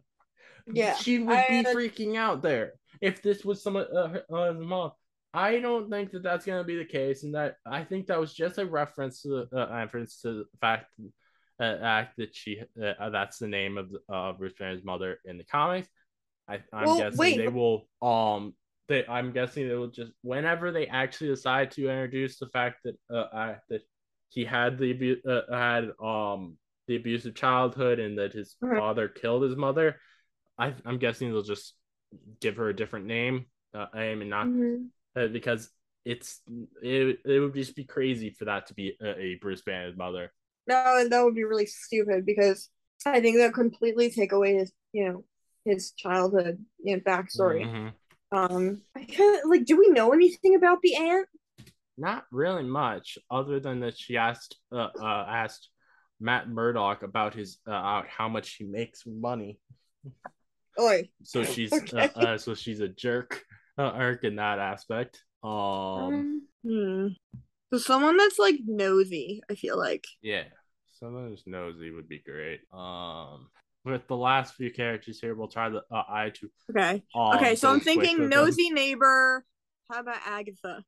Yeah, 0.67 0.95
she 0.95 1.19
would 1.19 1.39
I- 1.39 1.47
be 1.49 1.65
freaking 1.65 2.17
out 2.17 2.43
there 2.43 2.75
if 3.01 3.23
this 3.23 3.45
was 3.45 3.63
some 3.63 3.77
uh, 3.77 3.85
her 3.85 4.25
uh, 4.31 4.53
mom. 4.53 4.93
I 5.33 5.59
don't 5.61 5.91
think 5.91 6.11
that 6.13 6.23
that's 6.23 6.45
gonna 6.45 6.65
be 6.65 6.77
the 6.77 6.85
case, 6.85 7.23
and 7.23 7.35
that 7.35 7.57
I 7.65 7.85
think 7.85 8.07
that 8.07 8.19
was 8.19 8.35
just 8.35 8.59
a 8.59 8.67
reference 8.67 9.23
to 9.23 9.29
the 9.29 9.49
uh, 9.57 9.75
reference 9.75 10.21
to 10.23 10.33
the 10.33 10.45
fact 10.61 10.87
uh, 11.61 11.79
fact 11.79 12.17
that 12.17 12.35
she 12.35 12.61
uh, 12.83 13.11
that's 13.11 13.39
the 13.39 13.49
name 13.49 13.79
of 13.79 13.91
uh, 14.13 14.33
Bruce 14.33 14.55
Banner's 14.59 14.85
mother 14.85 15.19
in 15.25 15.39
the 15.39 15.45
comics. 15.45 15.89
I, 16.49 16.61
I'm 16.73 16.87
Well, 16.87 16.99
guessing 16.99 17.19
wait. 17.19 17.37
they 17.39 17.49
will 17.49 17.89
um 18.03 18.55
they 18.89 19.07
I'm 19.07 19.33
guessing 19.33 19.69
they 19.69 19.75
will 19.75 19.89
just 19.89 20.13
whenever 20.23 20.73
they 20.73 20.87
actually 20.87 21.29
decide 21.29 21.71
to 21.73 21.89
introduce 21.89 22.39
the 22.39 22.49
fact 22.49 22.85
that 22.85 22.97
uh 23.13 23.27
I, 23.33 23.57
that 23.69 23.83
he 24.31 24.45
had 24.45 24.79
the 24.79 24.91
abu- 24.93 25.23
uh, 25.29 25.57
had 25.57 25.91
um 26.03 26.57
the 26.87 26.97
abusive 26.97 27.35
childhood 27.35 27.99
and 27.99 28.19
that 28.19 28.33
his 28.33 28.57
Mhm. 28.61 28.79
father 28.79 29.09
killed 29.09 29.43
his 29.43 29.57
mother. 29.57 30.01
I 30.59 30.75
I'm 30.85 30.99
guessing 30.99 31.31
they'll 31.31 31.43
just 31.43 31.75
give 32.41 32.57
her 32.57 32.69
a 32.69 32.77
different 32.77 33.07
name. 33.07 33.47
Uh, 33.75 33.87
I 33.93 34.15
mean 34.15 34.29
not 34.29 34.49
Mhm. 34.49 34.91
uh, 35.17 35.29
because 35.29 35.71
it's 36.05 36.41
it, 36.83 37.21
it 37.25 37.41
would 37.41 37.55
just 37.55 37.77
be 37.77 37.85
crazy 37.85 38.31
for 38.31 38.47
that 38.47 38.67
to 38.69 38.75
be 38.75 38.97
a, 39.01 39.19
a 39.21 39.35
Bruce 39.37 39.63
Banner's 39.63 39.97
mother. 39.97 40.33
No, 40.67 40.99
and 40.99 41.11
that 41.13 41.23
would 41.25 41.35
be 41.35 41.45
really 41.45 41.67
stupid 41.67 42.27
because 42.27 42.69
I 43.07 43.21
think 43.21 43.37
that 43.39 43.55
completely 43.55 44.11
take 44.11 44.33
away 44.33 44.55
his, 44.57 44.73
you 44.93 45.07
know, 45.09 45.25
his 45.65 45.93
childhood, 45.93 46.65
you 46.83 46.97
know, 46.97 47.03
backstory. 47.03 47.63
Mhm. 47.65 47.95
Um, 48.31 48.83
I 48.97 49.41
like. 49.45 49.65
Do 49.65 49.79
we 49.79 49.89
know 49.89 50.13
anything 50.13 50.55
about 50.55 50.81
the 50.83 50.97
aunt? 50.97 51.29
Not 51.97 52.25
really 52.31 52.63
much, 52.63 53.19
other 53.31 53.59
than 53.59 53.81
that 53.81 53.99
she 53.99 54.17
asked 54.17 54.57
uh, 54.71 54.89
uh 55.01 55.27
asked 55.29 55.69
Matt 56.21 56.49
Murdock 56.49 57.03
about 57.03 57.35
his 57.35 57.59
uh, 57.67 57.73
out 57.73 58.07
how 58.09 58.29
much 58.29 58.55
he 58.55 58.65
makes 58.65 59.05
money. 59.07 59.59
Oi. 60.79 61.09
So 61.23 61.43
she's 61.43 61.73
Okay. 61.73 62.11
uh, 62.15 62.21
uh, 62.21 62.39
so 62.39 62.55
she's 62.55 62.81
a 62.81 62.89
jerk, 62.89 63.45
uh, 63.79 63.93
Eric 63.95 64.25
in 64.25 64.37
that 64.37 64.59
aspect. 64.59 65.25
Um, 65.43 65.51
Um, 65.51 66.43
hmm. 66.65 67.07
So 67.73 67.79
someone 67.79 68.17
that's 68.17 68.39
like 68.39 68.61
nosy, 68.67 69.43
I 69.51 69.55
feel 69.55 69.77
like. 69.79 70.07
yeah, 70.23 70.45
someone 70.99 71.29
who's 71.29 71.45
nosy 71.47 71.91
would 71.91 72.09
be 72.09 72.21
great. 72.21 72.61
Um, 72.73 73.49
with 73.91 74.07
the 74.09 74.17
last 74.17 74.55
few 74.55 74.71
characters 74.73 75.21
here, 75.21 75.35
we'll 75.35 75.49
try 75.49 75.69
the 75.69 75.83
uh, 75.91 76.03
I 76.09 76.31
to 76.31 76.51
Okay. 76.71 77.03
um, 77.15 77.35
Okay, 77.37 77.55
so 77.57 77.71
I'm 77.71 77.81
thinking 77.81 78.19
with 78.21 78.31
them. 78.31 78.45
nosy 78.45 78.71
neighbor. 78.71 79.45
How 79.91 80.01
about 80.01 80.19
Agatha? 80.27 80.85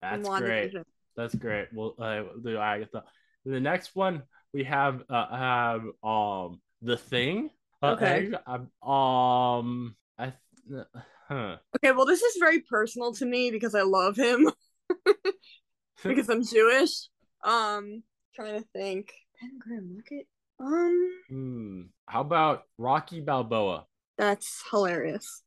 That's 0.00 0.28
great. 0.28 0.72
WandaVision? 0.72 0.84
That's 1.16 1.34
great. 1.34 1.68
We'll 1.72 1.94
uh, 1.98 2.22
do 2.42 2.56
Agatha. 2.58 3.04
The 3.44 3.60
next 3.60 3.94
one 3.96 4.22
we 4.52 4.64
have 4.64 5.02
uh 5.08 5.36
have 5.36 5.82
um 6.04 6.60
the 6.82 6.96
thing. 6.96 7.50
Uh, 7.82 7.92
Okay. 7.96 8.30
uh, 8.46 8.88
Um, 8.88 9.96
I 10.18 10.32
th- 10.68 10.84
huh. 11.28 11.56
Okay, 11.76 11.92
well, 11.92 12.06
this 12.06 12.22
is 12.22 12.36
very 12.38 12.60
personal 12.60 13.12
to 13.14 13.26
me 13.26 13.50
because 13.50 13.74
I 13.74 13.82
love 13.82 14.16
him 14.16 14.50
because 16.04 16.28
I'm 16.28 16.44
Jewish. 16.44 17.08
Um, 17.44 18.02
trying 18.34 18.60
to 18.60 18.66
think. 18.72 19.12
Pentagram 19.40 19.94
Market. 19.94 20.26
Um, 20.62 21.10
Hmm. 21.28 21.82
How 22.06 22.20
about 22.20 22.64
Rocky 22.78 23.20
Balboa? 23.20 23.86
that's 24.18 24.62
hilarious. 24.70 25.42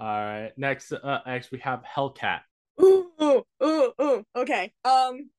All 0.00 0.06
right. 0.06 0.52
Next, 0.56 0.92
uh, 0.92 1.18
next 1.26 1.50
we 1.50 1.58
have 1.58 1.82
Hellcat. 1.82 2.40
Ooh, 2.80 3.10
ooh, 3.20 3.42
ooh, 3.62 3.92
ooh. 4.00 4.24
Okay. 4.36 4.72
Um, 4.84 5.30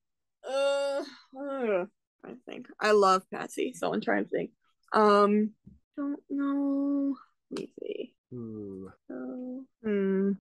uh, 0.48 1.02
uh, 1.36 1.84
to 2.26 2.36
think. 2.46 2.66
I 2.78 2.92
love 2.92 3.22
Patsy, 3.32 3.72
so 3.72 3.92
I'm 3.92 4.00
trying 4.00 4.24
to 4.24 4.30
think. 4.30 4.50
Um, 4.92 5.52
don't 5.96 6.20
know. 6.28 7.16
Let 7.50 7.60
me 7.60 7.72
see. 7.82 8.14
Ooh. 8.34 8.92
So, 9.08 9.64
hmm. 9.82 10.32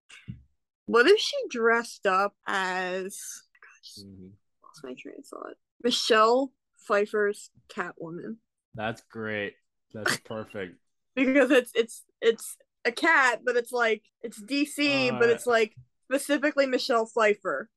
What 0.86 1.08
if 1.08 1.20
she 1.20 1.38
dressed 1.50 2.06
up 2.06 2.34
as? 2.46 3.18
Gosh, 3.62 4.04
Mhm. 4.06 4.32
lost 4.64 4.84
my 4.84 4.94
train 4.96 5.16
of 5.20 5.26
thought. 5.26 5.56
Michelle 5.84 6.52
Pfeiffer's 6.78 7.52
Catwoman, 7.70 8.38
That's 8.76 9.02
great. 9.12 9.54
That's 9.94 10.18
perfect. 10.18 10.76
because 11.16 11.52
it's 11.52 11.72
it's 11.76 12.04
it's 12.22 12.58
a 12.86 12.92
cat, 12.92 13.42
but 13.46 13.56
it's 13.56 13.72
like 13.72 14.04
it's 14.22 14.42
DC, 14.42 15.12
but 15.20 15.30
Uh, 15.30 15.34
it's 15.34 15.46
like 15.46 15.76
specifically 16.06 16.66
Michelle 16.66 17.06
Pfeiffer. 17.06 17.70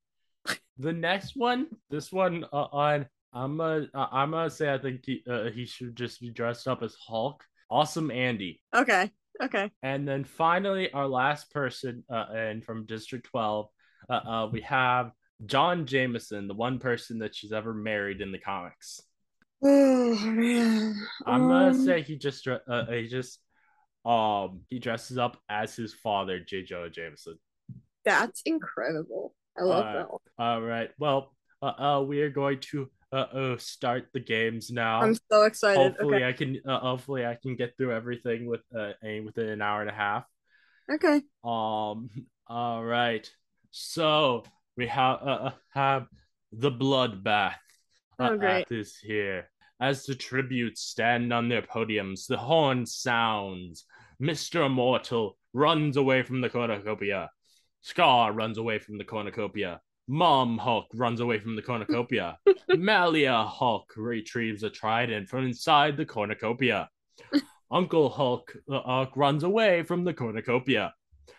The 0.78 0.92
next 0.92 1.36
one, 1.36 1.68
this 1.90 2.10
one 2.10 2.44
uh, 2.52 2.66
on 2.72 3.06
I'm 3.32 3.56
gonna 3.58 3.86
uh, 3.94 4.06
I'm 4.10 4.30
gonna 4.30 4.50
say 4.50 4.72
I 4.72 4.78
think 4.78 5.04
he 5.04 5.22
uh, 5.30 5.50
he 5.50 5.64
should 5.64 5.94
just 5.96 6.20
be 6.20 6.30
dressed 6.30 6.66
up 6.66 6.82
as 6.82 6.96
Hulk. 7.06 7.44
Awesome 7.70 8.10
Andy. 8.10 8.60
Okay, 8.74 9.10
okay. 9.42 9.70
And 9.82 10.08
then 10.08 10.24
finally, 10.24 10.90
our 10.92 11.06
last 11.06 11.50
person, 11.52 12.04
uh, 12.10 12.26
and 12.34 12.64
from 12.64 12.86
District 12.86 13.26
12, 13.26 13.68
uh, 14.08 14.12
uh, 14.12 14.48
we 14.50 14.60
have 14.62 15.12
John 15.46 15.86
Jameson, 15.86 16.48
the 16.48 16.54
one 16.54 16.78
person 16.78 17.18
that 17.20 17.34
she's 17.34 17.52
ever 17.52 17.72
married 17.72 18.20
in 18.20 18.32
the 18.32 18.38
comics. 18.38 19.00
Oh 19.62 20.16
man. 20.24 20.96
I'm 21.26 21.48
gonna 21.48 21.68
Um, 21.68 21.74
say 21.74 22.02
he 22.02 22.16
just, 22.16 22.46
uh, 22.48 22.86
he 22.86 23.06
just, 23.06 23.38
um, 24.04 24.62
he 24.70 24.78
dresses 24.78 25.18
up 25.18 25.40
as 25.48 25.76
his 25.76 25.94
father, 25.94 26.40
J. 26.40 26.62
Jonah 26.64 26.90
Jameson. 26.90 27.38
that's 28.04 28.42
incredible. 28.44 29.34
I 29.56 29.62
love 29.62 29.84
Uh, 29.86 29.92
that 29.92 30.10
one. 30.10 30.20
All 30.38 30.60
right. 30.62 30.90
Well, 30.98 31.36
uh, 31.62 31.74
uh, 31.78 32.02
we 32.02 32.20
are 32.22 32.30
going 32.30 32.58
to 32.72 32.90
uh, 33.12 33.16
uh 33.16 33.56
start 33.58 34.08
the 34.12 34.20
games 34.20 34.70
now. 34.70 35.02
I'm 35.02 35.14
so 35.30 35.42
excited. 35.44 35.78
hopefully, 35.92 36.16
Okay. 36.16 36.28
I 36.28 36.32
can. 36.32 36.60
Uh, 36.66 36.80
hopefully, 36.80 37.26
I 37.26 37.36
can 37.36 37.54
get 37.56 37.76
through 37.76 37.92
everything 37.92 38.46
with 38.46 38.62
uh, 38.74 38.92
within 39.24 39.48
an 39.50 39.62
hour 39.62 39.82
and 39.82 39.90
a 39.90 39.94
half. 39.94 40.24
Okay. 40.90 41.22
Um. 41.44 42.10
All 42.48 42.82
right. 42.82 43.30
So 43.70 44.42
we 44.76 44.86
have 44.88 45.20
uh, 45.22 45.52
uh, 45.52 45.52
have 45.74 46.06
the 46.50 46.72
bloodbath. 46.72 47.54
uh, 48.18 48.30
Oh, 48.32 48.36
great. 48.36 48.62
At 48.62 48.68
this 48.68 48.96
here, 48.96 49.48
as 49.82 50.04
the 50.04 50.14
tributes 50.14 50.80
stand 50.80 51.32
on 51.32 51.48
their 51.48 51.60
podiums, 51.60 52.28
the 52.28 52.36
horn 52.36 52.86
sounds. 52.86 53.84
Mister 54.20 54.62
Immortal 54.62 55.36
runs 55.52 55.96
away 55.96 56.22
from 56.22 56.40
the 56.40 56.48
cornucopia. 56.48 57.28
Skaar 57.84 58.32
runs 58.32 58.58
away 58.58 58.78
from 58.78 58.96
the 58.96 59.04
cornucopia. 59.04 59.80
Mom 60.06 60.56
Hulk 60.56 60.86
runs 60.94 61.18
away 61.18 61.40
from 61.40 61.56
the 61.56 61.62
cornucopia. 61.62 62.38
Malia 62.68 63.42
Hulk 63.42 63.92
retrieves 63.96 64.62
a 64.62 64.70
trident 64.70 65.28
from 65.28 65.46
inside 65.46 65.96
the 65.96 66.06
cornucopia. 66.06 66.88
Uncle 67.72 68.08
Hulk, 68.08 68.56
uh, 68.70 68.82
Hulk 68.82 69.16
runs 69.16 69.42
away 69.42 69.82
from 69.82 70.04
the 70.04 70.14
cornucopia. 70.14 70.94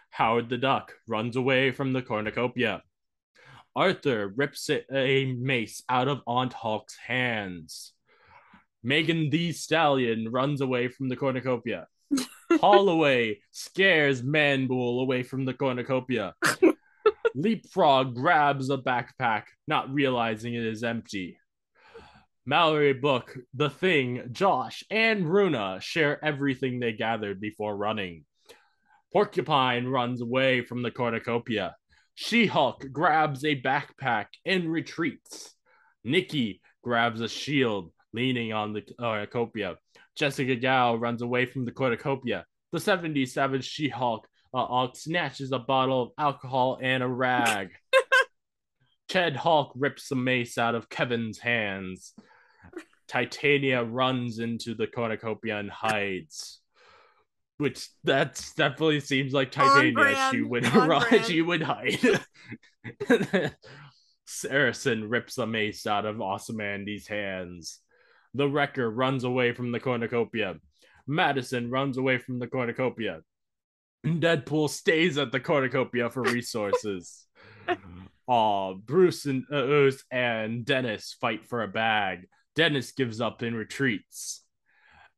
Howard 0.09 0.49
the 0.49 0.57
Duck 0.57 0.91
runs 1.07 1.37
away 1.37 1.71
from 1.71 1.93
the 1.93 2.01
cornucopia. 2.01 2.83
Arthur 3.73 4.33
rips 4.35 4.69
a, 4.69 4.83
a 4.93 5.33
mace 5.33 5.81
out 5.87 6.09
of 6.09 6.21
Aunt 6.27 6.51
Hulk's 6.51 6.97
hands. 6.97 7.93
Megan 8.83 9.29
Thee 9.29 9.53
Stallion 9.53 10.29
runs 10.31 10.61
away 10.61 10.89
from 10.89 11.07
the 11.09 11.15
cornucopia. 11.15 11.87
Holliway 12.51 13.37
scares 13.51 14.21
Manbull 14.21 15.01
away 15.01 15.23
from 15.23 15.45
the 15.45 15.53
cornucopia. 15.53 16.35
Leapfrog 17.35 18.13
grabs 18.13 18.69
a 18.69 18.77
backpack, 18.77 19.43
not 19.67 19.91
realizing 19.93 20.53
it 20.53 20.65
is 20.65 20.83
empty. 20.83 21.37
Mallory 22.45 22.93
Book, 22.93 23.37
The 23.53 23.69
Thing, 23.69 24.29
Josh, 24.33 24.83
and 24.91 25.25
Runa 25.25 25.79
share 25.81 26.23
everything 26.23 26.79
they 26.79 26.91
gathered 26.91 27.39
before 27.39 27.77
running. 27.77 28.25
Porcupine 29.13 29.87
runs 29.87 30.19
away 30.19 30.61
from 30.61 30.81
the 30.81 30.91
cornucopia. 30.91 31.77
She 32.15 32.45
Hulk 32.45 32.85
grabs 32.91 33.45
a 33.45 33.59
backpack 33.59 34.25
and 34.45 34.69
retreats. 34.69 35.55
Nikki 36.03 36.61
grabs 36.83 37.21
a 37.21 37.29
shield, 37.29 37.92
leaning 38.13 38.53
on 38.53 38.73
the 38.73 38.81
cornucopia. 38.99 39.77
Jessica 40.15 40.55
Gao 40.55 40.95
runs 40.95 41.21
away 41.21 41.45
from 41.45 41.65
the 41.65 41.71
cornucopia. 41.71 42.45
The 42.71 42.79
77 42.79 43.61
She 43.61 43.89
Hulk 43.89 44.27
uh, 44.53 44.65
Hulk 44.67 44.95
snatches 44.95 45.51
a 45.51 45.59
bottle 45.59 46.03
of 46.03 46.09
alcohol 46.17 46.77
and 46.81 47.01
a 47.01 47.07
rag. 47.07 47.69
Ched 49.09 49.35
Hulk 49.35 49.73
rips 49.75 50.09
the 50.09 50.15
mace 50.15 50.57
out 50.57 50.75
of 50.75 50.89
Kevin's 50.89 51.39
hands. 51.39 52.13
Titania 53.07 53.83
runs 53.83 54.39
into 54.39 54.75
the 54.75 54.87
cornucopia 54.87 55.57
and 55.57 55.69
hides. 55.69 56.61
Which 57.57 57.87
that's 58.03 58.53
definitely 58.55 58.99
seems 58.99 59.33
like 59.33 59.51
Titania. 59.51 60.29
She 60.31 60.41
would 60.41 60.65
run, 60.73 61.07
brand. 61.09 61.25
she 61.25 61.41
would 61.41 61.61
hide. 61.61 62.21
Saracen 64.25 65.09
rips 65.09 65.35
the 65.35 65.45
mace 65.45 65.85
out 65.85 66.05
of 66.05 66.21
Awesome 66.21 66.61
Andy's 66.61 67.07
hands. 67.07 67.79
The 68.33 68.49
wrecker 68.49 68.89
runs 68.89 69.23
away 69.23 69.53
from 69.53 69.71
the 69.71 69.79
cornucopia. 69.79 70.55
Madison 71.07 71.69
runs 71.69 71.97
away 71.97 72.17
from 72.17 72.39
the 72.39 72.47
cornucopia. 72.47 73.21
Deadpool 74.05 74.69
stays 74.69 75.17
at 75.17 75.31
the 75.31 75.39
cornucopia 75.39 76.09
for 76.09 76.23
resources. 76.23 77.25
Aw, 78.27 78.73
Bruce 78.73 79.25
and 79.25 79.43
uh, 79.51 79.85
Oz 79.85 80.03
and 80.11 80.65
Dennis 80.65 81.15
fight 81.19 81.45
for 81.45 81.63
a 81.63 81.67
bag. 81.67 82.27
Dennis 82.55 82.91
gives 82.91 83.21
up 83.21 83.41
and 83.41 83.55
retreats. 83.55 84.43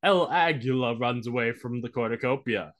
El 0.03 0.29
Aguila 0.29 0.97
runs 0.97 1.27
away 1.27 1.51
from 1.51 1.81
the 1.81 1.89
cornucopia. 1.89 2.73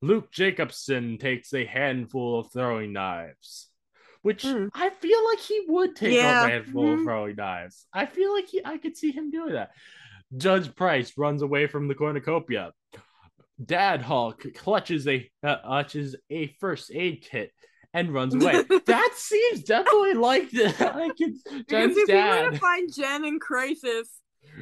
Luke 0.00 0.30
Jacobson 0.32 1.18
takes 1.18 1.52
a 1.54 1.64
handful 1.64 2.40
of 2.40 2.52
throwing 2.52 2.92
knives, 2.92 3.68
which 4.24 4.42
Hmm. 4.42 4.66
I 4.74 4.88
feel 4.90 5.24
like 5.30 5.38
he 5.38 5.64
would 5.68 5.94
take 5.94 6.14
Yeah, 6.14 6.46
a 6.46 6.48
handful 6.48 6.94
of 6.94 7.00
mhm. 7.00 7.04
throwing 7.04 7.36
knives. 7.36 7.86
I 7.92 8.06
feel 8.06 8.32
like 8.32 8.48
he, 8.48 8.60
I 8.64 8.78
could 8.78 8.96
see 8.96 9.12
him 9.12 9.30
doing 9.30 9.52
that. 9.52 9.70
Judge 10.36 10.74
Price 10.74 11.12
runs 11.16 11.42
away 11.42 11.66
from 11.66 11.88
the 11.88 11.94
cornucopia. 11.94 12.72
Dad 13.64 14.00
Hulk 14.02 14.42
clutches 14.54 15.06
a 15.06 15.30
uh, 15.42 15.58
clutches 15.58 16.16
a 16.30 16.48
first 16.58 16.90
aid 16.92 17.22
kit 17.30 17.52
and 17.92 18.12
runs 18.14 18.34
away. 18.42 18.62
that 18.86 19.10
seems 19.14 19.62
definitely 19.62 20.14
like 20.14 20.50
the 20.50 20.64
like 20.96 21.12
it's 21.18 21.42
Because 21.42 21.64
Jen's 21.68 21.96
if 21.98 22.08
he 22.08 22.14
were 22.14 22.50
to 22.50 22.58
find 22.58 22.92
Jen 22.92 23.24
in 23.26 23.38
crisis, 23.38 24.08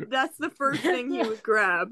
that's 0.08 0.36
the 0.38 0.50
first 0.50 0.82
thing 0.82 1.10
he 1.12 1.22
would 1.22 1.42
grab. 1.42 1.88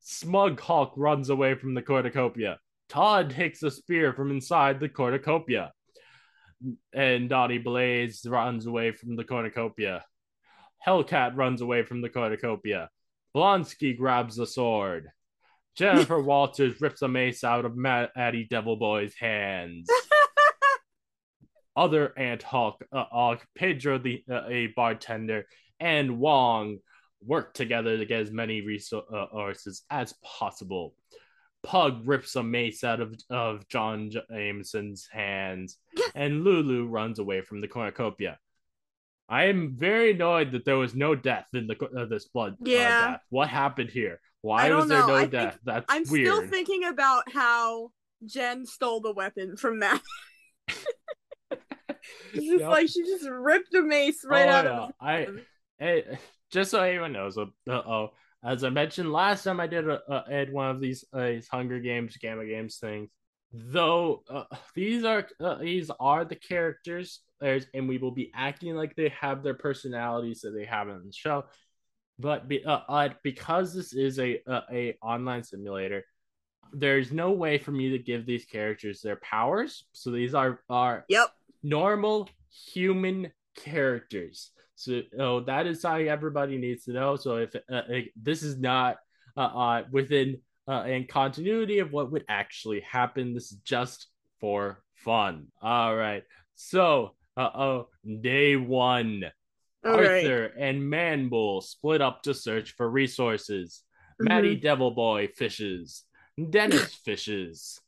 Smug 0.00 0.60
Hulk 0.60 0.92
runs 0.96 1.30
away 1.30 1.54
from 1.54 1.74
the 1.74 1.82
cornucopia. 1.82 2.58
Todd 2.88 3.30
takes 3.30 3.62
a 3.62 3.70
spear 3.70 4.12
from 4.12 4.30
inside 4.32 4.80
the 4.80 4.88
cornucopia. 4.88 5.72
And 6.92 7.28
Donnie 7.28 7.58
Blaze 7.58 8.24
runs 8.26 8.66
away 8.66 8.92
from 8.92 9.16
the 9.16 9.24
cornucopia. 9.24 10.04
Hellcat 10.86 11.36
runs 11.36 11.60
away 11.60 11.84
from 11.84 12.00
the 12.00 12.08
cornucopia. 12.08 12.90
Blonsky 13.34 13.96
grabs 13.96 14.38
a 14.38 14.46
sword. 14.46 15.10
Jennifer 15.76 16.20
Walters 16.22 16.80
rips 16.80 17.02
a 17.02 17.08
mace 17.08 17.44
out 17.44 17.64
of 17.64 17.76
Addy 18.16 18.46
Devil 18.48 18.76
Boy's 18.76 19.14
hands. 19.14 19.88
Other 21.76 22.12
Aunt 22.18 22.42
Hulk, 22.42 22.84
uh, 22.92 23.04
uh, 23.12 23.36
Pedro 23.54 23.98
the 23.98 24.22
uh, 24.30 24.42
a 24.46 24.66
bartender, 24.76 25.46
and 25.80 26.18
Wong 26.18 26.78
work 27.24 27.54
together 27.54 27.96
to 27.96 28.04
get 28.04 28.20
as 28.20 28.30
many 28.30 28.60
resources 28.60 29.82
as 29.88 30.14
possible. 30.22 30.94
Pug 31.62 32.02
rips 32.06 32.34
a 32.36 32.42
mace 32.42 32.82
out 32.84 33.00
of, 33.00 33.14
of 33.30 33.68
John 33.68 34.10
Jameson's 34.10 35.06
hands, 35.10 35.78
and 36.14 36.42
Lulu 36.44 36.86
runs 36.86 37.18
away 37.18 37.40
from 37.42 37.60
the 37.60 37.68
cornucopia. 37.68 38.38
I 39.28 39.44
am 39.44 39.76
very 39.76 40.10
annoyed 40.12 40.52
that 40.52 40.64
there 40.64 40.76
was 40.76 40.94
no 40.94 41.14
death 41.14 41.46
in 41.54 41.66
the 41.68 41.76
uh, 41.96 42.04
this 42.06 42.26
blood. 42.26 42.54
uh, 42.54 42.56
Yeah. 42.64 43.10
death. 43.12 43.20
What 43.30 43.48
happened 43.48 43.90
here? 43.90 44.20
Why 44.42 44.72
was 44.74 44.88
there 44.88 44.98
know. 45.00 45.06
no 45.06 45.14
I 45.14 45.20
think- 45.20 45.32
death? 45.32 45.58
That's 45.64 45.86
I'm 45.88 46.02
weird. 46.10 46.26
still 46.26 46.46
thinking 46.48 46.84
about 46.84 47.30
how 47.32 47.92
Jen 48.26 48.66
stole 48.66 49.00
the 49.00 49.12
weapon 49.12 49.56
from 49.56 49.78
Matt. 49.78 50.02
It's 52.34 52.46
just 52.46 52.60
Yep. 52.60 52.70
like 52.70 52.88
she 52.88 53.02
just 53.04 53.28
ripped 53.28 53.74
a 53.74 53.82
mace 53.82 54.24
right 54.24 54.48
Oh, 54.48 54.50
out 54.50 54.64
yeah. 54.64 55.18
of 55.20 55.26
his 55.36 55.44
I. 55.78 55.84
Hey, 55.84 56.18
just 56.50 56.70
so 56.70 56.80
everyone 56.82 57.12
knows, 57.12 57.36
uh 57.38 57.44
oh, 57.68 58.12
as 58.44 58.64
I 58.64 58.70
mentioned 58.70 59.12
last 59.12 59.44
time, 59.44 59.60
I 59.60 59.66
did 59.66 59.88
a, 59.88 60.00
a 60.08 60.30
had 60.30 60.52
one 60.52 60.70
of 60.70 60.80
these 60.80 61.04
uh, 61.12 61.26
these 61.26 61.48
Hunger 61.48 61.78
Games, 61.78 62.16
Gamma 62.16 62.44
Games 62.46 62.76
things. 62.78 63.10
Though 63.52 64.24
uh, 64.28 64.44
these 64.74 65.04
are 65.04 65.28
uh, 65.40 65.56
these 65.56 65.90
are 66.00 66.24
the 66.24 66.36
characters, 66.36 67.20
and 67.40 67.88
we 67.88 67.98
will 67.98 68.10
be 68.10 68.32
acting 68.34 68.74
like 68.74 68.96
they 68.96 69.10
have 69.10 69.42
their 69.42 69.54
personalities 69.54 70.40
that 70.40 70.50
they 70.50 70.64
have 70.64 70.88
in 70.88 71.04
the 71.04 71.12
show. 71.12 71.44
But 72.18 72.48
be, 72.48 72.64
uh, 72.64 72.80
uh, 72.88 73.08
because 73.22 73.74
this 73.74 73.92
is 73.92 74.18
a, 74.18 74.40
a 74.46 74.62
a 74.72 74.98
online 75.02 75.44
simulator, 75.44 76.04
there's 76.72 77.12
no 77.12 77.32
way 77.32 77.58
for 77.58 77.70
me 77.70 77.90
to 77.90 77.98
give 77.98 78.26
these 78.26 78.44
characters 78.44 79.02
their 79.02 79.16
powers. 79.16 79.84
So 79.92 80.10
these 80.10 80.34
are 80.34 80.60
are 80.68 81.04
Yep. 81.08 81.28
normal 81.62 82.28
human 82.72 83.32
characters. 83.56 84.50
So 84.84 85.02
oh, 85.18 85.40
that 85.40 85.66
is 85.66 85.80
something 85.80 86.08
everybody 86.08 86.58
needs 86.58 86.84
to 86.84 86.92
know. 86.92 87.16
So 87.16 87.36
if 87.36 87.54
uh, 87.54 87.82
like, 87.88 88.12
this 88.20 88.42
is 88.42 88.58
not 88.58 88.96
uh, 89.36 89.40
uh, 89.40 89.82
within 89.90 90.38
uh, 90.68 90.84
in 90.84 91.06
continuity 91.06 91.78
of 91.80 91.92
what 91.92 92.12
would 92.12 92.24
actually 92.28 92.80
happen, 92.80 93.34
this 93.34 93.52
is 93.52 93.58
just 93.64 94.08
for 94.40 94.82
fun. 94.94 95.46
All 95.60 95.94
right. 95.96 96.24
So 96.54 97.14
uh 97.36 97.50
oh, 97.54 97.88
day 98.20 98.56
one. 98.56 99.24
All 99.84 99.92
right. 99.92 100.24
Arthur 100.24 100.44
and 100.58 100.80
Manbull 100.82 101.62
split 101.62 102.00
up 102.00 102.22
to 102.22 102.34
search 102.34 102.72
for 102.76 102.88
resources. 102.88 103.82
Maddie 104.20 104.56
Mm-hmm. 104.56 104.62
Devil 104.62 104.90
Boy 104.92 105.28
fishes. 105.28 106.04
Dennis 106.50 106.94
fishes. 107.04 107.80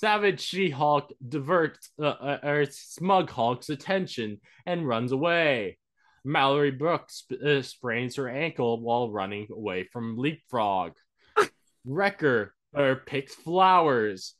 Savage 0.00 0.40
She 0.40 0.70
Hulk 0.70 1.12
diverts 1.26 1.90
uh, 2.00 2.06
uh, 2.06 2.38
uh, 2.42 2.66
Smug 2.70 3.30
Hulk's 3.30 3.68
attention 3.68 4.40
and 4.64 4.88
runs 4.88 5.12
away. 5.12 5.76
Mallory 6.24 6.70
Brooks 6.70 7.24
uh, 7.32 7.62
sprains 7.62 8.16
her 8.16 8.28
ankle 8.28 8.80
while 8.80 9.10
running 9.10 9.48
away 9.50 9.84
from 9.84 10.16
Leapfrog. 10.16 10.92
Wrecker 11.84 12.54
uh, 12.74 12.96
picks 13.06 13.34
flowers. 13.34 14.34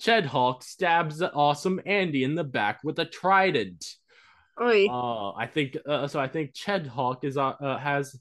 Ched 0.00 0.26
Hulk 0.26 0.62
stabs 0.62 1.18
the 1.18 1.32
awesome 1.32 1.80
Andy 1.86 2.24
in 2.24 2.34
the 2.34 2.44
back 2.44 2.80
with 2.84 2.98
a 2.98 3.04
trident. 3.04 3.84
Oi. 4.60 4.86
Uh, 4.86 5.32
I 5.32 5.46
think 5.46 5.76
uh, 5.88 6.06
so. 6.06 6.20
I 6.20 6.28
think 6.28 6.52
Ched 6.52 6.86
Hulk 6.86 7.24
is 7.24 7.36
uh, 7.36 7.48
uh, 7.48 7.78
has 7.78 8.18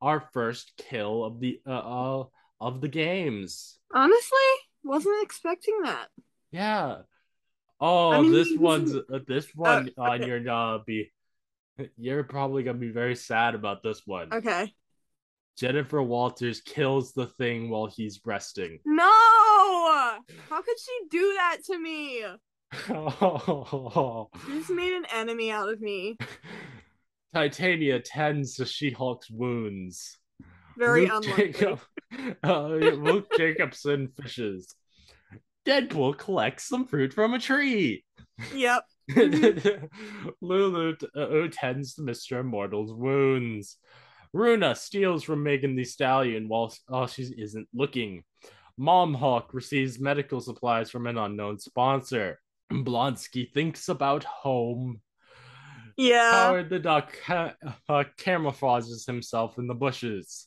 our 0.00 0.28
first 0.32 0.72
kill 0.76 1.24
of 1.24 1.40
the 1.40 1.60
uh, 1.66 1.70
uh 1.70 2.24
of 2.60 2.80
the 2.80 2.88
games. 2.88 3.78
Honestly, 3.94 4.38
wasn't 4.82 5.22
expecting 5.22 5.82
that. 5.82 6.08
Yeah. 6.50 6.98
Oh, 7.80 8.12
I 8.12 8.20
mean, 8.22 8.32
this 8.32 8.50
one's 8.56 8.94
uh, 8.94 9.18
this 9.26 9.54
one 9.54 9.90
on 9.98 10.22
your 10.22 10.48
uh 10.48 10.78
be. 10.84 11.10
You're 11.96 12.24
probably 12.24 12.62
gonna 12.62 12.78
be 12.78 12.90
very 12.90 13.16
sad 13.16 13.54
about 13.54 13.82
this 13.82 14.02
one. 14.06 14.32
Okay. 14.32 14.72
Jennifer 15.56 16.02
Walters 16.02 16.60
kills 16.60 17.12
the 17.12 17.26
thing 17.26 17.70
while 17.70 17.86
he's 17.86 18.20
resting. 18.24 18.78
No! 18.84 19.04
How 19.04 20.62
could 20.62 20.78
she 20.78 21.00
do 21.10 21.34
that 21.34 21.58
to 21.66 21.78
me? 21.78 22.24
She 24.46 24.52
just 24.52 24.70
made 24.70 24.92
an 24.92 25.06
enemy 25.12 25.50
out 25.50 25.72
of 25.72 25.80
me. 25.80 26.16
Titania 27.34 28.00
tends 28.00 28.56
to 28.56 28.66
She-Hulk's 28.66 29.30
wounds. 29.30 30.18
Very 30.76 31.02
Luke 31.02 31.24
unlikely. 31.24 31.52
Jacob, 31.52 31.80
uh, 32.44 32.66
Luke 32.66 33.28
Jacobson 33.36 34.08
fishes. 34.20 34.74
Deadpool 35.66 36.18
collects 36.18 36.68
some 36.68 36.86
fruit 36.86 37.12
from 37.12 37.34
a 37.34 37.38
tree. 37.38 38.04
Yep. 38.54 38.84
Lulu 40.40 40.96
uh, 41.14 41.48
tends 41.52 41.94
to 41.94 42.02
Mr. 42.02 42.40
Immortal's 42.40 42.92
wounds. 42.92 43.76
Runa 44.32 44.74
steals 44.74 45.22
from 45.22 45.42
Megan 45.42 45.76
Thee 45.76 45.84
Stallion 45.84 46.48
while, 46.48 46.74
while 46.88 47.06
she 47.06 47.22
isn't 47.22 47.68
looking. 47.72 48.24
Mom 48.76 49.14
Hulk 49.14 49.54
receives 49.54 49.98
medical 49.98 50.40
supplies 50.40 50.90
from 50.90 51.06
an 51.06 51.16
unknown 51.16 51.58
sponsor. 51.58 52.40
Blonsky 52.70 53.52
thinks 53.52 53.88
about 53.88 54.24
home. 54.24 55.00
Yeah. 55.96 56.30
Howard 56.32 56.68
the 56.68 56.78
Duck 56.78 57.14
uh, 57.28 57.52
camouflages 57.88 59.06
himself 59.06 59.58
in 59.58 59.66
the 59.66 59.74
bushes. 59.74 60.46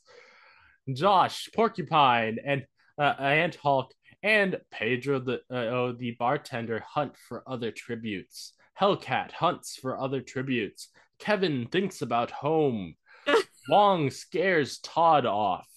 Josh, 0.93 1.49
Porcupine, 1.55 2.37
and 2.45 2.65
uh, 2.99 3.15
Aunt 3.17 3.55
Hulk 3.55 3.93
and 4.23 4.59
Pedro 4.71 5.19
the 5.19 5.41
uh, 5.51 5.55
oh, 5.55 5.95
the 5.97 6.11
bartender 6.19 6.83
hunt 6.85 7.15
for 7.17 7.43
other 7.47 7.71
tributes. 7.71 8.53
Hellcat 8.79 9.31
hunts 9.31 9.75
for 9.75 9.99
other 9.99 10.21
tributes. 10.21 10.89
Kevin 11.19 11.67
thinks 11.67 12.01
about 12.01 12.31
home. 12.31 12.95
Wong 13.69 14.09
scares 14.09 14.79
Todd 14.79 15.25
off. 15.25 15.67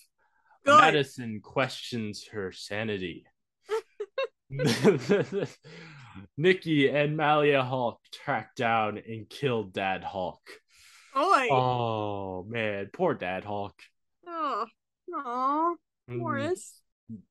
Good. 0.65 0.81
Madison 0.81 1.41
questions 1.43 2.27
her 2.29 2.53
sanity. 2.53 3.27
Nikki 6.37 6.89
and 6.91 7.17
Malia 7.17 7.63
Hulk 7.63 8.01
track 8.13 8.55
down 8.55 8.99
and 8.99 9.29
kill 9.29 9.65
Dad 9.65 10.05
Hulk. 10.05 10.43
Oi. 11.17 11.49
Oh 11.51 12.45
man, 12.49 12.91
poor 12.93 13.15
Dad 13.15 13.45
Hulk. 13.45 13.75
Oh. 14.27 14.67
Aw. 15.15 15.75
Mm. 16.11 16.17
Morris. 16.19 16.82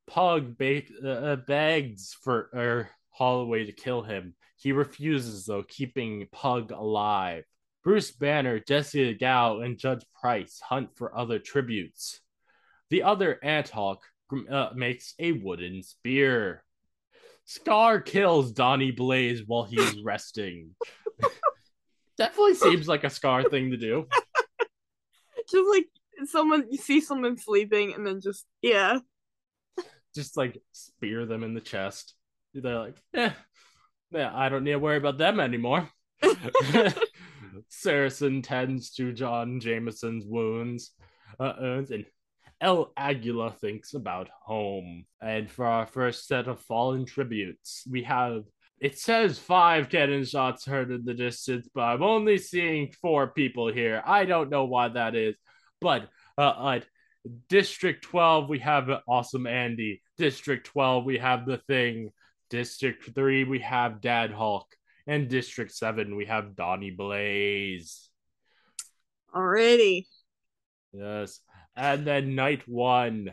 Pug 0.07 0.57
ba- 0.57 0.81
uh, 1.05 1.35
begs 1.35 2.15
for 2.21 2.49
er, 2.53 2.89
Holliway 3.19 3.65
to 3.65 3.71
kill 3.71 4.01
him. 4.01 4.35
He 4.57 4.71
refuses, 4.71 5.45
though, 5.45 5.63
keeping 5.63 6.27
Pug 6.31 6.71
alive. 6.71 7.43
Bruce 7.83 8.11
Banner, 8.11 8.59
Jesse 8.59 9.15
Gao, 9.15 9.61
and 9.61 9.77
Judge 9.77 10.05
Price 10.19 10.59
hunt 10.59 10.95
for 10.95 11.17
other 11.17 11.39
tributes. 11.39 12.19
The 12.89 13.03
other 13.03 13.39
Aunt 13.41 13.69
Hulk 13.69 14.03
uh, 14.49 14.69
makes 14.75 15.15
a 15.17 15.31
wooden 15.31 15.81
spear. 15.81 16.63
Skaar 17.47 18.05
kills 18.05 18.51
Donnie 18.51 18.91
Blaze 18.91 19.43
while 19.45 19.63
he's 19.63 19.99
resting. 20.03 20.75
Definitely 22.17 22.55
seems 22.55 22.87
like 22.87 23.03
a 23.03 23.07
Skaar 23.07 23.49
thing 23.49 23.71
to 23.71 23.77
do. 23.77 24.07
Just 25.49 25.69
like 25.69 25.87
someone, 26.25 26.65
you 26.69 26.77
see 26.77 27.01
someone 27.01 27.37
sleeping, 27.37 27.93
and 27.93 28.05
then 28.05 28.21
just 28.21 28.45
yeah, 28.61 28.99
Just 30.13 30.37
like 30.37 30.61
spear 30.71 31.25
them 31.25 31.43
in 31.43 31.53
the 31.53 31.61
chest. 31.61 32.15
They're 32.53 32.79
like, 32.79 32.97
eh, 33.13 33.31
yeah, 34.11 34.31
I 34.33 34.49
don't 34.49 34.63
need 34.63 34.71
to 34.71 34.79
worry 34.79 34.97
about 34.97 35.17
them 35.17 35.39
anymore. 35.39 35.89
Saracen 37.69 38.41
tends 38.41 38.91
to 38.95 39.13
John 39.13 39.59
Jameson's 39.59 40.25
wounds, 40.25 40.91
uh, 41.39 41.53
and 41.59 42.05
El 42.59 42.91
Aguila 42.97 43.51
thinks 43.51 43.93
about 43.93 44.29
home. 44.43 45.05
And 45.21 45.49
for 45.49 45.65
our 45.65 45.85
first 45.85 46.27
set 46.27 46.47
of 46.47 46.59
fallen 46.59 47.05
tributes, 47.05 47.83
we 47.89 48.03
have 48.03 48.43
it 48.81 48.97
says 48.97 49.37
five 49.37 49.89
cannon 49.89 50.25
shots 50.25 50.65
heard 50.65 50.89
in 50.89 51.05
the 51.05 51.13
distance, 51.13 51.69
but 51.73 51.81
I'm 51.81 52.01
only 52.01 52.39
seeing 52.39 52.91
four 52.99 53.27
people 53.27 53.71
here. 53.71 54.01
I 54.03 54.25
don't 54.25 54.49
know 54.49 54.65
why 54.65 54.87
that 54.87 55.13
is, 55.13 55.35
but 55.79 56.09
uh, 56.35 56.73
at 56.73 56.85
District 57.49 58.03
12, 58.03 58.49
we 58.49 58.59
have 58.59 58.89
Awesome 59.07 59.47
Andy. 59.47 60.01
District 60.17 60.65
12, 60.65 61.05
we 61.05 61.17
have 61.19 61.45
The 61.45 61.57
Thing. 61.57 62.11
District 62.49 63.13
3, 63.13 63.43
we 63.43 63.59
have 63.59 64.01
Dad 64.01 64.31
Hulk. 64.31 64.67
And 65.07 65.29
District 65.29 65.71
7, 65.71 66.15
we 66.15 66.25
have 66.25 66.55
Donnie 66.55 66.91
Blaze. 66.91 68.09
already. 69.33 70.07
Yes. 70.93 71.39
And 71.75 72.05
then 72.05 72.35
night 72.35 72.67
one, 72.67 73.31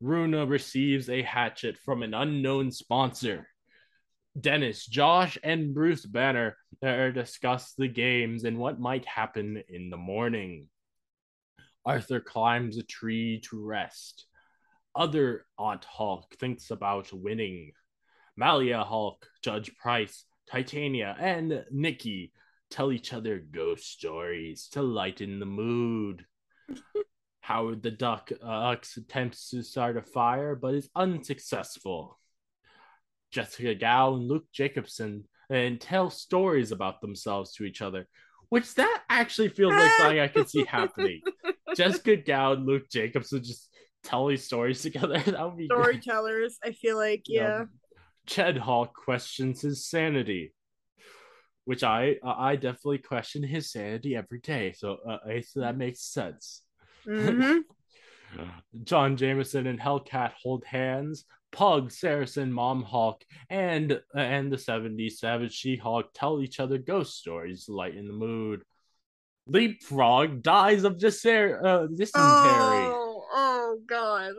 Runa 0.00 0.46
receives 0.46 1.08
a 1.08 1.22
hatchet 1.22 1.78
from 1.78 2.02
an 2.02 2.14
unknown 2.14 2.72
sponsor. 2.72 3.48
Dennis, 4.38 4.86
Josh, 4.86 5.38
and 5.42 5.74
Bruce 5.74 6.06
Banner 6.06 6.56
are 6.82 7.10
discuss 7.10 7.74
the 7.76 7.88
games 7.88 8.44
and 8.44 8.58
what 8.58 8.78
might 8.78 9.04
happen 9.06 9.62
in 9.68 9.90
the 9.90 9.96
morning. 9.96 10.68
Arthur 11.84 12.20
climbs 12.20 12.76
a 12.76 12.82
tree 12.82 13.40
to 13.50 13.64
rest. 13.64 14.26
Other 14.94 15.46
Aunt 15.58 15.84
Hulk 15.84 16.34
thinks 16.38 16.70
about 16.70 17.12
winning. 17.12 17.72
Malia 18.36 18.84
Hulk, 18.84 19.26
Judge 19.42 19.74
Price, 19.76 20.24
Titania, 20.50 21.16
and 21.18 21.64
Nikki 21.70 22.32
tell 22.70 22.92
each 22.92 23.12
other 23.12 23.38
ghost 23.38 23.90
stories 23.90 24.68
to 24.72 24.82
lighten 24.82 25.38
the 25.38 25.46
mood. 25.46 26.24
Howard 27.40 27.82
the 27.82 27.90
Duck 27.90 28.30
uh, 28.44 28.76
attempts 28.96 29.50
to 29.50 29.62
start 29.62 29.96
a 29.96 30.02
fire 30.02 30.54
but 30.54 30.74
is 30.74 30.88
unsuccessful. 30.94 32.18
Jessica 33.30 33.74
Gao 33.74 34.14
and 34.14 34.28
Luke 34.28 34.46
Jacobson 34.52 35.24
and 35.50 35.80
tell 35.80 36.10
stories 36.10 36.72
about 36.72 37.00
themselves 37.00 37.52
to 37.54 37.64
each 37.64 37.82
other, 37.82 38.08
which 38.50 38.74
that 38.74 39.02
actually 39.08 39.48
feels 39.48 39.72
like 39.72 39.90
something 39.98 40.20
I 40.20 40.28
could 40.28 40.50
see 40.50 40.64
happening. 40.64 41.20
Jessica 41.76 42.16
Gao 42.16 42.52
and 42.52 42.66
Luke 42.66 42.90
Jacobs 42.90 43.30
Jacobson 43.30 43.44
just 43.44 43.70
tell 44.02 44.26
these 44.26 44.44
stories 44.44 44.82
together. 44.82 45.18
That 45.18 45.44
would 45.46 45.56
be. 45.56 45.66
Storytellers, 45.66 46.58
I 46.62 46.72
feel 46.72 46.96
like 46.96 47.22
yeah. 47.26 47.64
Ched 48.26 48.58
Hulk 48.58 48.92
questions 48.94 49.62
his 49.62 49.86
sanity, 49.86 50.52
which 51.64 51.82
I 51.82 52.16
I 52.22 52.56
definitely 52.56 52.98
question 52.98 53.42
his 53.42 53.72
sanity 53.72 54.14
every 54.14 54.40
day. 54.40 54.72
So 54.72 54.98
uh, 55.08 55.40
so 55.42 55.60
that 55.60 55.78
makes 55.78 56.02
sense. 56.02 56.62
hmm 57.06 57.58
John 58.84 59.16
Jameson 59.16 59.66
and 59.66 59.80
Hellcat 59.80 60.32
hold 60.42 60.64
hands. 60.64 61.24
Pug, 61.52 61.90
Saracen, 61.90 62.52
Mom 62.52 62.82
Hulk, 62.82 63.24
and 63.48 64.00
and 64.14 64.52
the 64.52 64.56
70s 64.56 65.12
Savage 65.18 65.52
She 65.54 65.76
Hulk 65.76 66.10
tell 66.14 66.40
each 66.40 66.60
other 66.60 66.78
ghost 66.78 67.18
stories 67.18 67.64
to 67.64 67.72
lighten 67.72 68.06
the 68.06 68.12
mood. 68.12 68.62
Leapfrog 69.46 70.42
dies 70.42 70.84
of 70.84 70.96
dyser- 70.96 71.64
uh, 71.64 71.86
dysentery. 71.88 72.12
Oh, 72.22 73.24
oh 73.32 73.78
god. 73.86 74.32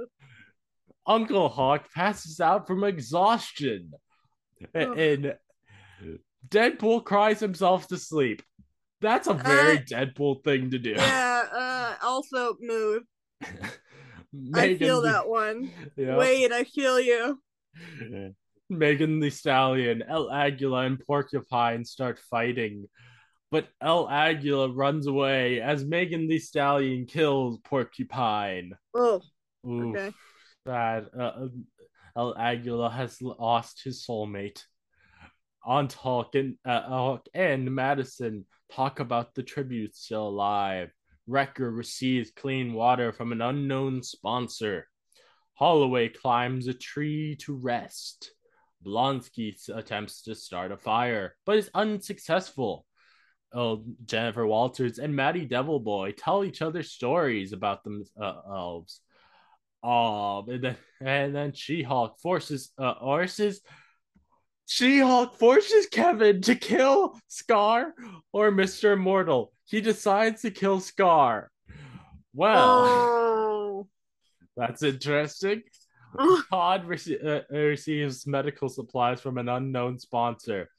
Uncle 1.05 1.49
Hulk 1.49 1.81
passes 1.93 2.39
out 2.39 2.67
from 2.67 2.83
exhaustion. 2.83 3.91
Ugh. 4.75 4.97
And 4.97 5.35
Deadpool 6.47 7.03
cries 7.03 7.39
himself 7.39 7.87
to 7.87 7.97
sleep. 7.97 8.41
That's 9.01 9.27
a 9.27 9.33
very 9.33 9.79
Uh, 9.79 9.81
Deadpool 9.81 10.43
thing 10.43 10.69
to 10.71 10.79
do. 10.79 10.91
Yeah. 10.91 11.29
Uh. 11.51 11.95
Also, 12.03 12.55
mood. 12.61 13.03
I 14.53 14.75
feel 14.77 15.01
the- 15.01 15.09
that 15.09 15.27
one. 15.27 15.71
Yep. 15.97 16.17
Wait, 16.17 16.51
I 16.51 16.63
feel 16.63 16.99
you. 16.99 17.39
Megan 18.69 19.19
Thee 19.19 19.29
Stallion, 19.29 20.01
El 20.07 20.29
Aguila, 20.31 20.85
and 20.85 20.99
Porcupine 21.05 21.83
start 21.85 22.19
fighting. 22.29 22.87
But 23.51 23.67
El 23.81 24.07
Aguila 24.07 24.71
runs 24.71 25.07
away 25.07 25.59
as 25.59 25.83
Megan 25.83 26.27
Thee 26.29 26.39
Stallion 26.39 27.05
kills 27.05 27.59
Porcupine. 27.65 28.73
Oh. 28.93 29.21
Oof, 29.67 29.95
Okay. 29.95 30.11
Sad. 30.65 31.07
Uh, 31.17 31.47
El 32.15 32.33
Aguila 32.37 32.89
has 32.89 33.21
lost 33.21 33.81
his 33.83 34.05
soulmate. 34.07 34.63
Aunt 35.65 35.91
Hulk 35.93 36.33
and, 36.35 36.55
uh, 36.65 37.17
and 37.33 37.69
Madison 37.75 38.45
talk 38.71 38.99
about 38.99 39.35
the 39.35 39.43
tributes 39.43 39.99
still 39.99 40.27
alive. 40.29 40.89
Wrecker 41.31 41.71
receives 41.71 42.29
clean 42.31 42.73
water 42.73 43.13
from 43.13 43.31
an 43.31 43.41
unknown 43.41 44.03
sponsor. 44.03 44.87
Holliway 45.59 46.13
climbs 46.13 46.67
a 46.67 46.73
tree 46.73 47.37
to 47.37 47.55
rest. 47.55 48.31
Blonsky 48.85 49.55
attempts 49.69 50.23
to 50.23 50.35
start 50.35 50.71
a 50.71 50.77
fire, 50.77 51.35
but 51.45 51.57
is 51.57 51.69
unsuccessful. 51.73 52.85
Oh, 53.53 53.83
Jennifer 54.05 54.45
Walters 54.45 54.97
and 54.97 55.15
Maddie 55.15 55.47
Devilboy 55.47 56.15
tell 56.17 56.43
each 56.43 56.61
other 56.61 56.83
stories 56.83 57.53
about 57.53 57.83
themselves. 57.83 58.99
Um, 59.83 60.49
and 60.49 60.63
then 60.63 60.77
and 60.99 61.35
then 61.35 61.53
She-Hulk 61.53 62.19
forces 62.19 62.71
uh 62.77 62.93
forces 64.67 64.75
She-Hulk 64.77 65.35
forces 65.37 65.87
Kevin 65.87 66.41
to 66.41 66.55
kill 66.55 67.19
Skaar 67.29 67.91
or 68.31 68.51
Mr. 68.51 68.93
Immortal. 68.93 69.51
He 69.65 69.81
decides 69.81 70.41
to 70.41 70.51
kill 70.51 70.79
Skaar. 70.79 71.47
Well, 72.33 72.85
Oh. 72.85 73.87
that's 74.55 74.83
interesting. 74.83 75.63
Todd 76.49 76.85
rece- 76.87 77.23
uh, 77.25 77.41
receives 77.53 78.27
medical 78.27 78.69
supplies 78.69 79.21
from 79.21 79.37
an 79.37 79.49
unknown 79.49 79.97
sponsor. 79.99 80.69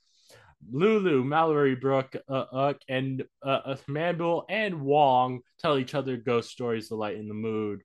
Lulu, 0.71 1.25
Mallory 1.25 1.75
Brooke, 1.75 2.15
uh, 2.29 2.45
Uck, 2.53 2.77
and 2.89 3.25
uh, 3.45 3.77
uh, 3.77 4.41
and 4.49 4.81
Wong 4.81 5.41
tell 5.59 5.77
each 5.79 5.95
other 5.95 6.17
ghost 6.17 6.51
stories 6.51 6.89
to 6.89 6.95
lighten 6.95 7.27
the 7.29 7.35
mood. 7.35 7.83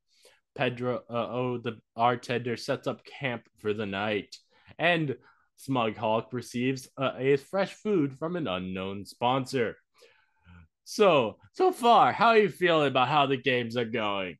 Pedro, 0.55 0.97
uh, 1.09 1.27
oh, 1.29 1.57
the 1.57 1.79
bartender 1.95 2.55
sets 2.57 2.85
up 2.87 3.03
camp 3.05 3.43
for 3.57 3.73
the 3.73 3.85
night. 3.85 4.35
And 4.77 5.15
Smug 5.57 5.97
Hulk 5.97 6.31
receives 6.31 6.88
uh, 6.97 7.11
a 7.17 7.38
fresh 7.38 7.73
food 7.73 8.17
from 8.17 8.35
an 8.35 8.47
unknown 8.47 9.05
sponsor. 9.05 9.75
So, 10.85 11.38
so 11.51 11.71
far, 11.71 12.13
how 12.13 12.27
are 12.27 12.38
you 12.38 12.49
feeling 12.49 12.88
about 12.88 13.09
how 13.09 13.25
the 13.25 13.38
games 13.38 13.75
are 13.75 13.85
going? 13.85 14.38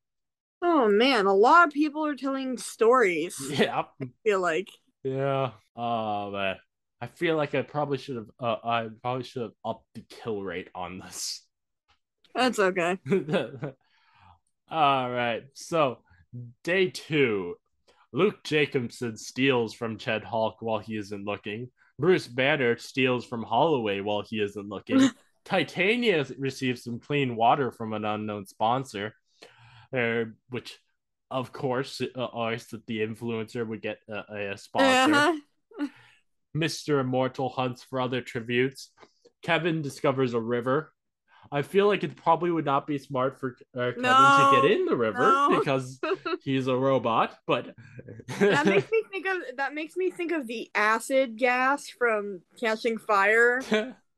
Oh 0.62 0.88
man, 0.88 1.26
a 1.26 1.34
lot 1.34 1.68
of 1.68 1.74
people 1.74 2.06
are 2.06 2.16
telling 2.16 2.58
stories. 2.58 3.36
Yeah, 3.50 3.84
I 4.02 4.06
feel 4.24 4.40
like. 4.40 4.70
Yeah. 5.04 5.52
Oh 5.76 6.32
man. 6.32 6.56
I 7.00 7.08
feel 7.08 7.36
like 7.36 7.54
I 7.54 7.62
probably 7.62 7.98
should 8.00 8.16
have 8.16 8.30
uh, 8.40 8.56
I 8.64 8.88
probably 9.02 9.24
should 9.24 9.44
have 9.44 9.52
upped 9.64 9.86
the 9.94 10.06
kill 10.10 10.42
rate 10.42 10.70
on 10.74 11.00
this. 11.00 11.44
That's 12.34 12.60
okay. 12.60 12.98
All 14.70 15.10
right. 15.12 15.44
So, 15.54 16.00
day 16.64 16.90
2. 16.90 17.56
Luke 18.14 18.44
Jacobson 18.44 19.18
steals 19.18 19.74
from 19.74 19.98
Ched 19.98 20.24
Hulk 20.24 20.58
while 20.62 20.80
he 20.80 20.98
isn't 20.98 21.26
looking. 21.26 21.70
Bruce 22.00 22.28
Banner 22.28 22.78
steals 22.78 23.26
from 23.26 23.44
Holliway 23.44 24.04
while 24.04 24.24
he 24.28 24.42
isn't 24.42 24.70
looking. 24.70 25.10
Titania 25.46 26.26
receives 26.38 26.84
some 26.84 27.00
clean 27.00 27.36
water 27.36 27.72
from 27.72 27.94
an 27.94 28.06
unknown 28.06 28.46
sponsor, 28.46 29.16
uh, 29.96 30.26
which, 30.50 30.78
of 31.32 31.54
course, 31.54 32.02
uh, 32.02 32.28
that 32.72 32.84
the 32.86 33.00
influencer 33.00 33.66
would 33.66 33.82
get 33.82 34.00
a, 34.10 34.52
a 34.52 34.58
sponsor. 34.58 35.16
Uh-huh. 35.16 35.88
Mr. 36.56 37.00
Immortal 37.00 37.50
hunts 37.50 37.84
for 37.84 38.02
other 38.02 38.22
tributes. 38.22 38.92
Kevin 39.42 39.82
discovers 39.82 40.34
a 40.34 40.40
river. 40.40 40.92
I 41.52 41.62
feel 41.62 41.88
like 41.88 42.04
it 42.04 42.18
probably 42.18 42.52
would 42.52 42.66
not 42.66 42.86
be 42.86 42.98
smart 42.98 43.40
for 43.40 43.56
uh, 43.76 43.92
Kevin 43.92 44.02
No, 44.02 44.52
to 44.54 44.62
get 44.62 44.72
in 44.72 44.86
the 44.86 44.98
river 44.98 45.20
no. 45.20 45.60
because 45.60 46.00
he's 46.44 46.68
a 46.68 46.76
robot, 46.76 47.38
but 47.46 47.76
that 48.40 48.66
makes 48.66 48.90
me 48.92 49.04
think 49.12 49.26
of 49.28 49.58
that 49.58 49.74
makes 49.74 49.96
me 49.96 50.10
think 50.12 50.32
of 50.32 50.48
the 50.48 50.70
acid 50.76 51.38
gas 51.38 51.88
from 51.90 52.42
Catching 52.60 52.98
Fire, 52.98 53.62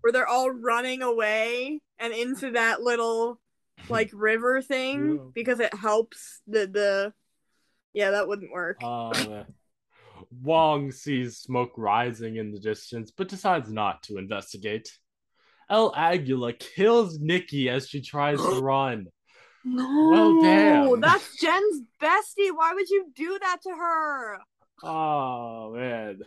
where 0.02 0.12
they're 0.12 0.28
all 0.28 0.50
running 0.52 1.02
away 1.02 1.82
and 2.00 2.14
into 2.14 2.52
that 2.52 2.82
little 2.82 3.40
like 3.90 4.10
river 4.14 4.62
thing 4.62 5.16
Yeah. 5.16 5.22
because 5.34 5.60
it 5.60 5.74
helps 5.74 6.42
the 6.48 6.68
the. 6.68 7.14
Yeah, 7.94 8.12
that 8.12 8.28
wouldn't 8.28 8.52
work. 8.52 8.78
Uh, 8.84 9.44
Wong 10.44 10.92
sees 10.92 11.38
smoke 11.38 11.72
rising 11.76 12.36
in 12.36 12.52
the 12.52 12.60
distance, 12.60 13.10
but 13.12 13.28
decides 13.30 13.72
not 13.72 14.04
to 14.04 14.18
investigate. 14.18 14.92
El 15.72 15.92
Aguila 15.96 16.54
kills 16.54 17.20
Nikki 17.20 17.68
as 17.70 17.88
she 17.90 18.02
tries 18.02 18.40
to 18.40 18.60
run. 18.62 19.08
No, 19.66 20.10
well, 20.10 20.42
damn. 20.42 21.02
that's 21.02 21.36
Jen's 21.38 21.82
bestie. 22.02 22.52
Why 22.54 22.74
would 22.74 22.90
you 22.90 23.12
do 23.16 23.38
that 23.42 23.58
to 23.64 23.70
her? 23.70 24.40
Oh 24.84 25.74
man. 25.76 26.20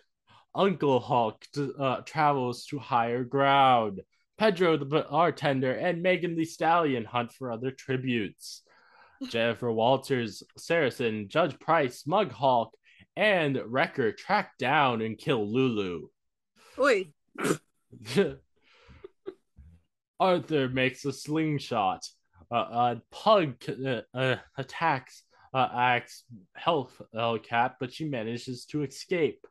Uncle 0.55 1.01
Hulk 1.01 1.43
uh, 1.79 2.03
travels 2.03 2.67
to 2.67 2.79
higher 2.79 3.25
ground. 3.25 4.03
Pedro 4.39 4.77
the 4.77 4.85
bartender 4.85 5.73
and 5.73 6.03
Megan 6.03 6.37
Thee 6.37 6.45
Stallion 6.45 7.05
hunt 7.05 7.33
for 7.33 7.51
other 7.51 7.71
tributes. 7.71 8.63
Jennifer 9.29 9.71
Walters, 9.71 10.43
Saracen, 10.59 11.29
Judge 11.29 11.59
Price, 11.59 12.07
Mug 12.07 12.33
Hulk, 12.33 12.75
and 13.17 13.61
Wrecker 13.67 14.13
track 14.13 14.59
down 14.59 15.01
and 15.01 15.17
kill 15.17 15.47
Lulu. 15.47 16.09
Wait, 16.77 17.13
Arthur 20.21 20.69
makes 20.69 21.05
a 21.05 21.13
slingshot. 21.13 22.07
Uh, 22.53 22.55
uh, 22.55 22.95
Pug 23.11 23.55
uh, 23.69 24.03
uh, 24.13 24.37
attacks 24.59 25.23
uh, 25.55 25.69
Axe 25.75 26.25
Health 26.55 27.01
Hellcat, 27.15 27.75
but 27.81 27.93
she 27.93 28.05
manages 28.05 28.65
to 28.67 28.83
escape. 28.83 29.47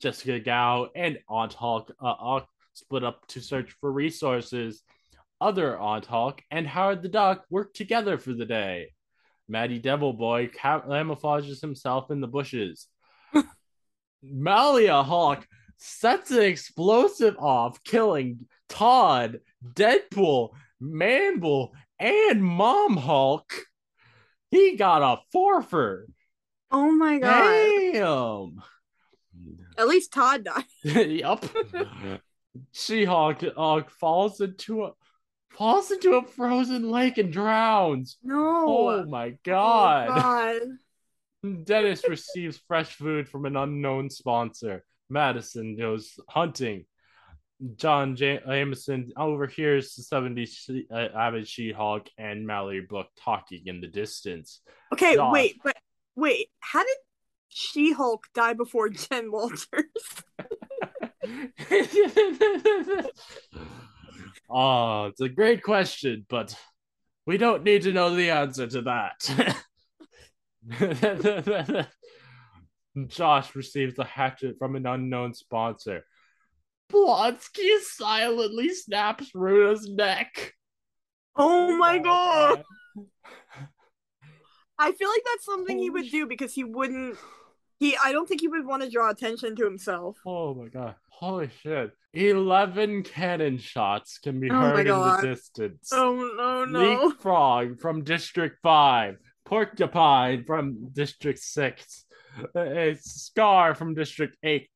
Jessica 0.00 0.40
Gao 0.40 0.88
and 0.94 1.18
Aunt 1.28 1.52
Hulk 1.52 1.92
uh, 2.00 2.14
uh, 2.18 2.40
split 2.72 3.04
up 3.04 3.26
to 3.28 3.40
search 3.40 3.76
for 3.80 3.92
resources. 3.92 4.82
Other 5.40 5.78
Aunt 5.78 6.06
Hulk 6.06 6.42
and 6.50 6.66
Howard 6.66 7.02
the 7.02 7.08
Duck 7.08 7.44
work 7.50 7.74
together 7.74 8.18
for 8.18 8.32
the 8.32 8.46
day. 8.46 8.92
Matty 9.48 9.78
Devil 9.78 10.12
Boy 10.12 10.48
camouflages 10.48 11.60
himself 11.60 12.10
in 12.10 12.20
the 12.20 12.28
bushes. 12.28 12.86
Malia 14.22 15.02
Hulk 15.02 15.46
sets 15.76 16.30
an 16.30 16.42
explosive 16.42 17.36
off, 17.38 17.82
killing 17.84 18.46
Todd, 18.68 19.40
Deadpool, 19.74 20.50
Manbull, 20.82 21.70
and 22.00 22.42
Mom 22.42 22.96
Hulk. 22.96 23.52
He 24.50 24.76
got 24.76 25.02
a 25.02 25.20
forfer. 25.32 26.06
oh 26.72 26.90
my 26.90 27.18
god! 27.18 27.92
Damn. 27.92 28.62
At 29.78 29.86
least 29.88 30.12
Todd 30.12 30.44
died. 30.44 30.64
yup. 30.82 31.44
She-Hulk 32.72 33.44
uh, 33.56 33.82
falls 34.00 34.40
into 34.40 34.84
a 34.84 34.90
falls 35.50 35.90
into 35.90 36.14
a 36.14 36.22
frozen 36.26 36.90
lake 36.90 37.18
and 37.18 37.32
drowns. 37.32 38.18
No. 38.22 38.64
Oh 38.66 39.04
my 39.04 39.28
Oh, 39.28 39.38
god. 39.44 40.08
God. 40.08 40.62
Dennis 41.64 42.06
receives 42.08 42.58
fresh 42.66 42.92
food 42.94 43.28
from 43.28 43.46
an 43.46 43.56
unknown 43.56 44.10
sponsor. 44.10 44.84
Madison 45.08 45.76
goes 45.76 46.18
hunting. 46.28 46.84
John 47.76 48.16
J- 48.16 48.40
Jameson 48.46 49.12
overhears 49.16 49.94
the 49.94 50.02
70s 50.02 50.48
she- 50.48 50.86
uh, 50.90 51.08
avid 51.14 51.46
She-Hulk 51.46 52.08
and 52.16 52.46
Mallory 52.46 52.80
Book 52.80 53.08
talking 53.22 53.66
in 53.66 53.80
the 53.80 53.86
distance. 53.86 54.62
Okay, 54.92 55.14
Josh. 55.14 55.32
wait, 55.32 55.60
but 55.62 55.76
wait, 56.16 56.48
how 56.60 56.82
did 56.82 56.96
She 57.48 57.92
Hulk 57.92 58.24
die 58.34 58.54
before 58.54 58.88
Jen 58.88 59.30
Walters? 59.30 59.66
oh, 64.50 65.06
it's 65.06 65.20
a 65.20 65.28
great 65.28 65.62
question, 65.62 66.26
but 66.28 66.56
we 67.26 67.36
don't 67.36 67.62
need 67.62 67.82
to 67.82 67.92
know 67.92 68.14
the 68.14 68.30
answer 68.30 68.66
to 68.66 68.82
that. 68.82 69.56
Josh 73.06 73.54
receives 73.54 73.98
a 73.98 74.04
hatchet 74.04 74.56
from 74.58 74.76
an 74.76 74.86
unknown 74.86 75.34
sponsor. 75.34 76.04
Blonsky 76.90 77.78
silently 77.82 78.70
snaps 78.70 79.30
Runa's 79.34 79.88
neck. 79.88 80.54
Oh, 81.36 81.68
oh 81.68 81.76
my 81.76 81.98
god! 81.98 82.64
I 84.78 84.92
feel 84.92 85.08
like 85.08 85.22
that's 85.24 85.44
something 85.44 85.78
he 85.78 85.90
would 85.90 86.10
do 86.10 86.26
because 86.26 86.54
he 86.54 86.64
wouldn't. 86.64 87.16
He, 87.78 87.96
I 88.02 88.12
don't 88.12 88.28
think 88.28 88.40
he 88.40 88.48
would 88.48 88.66
want 88.66 88.82
to 88.82 88.90
draw 88.90 89.10
attention 89.10 89.56
to 89.56 89.64
himself. 89.64 90.18
Oh 90.26 90.54
my 90.54 90.68
god. 90.68 90.96
Holy 91.08 91.50
shit. 91.62 91.92
11 92.14 93.04
cannon 93.04 93.58
shots 93.58 94.18
can 94.18 94.40
be 94.40 94.50
Oh 94.50 94.54
heard 94.54 94.86
in 94.86 94.98
the 94.98 95.20
distance. 95.22 95.90
Oh 95.92 96.32
no 96.36 96.64
no! 96.64 97.06
Leapfrog 97.08 97.78
from 97.78 98.02
District 98.04 98.56
5. 98.62 99.16
Porcupine 99.44 100.44
from 100.44 100.88
District 100.92 101.38
6. 101.38 102.04
A 102.54 102.96
Skaar 102.96 103.76
from 103.76 103.94
District 103.94 104.36
8. 104.42 104.68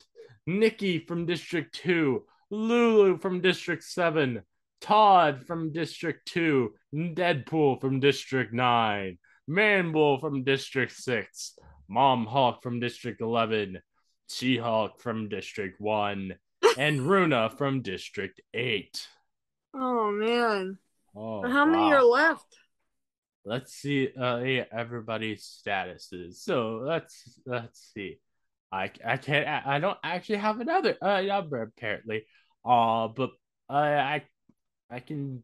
Nikki 0.46 0.98
from 0.98 1.26
District 1.26 1.74
2. 1.82 2.22
Lulu 2.50 3.18
from 3.18 3.40
District 3.40 3.82
7. 3.82 4.42
Todd 4.80 5.46
from 5.46 5.72
District 5.72 6.26
2. 6.26 6.72
Deadpool 6.94 7.80
from 7.80 8.00
District 8.00 8.52
9. 8.52 9.18
Manbull 9.48 10.20
from 10.20 10.44
District 10.44 10.92
6. 10.92 11.58
Mom 11.88 12.26
Hulk 12.26 12.62
from 12.62 12.80
District 12.80 13.20
11. 13.20 13.80
She 14.28 14.56
Hulk 14.56 15.00
from 15.00 15.28
District 15.28 15.80
1. 15.80 16.34
And 16.78 17.02
Runa 17.02 17.50
from 17.50 17.82
District 17.82 18.40
8. 18.52 19.06
Oh 19.74 20.10
man! 20.10 20.78
Oh, 21.14 21.48
How 21.48 21.64
many 21.64 21.92
are 21.92 22.02
left? 22.02 22.46
let's 23.46 23.74
see 23.74 24.08
uh 24.18 24.38
everybody's 24.72 25.60
statuses 25.62 26.36
so 26.36 26.82
let's 26.82 27.38
let's 27.44 27.92
see 27.92 28.18
i 28.74 28.90
i 29.06 29.16
can't 29.16 29.66
i 29.66 29.78
don't 29.78 29.98
actually 30.02 30.38
have 30.38 30.60
another 30.60 30.96
uh 31.00 31.20
number 31.20 31.62
apparently 31.62 32.24
uh 32.64 33.08
but 33.08 33.30
i 33.68 33.94
i 33.94 34.22
i 34.90 35.00
can 35.00 35.42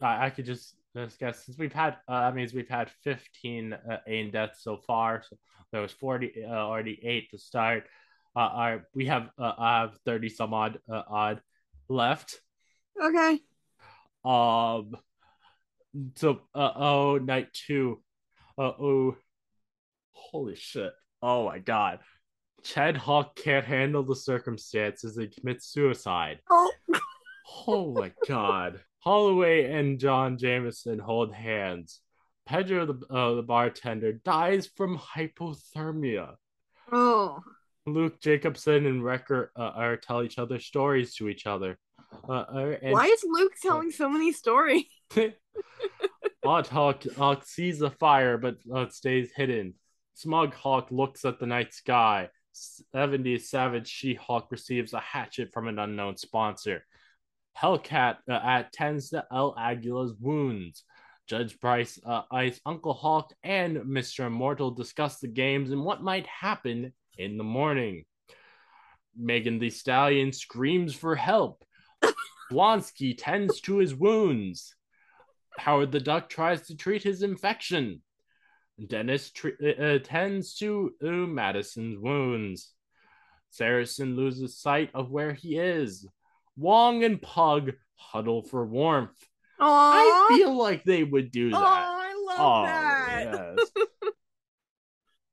i, 0.00 0.26
I 0.26 0.30
could 0.30 0.46
just 0.46 0.74
just 0.96 1.18
guess 1.18 1.44
since 1.44 1.58
we've 1.58 1.72
had 1.72 1.96
uh, 2.08 2.20
that 2.20 2.34
means 2.34 2.52
we've 2.52 2.68
had 2.68 2.90
15 3.04 3.72
uh, 3.72 3.96
aim 4.06 4.30
deaths 4.30 4.62
so 4.62 4.76
far 4.76 5.22
so 5.28 5.36
there 5.72 5.80
was 5.80 5.92
40 5.92 6.44
uh, 6.44 6.50
already 6.50 7.00
eight 7.02 7.30
to 7.30 7.38
start 7.38 7.84
uh 8.36 8.40
our, 8.40 8.88
we 8.94 9.06
have 9.06 9.28
uh 9.38 9.52
I 9.58 9.80
have 9.80 9.92
30 10.06 10.28
some 10.28 10.54
odd 10.54 10.78
uh, 10.90 11.02
odd 11.08 11.40
left 11.88 12.40
Okay. 13.00 13.40
um. 14.24 14.96
So, 16.16 16.40
uh 16.54 16.72
oh, 16.76 17.18
night 17.18 17.48
two. 17.52 18.02
Uh 18.58 18.72
oh. 18.78 19.16
Holy 20.12 20.56
shit. 20.56 20.92
Oh 21.20 21.46
my 21.46 21.58
god. 21.58 22.00
Chad 22.62 22.96
Hulk 22.96 23.34
can't 23.36 23.64
handle 23.64 24.02
the 24.02 24.16
circumstances 24.16 25.16
and 25.16 25.32
commits 25.32 25.66
suicide. 25.66 26.40
Oh. 26.50 26.72
Oh 27.66 27.92
my 27.92 28.12
god. 28.26 28.80
Holliway 29.04 29.70
and 29.74 29.98
John 29.98 30.38
Jameson 30.38 30.98
hold 30.98 31.32
hands. 31.34 32.00
Pedro, 32.46 32.86
the, 32.86 33.06
uh, 33.10 33.34
the 33.34 33.42
bartender, 33.42 34.12
dies 34.12 34.66
from 34.66 34.98
hypothermia. 34.98 36.34
Oh. 36.90 37.40
Luke 37.86 38.20
Jacobson 38.20 38.86
and 38.86 39.04
Wrecker 39.04 39.52
uh, 39.56 39.72
are 39.74 39.96
tell 39.96 40.22
each 40.22 40.38
other 40.38 40.60
stories 40.60 41.14
to 41.16 41.28
each 41.28 41.46
other. 41.46 41.78
Uh, 42.28 42.32
uh, 42.32 42.76
and 42.82 42.92
Why 42.92 43.06
is 43.06 43.24
Luke 43.24 43.54
telling 43.60 43.90
so 43.90 44.08
many 44.08 44.32
stories? 44.32 44.84
Odd 46.44 46.66
Hawk, 46.66 47.04
Hawk 47.16 47.44
sees 47.44 47.78
the 47.78 47.90
fire 47.90 48.38
but 48.38 48.56
uh, 48.72 48.88
stays 48.88 49.30
hidden. 49.34 49.74
Smug 50.14 50.54
Hulk 50.54 50.90
looks 50.90 51.24
at 51.24 51.38
the 51.38 51.46
night 51.46 51.72
sky. 51.72 52.28
70 52.52 53.38
Savage 53.38 53.88
She 53.88 54.14
Hulk 54.14 54.50
receives 54.50 54.92
a 54.92 55.00
hatchet 55.00 55.50
from 55.52 55.68
an 55.68 55.78
unknown 55.78 56.16
sponsor. 56.16 56.84
Hellcat 57.60 58.16
uh, 58.30 58.64
attends 58.64 59.10
to 59.10 59.24
El 59.32 59.54
Aguila's 59.58 60.14
wounds. 60.18 60.84
Judge 61.26 61.58
Bryce, 61.60 61.98
uh, 62.04 62.22
Ice, 62.30 62.60
Uncle 62.66 62.94
Hulk, 62.94 63.32
and 63.42 63.78
Mr. 63.78 64.26
Immortal 64.26 64.72
discuss 64.72 65.18
the 65.18 65.28
games 65.28 65.70
and 65.70 65.84
what 65.84 66.02
might 66.02 66.26
happen 66.26 66.92
in 67.16 67.38
the 67.38 67.44
morning. 67.44 68.04
Megan 69.16 69.58
Thee 69.58 69.70
Stallion 69.70 70.32
screams 70.32 70.94
for 70.94 71.14
help. 71.14 71.64
Blonsky 72.50 73.14
tends 73.16 73.60
to 73.62 73.78
his 73.78 73.94
wounds. 73.94 74.74
Howard 75.58 75.92
the 75.92 76.00
Duck 76.00 76.28
tries 76.28 76.66
to 76.66 76.76
treat 76.76 77.02
his 77.02 77.22
infection. 77.22 78.02
Dennis 78.86 79.30
tre- 79.30 79.52
uh, 79.78 79.98
tends 80.02 80.54
to 80.56 80.92
uh, 81.02 81.06
Madison's 81.10 81.98
wounds. 81.98 82.72
Saracen 83.50 84.16
loses 84.16 84.56
sight 84.58 84.90
of 84.94 85.10
where 85.10 85.32
he 85.34 85.58
is. 85.58 86.06
Wong 86.56 87.04
and 87.04 87.20
Pug 87.20 87.72
huddle 87.96 88.42
for 88.42 88.64
warmth. 88.66 89.16
I 89.60 90.26
Oh. 90.30 90.36
feel 90.36 90.54
like 90.56 90.84
they 90.84 91.04
would 91.04 91.30
do 91.30 91.48
Oh, 91.54 91.60
that. 91.60 91.62
I 91.62 92.36
love 92.38 92.66
that. 92.66 93.56
yes. 93.58 93.86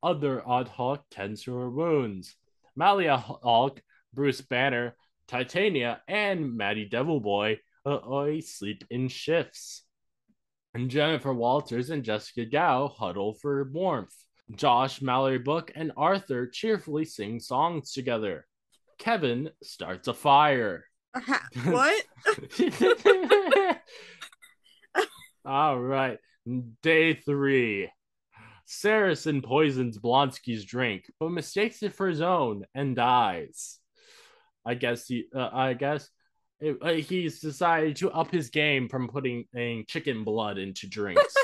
Other 0.03 0.41
Odd 0.47 0.69
tends 1.11 1.43
to 1.43 1.55
her 1.55 1.69
wounds. 1.69 2.35
Malia 2.75 3.17
Hulk, 3.17 3.81
Bruce 4.13 4.41
Banner, 4.41 4.95
Titania, 5.27 6.01
and 6.07 6.55
Maddie 6.55 6.89
Devilboy 6.89 7.57
uh, 7.85 8.41
sleep 8.41 8.83
in 8.89 9.07
shifts. 9.09 9.83
And 10.73 10.89
Jennifer 10.89 11.33
Walters 11.33 11.89
and 11.89 12.03
Jessica 12.03 12.45
Gao 12.45 12.87
huddle 12.87 13.33
for 13.33 13.63
warmth. 13.71 14.13
Josh, 14.55 15.01
Mallory 15.01 15.39
Book, 15.39 15.71
and 15.75 15.91
Arthur 15.97 16.47
cheerfully 16.47 17.05
sing 17.05 17.39
songs 17.39 17.91
together. 17.91 18.45
Kevin 18.97 19.49
starts 19.63 20.07
a 20.07 20.13
fire. 20.13 20.85
what? 21.65 22.05
All 25.45 25.79
right. 25.79 26.17
Day 26.83 27.13
three. 27.13 27.89
Saracen 28.65 29.41
poisons 29.41 29.97
Blonsky's 29.97 30.63
drink, 30.63 31.11
but 31.19 31.29
mistakes 31.29 31.81
it 31.81 31.93
for 31.93 32.07
his 32.07 32.21
own 32.21 32.65
and 32.75 32.95
dies. 32.95 33.79
I 34.63 34.75
guess 34.75 35.07
he, 35.07 35.25
uh, 35.35 35.49
I 35.51 35.73
guess 35.73 36.07
it, 36.61 36.77
uh, 36.81 36.93
he's 36.93 37.39
decided 37.39 37.95
to 37.97 38.11
up 38.11 38.31
his 38.31 38.49
game 38.49 38.89
from 38.89 39.07
putting 39.07 39.45
uh, 39.55 39.83
chicken 39.87 40.23
blood 40.23 40.57
into 40.57 40.87
drinks. 40.87 41.35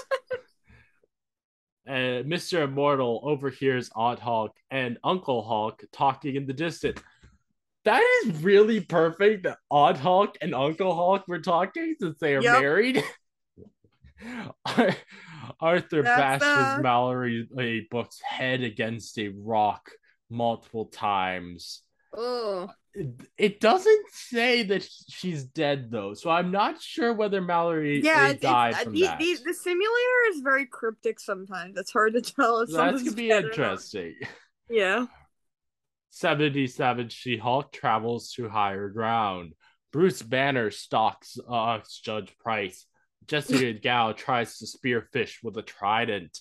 and 1.86 2.26
Mr. 2.26 2.64
Immortal 2.64 3.22
overhears 3.24 3.90
Aunt 3.96 4.20
Hulk 4.20 4.56
and 4.72 4.98
Uncle 5.04 5.44
Hulk 5.44 5.84
talking 5.94 6.36
in 6.36 6.46
the 6.46 6.54
distance. 6.54 7.02
That 7.86 8.04
is 8.26 8.42
really 8.42 8.82
perfect 8.82 9.44
that 9.44 9.60
Aunt 9.70 9.98
Hulk 9.98 10.38
and 10.42 10.56
Uncle 10.56 10.96
Hulk 10.96 11.28
were 11.28 11.40
talking 11.40 11.96
since 12.00 12.18
they 12.20 12.36
are 12.36 12.42
yep. 12.42 12.60
married. 12.60 13.04
Arthur 15.60 16.02
That's 16.02 16.44
bashes 16.44 16.78
the... 16.78 16.84
Mallory 16.84 17.88
Book's 17.92 18.20
head 18.22 18.64
against 18.64 19.20
a 19.20 19.30
rock 19.30 19.92
multiple 20.30 20.86
times. 20.86 21.84
Oh. 22.14 22.70
It, 23.38 23.60
doesn't 23.60 24.06
say 24.12 24.64
that 24.64 24.88
she's 25.10 25.44
dead 25.44 25.92
though, 25.92 26.14
so 26.14 26.30
I'm 26.30 26.52
not 26.52 26.82
sure 26.82 27.14
whether 27.14 27.42
Mallory 27.42 28.02
yeah, 28.02 28.34
died 28.34 28.76
from 28.78 28.94
the, 28.94 29.02
that. 29.02 29.20
The, 29.20 29.38
the 29.46 29.54
simulator 29.54 30.22
is 30.30 30.42
very 30.42 30.66
cryptic 30.66 31.20
sometimes. 31.20 31.78
It's 31.78 31.92
hard 31.92 32.14
to 32.14 32.22
tell 32.22 32.62
if 32.62 32.72
that 32.72 32.96
could 32.96 33.16
be 33.16 33.32
interesting. 33.32 34.16
Yeah. 34.70 35.08
Savage 36.10 37.12
She 37.12 37.38
Hulk 37.38 37.74
travels 37.74 38.32
to 38.34 38.48
higher 38.48 38.90
ground. 38.90 39.54
Bruce 39.92 40.22
Banner 40.22 40.72
stalks 40.72 41.38
uh, 41.50 41.80
Judge 42.04 42.38
Price 42.38 42.86
Jessica 43.28 43.74
Gao 43.84 44.14
tries 44.14 44.58
to 44.60 44.66
spearfish 44.66 45.44
with 45.44 45.58
a 45.58 45.62
trident. 45.62 46.40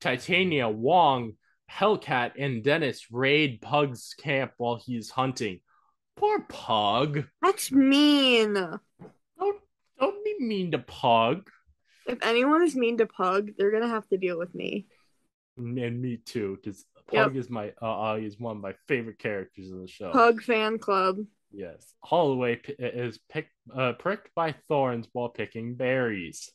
Titania, 0.00 0.68
Wong, 0.68 1.32
Hellcat, 1.70 2.32
and 2.38 2.64
Dennis 2.64 3.06
raid 3.10 3.60
Pug's 3.60 4.14
camp 4.14 4.52
while 4.56 4.80
he's 4.84 5.10
hunting. 5.10 5.60
Poor 6.20 6.40
Pug. 6.50 7.24
That's 7.40 7.72
mean. 7.72 8.52
Don't 8.52 9.60
don't 9.98 10.24
be 10.24 10.36
mean 10.38 10.72
to 10.72 10.78
Pug. 10.78 11.48
If 12.06 12.18
anyone 12.22 12.62
is 12.62 12.76
mean 12.76 12.98
to 12.98 13.06
Pug, 13.06 13.52
they're 13.56 13.72
gonna 13.72 13.88
have 13.88 14.06
to 14.08 14.18
deal 14.18 14.38
with 14.38 14.54
me. 14.54 14.86
And 15.56 15.74
me 15.74 16.18
too, 16.18 16.58
because 16.62 16.84
Pug 17.06 17.34
yep. 17.34 17.40
is 17.42 17.48
my 17.48 17.72
uh, 17.80 18.10
uh 18.10 18.14
is 18.16 18.38
one 18.38 18.56
of 18.56 18.62
my 18.62 18.74
favorite 18.86 19.18
characters 19.18 19.70
in 19.70 19.80
the 19.80 19.88
show. 19.88 20.10
Pug 20.10 20.42
fan 20.42 20.78
club. 20.78 21.20
Yes. 21.52 21.94
Holliway 22.04 22.62
p- 22.62 22.74
is 22.78 23.18
picked, 23.30 23.54
uh, 23.74 23.94
pricked 23.94 24.28
by 24.34 24.54
thorns 24.68 25.08
while 25.12 25.30
picking 25.30 25.74
berries. 25.74 26.50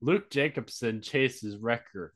Luke 0.00 0.30
Jacobson 0.30 1.02
chases 1.02 1.56
Wrecker. 1.56 2.14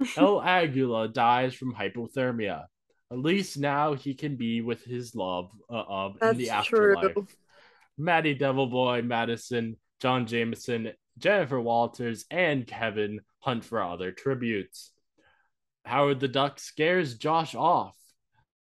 El 0.16 0.40
Aguila 0.40 1.08
dies 1.08 1.54
from 1.54 1.74
hypothermia. 1.74 2.64
At 3.12 3.18
least 3.18 3.58
now 3.58 3.94
he 3.94 4.14
can 4.14 4.36
be 4.36 4.60
with 4.60 4.84
his 4.84 5.14
love 5.14 5.50
uh, 5.68 5.82
of 5.88 6.16
in 6.22 6.36
the 6.36 6.50
afterlife. 6.50 7.12
True. 7.12 7.26
Maddie 7.98 8.36
Devilboy, 8.36 9.04
Madisynn, 9.04 9.76
John 10.00 10.26
Jameson, 10.26 10.92
Jennifer 11.18 11.60
Walters, 11.60 12.24
and 12.30 12.66
Kevin 12.66 13.20
hunt 13.40 13.64
for 13.64 13.82
other 13.82 14.12
tributes. 14.12 14.92
Howard 15.84 16.20
the 16.20 16.28
Duck 16.28 16.58
scares 16.60 17.16
Josh 17.16 17.54
off. 17.54 17.96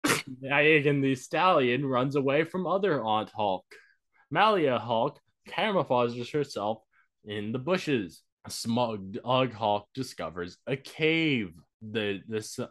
Megan 0.42 1.02
Thee 1.02 1.16
Stallion 1.16 1.86
runs 1.86 2.16
away 2.16 2.44
from 2.44 2.66
other 2.66 3.02
Aunt 3.02 3.30
Hulk. 3.34 3.66
Malia 4.32 4.80
Hulk 4.80 5.20
camouflages 5.48 6.32
herself 6.32 6.82
in 7.26 7.52
the 7.52 7.60
bushes. 7.60 8.22
A 8.46 8.52
smug 8.52 9.18
Ugg 9.24 9.54
Hulk 9.54 9.88
discovers 9.94 10.58
a 10.66 10.76
cave. 10.76 11.54
The 11.82 12.22
this 12.28 12.60
uh, 12.60 12.66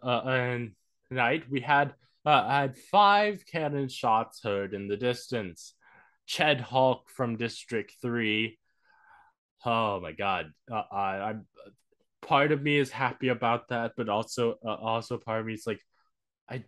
night 1.11 1.45
we 1.51 1.61
had 1.61 1.95
uh, 2.25 2.49
had 2.49 2.77
five 2.77 3.45
cannon 3.47 3.89
shots 3.89 4.43
heard 4.43 4.75
in 4.75 4.89
the 4.89 4.97
distance. 4.97 5.75
Ched 6.29 6.61
Hulk 6.61 7.09
from 7.09 7.37
District 7.37 7.93
Three. 8.03 8.59
Oh 9.65 10.01
my 10.01 10.13
God! 10.13 10.53
Uh, 10.71 10.83
I, 10.93 11.17
I'm 11.21 11.47
part 12.21 12.53
of 12.53 12.63
me 12.63 12.79
is 12.79 12.91
happy 12.91 13.29
about 13.29 13.69
that, 13.69 13.93
but 13.97 14.09
also 14.09 14.57
uh, 14.65 14.75
also 14.75 15.17
part 15.17 15.41
of 15.41 15.47
me 15.47 15.55
is 15.55 15.67
like, 15.67 15.81
I 16.49 16.65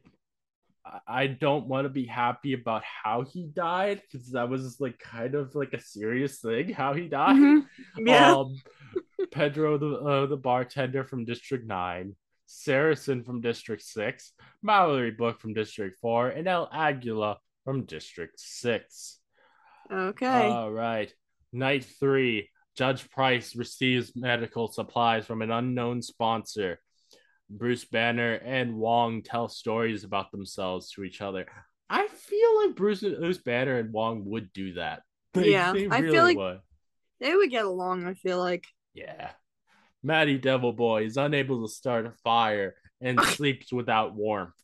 I 1.07 1.27
don't 1.27 1.67
want 1.67 1.85
to 1.85 1.91
be 1.91 2.07
happy 2.07 2.55
about 2.55 2.83
how 2.83 3.23
he 3.23 3.47
died 3.47 4.01
because 4.01 4.31
that 4.33 4.49
was 4.49 4.81
like 4.81 4.99
kind 4.99 5.35
of 5.35 5.55
like 5.55 5.75
a 5.75 5.81
serious 5.81 6.41
thing 6.41 6.71
how 6.71 6.95
he 6.95 7.07
died. 7.07 7.37
Mm-hmm. 7.37 8.07
Yeah. 8.07 8.35
Um, 8.35 8.61
Pedro, 9.31 9.79
the 9.79 9.93
uh, 9.99 10.27
the 10.27 10.37
bartender 10.37 11.05
from 11.05 11.25
District 11.27 11.67
Nine, 11.67 12.17
Saracen 12.51 13.23
from 13.23 13.41
District 13.41 13.81
Six, 13.81 14.33
Mallory 14.61 15.13
Book 15.13 15.41
from 15.41 15.55
District 15.55 15.97
Four, 16.01 16.31
and 16.31 16.49
El 16.49 16.69
Aguila 16.73 17.39
from 17.65 17.85
District 17.85 18.35
Six. 18.39 19.19
Okay. 19.91 20.27
All 20.49 20.73
right. 20.73 21.13
Night 21.53 21.85
three. 21.85 22.51
Judge 22.77 23.09
Price 23.11 23.55
receives 23.55 24.17
medical 24.17 24.71
supplies 24.71 25.27
from 25.27 25.43
an 25.43 25.51
unknown 25.51 26.03
sponsor. 26.03 26.81
Bruce 27.49 27.85
Banner 27.85 28.35
and 28.35 28.77
Wong 28.77 29.23
tell 29.23 29.49
stories 29.49 30.05
about 30.05 30.31
themselves 30.33 30.91
to 30.93 31.05
each 31.05 31.21
other. 31.21 31.47
I 31.89 32.07
feel 32.09 32.57
like 32.67 32.77
Bruce, 32.77 33.01
Bruce 33.01 33.39
Banner 33.39 33.79
and 33.79 33.93
Wong 33.93 34.25
would 34.27 34.53
do 34.53 34.75
that. 34.75 35.03
They, 35.33 35.53
yeah, 35.53 35.73
they 35.73 35.87
really 35.87 36.09
I 36.09 36.11
feel 36.11 36.25
like 36.25 36.37
would. 36.37 36.61
they 37.21 37.37
would 37.37 37.51
get 37.51 37.65
along. 37.65 38.05
I 38.05 38.15
feel 38.15 38.39
like. 38.39 38.67
Yeah, 38.95 39.31
Maddie 40.03 40.39
Devil 40.39 40.73
Boy 40.73 41.05
is 41.05 41.17
unable 41.17 41.67
to 41.67 41.73
start 41.73 42.07
a 42.07 42.13
fire 42.25 42.75
and 43.01 43.21
sleeps 43.25 43.73
without 43.73 44.15
warmth, 44.15 44.55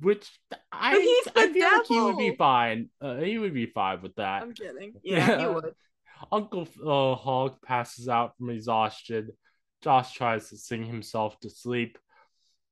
which 0.00 0.30
I 0.72 1.22
I 1.34 1.52
feel 1.52 1.62
devil. 1.62 1.78
like 1.78 1.86
he 1.86 2.00
would 2.00 2.18
be 2.18 2.36
fine. 2.36 2.90
Uh, 3.00 3.16
he 3.16 3.38
would 3.38 3.54
be 3.54 3.66
fine 3.66 4.02
with 4.02 4.14
that. 4.16 4.42
I'm 4.42 4.52
kidding. 4.52 4.94
Yeah, 5.02 5.40
he 5.40 5.46
would. 5.54 5.74
Uncle 6.32 6.66
uh, 6.84 7.14
Hulk 7.14 7.62
passes 7.62 8.08
out 8.08 8.36
from 8.36 8.50
exhaustion 8.50 9.30
Josh 9.82 10.12
tries 10.14 10.48
to 10.48 10.56
sing 10.56 10.84
himself 10.84 11.38
to 11.40 11.50
sleep. 11.50 11.98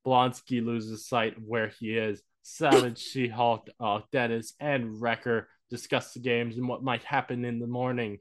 Blonsky 0.05 0.63
loses 0.65 1.07
sight 1.07 1.37
of 1.37 1.43
where 1.43 1.67
he 1.79 1.97
is. 1.97 2.21
Savage, 2.43 2.99
She 3.11 3.27
Hulk, 3.27 3.69
uh, 3.79 4.01
Dennis, 4.11 4.53
and 4.59 5.01
Wrecker 5.01 5.47
discuss 5.69 6.13
the 6.13 6.19
games 6.19 6.57
and 6.57 6.67
what 6.67 6.83
might 6.83 7.03
happen 7.03 7.45
in 7.45 7.59
the 7.59 7.67
morning. 7.67 8.19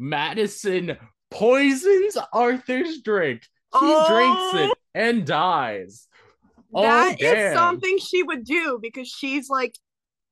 Madisynn 0.00 0.98
poisons 1.32 2.16
Arthur's 2.32 3.00
drink. 3.00 3.42
He 3.72 3.78
oh, 3.80 4.52
drinks 4.52 4.70
it 4.70 4.78
and 4.94 5.26
dies. 5.26 6.06
Oh, 6.74 6.82
that 6.82 7.16
oh, 7.20 7.24
is 7.24 7.54
something 7.54 7.98
she 7.98 8.22
would 8.22 8.44
do 8.44 8.78
because 8.80 9.08
she's 9.08 9.48
like 9.48 9.74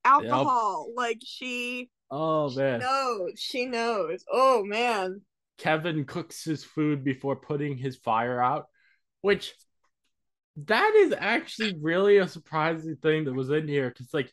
alcohol. 0.04 0.86
Yep. 0.88 0.96
Like 0.96 1.18
she. 1.24 1.90
Oh 2.10 2.50
man. 2.50 2.80
She 2.80 2.86
knows. 2.86 3.32
She 3.36 3.66
knows. 3.66 4.24
Oh 4.30 4.62
man. 4.64 5.22
Kevin 5.58 6.04
cooks 6.04 6.44
his 6.44 6.64
food 6.64 7.04
before 7.04 7.36
putting 7.36 7.76
his 7.76 7.96
fire 7.96 8.42
out, 8.42 8.66
which 9.20 9.54
that 10.66 10.94
is 10.96 11.14
actually 11.16 11.76
really 11.80 12.18
a 12.18 12.28
surprising 12.28 12.96
thing 12.96 13.24
that 13.24 13.34
was 13.34 13.50
in 13.50 13.68
here 13.68 13.88
because 13.88 14.12
like 14.12 14.32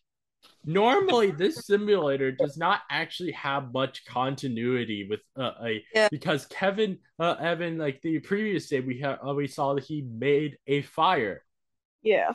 normally 0.66 1.32
this 1.32 1.56
simulator 1.66 2.32
does 2.32 2.58
not 2.58 2.82
actually 2.90 3.32
have 3.32 3.74
much 3.74 4.06
continuity 4.06 5.08
with 5.10 5.22
uh, 5.36 5.52
a 5.66 5.84
yeah. 5.94 6.10
because 6.12 6.46
Kevin 6.48 7.00
uh, 7.20 7.36
Evan 7.40 7.78
like 7.78 8.02
the 8.02 8.20
previous 8.20 8.68
day 8.68 8.82
we 8.82 9.00
had 9.00 9.18
uh, 9.26 9.34
we 9.34 9.48
saw 9.48 9.74
that 9.74 9.84
he 9.84 10.02
made 10.02 10.58
a 10.68 10.82
fire. 10.82 11.44
Yeah. 12.04 12.32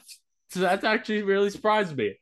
So 0.50 0.60
that's 0.60 0.84
actually 0.84 1.22
really 1.22 1.50
surprised 1.50 1.96
me. 1.96 2.16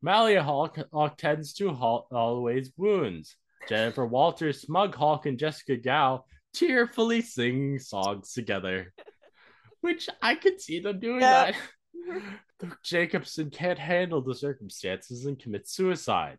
Malia 0.00 0.42
Hulk, 0.42 0.78
Hawk 0.92 1.16
tends 1.16 1.52
to 1.54 1.70
halt 1.70 2.08
Holliway's 2.10 2.72
wounds. 2.76 3.36
Jennifer 3.68 4.06
Walters, 4.06 4.62
Smug 4.62 4.94
Hulk, 4.94 5.26
and 5.26 5.38
Jessica 5.38 5.76
Gao 5.76 6.24
tearfully 6.54 7.20
sing 7.20 7.78
songs 7.78 8.32
together. 8.32 8.92
Which 9.80 10.08
I 10.22 10.34
could 10.34 10.60
see 10.60 10.80
them 10.80 10.98
doing 10.98 11.20
that. 11.20 11.54
Jacobson 12.82 13.50
can't 13.50 13.78
handle 13.78 14.20
the 14.20 14.34
circumstances 14.34 15.26
and 15.26 15.38
commits 15.38 15.72
suicide. 15.72 16.38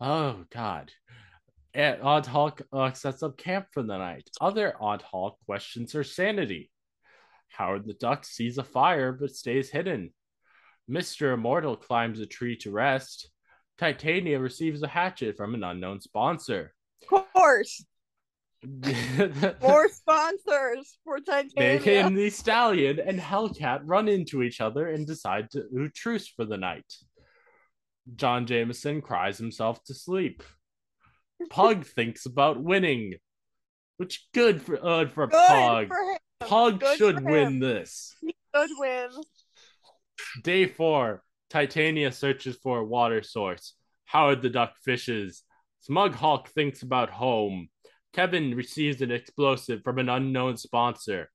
Oh 0.00 0.44
God. 0.50 0.92
And 1.74 2.00
Aunt 2.02 2.26
Hulk 2.26 2.62
uh, 2.72 2.92
sets 2.92 3.22
up 3.22 3.36
camp 3.36 3.66
for 3.72 3.82
the 3.82 3.98
night. 3.98 4.28
Other 4.40 4.74
Aunt 4.80 5.02
Hulk 5.02 5.38
questions 5.46 5.92
her 5.92 6.04
sanity. 6.04 6.70
Howard 7.48 7.86
the 7.86 7.94
Duck 7.94 8.24
sees 8.24 8.58
a 8.58 8.64
fire 8.64 9.12
but 9.12 9.34
stays 9.34 9.70
hidden. 9.70 10.12
Mr. 10.90 11.34
Immortal 11.34 11.76
climbs 11.76 12.20
a 12.20 12.26
tree 12.26 12.56
to 12.58 12.70
rest. 12.70 13.30
Titania 13.78 14.38
receives 14.38 14.82
a 14.82 14.88
hatchet 14.88 15.36
from 15.36 15.54
an 15.54 15.62
unknown 15.62 16.00
sponsor. 16.00 16.74
Of 17.12 17.32
course. 17.32 17.84
More 19.62 19.88
sponsors 19.88 20.98
for 21.04 21.20
Titania. 21.20 21.78
Megan 21.78 22.14
Thee 22.14 22.30
Stallion 22.30 22.98
and 22.98 23.20
Hellcat 23.20 23.82
run 23.84 24.08
into 24.08 24.42
each 24.42 24.60
other 24.60 24.88
and 24.88 25.06
decide 25.06 25.50
to 25.52 25.88
truce 25.94 26.28
for 26.28 26.44
the 26.44 26.56
night. 26.56 26.92
John 28.16 28.46
Jameson 28.46 29.00
cries 29.00 29.38
himself 29.38 29.82
to 29.84 29.94
sleep. 29.94 30.42
Pug 31.50 31.86
thinks 31.86 32.26
about 32.26 32.60
winning, 32.62 33.14
which 33.96 34.26
good 34.34 34.60
for 34.62 34.84
uh, 34.84 35.06
for 35.06 35.28
Good 35.28 35.46
Pug. 35.46 35.88
for. 35.88 36.18
Pug 36.40 36.80
Good 36.80 36.98
should 36.98 37.24
win 37.24 37.58
this. 37.60 38.14
He 38.20 38.34
should 38.54 38.70
win. 38.78 39.08
Day 40.42 40.66
four, 40.66 41.22
Titania 41.50 42.12
searches 42.12 42.56
for 42.56 42.78
a 42.78 42.84
water 42.84 43.22
source. 43.22 43.74
Howard 44.06 44.42
the 44.42 44.50
Duck 44.50 44.74
fishes. 44.84 45.42
Smug 45.80 46.14
Hulk 46.14 46.48
thinks 46.48 46.82
about 46.82 47.10
home. 47.10 47.68
Kevin 48.12 48.54
receives 48.54 49.02
an 49.02 49.10
explosive 49.10 49.82
from 49.82 49.98
an 49.98 50.08
unknown 50.08 50.56
sponsor. 50.56 51.30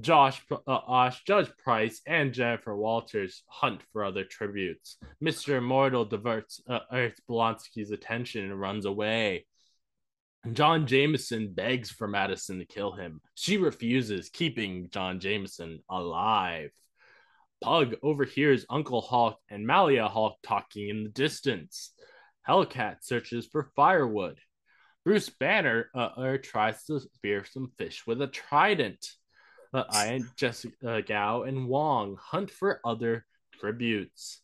Josh, 0.00 0.42
uh, 0.50 0.56
Osh, 0.66 1.22
Judge 1.24 1.50
Price, 1.62 2.00
and 2.06 2.32
Jennifer 2.32 2.74
Walters 2.74 3.42
hunt 3.46 3.82
for 3.92 4.04
other 4.04 4.24
tributes. 4.24 4.96
Mr. 5.22 5.58
Immortal 5.58 6.06
diverts 6.06 6.60
uh, 6.68 6.80
Earth 6.90 7.20
Blonsky's 7.28 7.90
attention 7.90 8.44
and 8.44 8.58
runs 8.58 8.86
away. 8.86 9.44
John 10.52 10.86
Jameson 10.86 11.52
begs 11.52 11.90
for 11.90 12.08
Madisynn 12.08 12.58
to 12.58 12.66
kill 12.66 12.92
him. 12.92 13.20
She 13.34 13.56
refuses, 13.56 14.28
keeping 14.30 14.88
John 14.90 15.20
Jameson 15.20 15.80
alive. 15.88 16.70
Pug 17.62 17.94
overhears 18.02 18.66
Uncle 18.68 19.00
Hulk 19.00 19.38
and 19.50 19.66
Malia 19.66 20.08
Hulk 20.08 20.36
talking 20.42 20.88
in 20.88 21.04
the 21.04 21.10
distance. 21.10 21.92
Hellcat 22.46 22.96
searches 23.02 23.46
for 23.46 23.70
firewood. 23.74 24.38
Bruce 25.04 25.28
Banner 25.28 25.90
uh, 25.94 26.08
uh, 26.16 26.36
tries 26.42 26.82
to 26.84 26.98
spear 26.98 27.44
some 27.44 27.70
fish 27.76 28.06
with 28.06 28.22
a 28.22 28.26
trident. 28.26 29.06
Uh, 29.72 29.84
I 29.90 30.06
and 30.06 30.24
Jessica 30.36 31.02
Gao 31.02 31.42
and 31.42 31.68
Wong 31.68 32.16
hunt 32.20 32.50
for 32.50 32.80
other 32.84 33.26
tributes. 33.60 34.40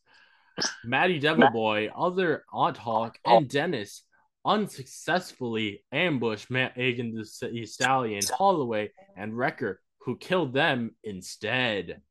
Maddie 0.84 1.20
Devilboy, 1.20 1.90
other 1.96 2.44
Aunt 2.52 2.76
Hulk, 2.76 3.18
and 3.24 3.48
Dennis 3.48 4.02
unsuccessfully 4.44 5.84
ambush 5.92 6.48
Matt 6.50 6.78
Egan 6.78 7.14
the 7.14 7.66
Stallion, 7.66 8.22
Holliway, 8.22 8.90
and 9.16 9.36
Wrecker, 9.36 9.80
who 10.00 10.16
killed 10.16 10.52
them 10.52 10.94
instead. 11.02 12.02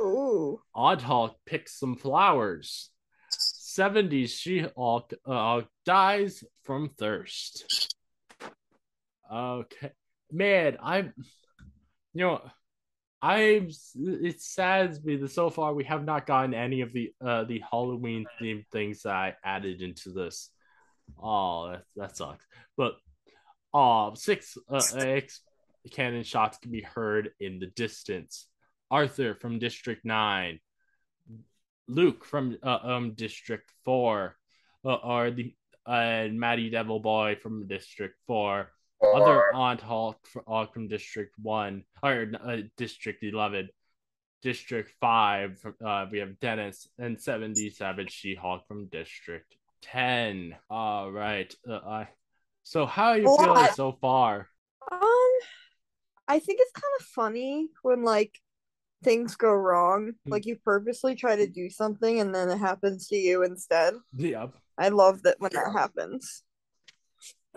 Ooh. 0.00 0.60
Aunt 0.74 1.02
Hulk 1.02 1.36
picks 1.46 1.78
some 1.78 1.96
flowers. 1.96 2.90
Savage 3.30 4.30
She-Hulk 4.30 5.12
uh, 5.26 5.62
dies 5.84 6.42
from 6.64 6.90
thirst. 6.98 7.87
Okay. 9.32 9.92
Man, 10.32 10.76
I'm 10.82 11.12
you 12.14 12.24
know 12.24 12.40
I'm 13.20 13.70
it 13.94 14.40
saddens 14.40 15.02
me 15.02 15.16
that 15.16 15.30
so 15.30 15.50
far 15.50 15.74
we 15.74 15.84
have 15.84 16.04
not 16.04 16.26
gotten 16.26 16.54
any 16.54 16.82
of 16.82 16.92
the 16.92 17.12
uh 17.24 17.44
the 17.44 17.62
Halloween 17.70 18.26
themed 18.40 18.66
things 18.72 19.02
that 19.02 19.14
I 19.14 19.34
added 19.44 19.82
into 19.82 20.10
this. 20.10 20.50
Oh, 21.22 21.70
that, 21.70 21.84
that 21.96 22.16
sucks. 22.16 22.44
But 22.76 22.94
uh 23.74 24.14
six 24.14 24.56
uh 24.70 24.82
X 24.96 25.40
cannon 25.90 26.22
shots 26.22 26.58
can 26.58 26.70
be 26.70 26.82
heard 26.82 27.30
in 27.40 27.58
the 27.58 27.66
distance. 27.66 28.46
Arthur 28.90 29.34
from 29.34 29.58
District 29.58 30.04
9, 30.04 30.58
Luke 31.88 32.24
from 32.24 32.56
uh, 32.62 32.78
um 32.82 33.12
District 33.14 33.70
4, 33.84 34.34
uh, 34.84 34.94
or 34.94 35.30
the 35.30 35.54
uh, 35.86 36.28
Maddie 36.30 36.70
Devil 36.70 37.00
Boy 37.00 37.36
from 37.42 37.66
District 37.66 38.14
4, 38.26 38.70
other 39.02 39.54
Aunt 39.54 39.80
Hulk 39.80 40.18
uh, 40.46 40.66
from 40.66 40.88
District 40.88 41.34
1, 41.40 41.84
or 42.02 42.32
uh, 42.44 42.56
District 42.76 43.22
11, 43.22 43.68
District 44.42 44.90
5, 45.00 45.66
uh, 45.84 46.06
we 46.10 46.18
have 46.18 46.38
Dennis, 46.40 46.88
and 46.98 47.20
70 47.20 47.70
Savage 47.70 48.12
She 48.12 48.34
Hulk 48.34 48.66
from 48.66 48.86
District 48.86 49.56
10. 49.82 50.54
All 50.70 51.10
right. 51.10 51.54
Uh, 51.68 51.80
I 51.86 52.08
so, 52.68 52.84
how 52.84 53.12
are 53.12 53.18
you 53.18 53.34
feeling 53.34 53.66
so 53.74 53.96
far? 53.98 54.46
Um, 54.92 55.30
I 56.28 56.38
think 56.38 56.58
it's 56.60 56.72
kind 56.72 56.92
of 57.00 57.06
funny 57.06 57.68
when 57.80 58.02
like 58.02 58.38
things 59.02 59.36
go 59.36 59.50
wrong. 59.50 60.12
Hmm. 60.26 60.30
Like 60.30 60.44
you 60.44 60.56
purposely 60.62 61.14
try 61.14 61.36
to 61.36 61.46
do 61.46 61.70
something 61.70 62.20
and 62.20 62.34
then 62.34 62.50
it 62.50 62.58
happens 62.58 63.08
to 63.08 63.16
you 63.16 63.42
instead. 63.42 63.94
Yeah. 64.14 64.48
I 64.76 64.90
love 64.90 65.22
that 65.22 65.36
when 65.38 65.50
that 65.54 65.72
happens. 65.72 66.42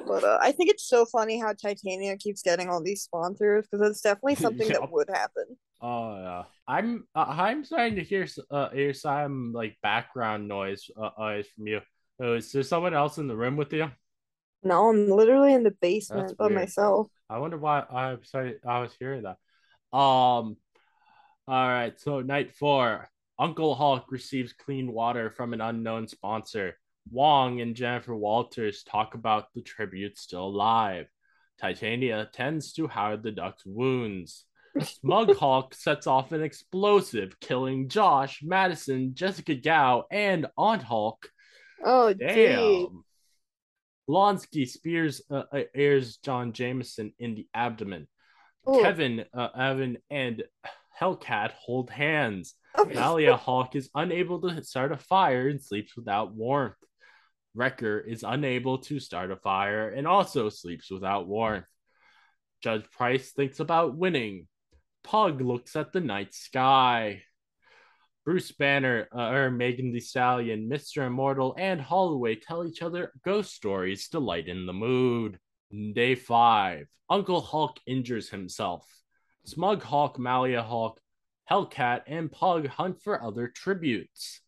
But 0.08 0.24
uh, 0.24 0.38
I 0.42 0.52
think 0.52 0.70
it's 0.70 0.88
so 0.88 1.06
funny 1.06 1.40
how 1.40 1.54
Titania 1.54 2.18
keeps 2.18 2.42
getting 2.42 2.70
all 2.70 2.82
these 2.84 3.04
sponsors 3.04 3.66
because 3.70 3.88
it's 3.88 4.02
definitely 4.02 4.36
something 4.42 4.68
Yeah. 4.70 4.80
that 4.80 4.92
would 4.92 5.10
happen. 5.10 5.58
Oh 5.82 6.16
yeah, 6.16 6.44
I'm 6.68 7.08
uh, 7.16 7.26
I'm 7.28 7.66
starting 7.66 7.96
to 7.96 8.04
hear 8.04 8.28
uh 8.52 8.70
hear 8.70 8.94
some 8.94 9.52
like 9.54 9.78
background 9.82 10.48
noise 10.48 10.90
uh, 10.96 11.10
from 11.56 11.68
you. 11.68 11.82
Oh, 12.20 12.36
is 12.36 12.52
there 12.52 12.62
someone 12.62 12.94
else 12.94 13.18
in 13.18 13.28
the 13.28 13.36
room 13.36 13.58
with 13.58 13.74
you? 13.74 13.90
No, 14.64 14.90
I'm 14.90 15.10
literally 15.10 15.54
in 15.54 15.64
the 15.64 15.72
basement 15.72 16.28
That's 16.28 16.38
by 16.38 16.48
weird. 16.48 16.62
myself. 16.62 17.08
I 17.30 17.40
wonder 17.40 17.58
why 17.58 17.80
I 17.80 18.18
sorry 18.24 18.58
I 18.68 18.80
was 18.80 18.94
hearing 19.00 19.24
that. 19.24 19.38
Um, 19.98 20.58
all 21.48 21.68
right. 21.68 22.00
So 22.00 22.22
night 22.22 22.54
four, 22.54 23.10
Uncle 23.40 23.76
Hulk 23.76 24.12
receives 24.12 24.54
clean 24.54 24.92
water 24.92 25.32
from 25.32 25.54
an 25.54 25.62
unknown 25.62 26.08
sponsor. 26.08 26.76
Wong 27.10 27.62
and 27.62 27.76
Jennifer 27.76 28.16
Walters 28.16 28.84
talk 28.84 29.16
about 29.16 29.46
the 29.54 29.62
tribute 29.62 30.18
still 30.18 30.46
alive. 30.46 31.08
Titania 31.60 32.30
tends 32.34 32.74
to 32.74 32.88
Howard 32.88 33.24
the 33.24 33.32
Duck's 33.32 33.66
wounds. 33.66 34.46
Smug 34.82 35.36
Hulk 35.40 35.74
sets 35.74 36.08
off 36.08 36.32
an 36.32 36.42
explosive, 36.42 37.40
killing 37.40 37.90
Josh, 37.90 38.42
Madisynn, 38.42 39.14
Jessica 39.14 39.56
Gao, 39.56 40.06
and 40.12 40.48
Aunt 40.58 40.84
Hulk. 40.84 41.30
Oh. 41.84 42.14
Damn. 42.14 43.04
Blonsky 44.10 44.68
spears 44.68 45.22
uh, 45.30 45.44
uh, 45.54 45.62
airs 45.74 46.18
John 46.18 46.54
Jameson 46.54 47.14
in 47.20 47.36
the 47.36 47.48
abdomen. 47.54 48.08
Ooh. 48.70 48.82
Kevin, 48.82 49.26
uh, 49.34 49.50
Evan, 49.58 49.98
and 50.10 50.44
Hellcat 51.00 51.52
hold 51.52 51.90
hands. 51.90 52.56
Malia 52.94 53.36
Hulk 53.36 53.76
is 53.76 53.90
unable 53.96 54.42
to 54.42 54.64
start 54.64 54.92
a 54.92 54.98
fire 54.98 55.48
and 55.48 55.62
sleeps 55.62 55.96
without 55.96 56.34
warmth. 56.34 56.76
Wrecker 57.54 58.00
is 58.00 58.24
unable 58.24 58.78
to 58.80 59.00
start 59.00 59.32
a 59.32 59.36
fire 59.36 59.90
and 59.90 60.08
also 60.08 60.50
sleeps 60.50 60.90
without 60.90 61.28
warmth. 61.28 61.66
Judge 62.62 62.90
Price 62.92 63.32
thinks 63.32 63.60
about 63.60 63.98
winning. 63.98 64.48
Pug 65.04 65.42
looks 65.42 65.76
at 65.76 65.92
the 65.92 66.00
night 66.00 66.34
sky. 66.34 67.24
Bruce 68.24 68.52
Banner, 68.52 69.08
uh, 69.16 69.30
or 69.30 69.50
Megan 69.50 69.92
Thee 69.92 70.00
Stallion, 70.00 70.70
Mr. 70.70 71.08
Immortal, 71.08 71.56
and 71.58 71.82
Holliway 71.82 72.40
tell 72.40 72.66
each 72.66 72.84
other 72.84 73.12
ghost 73.26 73.54
stories 73.54 74.10
to 74.10 74.20
lighten 74.20 74.68
the 74.68 74.74
mood. 74.74 75.40
Day 75.94 76.16
5. 76.16 76.88
Uncle 77.10 77.42
Hulk 77.42 77.80
injures 77.88 78.30
himself. 78.30 78.86
Smug 79.46 79.82
Hulk, 79.82 80.20
Malia 80.20 80.62
Hulk, 80.62 81.02
Hellcat, 81.50 82.04
and 82.06 82.32
Pug 82.32 82.68
hunt 82.68 83.02
for 83.02 83.24
other 83.24 83.48
tributes. 83.48 84.42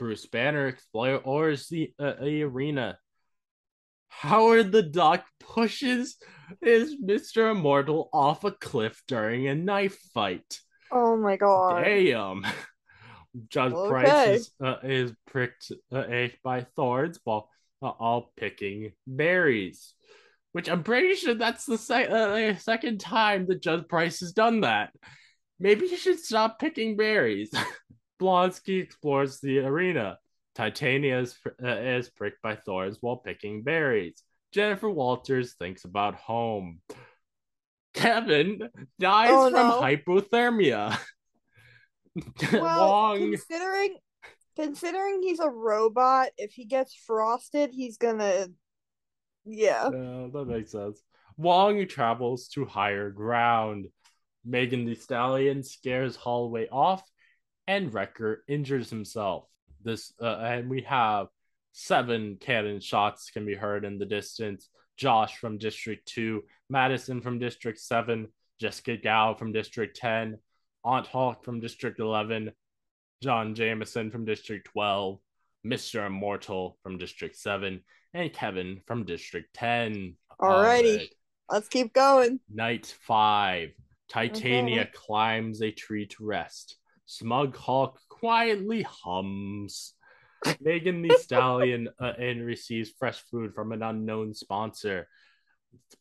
Bruce 0.00 0.24
Banner 0.24 0.66
explores 0.66 1.68
the, 1.68 1.92
uh, 1.98 2.14
the 2.22 2.42
arena. 2.42 2.98
Howard 4.08 4.72
the 4.72 4.82
Duck 4.82 5.26
pushes 5.38 6.16
his 6.62 6.96
Mr. 6.96 7.50
Immortal 7.50 8.08
off 8.10 8.42
a 8.44 8.50
cliff 8.50 9.02
during 9.06 9.46
a 9.46 9.54
knife 9.54 9.98
fight. 10.14 10.58
Oh 10.90 11.18
my 11.18 11.36
god. 11.36 11.84
Damn. 11.84 12.46
Judge 13.48 13.74
Okay. 13.74 13.88
Price 13.90 14.38
is, 14.38 14.50
uh, 14.64 14.76
is 14.82 15.12
pricked 15.26 15.70
uh, 15.92 16.28
by 16.42 16.62
thorns 16.76 17.20
while 17.24 17.50
uh, 17.82 17.88
all 17.88 18.32
picking 18.36 18.92
berries. 19.06 19.92
Which 20.52 20.70
I'm 20.70 20.82
pretty 20.82 21.14
sure 21.14 21.34
that's 21.34 21.66
the 21.66 21.74
uh, 21.74 22.56
second 22.56 23.00
time 23.00 23.46
that 23.48 23.60
Judge 23.60 23.86
Price 23.86 24.20
has 24.20 24.32
done 24.32 24.62
that. 24.62 24.94
Maybe 25.60 25.88
he 25.88 25.96
should 25.96 26.20
stop 26.20 26.58
picking 26.58 26.96
berries. 26.96 27.52
Blonsky 28.20 28.82
explores 28.82 29.40
the 29.40 29.60
arena. 29.60 30.18
Titania 30.54 31.20
is, 31.20 31.36
uh, 31.62 31.68
is 31.68 32.10
pricked 32.10 32.42
by 32.42 32.56
thorns 32.56 32.98
while 33.00 33.16
picking 33.16 33.62
berries. 33.62 34.22
Jennifer 34.52 34.90
Walters 34.90 35.54
thinks 35.54 35.84
about 35.84 36.16
home. 36.16 36.80
Kevin 37.94 38.68
dies 38.98 39.30
Oh, 39.32 39.50
from 39.50 39.68
no. 39.68 39.80
hypothermia. 39.80 40.98
Well, 42.52 42.88
Wong. 42.90 43.18
considering 43.18 43.96
considering 44.56 45.22
he's 45.22 45.38
a 45.38 45.48
robot, 45.48 46.30
if 46.36 46.52
he 46.52 46.64
gets 46.64 46.92
frosted, 46.92 47.70
he's 47.72 47.98
gonna 47.98 48.48
yeah. 49.44 49.84
Yeah, 49.90 50.26
that 50.32 50.44
makes 50.48 50.72
sense. 50.72 51.00
Wong 51.36 51.86
travels 51.86 52.48
to 52.48 52.64
higher 52.64 53.10
ground. 53.10 53.86
Megan 54.44 54.84
Thee 54.86 54.96
Stallion 54.96 55.62
scares 55.62 56.16
Holliway 56.16 56.66
off, 56.72 57.02
and 57.66 57.92
Wrecker 57.92 58.44
injures 58.48 58.90
himself. 58.90 59.44
This 59.82 60.12
uh, 60.20 60.36
and 60.36 60.68
we 60.68 60.82
have 60.82 61.28
seven 61.72 62.36
cannon 62.40 62.80
shots 62.80 63.30
can 63.30 63.46
be 63.46 63.54
heard 63.54 63.84
in 63.84 63.98
the 63.98 64.06
distance. 64.06 64.68
Josh 64.96 65.38
from 65.38 65.56
District 65.56 66.06
Two, 66.06 66.42
Madisynn 66.70 67.22
from 67.22 67.38
District 67.38 67.78
Seven, 67.78 68.28
Jessica 68.60 68.96
Gao 68.98 69.34
from 69.34 69.52
District 69.52 69.96
Ten, 69.96 70.38
Aunt 70.84 71.06
Hulk 71.06 71.44
from 71.44 71.60
District 71.60 71.98
Eleven, 71.98 72.52
John 73.22 73.54
Jameson 73.54 74.10
from 74.10 74.26
District 74.26 74.66
Twelve, 74.70 75.18
Mister 75.64 76.04
Immortal 76.04 76.76
from 76.82 76.98
District 76.98 77.36
Seven, 77.36 77.82
and 78.12 78.32
Kevin 78.32 78.82
from 78.86 79.04
District 79.04 79.48
Ten. 79.54 80.16
Alrighty, 80.38 80.98
right. 80.98 81.14
let's 81.48 81.68
keep 81.68 81.94
going. 81.94 82.40
Night 82.52 82.94
five. 83.00 83.70
Titania 84.10 84.80
okay. 84.82 84.90
climbs 84.92 85.62
a 85.62 85.70
tree 85.70 86.06
to 86.06 86.26
rest. 86.26 86.76
Smug 87.10 87.56
Hulk 87.56 87.98
quietly 88.08 88.82
hums. 88.82 89.94
Megan 90.60 91.02
the 91.02 91.18
Stallion 91.20 91.88
uh, 91.98 92.12
and 92.16 92.46
receives 92.46 92.92
fresh 92.96 93.18
food 93.32 93.52
from 93.52 93.72
an 93.72 93.82
unknown 93.82 94.32
sponsor. 94.32 95.08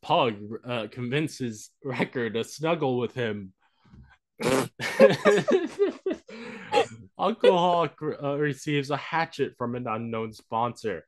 Pug 0.04 0.36
uh, 0.64 0.86
convinces 0.92 1.72
Wrecker 1.84 2.30
to 2.30 2.44
snuggle 2.44 3.00
with 3.00 3.16
him. 3.16 3.54
Uncle 7.18 7.58
Hulk 7.58 8.00
uh, 8.22 8.38
receives 8.38 8.92
a 8.92 8.98
hatchet 8.98 9.56
from 9.58 9.74
an 9.74 9.88
unknown 9.88 10.32
sponsor. 10.32 11.08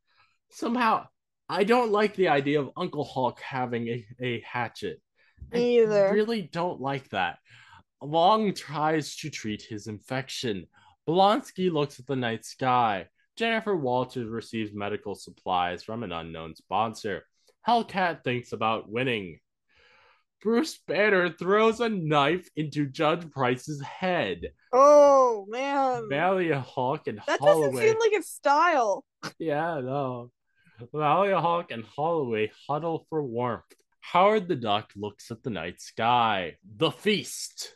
Somehow, 0.49 1.06
I 1.48 1.64
don't 1.64 1.91
like 1.91 2.15
the 2.15 2.30
idea 2.30 2.60
of 2.60 2.72
Uncle 2.76 3.03
Hulk 3.03 3.40
having 3.40 3.88
a, 3.88 4.03
a 4.19 4.40
hatchet. 4.41 4.99
Either. 5.53 6.07
I 6.07 6.11
really 6.11 6.41
don't 6.41 6.82
like 6.82 7.07
that. 7.10 7.38
Wong 8.02 8.53
tries 8.53 9.15
to 9.18 9.30
treat 9.30 9.61
his 9.61 9.88
infection. 9.88 10.65
Blonsky 11.07 11.72
looks 11.72 11.99
at 11.99 12.07
the 12.07 12.15
night 12.15 12.45
sky. 12.45 13.07
Jennifer 13.36 13.76
Walters 13.76 14.28
receives 14.28 14.73
medical 14.73 15.15
supplies 15.15 15.84
from 15.84 16.03
an 16.03 16.11
unknown 16.11 16.56
sponsor. 16.56 17.26
Hellcat 17.68 18.23
thinks 18.23 18.53
about 18.53 18.90
winning. 18.90 19.40
Bruce 20.41 20.80
Banner 20.88 21.30
throws 21.30 21.80
a 21.80 21.90
knife 21.90 22.49
into 22.56 22.88
Judge 22.88 23.30
Price's 23.30 23.82
head. 23.82 24.52
Oh 24.73 25.45
man. 25.48 26.07
Malia 26.10 26.60
Hulk 26.60 27.07
and 27.07 27.19
that 27.28 27.40
Holliway. 27.40 27.40
That 27.40 27.72
doesn't 27.72 27.78
seem 27.78 27.99
like 27.99 28.11
his 28.14 28.28
style. 28.30 29.06
Yeah, 29.38 29.80
no. 29.84 30.32
Malia 30.91 31.40
Hulk 31.40 31.69
and 31.69 31.84
Holliway 31.86 32.49
huddle 32.68 33.06
for 33.10 33.22
warmth. 33.22 33.65
Howard 33.99 34.48
the 34.48 34.56
Duck 34.56 34.91
looks 34.95 35.30
at 35.30 35.44
the 35.44 35.52
night 35.52 35.80
sky. 35.80 36.56
The 36.78 36.90
feast. 36.90 37.76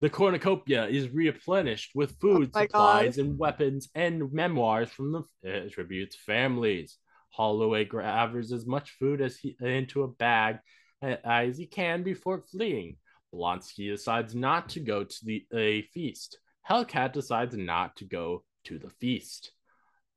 The 0.00 0.10
cornucopia 0.10 0.86
is 0.86 1.10
replenished 1.10 1.90
with 1.94 2.20
food 2.20 2.50
oh 2.54 2.60
supplies 2.60 3.16
God. 3.16 3.24
and 3.24 3.38
weapons 3.38 3.88
and 3.96 4.32
memoirs 4.32 4.90
from 4.90 5.12
the 5.12 5.20
uh, 5.44 5.68
tribute's 5.70 6.14
families. 6.14 6.98
Holliway 7.36 7.90
gathers 7.90 8.52
as 8.52 8.64
much 8.64 8.92
food 8.92 9.20
as 9.20 9.36
he 9.36 9.56
into 9.60 10.02
a 10.02 10.08
bag 10.08 10.58
as 11.02 11.58
he 11.58 11.66
can 11.66 12.04
before 12.04 12.42
fleeing. 12.42 12.96
Blonsky 13.34 13.90
decides 13.90 14.34
not 14.34 14.70
to 14.70 14.80
go 14.80 15.04
to 15.04 15.24
the 15.24 15.44
a 15.52 15.82
feast. 15.82 16.38
Hellcat 16.68 17.12
decides 17.12 17.56
not 17.56 17.96
to 17.96 18.04
go 18.04 18.44
to 18.64 18.78
the 18.78 18.90
feast. 19.00 19.52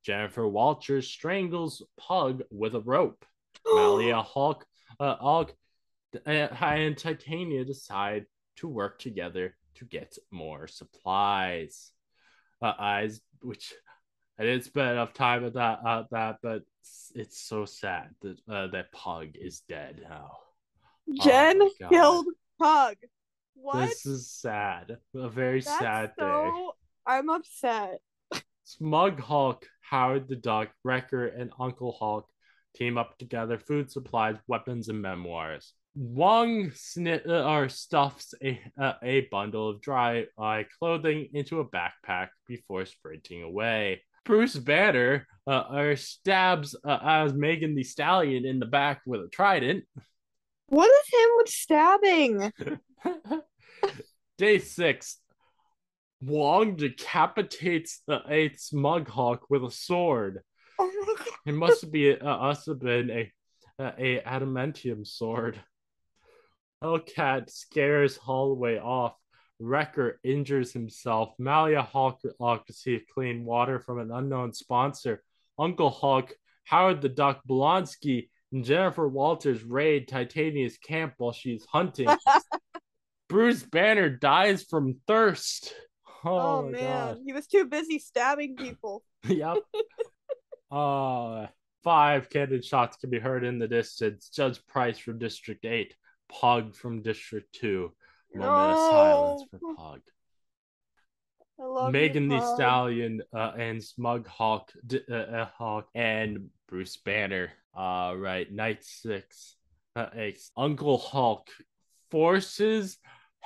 Jennifer 0.04 0.48
Walters 0.48 1.08
strangles 1.08 1.84
Pug 1.98 2.44
with 2.52 2.76
a 2.76 2.82
rope. 2.82 3.26
Malia 3.66 4.22
Hulk, 4.22 4.66
uh, 5.00 5.16
Hawk 5.16 5.54
uh, 6.26 6.30
and 6.30 6.98
Titania 6.98 7.66
decide 7.66 8.26
to 8.58 8.68
work 8.68 9.00
together 9.00 9.56
to 9.76 9.86
get 9.86 10.18
more 10.32 10.68
supplies. 10.68 11.92
Uh, 12.62 12.74
eyes, 12.78 13.22
which 13.42 13.74
I 14.40 14.44
didn't 14.44 14.66
spend 14.66 14.92
enough 14.92 15.14
time 15.14 15.44
with 15.44 15.56
that, 15.56 15.80
uh, 15.86 16.04
that, 16.12 16.38
but 16.44 16.62
it's, 16.82 17.12
it's 17.16 17.42
so 17.42 17.66
sad 17.66 18.10
that 18.22 18.38
uh, 18.48 18.68
that 18.68 18.92
Pug 18.92 19.30
is 19.34 19.62
dead 19.68 20.02
now. 20.08 20.38
Jen 21.24 21.60
oh 21.62 21.72
killed 21.90 22.28
Pug. 22.60 22.96
What? 23.56 23.90
This 23.90 24.06
is 24.06 24.32
sad. 24.32 24.98
A 25.16 25.30
very 25.30 25.62
That's 25.62 25.80
sad 25.80 26.12
so... 26.20 26.26
day. 26.28 26.68
I'm 27.06 27.30
upset. 27.30 28.00
Smug 28.64 29.20
Hulk, 29.20 29.68
Howard 29.82 30.28
the 30.28 30.36
Duck, 30.36 30.70
Wrecker, 30.84 31.28
and 31.28 31.52
Uncle 31.60 31.96
Hulk 32.00 32.28
team 32.76 32.98
up 32.98 33.18
together 33.18 33.58
food 33.58 33.92
supplies, 33.92 34.38
weapons, 34.48 34.88
and 34.88 35.02
memoirs. 35.02 35.74
Wong 35.94 36.72
sni- 36.72 37.28
uh, 37.28 37.50
or 37.50 37.68
stuffs 37.68 38.34
a, 38.42 38.60
uh, 38.80 38.94
a 39.04 39.22
bundle 39.32 39.70
of 39.70 39.82
dry 39.82 40.26
eye 40.40 40.66
clothing 40.80 41.30
into 41.34 41.60
a 41.60 41.66
backpack 41.66 42.30
before 42.48 42.86
sprinting 42.86 43.44
away. 43.44 44.02
Bruce 44.24 44.56
Banner 44.56 45.28
uh, 45.48 45.64
or 45.72 45.96
stabs 45.96 46.76
uh, 46.86 47.00
as 47.02 47.34
Megan 47.34 47.76
Thee 47.76 47.84
Stallion 47.84 48.46
in 48.46 48.60
the 48.60 48.66
back 48.66 49.02
with 49.06 49.22
a 49.22 49.28
trident. 49.28 49.84
What 50.68 50.90
is 50.90 51.14
him 51.14 51.30
with 51.38 51.50
stabbing? 51.50 52.54
Day 54.38 54.60
six. 54.60 55.18
Wong 56.22 56.76
decapitates 56.76 58.02
the 58.08 58.22
eighth 58.30 58.60
smug 58.62 59.10
hawk 59.10 59.48
with 59.50 59.64
a 59.64 59.72
sword. 59.72 60.42
Oh 60.80 61.18
it 61.46 61.54
must 61.54 61.92
be 61.92 62.18
uh, 62.18 62.54
have 62.54 62.80
been 62.80 63.10
a, 63.10 63.32
a, 63.80 64.18
a 64.18 64.22
adamantium 64.22 65.06
sword. 65.06 65.60
Hellcat 66.84 67.50
scares 67.50 68.18
Holliway 68.18 68.84
off. 68.84 69.16
Wrecker 69.60 70.20
injures 70.24 70.74
himself. 70.74 71.34
Malia 71.38 71.84
Hulk 71.84 72.20
receives 72.68 73.04
clean 73.14 73.46
water 73.46 73.80
from 73.80 74.00
an 74.00 74.12
unknown 74.12 74.54
sponsor. 74.54 75.22
Uncle 75.60 75.92
Hulk, 75.92 76.34
Howard 76.64 77.02
the 77.02 77.10
Duck, 77.10 77.42
Blonsky, 77.48 78.30
and 78.52 78.66
Jennifer 78.66 79.08
Walters 79.08 79.64
raid 79.64 80.08
Titania's 80.08 80.78
camp 80.78 81.14
while 81.18 81.32
she's 81.32 81.66
hunting. 81.66 82.10
Bruce 83.30 83.64
Banner 83.64 84.10
dies 84.10 84.64
from 84.64 85.00
thirst. 85.08 85.74
Oh, 86.26 86.60
oh 86.60 86.62
man, 86.64 86.82
God. 86.82 87.18
he 87.26 87.34
was 87.34 87.48
too 87.48 87.66
busy 87.66 87.98
stabbing 88.00 88.56
people. 88.56 89.04
yep. 89.28 89.58
uh, 90.72 91.48
five 91.84 92.30
cannon 92.30 92.62
shots 92.62 92.98
can 92.98 93.10
be 93.10 93.20
heard 93.20 93.44
in 93.44 93.58
the 93.58 93.68
distance. 93.68 94.30
Judge 94.30 94.60
Price 94.68 95.00
from 95.00 95.18
District 95.18 95.64
8, 95.64 95.96
Pug 96.32 96.76
from 96.76 97.02
District 97.02 97.54
2. 97.56 97.92
Moment 98.34 98.52
no. 98.52 98.70
of 98.70 98.78
silence 98.78 99.44
for 99.52 99.76
Pug. 99.76 100.02
Megan 101.92 102.24
you, 102.24 102.40
the 102.40 102.56
Stallion 102.56 103.22
uh, 103.34 103.52
and 103.58 103.84
Smug 103.84 104.28
Hulk, 104.28 104.72
uh, 105.12 105.14
uh, 105.14 105.46
Hawk 105.58 105.88
and 105.94 106.50
Bruce 106.68 106.98
Banner. 106.98 107.52
Uh, 107.78 108.14
right, 108.18 108.52
night 108.52 108.84
six. 108.84 109.56
Uh, 109.96 110.08
Uncle 110.58 110.98
Hulk 110.98 111.48
forces 112.10 112.98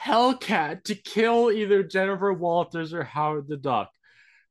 Hellcat 0.01 0.83
to 0.85 0.95
kill 0.95 1.51
either 1.51 1.83
Jennifer 1.83 2.33
Walters 2.33 2.93
or 2.93 3.03
Howard 3.03 3.47
the 3.47 3.57
Duck. 3.57 3.91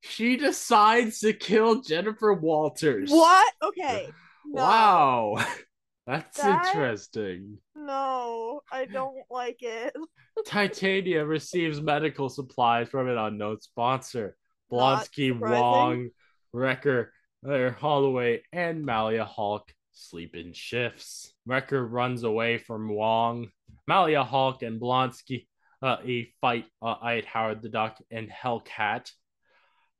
She 0.00 0.36
decides 0.36 1.20
to 1.20 1.32
kill 1.32 1.80
Jennifer 1.80 2.34
Walters. 2.34 3.10
What? 3.10 3.52
Okay. 3.62 4.10
No. 4.46 4.60
Wow. 4.60 5.46
That's 6.06 6.40
that... 6.42 6.66
interesting. 6.66 7.58
No, 7.74 8.60
I 8.70 8.84
don't 8.84 9.24
like 9.30 9.62
it. 9.62 9.94
Titania 10.46 11.24
receives 11.24 11.80
medical 11.80 12.28
supplies 12.28 12.88
from 12.88 13.08
an 13.08 13.18
unknown 13.18 13.60
sponsor. 13.60 14.36
Blonsky, 14.70 15.38
Wong, 15.38 16.10
Wrecker, 16.52 17.12
Holliway, 17.44 18.40
and 18.52 18.84
Malia 18.84 19.24
Hulk 19.24 19.72
sleep 19.92 20.34
in 20.34 20.52
shifts. 20.52 21.32
Wrecker 21.46 21.86
runs 21.86 22.24
away 22.24 22.58
from 22.58 22.88
Wong. 22.88 23.48
Malia 23.86 24.24
Hulk 24.24 24.62
and 24.62 24.80
Blonsky 24.80 25.46
uh, 25.82 25.98
a 26.04 26.26
fight 26.40 26.64
uh, 26.80 26.96
at 27.06 27.26
Howard 27.26 27.62
the 27.62 27.68
Duck 27.68 27.98
and 28.10 28.30
Hellcat. 28.30 29.10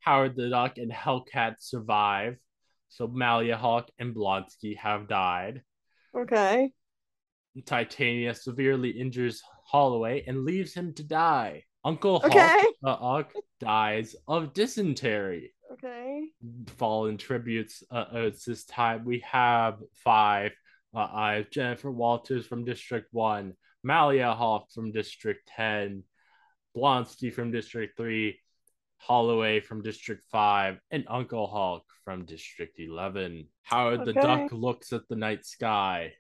Howard 0.00 0.36
the 0.36 0.48
Duck 0.48 0.78
and 0.78 0.90
Hellcat 0.90 1.56
survive. 1.60 2.36
So 2.88 3.06
Malia 3.06 3.56
Hulk 3.56 3.90
and 3.98 4.14
Blonsky 4.14 4.76
have 4.78 5.08
died. 5.08 5.62
Okay. 6.16 6.70
Titania 7.66 8.34
severely 8.34 8.90
injures 8.90 9.42
Holliway 9.72 10.24
and 10.26 10.44
leaves 10.44 10.74
him 10.74 10.92
to 10.94 11.02
die. 11.02 11.64
Uncle 11.84 12.22
okay. 12.24 12.38
Hawk, 12.38 12.74
uh, 12.84 12.96
Hawk 12.96 13.32
dies 13.60 14.16
of 14.26 14.54
dysentery. 14.54 15.54
Okay. 15.72 16.24
Fallen 16.76 17.16
tributes. 17.16 17.82
Uh, 17.90 18.04
uh, 18.14 18.20
it's 18.20 18.44
this 18.44 18.64
time 18.64 19.04
we 19.04 19.22
have 19.30 19.78
five. 19.94 20.52
Uh, 20.94 21.08
I 21.12 21.34
have 21.34 21.50
Jennifer 21.50 21.90
Walters 21.90 22.46
from 22.46 22.64
District 22.64 23.08
One, 23.12 23.54
Malia 23.82 24.32
Hulk 24.32 24.70
from 24.72 24.92
District 24.92 25.46
Ten, 25.48 26.04
Blonsky 26.76 27.32
from 27.32 27.50
District 27.50 27.96
Three, 27.96 28.38
Holliway 29.08 29.62
from 29.62 29.82
District 29.82 30.22
Five, 30.30 30.78
and 30.90 31.04
Uncle 31.08 31.46
Hulk 31.46 31.84
from 32.04 32.24
District 32.24 32.78
Eleven. 32.78 33.46
Howard 33.62 34.00
okay. 34.00 34.12
the 34.12 34.20
Duck 34.20 34.52
looks 34.52 34.92
at 34.92 35.08
the 35.08 35.16
night 35.16 35.44
sky. 35.44 36.12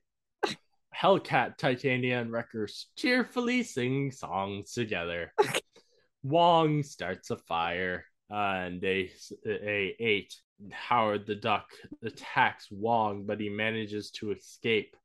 Hellcat, 0.94 1.58
Titania, 1.58 2.20
and 2.20 2.30
Wreckers 2.30 2.86
cheerfully 2.96 3.62
sing 3.62 4.12
songs 4.12 4.72
together. 4.72 5.32
Wong 6.22 6.82
starts 6.82 7.30
a 7.30 7.36
fire, 7.36 8.04
uh, 8.30 8.36
and 8.36 8.80
they 8.80 9.10
uh, 9.46 9.50
a 9.50 9.96
eight. 9.98 10.34
Howard 10.70 11.26
the 11.26 11.34
Duck 11.34 11.68
attacks 12.04 12.68
Wong, 12.70 13.26
but 13.26 13.40
he 13.40 13.48
manages 13.48 14.10
to 14.12 14.30
escape. 14.30 14.96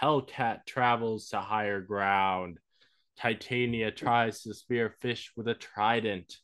Hellcat 0.00 0.66
travels 0.66 1.28
to 1.28 1.40
higher 1.40 1.80
ground. 1.80 2.58
Titania 3.18 3.90
tries 3.90 4.42
to 4.42 4.54
spear 4.54 4.90
fish 5.00 5.32
with 5.36 5.48
a 5.48 5.54
trident. 5.54 6.36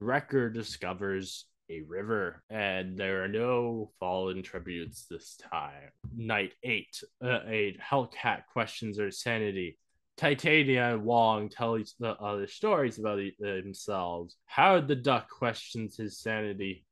Wrecker 0.00 0.50
discovers 0.50 1.46
a 1.70 1.80
river, 1.82 2.42
and 2.50 2.96
there 2.96 3.24
are 3.24 3.28
no 3.28 3.90
fallen 3.98 4.42
tributes 4.42 5.06
this 5.10 5.36
time. 5.50 5.90
Night 6.14 6.52
8, 6.62 6.86
uh, 7.24 7.38
a 7.46 7.76
Hellcat 7.82 8.42
questions 8.52 8.98
her 8.98 9.10
sanity. 9.10 9.78
Titania 10.16 10.94
and 10.94 11.04
Wong 11.04 11.48
tell 11.48 11.76
each 11.76 11.96
the 11.98 12.12
other 12.20 12.46
stories 12.46 12.98
about 12.98 13.20
themselves. 13.38 14.36
Howard 14.46 14.88
the 14.88 14.96
Duck 14.96 15.28
questions 15.28 15.96
his 15.96 16.18
sanity, 16.18 16.84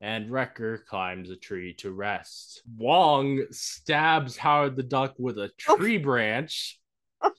and 0.00 0.30
Wrecker 0.30 0.84
climbs 0.88 1.30
a 1.30 1.36
tree 1.36 1.74
to 1.74 1.90
rest. 1.90 2.62
Wong 2.76 3.44
stabs 3.50 4.36
Howard 4.36 4.76
the 4.76 4.82
Duck 4.82 5.14
with 5.18 5.38
a 5.38 5.50
tree 5.58 5.98
branch. 5.98 6.78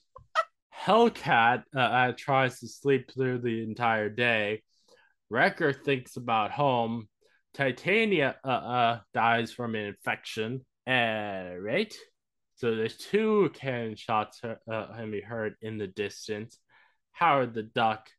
Hellcat 0.75 1.63
uh, 1.75 1.79
uh, 1.79 2.11
tries 2.17 2.59
to 2.59 2.67
sleep 2.67 3.11
through 3.13 3.39
the 3.39 3.63
entire 3.63 4.09
day. 4.09 4.63
Wrecker 5.29 5.73
thinks 5.73 6.17
about 6.17 6.51
home. 6.51 7.07
Titania 7.53 8.35
uh, 8.43 8.47
uh, 8.47 8.99
dies 9.13 9.51
from 9.51 9.75
an 9.75 9.85
infection. 9.85 10.65
Uh, 10.87 11.55
right? 11.59 11.93
So 12.55 12.75
there's 12.75 12.97
two 12.97 13.51
cannon 13.53 13.95
shots 13.95 14.41
uh, 14.43 14.55
can 14.95 15.11
be 15.11 15.21
heard 15.21 15.55
in 15.61 15.77
the 15.77 15.87
distance. 15.87 16.57
Howard 17.11 17.53
the 17.53 17.63
Duck 17.63 18.09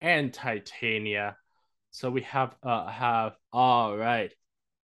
and 0.00 0.32
Titania. 0.32 1.36
So 1.90 2.10
we 2.10 2.22
have 2.22 2.54
uh 2.62 2.86
have 2.86 3.32
all 3.52 3.96
right. 3.96 4.32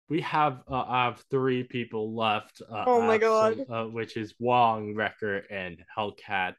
We 0.08 0.20
have 0.22 0.62
uh 0.68 0.84
have 0.84 1.22
three 1.30 1.64
people 1.64 2.14
left. 2.14 2.60
Uh, 2.60 2.84
oh 2.86 3.00
my 3.00 3.18
god! 3.18 3.64
uh, 3.70 3.84
which 3.84 4.16
is 4.16 4.34
Wong, 4.38 4.94
Wrecker, 4.94 5.38
and 5.50 5.82
Hellcat. 5.96 6.56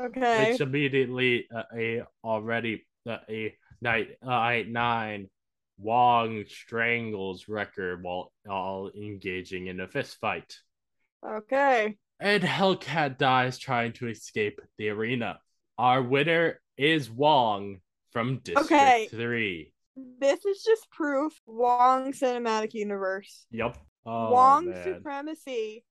Okay. 0.00 0.50
Which 0.52 0.60
immediately 0.60 1.48
uh, 1.54 1.62
a 1.74 2.02
already 2.22 2.86
uh, 3.08 3.18
a 3.28 3.54
night 3.80 4.08
uh, 4.26 4.62
nine. 4.68 5.28
Wong 5.80 6.44
strangles 6.48 7.46
Wrecker 7.48 7.98
while 8.02 8.32
all 8.50 8.90
engaging 8.96 9.68
in 9.68 9.78
a 9.78 9.86
fist 9.86 10.16
fight. 10.20 10.56
Okay. 11.24 11.96
And 12.20 12.42
Hellcat 12.42 13.16
dies 13.16 13.58
trying 13.58 13.92
to 13.94 14.08
escape 14.08 14.60
the 14.76 14.88
arena. 14.88 15.38
Our 15.78 16.02
winner 16.02 16.60
is 16.76 17.08
Wong 17.08 17.78
from 18.10 18.38
District 18.38 18.72
okay. 18.72 19.08
3. 19.10 19.72
This 20.20 20.44
is 20.44 20.62
just 20.64 20.90
proof 20.90 21.40
Wong 21.46 22.12
cinematic 22.12 22.74
universe. 22.74 23.46
Yep. 23.52 23.78
Oh, 24.04 24.30
Wong 24.32 24.70
man. 24.70 24.82
supremacy. 24.82 25.84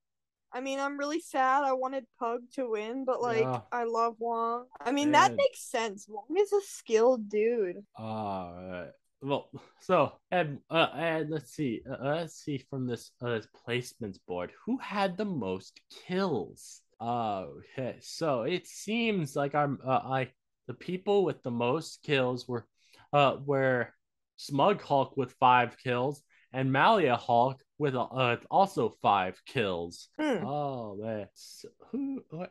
I 0.58 0.60
mean, 0.60 0.80
I'm 0.80 0.98
really 0.98 1.20
sad. 1.20 1.62
I 1.62 1.72
wanted 1.72 2.04
Pug 2.18 2.40
to 2.54 2.70
win, 2.70 3.04
but 3.04 3.22
like, 3.22 3.42
yeah. 3.42 3.60
I 3.70 3.84
love 3.84 4.16
Wong. 4.18 4.66
I 4.80 4.90
mean, 4.90 5.12
that 5.12 5.36
makes 5.36 5.60
sense. 5.60 6.06
Wong 6.08 6.36
is 6.36 6.52
a 6.52 6.60
skilled 6.62 7.28
dude. 7.28 7.84
All 7.96 8.52
right 8.54 8.90
well, 9.20 9.50
so 9.80 10.12
and 10.30 10.58
uh, 10.70 10.88
and 10.94 11.30
let's 11.30 11.52
see, 11.52 11.82
uh, 11.90 11.96
let's 12.00 12.36
see 12.36 12.58
from 12.70 12.86
this 12.86 13.10
uh, 13.20 13.30
this 13.30 13.48
placements 13.66 14.18
board, 14.26 14.52
who 14.64 14.78
had 14.78 15.16
the 15.16 15.24
most 15.24 15.80
kills? 16.06 16.82
Uh, 17.00 17.46
okay, 17.58 17.96
so 18.00 18.42
it 18.42 18.66
seems 18.66 19.34
like 19.34 19.54
I'm 19.54 19.78
uh, 19.84 20.00
I 20.04 20.28
the 20.66 20.74
people 20.74 21.24
with 21.24 21.42
the 21.42 21.50
most 21.50 22.02
kills 22.02 22.46
were 22.46 22.66
uh 23.12 23.36
were 23.44 23.92
Smug 24.36 24.82
Hulk 24.82 25.16
with 25.16 25.34
five 25.40 25.76
kills 25.78 26.22
and 26.52 26.72
Malia 26.72 27.16
Hulk 27.16 27.60
with 27.78 27.94
uh, 27.94 28.36
also 28.50 28.94
five 29.02 29.40
kills. 29.46 30.08
Hmm. 30.18 30.44
Oh 30.46 30.96
man, 31.00 31.26
so, 31.34 31.68
who? 31.90 32.22
What? 32.30 32.50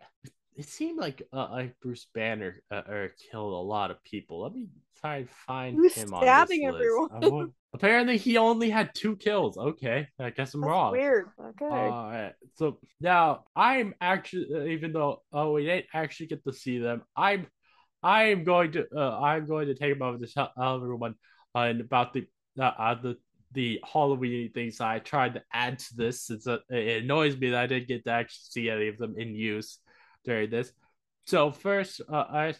It 0.55 0.65
seemed 0.65 0.97
like 0.97 1.21
uh, 1.31 1.49
like 1.51 1.75
Bruce 1.81 2.07
Banner 2.13 2.63
uh, 2.71 2.75
uh, 2.75 3.07
killed 3.31 3.53
a 3.53 3.67
lot 3.67 3.91
of 3.91 4.03
people. 4.03 4.41
Let 4.41 4.53
me 4.53 4.67
try 4.99 5.17
and 5.17 5.29
find 5.29 5.75
Who's 5.75 5.93
him 5.93 6.07
stabbing 6.07 6.67
on 6.67 6.73
this 6.73 6.81
everyone. 6.81 7.41
list. 7.41 7.53
Apparently, 7.73 8.17
he 8.17 8.37
only 8.37 8.69
had 8.69 8.95
two 8.95 9.15
kills. 9.17 9.57
Okay, 9.57 10.07
I 10.19 10.31
guess 10.31 10.55
I'm 10.55 10.61
That's 10.61 10.69
wrong. 10.69 10.91
Weird. 10.93 11.27
Okay. 11.39 11.65
All 11.65 12.09
right. 12.09 12.33
So 12.55 12.79
now 12.99 13.43
I'm 13.55 13.93
actually, 14.01 14.47
uh, 14.51 14.63
even 14.63 14.93
though 14.93 15.21
oh 15.31 15.53
we 15.53 15.65
didn't 15.65 15.85
actually 15.93 16.27
get 16.27 16.43
to 16.45 16.53
see 16.53 16.79
them, 16.79 17.03
I'm 17.15 17.45
I'm 18.01 18.43
going 18.43 18.71
to 18.71 18.87
uh, 18.95 19.19
I'm 19.19 19.45
going 19.45 19.67
to 19.67 19.75
take 19.75 19.95
a 19.95 19.99
moment 19.99 20.25
to 20.25 20.33
tell 20.33 20.51
everyone 20.59 21.15
uh, 21.53 21.73
about 21.79 22.13
the 22.13 22.25
uh, 22.59 22.63
uh, 22.63 22.95
the 22.95 23.17
the 23.51 23.79
Halloween 23.91 24.51
things 24.51 24.81
I 24.81 24.99
tried 24.99 25.35
to 25.35 25.43
add 25.53 25.79
to 25.79 25.95
this. 25.95 26.23
Since 26.23 26.47
uh, 26.47 26.59
it 26.69 27.03
annoys 27.03 27.37
me 27.37 27.51
that 27.51 27.63
I 27.63 27.67
didn't 27.67 27.87
get 27.87 28.03
to 28.05 28.11
actually 28.11 28.63
see 28.63 28.69
any 28.69 28.87
of 28.87 28.97
them 28.97 29.15
in 29.17 29.35
use 29.35 29.79
during 30.25 30.49
this. 30.49 30.71
So 31.25 31.51
first, 31.51 32.01
uh, 32.09 32.25
I 32.29 32.55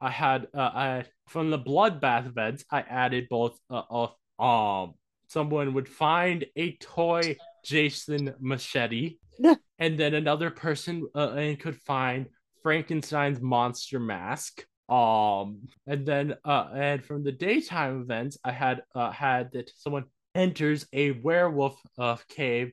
I 0.00 0.10
had 0.10 0.48
uh, 0.54 0.60
I 0.60 1.04
from 1.28 1.50
the 1.50 1.58
bloodbath 1.58 2.26
events, 2.26 2.64
I 2.70 2.80
added 2.80 3.28
both 3.28 3.58
uh, 3.70 3.82
of 3.90 4.14
um 4.38 4.94
someone 5.28 5.74
would 5.74 5.88
find 5.88 6.44
a 6.56 6.76
toy 6.76 7.36
Jason 7.64 8.34
machete, 8.40 9.18
and 9.78 9.98
then 9.98 10.14
another 10.14 10.50
person 10.50 11.06
uh, 11.14 11.32
and 11.32 11.58
could 11.58 11.76
find 11.76 12.26
Frankenstein's 12.62 13.40
monster 13.40 14.00
mask. 14.00 14.64
Um, 14.88 15.68
and 15.86 16.04
then 16.04 16.34
uh, 16.44 16.68
and 16.74 17.04
from 17.04 17.22
the 17.22 17.32
daytime 17.32 18.00
events, 18.00 18.38
I 18.44 18.52
had 18.52 18.82
uh 18.94 19.10
had 19.10 19.52
that 19.52 19.70
someone 19.76 20.04
enters 20.34 20.86
a 20.92 21.12
werewolf 21.12 21.80
uh, 21.98 22.16
cave, 22.28 22.72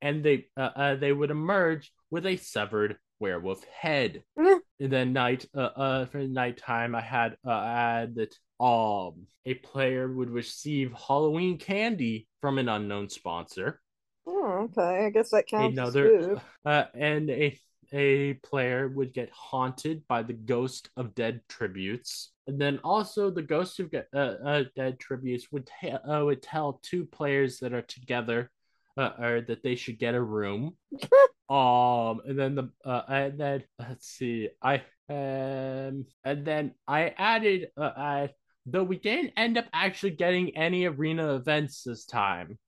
and 0.00 0.24
they 0.24 0.46
uh, 0.56 0.70
uh 0.74 0.94
they 0.96 1.12
would 1.12 1.30
emerge 1.30 1.92
with 2.10 2.26
a 2.26 2.36
severed 2.36 2.96
werewolf 3.20 3.64
head. 3.64 4.22
Mm. 4.38 4.58
And 4.80 4.92
then 4.92 5.12
night 5.12 5.46
uh, 5.54 5.60
uh 5.60 6.06
for 6.06 6.18
nighttime 6.18 6.94
I 6.94 7.00
had 7.00 7.36
uh 7.46 7.50
I 7.50 7.98
had 8.00 8.14
that 8.16 8.34
um 8.64 9.26
a 9.46 9.54
player 9.54 10.12
would 10.12 10.30
receive 10.30 10.92
Halloween 10.92 11.58
candy 11.58 12.26
from 12.40 12.58
an 12.58 12.68
unknown 12.68 13.08
sponsor. 13.08 13.80
Oh, 14.26 14.68
okay. 14.76 15.06
I 15.06 15.10
guess 15.10 15.30
that 15.30 15.46
counts. 15.46 15.78
Another 15.78 16.40
uh 16.64 16.84
and 16.94 17.30
a 17.30 17.58
a 17.92 18.34
player 18.34 18.88
would 18.88 19.12
get 19.12 19.30
haunted 19.30 20.06
by 20.08 20.22
the 20.22 20.32
ghost 20.32 20.90
of 20.96 21.14
dead 21.14 21.40
tributes. 21.48 22.32
And 22.46 22.60
then 22.60 22.80
also 22.82 23.30
the 23.30 23.42
ghost 23.42 23.78
of 23.80 23.92
uh, 23.94 24.16
uh, 24.18 24.64
dead 24.74 24.98
tributes 24.98 25.52
would, 25.52 25.66
ta- 25.66 26.00
uh, 26.08 26.24
would 26.24 26.42
tell 26.42 26.80
two 26.82 27.04
players 27.04 27.58
that 27.58 27.72
are 27.72 27.82
together 27.82 28.50
uh, 28.96 29.10
or 29.18 29.40
that 29.42 29.62
they 29.62 29.74
should 29.74 29.98
get 29.98 30.14
a 30.14 30.22
room. 30.22 30.76
um, 31.48 32.20
and 32.26 32.38
then 32.38 32.54
the 32.54 32.70
uh, 32.84 33.02
and 33.08 33.38
then 33.38 33.64
let's 33.78 34.08
see, 34.08 34.48
I 34.62 34.82
um, 35.08 36.06
and 36.24 36.44
then 36.44 36.74
I 36.86 37.14
added 37.16 37.68
uh, 37.76 37.92
I 37.96 38.30
though 38.66 38.84
we 38.84 38.98
didn't 38.98 39.32
end 39.36 39.58
up 39.58 39.66
actually 39.72 40.12
getting 40.12 40.56
any 40.56 40.84
arena 40.86 41.34
events 41.34 41.82
this 41.82 42.04
time. 42.04 42.58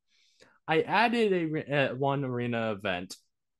I 0.66 0.80
added 0.82 1.32
a 1.32 1.92
uh, 1.92 1.94
one 1.94 2.24
arena 2.24 2.72
event, 2.72 3.16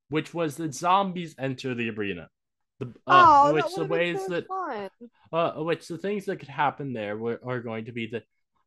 which 0.09 0.35
was 0.35 0.57
the 0.57 0.73
zombies 0.73 1.35
enter 1.39 1.75
the 1.75 1.91
arena. 1.91 2.29
The, 2.81 2.87
uh, 3.07 3.45
oh, 3.47 3.55
which 3.55 3.75
the 3.77 3.85
ways 3.85 4.21
so 4.27 4.41
that 4.41 4.91
uh, 5.33 5.53
which 5.63 5.87
the 5.87 5.99
things 5.99 6.25
that 6.27 6.39
could 6.39 6.49
happen 6.49 6.93
there 6.93 7.17
were, 7.17 7.41
are 7.45 7.61
going 7.61 7.85
to 7.85 7.93
be 7.93 8.09
that 8.09 8.25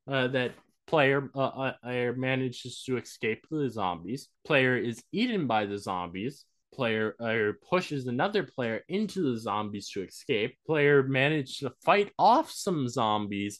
uh, 0.07 0.27
that 0.29 0.53
Player 0.87 1.29
uh, 1.35 1.73
uh, 1.83 2.13
manages 2.15 2.81
to 2.85 2.95
escape 2.95 3.45
the 3.51 3.69
zombies. 3.69 4.29
Player 4.45 4.77
is 4.77 5.03
eaten 5.11 5.45
by 5.45 5.65
the 5.65 5.77
zombies. 5.77 6.45
Player 6.73 7.13
uh, 7.19 7.51
pushes 7.69 8.07
another 8.07 8.43
player 8.43 8.81
into 8.87 9.21
the 9.21 9.37
zombies 9.37 9.89
to 9.89 10.03
escape. 10.03 10.55
Player 10.65 11.03
manages 11.03 11.57
to 11.57 11.73
fight 11.83 12.13
off 12.17 12.49
some 12.49 12.87
zombies, 12.87 13.59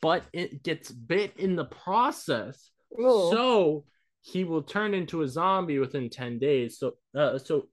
but 0.00 0.22
it 0.32 0.62
gets 0.62 0.92
bit 0.92 1.36
in 1.36 1.56
the 1.56 1.64
process. 1.64 2.70
Ooh. 3.00 3.28
So 3.32 3.84
he 4.22 4.44
will 4.44 4.62
turn 4.62 4.94
into 4.94 5.22
a 5.22 5.28
zombie 5.28 5.78
within 5.78 6.10
10 6.10 6.38
days. 6.38 6.78
So 6.78 6.94
uh, 7.16 7.38
so 7.38 7.68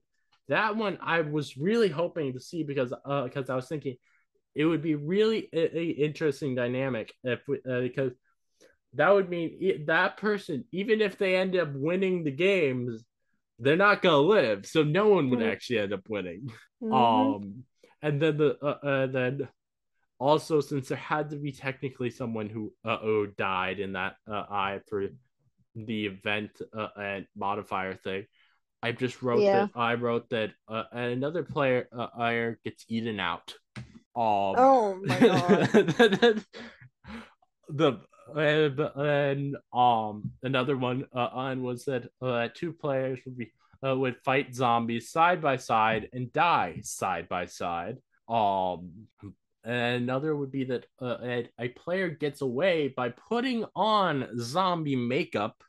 that 0.48 0.76
one 0.76 0.98
I 1.02 1.20
was 1.22 1.56
really 1.56 1.88
hoping 1.88 2.32
to 2.32 2.40
see 2.40 2.62
because 2.62 2.92
uh 3.04 3.24
because 3.24 3.50
I 3.50 3.56
was 3.56 3.68
thinking 3.68 3.96
it 4.54 4.64
would 4.64 4.82
be 4.82 4.94
really 4.94 5.48
a, 5.52 5.78
a 5.78 5.84
interesting 5.84 6.54
dynamic 6.54 7.12
if 7.24 7.40
we, 7.46 7.58
uh, 7.70 7.80
because 7.80 8.12
that 8.94 9.10
would 9.10 9.28
mean 9.28 9.84
that 9.86 10.16
person, 10.16 10.64
even 10.72 11.02
if 11.02 11.18
they 11.18 11.36
end 11.36 11.54
up 11.56 11.68
winning 11.74 12.24
the 12.24 12.30
games, 12.30 13.04
they're 13.58 13.76
not 13.76 14.00
gonna 14.00 14.18
live. 14.18 14.66
So 14.66 14.82
no 14.82 15.08
one 15.08 15.28
would 15.30 15.40
mm-hmm. 15.40 15.50
actually 15.50 15.80
end 15.80 15.92
up 15.92 16.08
winning. 16.08 16.50
Mm-hmm. 16.82 16.92
Um, 16.92 17.64
and 18.02 18.20
then 18.20 18.36
the 18.36 18.56
uh, 18.62 18.86
uh, 18.86 19.06
then 19.06 19.48
also 20.18 20.60
since 20.60 20.88
there 20.88 20.98
had 20.98 21.30
to 21.30 21.36
be 21.36 21.52
technically 21.52 22.10
someone 22.10 22.48
who 22.48 22.72
uh 22.84 22.98
oh 23.02 23.26
died 23.26 23.80
in 23.80 23.92
that 23.92 24.14
uh 24.30 24.44
eye 24.50 24.80
for 24.88 25.06
the 25.76 26.06
event 26.06 26.50
uh, 26.76 26.88
and 26.98 27.26
modifier 27.36 27.94
thing, 27.94 28.26
I 28.82 28.92
just 28.92 29.22
wrote 29.22 29.42
Yeah. 29.42 29.52
that 29.52 29.70
I 29.74 29.94
wrote 29.94 30.28
that 30.30 30.52
uh, 30.68 30.84
another 30.92 31.42
player 31.44 31.88
uh, 31.96 32.08
player 32.08 32.58
gets 32.64 32.84
eaten 32.88 33.20
out. 33.20 33.54
Um, 34.16 34.56
Oh 34.58 34.94
my 34.96 35.20
god. 35.20 35.68
the 37.68 38.00
and, 38.34 38.80
and 38.96 39.56
um 39.72 40.24
another 40.42 40.76
one 40.76 41.04
uh, 41.14 41.28
on 41.32 41.62
was 41.62 41.84
that 41.84 42.08
uh, 42.20 42.48
two 42.54 42.72
players 42.72 43.20
would 43.24 43.36
be 43.38 43.52
uh, 43.86 43.96
would 43.96 44.16
fight 44.24 44.54
zombies 44.54 45.10
side 45.10 45.40
by 45.40 45.56
side 45.56 46.08
and 46.12 46.32
die 46.32 46.80
side 46.82 47.28
by 47.28 47.44
side. 47.46 47.98
Um, 48.28 49.06
and 49.64 50.02
another 50.02 50.34
would 50.34 50.50
be 50.50 50.64
that 50.64 50.86
uh, 51.00 51.18
a, 51.22 51.48
a 51.60 51.68
player 51.68 52.08
gets 52.08 52.40
away 52.40 52.88
by 52.88 53.10
putting 53.10 53.64
on 53.76 54.28
zombie 54.38 54.96
makeup, 54.96 55.62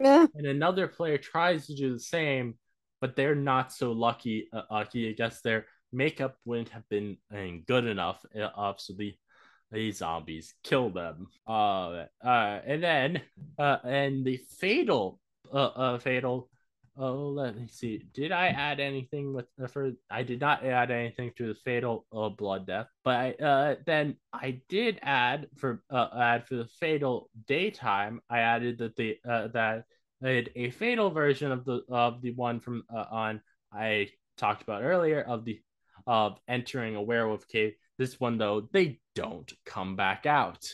Eh, 0.00 0.26
and 0.34 0.46
another 0.46 0.88
player 0.88 1.18
tries 1.18 1.66
to 1.66 1.74
do 1.74 1.92
the 1.92 2.00
same, 2.00 2.54
but 3.00 3.16
they're 3.16 3.34
not 3.34 3.72
so 3.72 3.92
lucky. 3.92 4.48
Uh, 4.52 4.62
lucky, 4.70 5.08
I 5.08 5.12
guess 5.12 5.40
their 5.40 5.66
makeup 5.92 6.36
wouldn't 6.44 6.70
have 6.70 6.88
been 6.88 7.16
good 7.66 7.84
enough, 7.86 8.24
uh, 8.40 8.72
so 8.76 8.94
the 8.96 9.14
these 9.72 9.98
zombies 9.98 10.54
kill 10.64 10.90
them. 10.90 11.28
Uh, 11.46 12.06
uh, 12.24 12.60
and 12.66 12.82
then 12.82 13.22
uh, 13.58 13.78
and 13.84 14.24
the 14.24 14.38
fatal 14.58 15.20
uh, 15.52 15.66
uh 15.66 15.98
fatal. 15.98 16.48
Oh, 17.02 17.28
let 17.30 17.56
me 17.56 17.66
see. 17.66 18.04
Did 18.12 18.30
I 18.30 18.48
add 18.48 18.78
anything 18.78 19.32
with 19.32 19.46
uh, 19.62 19.68
for? 19.68 19.92
I 20.10 20.22
did 20.22 20.38
not 20.38 20.62
add 20.66 20.90
anything 20.90 21.32
to 21.38 21.48
the 21.48 21.54
fatal 21.54 22.04
uh, 22.12 22.28
blood 22.28 22.66
death, 22.66 22.88
but 23.04 23.16
I 23.16 23.30
uh 23.42 23.76
then 23.86 24.16
I 24.34 24.60
did 24.68 24.98
add 25.00 25.48
for 25.56 25.82
uh 25.88 26.08
add 26.14 26.46
for 26.46 26.56
the 26.56 26.66
fatal 26.78 27.30
daytime. 27.46 28.20
I 28.28 28.40
added 28.40 28.78
that 28.78 28.96
the 28.96 29.16
uh 29.26 29.48
that 29.48 29.84
a, 30.22 30.46
a 30.54 30.70
fatal 30.72 31.08
version 31.10 31.52
of 31.52 31.64
the 31.64 31.80
of 31.88 32.20
the 32.20 32.32
one 32.34 32.60
from 32.60 32.82
uh, 32.94 33.06
on 33.10 33.40
I 33.72 34.10
talked 34.36 34.62
about 34.62 34.82
earlier 34.82 35.22
of 35.22 35.46
the 35.46 35.58
of 36.06 36.38
entering 36.48 36.96
a 36.96 37.02
werewolf 37.02 37.48
cave. 37.48 37.76
This 37.96 38.20
one 38.20 38.36
though, 38.36 38.68
they 38.72 39.00
don't 39.14 39.50
come 39.64 39.96
back 39.96 40.26
out. 40.26 40.68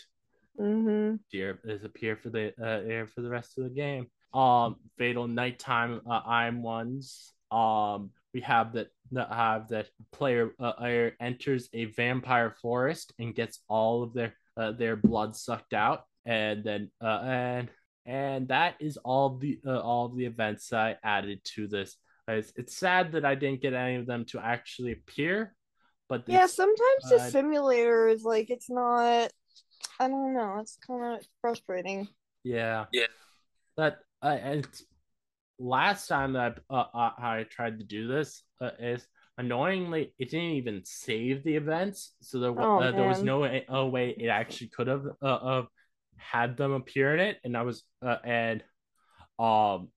mhm. 0.59 1.21
Dear 1.31 1.61
disappear 1.65 2.17
for 2.17 2.31
the 2.31 2.53
uh 2.61 2.83
air 2.85 3.07
for 3.07 3.21
the 3.21 3.31
rest 3.31 3.59
of 3.59 3.65
the 3.65 3.71
game. 3.71 4.09
Um, 4.35 4.77
fatal 4.99 5.29
nighttime 5.29 6.01
uh, 6.09 6.21
I'm 6.27 6.63
ones. 6.63 7.33
Um, 7.51 8.11
we 8.35 8.41
have 8.43 8.73
that 8.75 8.89
that 9.13 9.33
have 9.33 9.69
that 9.69 9.89
player 10.13 10.51
uh, 10.59 10.73
enters 11.21 11.69
a 11.73 11.87
vampire 11.87 12.55
forest 12.61 13.13
and 13.19 13.35
gets 13.35 13.61
all 13.69 14.03
of 14.03 14.13
their 14.13 14.35
uh, 14.57 14.73
their 14.73 14.97
blood 14.97 15.37
sucked 15.37 15.73
out, 15.73 16.05
and 16.25 16.65
then 16.65 16.91
uh, 17.03 17.21
and 17.25 17.69
and 18.05 18.49
that 18.49 18.75
is 18.81 18.97
all 18.99 19.39
the 19.39 19.59
uh, 19.67 19.81
all 19.81 20.09
the 20.09 20.27
events 20.27 20.73
I 20.73 20.97
added 21.03 21.41
to 21.55 21.67
this. 21.67 21.97
It's, 22.29 22.53
it's 22.57 22.77
sad 22.77 23.13
that 23.13 23.25
I 23.25 23.37
didn't 23.37 23.63
get 23.63 23.73
any 23.75 23.97
of 23.97 24.07
them 24.07 24.25
to 24.27 24.41
actually 24.41 24.93
appear, 24.93 25.55
but 26.09 26.25
Yeah, 26.27 26.45
it's- 26.45 26.55
sometimes 26.55 27.09
the 27.09 27.17
uh, 27.17 27.31
simulator 27.31 28.09
is 28.09 28.25
like 28.25 28.51
it's 28.51 28.69
not 28.69 29.31
I 30.01 30.09
don't 30.09 30.35
know, 30.35 30.59
it's 30.61 30.77
kind 30.87 31.17
of 31.17 31.27
frustrating. 31.41 32.09
Yeah. 32.43 32.87
Yeah. 32.93 33.07
That 33.77 33.99
uh, 34.23 34.27
and 34.43 34.67
last 35.59 36.07
time 36.09 36.35
that 36.35 36.59
uh, 36.71 36.85
uh, 36.95 37.11
I 37.19 37.47
tried 37.51 37.79
to 37.79 37.85
do 37.85 38.09
this 38.09 38.43
uh, 38.61 38.71
is 38.79 39.07
annoyingly 39.39 40.15
it 40.19 40.31
didn't 40.31 40.57
even 40.57 40.83
save 40.85 41.45
the 41.45 41.57
events, 41.57 42.15
so 42.21 42.39
there 42.41 42.53
Oh, 42.59 42.79
uh, 42.81 42.93
there 42.93 43.05
was 43.05 43.23
no 43.23 43.41
way, 43.41 43.65
way 43.69 44.11
it 44.19 44.29
actually 44.29 44.69
could 44.69 44.87
have 44.89 45.07
uh, 45.23 45.27
uh 45.27 45.65
had 46.17 46.57
them 46.57 46.73
appear 46.73 47.15
in 47.15 47.21
it, 47.21 47.39
and 47.45 47.57
I 47.57 47.63
was 47.63 47.85
uh, 48.05 48.17
and 48.25 48.63
um 49.39 49.89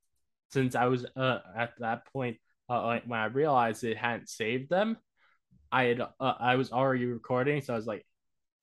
since 0.52 0.76
I 0.76 0.86
was 0.88 1.06
uh 1.16 1.40
at 1.58 1.72
that 1.80 2.06
point 2.12 2.38
uh 2.70 3.00
when 3.06 3.20
I 3.20 3.26
realized 3.26 3.84
it 3.84 3.98
hadn't 3.98 4.30
saved 4.30 4.70
them, 4.70 4.98
I 5.72 5.84
had 5.86 6.02
uh, 6.02 6.08
I 6.20 6.56
was 6.56 6.72
already 6.72 7.06
recording, 7.06 7.62
so 7.62 7.74
I 7.74 7.78
was 7.78 7.86
like, 7.88 8.06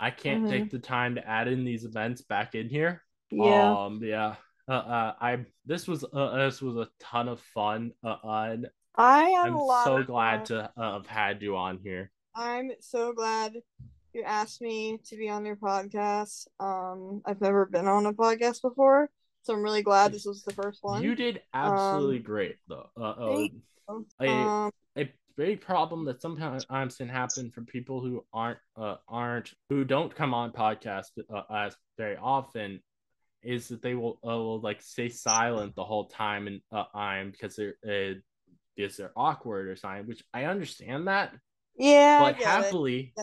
I 0.01 0.11
can't 0.11 0.43
Mhm. 0.43 0.49
take 0.49 0.71
the 0.71 0.79
time 0.79 1.15
to 1.17 1.27
add 1.29 1.49
in 1.49 1.65
these 1.65 1.85
events 1.85 2.23
back 2.23 2.55
in 2.55 2.69
here. 2.69 3.03
Yeah. 3.31 3.77
Um. 3.87 4.01
Yeah. 4.03 4.37
Uh. 4.69 4.73
uh 4.73 5.13
I. 5.21 5.45
This 5.65 5.87
was. 5.87 6.05
Uh. 6.05 6.37
This 6.45 6.63
was 6.63 6.77
a 6.77 6.89
ton 7.01 7.29
of 7.29 7.41
fun. 7.41 7.93
Uh. 8.05 8.17
and 8.25 8.67
I 8.97 9.25
had 9.31 9.49
I'm 9.49 9.55
a 9.55 9.63
lot 9.63 9.85
so 9.85 10.03
glad 10.03 10.49
fun. 10.49 10.59
to 10.59 10.71
uh, 10.77 10.93
have 10.95 11.07
had 11.07 11.43
you 11.43 11.57
on 11.57 11.79
here. 11.83 12.11
I'm 12.35 12.71
so 12.81 13.13
glad 13.13 13.55
you 14.13 14.23
asked 14.23 14.63
me 14.63 14.99
to 15.07 15.17
be 15.17 15.29
on 15.29 15.45
your 15.45 15.57
podcast. 15.57 16.47
Um, 16.59 17.23
I've 17.27 17.41
never 17.41 17.67
been 17.67 17.87
on 17.87 18.07
a 18.07 18.13
podcast 18.13 18.63
before, 18.63 19.11
so 19.43 19.55
I'm 19.55 19.63
really 19.63 19.83
glad 19.83 20.13
this 20.13 20.25
was 20.25 20.43
the 20.43 20.55
first 20.55 20.79
one. 20.83 21.03
You 21.03 21.15
did 21.15 21.43
absolutely 21.53 22.19
Um, 22.19 22.23
great, 22.23 22.57
though. 22.69 22.89
Uh. 22.97 23.03
uh 23.03 23.49
a, 24.21 24.29
um, 24.29 24.73
a 24.97 25.13
big 25.37 25.61
problem 25.61 26.05
that 26.07 26.21
sometimes 26.21 26.65
can 26.97 27.09
happen 27.09 27.51
for 27.51 27.63
people 27.63 28.01
who 28.01 28.25
aren't 28.33 28.59
uh, 28.77 28.97
aren't 29.09 29.53
who 29.69 29.85
don't 29.85 30.15
come 30.15 30.35
on 30.35 30.51
podcasts 30.51 31.11
uh, 31.33 31.43
as 31.51 31.77
very 31.97 32.17
often 32.17 32.81
is 33.47 33.69
that 33.69 33.83
they 33.83 33.95
will 33.95 34.19
uh, 34.25 34.37
will 34.37 34.61
like 34.61 34.83
stay 34.83 35.09
silent 35.09 35.75
the 35.75 35.85
whole 35.85 36.07
time 36.09 36.47
and 36.47 36.61
uh, 36.73 36.85
I'm 36.95 37.31
because 37.31 37.57
they're 37.57 37.77
uh, 37.89 38.15
because 38.77 38.97
they're 38.97 39.13
awkward 39.17 39.69
or 39.69 39.77
something, 39.77 40.07
which 40.07 40.23
I 40.35 40.45
understand 40.45 41.09
that, 41.09 41.33
yeah, 41.79 42.19
but 42.19 42.35
it. 42.37 42.43
happily, 42.43 43.15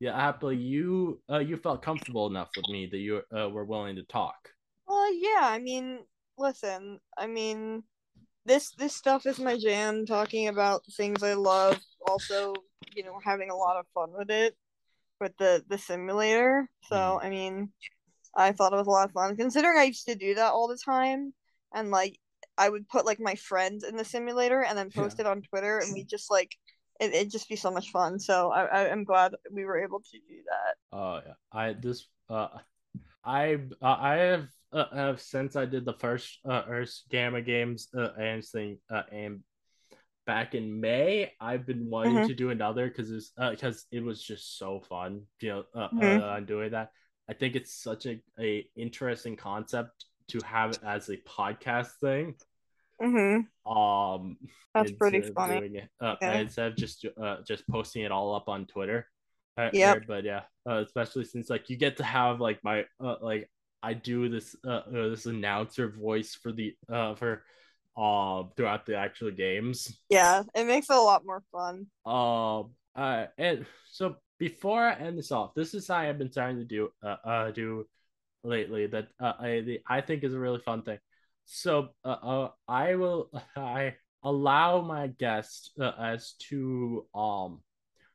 Yeah. 0.00 0.16
happily 0.16 0.56
you 0.56 1.20
uh, 1.30 1.38
you 1.38 1.56
felt 1.56 1.82
comfortable 1.82 2.26
enough 2.26 2.50
with 2.56 2.68
me 2.68 2.86
that 2.90 2.98
you 2.98 3.22
uh, 3.36 3.48
were 3.48 3.64
willing 3.64 3.96
to 3.96 4.02
talk. 4.04 4.50
Well, 4.86 5.12
yeah, 5.14 5.40
I 5.42 5.58
mean, 5.58 6.00
listen, 6.36 7.00
I 7.16 7.26
mean, 7.26 7.84
this 8.44 8.70
this 8.72 8.94
stuff 8.94 9.26
is 9.26 9.38
my 9.38 9.58
jam. 9.58 10.06
Talking 10.06 10.48
about 10.48 10.82
things 10.96 11.22
I 11.22 11.34
love, 11.34 11.78
also, 12.06 12.54
you 12.94 13.04
know, 13.04 13.18
having 13.24 13.50
a 13.50 13.56
lot 13.56 13.76
of 13.76 13.86
fun 13.94 14.10
with 14.12 14.30
it, 14.30 14.56
with 15.20 15.36
the 15.38 15.64
the 15.68 15.78
simulator. 15.78 16.68
So, 16.84 16.96
Mhm. 16.96 17.24
I 17.24 17.30
mean, 17.30 17.72
I 18.38 18.52
thought 18.52 18.72
it 18.72 18.76
was 18.76 18.86
a 18.86 18.90
lot 18.90 19.08
of 19.08 19.12
fun. 19.12 19.36
Considering 19.36 19.78
I 19.78 19.84
used 19.84 20.06
to 20.06 20.14
do 20.14 20.34
that 20.36 20.52
all 20.52 20.68
the 20.68 20.78
time, 20.78 21.34
and 21.74 21.90
like 21.90 22.18
I 22.56 22.68
would 22.68 22.88
put 22.88 23.06
like 23.06 23.20
my 23.20 23.34
friends 23.34 23.84
in 23.84 23.96
the 23.96 24.04
simulator 24.04 24.62
and 24.62 24.78
then 24.78 24.90
post 24.90 25.20
it 25.20 25.26
on 25.26 25.42
Twitter, 25.42 25.78
and 25.78 25.92
we 25.92 26.04
just 26.04 26.30
like 26.30 26.56
it, 27.00 27.14
it'd 27.14 27.30
just 27.30 27.48
be 27.48 27.56
so 27.56 27.70
much 27.70 27.90
fun. 27.90 28.18
So 28.18 28.50
I, 28.52 28.64
I 28.64 28.88
am 28.88 29.04
glad 29.04 29.34
we 29.52 29.64
were 29.64 29.78
able 29.82 30.00
to 30.00 30.18
do 30.18 30.42
that. 30.46 30.96
Oh 30.96 31.20
yeah, 31.26 31.34
I 31.52 31.72
this 31.74 32.06
uh, 32.30 32.48
I 33.24 33.54
uh, 33.82 33.96
I 33.98 34.14
have 34.16 34.48
uh, 34.72 34.90
have 34.94 35.20
since 35.20 35.56
I 35.56 35.66
did 35.66 35.84
the 35.84 35.94
first 35.94 36.38
uh, 36.48 36.62
Earth 36.68 37.02
Gamma 37.10 37.42
games 37.42 37.88
uh, 37.96 38.10
and 38.18 38.44
thing 38.44 38.78
uh, 38.90 39.02
and 39.12 39.40
back 40.26 40.54
in 40.54 40.80
May, 40.80 41.32
I've 41.40 41.66
been 41.66 41.88
wanting 41.88 42.20
Mhm. 42.20 42.26
to 42.26 42.34
do 42.34 42.50
another 42.50 42.88
because 42.88 43.10
it's 43.10 43.32
because 43.50 43.86
it 43.90 44.04
was 44.04 44.22
just 44.22 44.58
so 44.58 44.80
fun, 44.80 45.22
you 45.40 45.48
know, 45.50 45.64
uh, 45.74 45.88
Mhm. 45.92 46.20
uh, 46.20 46.40
doing 46.40 46.70
that. 46.72 46.92
I 47.28 47.34
think 47.34 47.56
it's 47.56 47.72
such 47.72 48.06
a, 48.06 48.20
a 48.40 48.66
interesting 48.76 49.36
concept 49.36 50.06
to 50.28 50.40
have 50.44 50.72
it 50.72 50.80
as 50.84 51.08
a 51.08 51.16
podcast 51.18 51.92
thing. 52.00 52.34
Mm-hmm. 53.00 53.70
Um, 53.70 54.36
That's 54.74 54.92
pretty 54.92 55.22
funny. 55.32 55.78
it, 55.78 55.88
uh, 56.00 56.16
Yeah. 56.20 56.38
instead 56.38 56.72
of 56.72 56.76
just 56.76 57.04
uh, 57.20 57.36
just 57.46 57.66
posting 57.68 58.02
it 58.02 58.12
all 58.12 58.34
up 58.34 58.48
on 58.48 58.66
Twitter. 58.66 59.06
Uh, 59.56 59.70
there, 59.72 60.00
But 60.06 60.24
yeah, 60.24 60.42
uh, 60.68 60.82
especially 60.86 61.24
since 61.24 61.50
like 61.50 61.68
you 61.68 61.76
get 61.76 61.96
to 61.96 62.04
have 62.04 62.40
like 62.40 62.62
my 62.62 62.84
uh, 63.00 63.16
like 63.20 63.50
I 63.82 63.94
do 63.94 64.28
this 64.28 64.54
uh, 64.64 64.82
uh 64.86 65.08
this 65.08 65.26
announcer 65.26 65.88
voice 65.90 66.34
for 66.34 66.52
the 66.52 66.74
uh 66.90 67.14
for 67.16 67.44
uh 67.96 68.44
throughout 68.56 68.86
the 68.86 68.96
actual 68.96 69.32
games. 69.32 70.00
Yeah, 70.08 70.44
it 70.54 70.64
makes 70.64 70.88
it 70.90 70.96
a 70.96 71.00
lot 71.00 71.26
more 71.26 71.42
fun. 71.50 71.86
Um 72.06 72.70
uh 72.94 73.26
and 73.36 73.66
so 73.90 74.16
before 74.38 74.80
I 74.80 74.94
end 74.94 75.18
this 75.18 75.32
off, 75.32 75.54
this 75.54 75.74
is 75.74 75.86
something 75.86 76.08
I've 76.08 76.18
been 76.18 76.32
starting 76.32 76.58
to 76.58 76.64
do 76.64 76.90
uh, 77.02 77.16
uh 77.24 77.50
do 77.50 77.86
lately 78.44 78.86
that 78.86 79.08
uh, 79.20 79.32
I 79.38 79.60
the, 79.60 79.80
I 79.86 80.00
think 80.00 80.24
is 80.24 80.34
a 80.34 80.38
really 80.38 80.60
fun 80.60 80.82
thing. 80.82 80.98
So 81.44 81.90
uh, 82.04 82.08
uh 82.08 82.48
I 82.66 82.94
will 82.94 83.30
I 83.56 83.96
allow 84.22 84.80
my 84.80 85.08
guests 85.08 85.70
uh, 85.80 85.92
as 85.98 86.34
to 86.50 87.06
um 87.14 87.60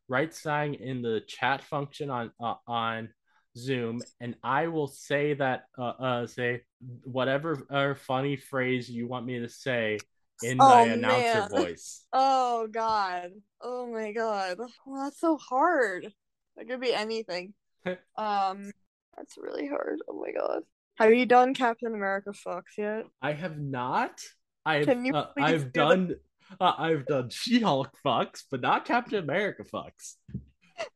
write 0.08 0.34
something 0.34 0.76
in 0.76 1.02
the 1.02 1.22
chat 1.28 1.62
function 1.64 2.10
on 2.10 2.32
uh, 2.40 2.56
on 2.68 3.10
Zoom, 3.58 4.02
and 4.20 4.36
I 4.44 4.68
will 4.68 4.88
say 4.88 5.34
that 5.36 5.66
uh, 5.78 5.84
uh 5.84 6.28
say 6.28 6.62
whatever 7.04 7.66
uh, 7.70 7.96
funny 7.96 8.36
phrase 8.36 8.90
you 8.90 9.08
want 9.08 9.26
me 9.26 9.40
to 9.40 9.50
say 9.50 10.00
in 10.44 10.58
Oh, 10.60 10.68
my 10.68 10.82
announcer 10.82 11.42
man. 11.42 11.50
voice. 11.50 12.06
Oh 12.14 12.68
god. 12.68 13.32
Oh 13.62 13.88
my 13.88 14.12
god. 14.12 14.58
Well, 14.86 15.04
that's 15.04 15.20
so 15.20 15.38
hard. 15.38 16.14
That 16.56 16.68
could 16.68 16.80
be 16.80 16.94
anything. 16.94 17.54
um, 18.18 18.72
that's 19.18 19.38
really 19.38 19.68
hard. 19.68 20.00
Oh 20.08 20.20
my 20.22 20.32
god. 20.32 20.62
Have 20.98 21.12
you 21.14 21.26
done 21.26 21.54
Captain 21.56 21.94
America 21.94 22.32
fucks 22.32 22.78
yet? 22.78 23.06
I 23.22 23.34
have 23.34 23.58
not. 23.60 24.22
I've 24.66 24.86
Can 24.86 25.06
you 25.06 25.14
uh, 25.14 25.28
I've 25.38 25.74
do 25.74 25.80
done 25.80 26.16
uh, 26.60 26.74
I've 26.78 27.06
done 27.06 27.30
She-Hulk 27.32 27.92
fucks, 28.06 28.44
but 28.50 28.62
not 28.62 28.86
Captain 28.86 29.20
America 29.24 29.64
fucks. 29.64 30.16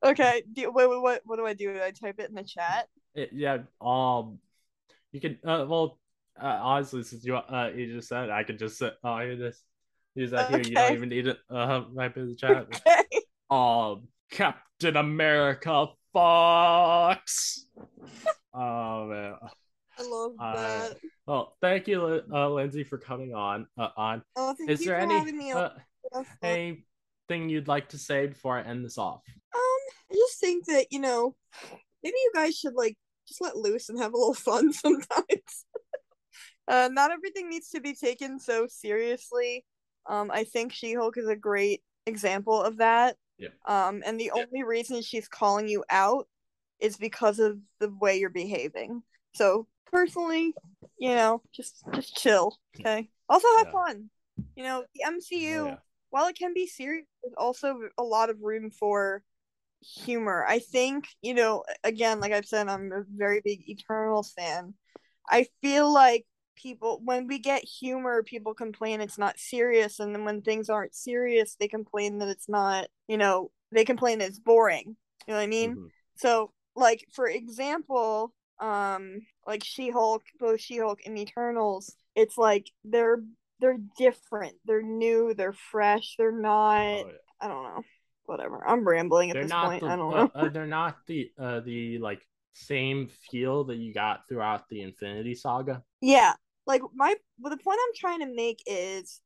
Okay. 0.03 0.44
Do, 0.53 0.72
wait, 0.72 0.90
wait, 0.90 1.02
what? 1.02 1.22
What 1.26 1.38
do 1.38 1.45
I 1.45 1.53
do? 1.53 1.74
Do 1.74 1.82
I 1.82 1.91
type 1.91 2.19
it 2.19 2.30
in 2.30 2.36
the 2.36 2.44
chat? 2.44 2.88
It, 3.15 3.32
yeah. 3.34 3.60
Um, 3.82 4.40
you 5.11 5.19
can. 5.19 5.40
Uh, 5.44 5.65
well, 5.68 5.98
uh, 6.41 6.59
honestly, 6.61 7.03
since 7.03 7.23
you 7.26 7.35
uh 7.35 7.72
you 7.76 7.93
just 7.95 8.07
said, 8.09 8.26
it, 8.26 8.31
I 8.31 8.43
could 8.43 8.59
just 8.59 8.77
say, 8.77 8.91
oh, 9.03 9.19
here 9.19 9.35
this. 9.35 9.61
Use 10.15 10.31
that 10.31 10.49
here. 10.49 10.59
You 10.59 10.73
don't 10.76 10.93
even 10.93 11.09
need 11.09 11.27
it. 11.27 11.38
Uh, 11.49 11.84
type 11.95 12.18
in 12.18 12.27
the 12.30 12.35
chat. 12.35 12.68
Okay. 12.68 13.22
Um, 13.49 14.07
Captain 14.31 14.97
America 14.97 15.88
Fox. 16.14 17.65
oh 18.53 19.05
man. 19.05 19.35
I 19.99 20.03
love 20.03 20.31
Uh, 20.39 20.55
that. 20.55 20.97
Well, 21.26 21.55
thank 21.61 21.88
you, 21.88 22.22
uh, 22.31 22.49
Lindsey, 22.49 22.84
for 22.84 22.97
coming 22.97 23.34
on. 23.34 23.68
Uh, 23.77 23.89
on. 23.97 24.22
Oh, 24.35 24.53
thank 24.53 24.69
Is 24.69 24.81
you 24.81 24.88
there 24.88 24.97
for 24.97 25.03
any 25.03 25.18
having 25.18 25.38
me. 25.38 25.51
uh, 25.53 25.69
anything 26.43 27.49
you'd 27.49 27.68
like 27.68 27.89
to 27.89 27.97
say 27.97 28.27
before 28.27 28.57
I 28.57 28.64
end 28.64 28.84
this 28.85 28.97
off? 28.97 29.22
Um, 29.55 29.61
I 30.11 30.14
just 30.15 30.39
think 30.39 30.65
that 30.68 30.88
you 30.91 30.99
know, 30.99 31.35
maybe 32.03 32.15
you 32.23 32.31
guys 32.34 32.57
should 32.57 32.73
like 32.76 32.95
just 33.27 33.41
let 33.41 33.55
loose 33.57 33.89
and 33.89 33.99
have 33.99 34.14
a 34.14 34.18
little 34.18 34.34
fun 34.34 34.72
sometimes. 34.73 35.65
Uh, 36.68 36.89
not 36.91 37.11
everything 37.11 37.49
needs 37.49 37.69
to 37.69 37.81
be 37.81 37.94
taken 37.94 38.39
so 38.39 38.68
seriously. 38.68 39.65
Um, 40.07 40.31
I 40.34 40.44
think 40.44 40.73
She-Hulk 40.73 41.18
is 41.18 41.27
a 41.27 41.35
great 41.35 41.81
example 42.06 42.61
of 42.61 42.77
that. 42.77 43.15
Yeah. 43.38 43.49
Um, 43.65 44.03
and 44.06 44.19
the 44.19 44.31
only 44.31 44.64
reason 44.64 45.02
she's 45.02 45.27
calling 45.27 45.68
you 45.68 45.84
out 45.89 46.27
is 46.80 46.98
because 46.98 47.39
of 47.39 47.57
the 47.80 47.89
way 47.89 48.18
you're 48.18 48.30
behaving. 48.30 49.03
So 49.34 49.68
personally, 49.91 50.53
you 50.98 51.15
know, 51.15 51.41
just 51.53 51.84
just 51.94 52.15
chill, 52.15 52.57
okay? 52.80 53.10
Also 53.30 53.48
have 53.57 53.68
Yeah. 53.68 53.72
fun. 53.72 54.10
You 54.56 54.64
know, 54.64 54.85
the 54.94 55.03
MCU 55.06 55.60
Oh, 55.60 55.65
yeah. 55.68 55.76
while 56.10 56.27
it 56.27 56.38
can 56.38 56.53
be 56.53 56.68
serious, 56.68 57.06
there's 57.23 57.35
also 57.38 57.89
a 57.98 58.03
lot 58.03 58.30
of 58.30 58.41
room 58.41 58.72
for 58.72 59.23
humor. 59.81 60.45
I 60.48 60.60
think, 60.60 61.07
you 61.22 61.34
know, 61.34 61.64
again, 61.84 62.19
like 62.19 62.31
I've 62.31 62.45
said, 62.45 62.68
I'm 62.68 62.91
a 62.91 63.03
very 63.10 63.41
big 63.41 63.68
Eternals 63.69 64.31
fan. 64.31 64.73
I 65.30 65.48
feel 65.61 65.91
like 65.94 66.26
people, 66.57 67.01
when 67.03 67.27
we 67.27 67.39
get 67.39 67.63
humor, 67.63 68.23
people 68.23 68.53
complain 68.53 68.99
it's 68.99 69.17
not 69.17 69.39
serious. 69.39 69.99
And 69.99 70.13
then 70.13 70.25
when 70.25 70.41
things 70.41 70.69
aren't 70.69 70.95
serious, 70.95 71.55
they 71.55 71.67
complain 71.67 72.19
that 72.19 72.27
it's 72.27 72.49
not, 72.49 72.88
you 73.07 73.17
know, 73.17 73.51
they 73.71 73.85
complain 73.85 74.19
that 74.19 74.29
it's 74.29 74.39
boring. 74.39 74.95
You 75.27 75.34
know 75.34 75.35
what 75.35 75.43
I 75.43 75.47
mean? 75.47 75.75
Mhm. 75.75 75.89
So, 76.15 76.51
like 76.75 77.05
for 77.11 77.27
example, 77.27 78.34
um, 78.59 79.21
like 79.45 79.63
She-Hulk, 79.63 80.23
both 80.39 80.59
She-Hulk 80.59 81.01
and 81.05 81.17
Eternals, 81.17 81.95
it's 82.15 82.38
like 82.38 82.71
they're 82.84 83.21
they're 83.59 83.79
different. 83.97 84.55
They're 84.65 84.81
new. 84.81 85.34
They're 85.34 85.53
fresh. 85.53 86.15
They're 86.17 86.31
not. 86.31 86.81
Oh, 86.81 87.07
yeah. 87.07 87.13
I 87.41 87.47
don't 87.47 87.63
know. 87.63 87.84
Whatever. 88.25 88.67
I'm 88.67 88.88
rambling 88.88 89.29
at 89.29 89.35
They're 89.35 89.43
this 89.43 89.53
point. 89.53 89.81
the. 89.81 89.88
I 89.88 89.95
don't 89.95 90.13
uh, 90.13 90.23
know. 90.23 90.31
uh, 90.35 90.49
they're 90.49 90.65
not 90.67 90.97
the. 91.07 91.31
Uh, 91.38 91.59
the 91.61 91.97
like 91.99 92.21
same 92.53 93.07
feel 93.29 93.65
that 93.65 93.77
you 93.77 93.93
got 93.93 94.27
throughout 94.27 94.67
the 94.69 94.81
Infinity 94.81 95.35
Saga. 95.35 95.84
yeah, 96.01 96.34
like 96.68 96.81
my. 96.94 97.15
Well, 97.39 97.56
the 97.56 97.64
point 97.64 97.80
I'm 97.81 97.95
trying 97.95 98.19
to 98.19 98.34
make 98.34 98.61
is, 98.68 99.22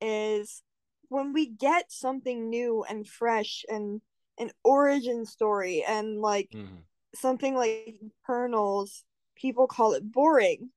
is 0.00 0.62
when 1.08 1.32
we 1.32 1.46
get 1.46 1.92
something 1.92 2.48
new 2.50 2.84
and 2.88 3.06
fresh 3.06 3.64
and 3.68 4.00
an 4.38 4.50
origin 4.64 5.24
story 5.26 5.84
and 5.86 6.20
like 6.20 6.50
Mhm. 6.52 6.84
something 7.14 7.54
like 7.54 8.00
Eternals, 8.24 9.04
people 9.36 9.66
call 9.66 9.92
it 9.94 10.10
boring. 10.12 10.70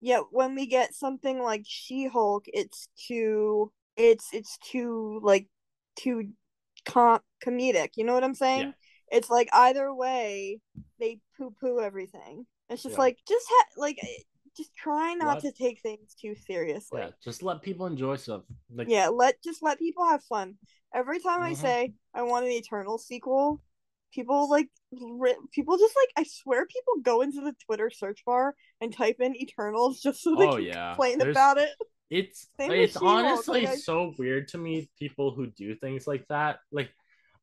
Yet 0.00 0.24
when 0.30 0.54
we 0.54 0.66
get 0.66 0.94
something 0.94 1.40
like 1.42 1.62
She-Hulk, 1.64 2.44
it's 2.48 2.88
too 3.08 3.72
it's 3.96 4.28
it's 4.32 4.58
too 4.58 5.20
like 5.22 5.48
too 5.96 6.32
com- 6.84 7.22
comedic. 7.44 7.90
You 7.96 8.04
know 8.04 8.14
what 8.14 8.24
I'm 8.24 8.34
saying? 8.34 8.74
Yeah. 9.10 9.18
It's 9.18 9.30
like 9.30 9.48
either 9.52 9.94
way, 9.94 10.60
they 10.98 11.20
poo-poo 11.36 11.80
everything. 11.80 12.46
It's 12.68 12.82
just 12.82 12.94
Yeah. 12.94 13.00
like 13.00 13.18
just 13.28 13.46
ha- 13.48 13.80
like 13.80 13.98
just 14.56 14.74
try 14.74 15.14
not 15.14 15.36
What? 15.36 15.42
to 15.44 15.52
take 15.52 15.80
things 15.80 16.14
too 16.14 16.34
seriously. 16.34 17.00
Yeah, 17.00 17.10
just 17.22 17.42
let 17.42 17.62
people 17.62 17.86
enjoy 17.86 18.16
stuff. 18.16 18.42
Like, 18.72 18.88
Yeah, 18.88 19.08
let 19.08 19.42
just 19.42 19.62
let 19.62 19.78
people 19.78 20.06
have 20.06 20.22
fun. 20.24 20.56
Every 20.94 21.18
time 21.20 21.42
I 21.42 21.52
Mhm. 21.52 21.56
say 21.56 21.94
I 22.14 22.22
want 22.22 22.44
an 22.46 22.52
Eternal 22.52 22.98
sequel, 22.98 23.60
people 24.12 24.48
like 24.48 24.68
ri- 24.92 25.36
people 25.52 25.76
just 25.76 25.96
like 25.96 26.10
I 26.16 26.22
swear 26.28 26.66
people 26.66 26.94
go 27.02 27.20
into 27.22 27.40
the 27.40 27.54
Twitter 27.66 27.90
search 27.90 28.24
bar 28.24 28.54
and 28.80 28.92
type 28.92 29.16
in 29.20 29.34
Eternals 29.36 30.00
just 30.00 30.22
so 30.22 30.36
they 30.36 30.46
Oh, 30.46 30.54
can 30.56 30.62
yeah. 30.64 30.90
complain 30.94 31.18
There's- 31.18 31.34
about 31.34 31.58
it. 31.58 31.70
it's 32.10 32.48
Same 32.60 32.70
it's 32.70 32.96
honestly 32.96 33.64
like 33.66 33.78
so 33.78 34.14
weird 34.18 34.46
to 34.48 34.58
me 34.58 34.88
people 34.98 35.32
who 35.34 35.46
do 35.48 35.74
things 35.74 36.06
like 36.06 36.24
that 36.28 36.58
like 36.70 36.90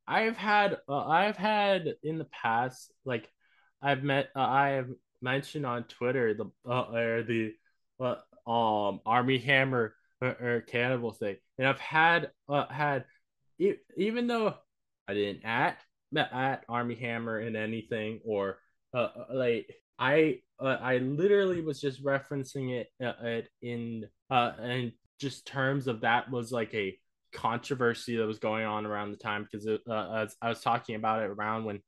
i've 0.07 0.37
had 0.37 0.77
uh, 0.87 1.05
i've 1.07 1.35
had 1.35 1.95
in 2.03 2.19
the 2.19 2.25
past 2.25 2.91
like 3.03 3.27
i've 3.81 4.03
met 4.03 4.29
uh, 4.35 4.39
i've 4.39 4.89
mentioned 5.21 5.65
on 5.65 5.83
twitter 5.85 6.33
the 6.33 6.45
uh, 6.67 6.91
or 6.93 7.23
the 7.23 7.53
uh, 7.99 8.15
um 8.49 8.99
Armie 9.05 9.37
Hammer 9.37 9.93
or, 10.21 10.29
or 10.29 10.61
cannibal 10.61 11.11
thing. 11.11 11.37
And 11.57 11.67
i've 11.67 11.79
had 11.79 12.31
uh, 12.49 12.67
had 12.67 13.05
even 13.97 14.27
though 14.27 14.55
i 15.07 15.13
didn't 15.13 15.45
at 15.45 15.77
at 16.17 16.65
Armie 16.67 16.95
Hammer 16.95 17.39
in 17.39 17.55
anything 17.55 18.19
or 18.25 18.57
uh, 18.93 19.09
uh, 19.15 19.25
like 19.33 19.73
I 19.97 20.39
uh, 20.59 20.77
I 20.81 20.97
literally 20.97 21.61
was 21.61 21.79
just 21.79 22.03
referencing 22.03 22.71
it, 22.71 22.87
uh, 23.03 23.13
it 23.21 23.49
in 23.61 24.07
uh 24.29 24.53
in 24.61 24.93
just 25.19 25.45
terms 25.45 25.87
of 25.87 26.01
that 26.01 26.29
was 26.31 26.51
like 26.51 26.73
a 26.73 26.97
controversy 27.33 28.17
that 28.17 28.25
was 28.25 28.39
going 28.39 28.65
on 28.65 28.85
around 28.85 29.11
the 29.11 29.17
time 29.17 29.47
because 29.49 29.67
uh, 29.67 30.27
I 30.41 30.49
was 30.49 30.61
talking 30.61 30.95
about 30.95 31.23
it 31.23 31.29
around 31.29 31.65
when 31.65 31.81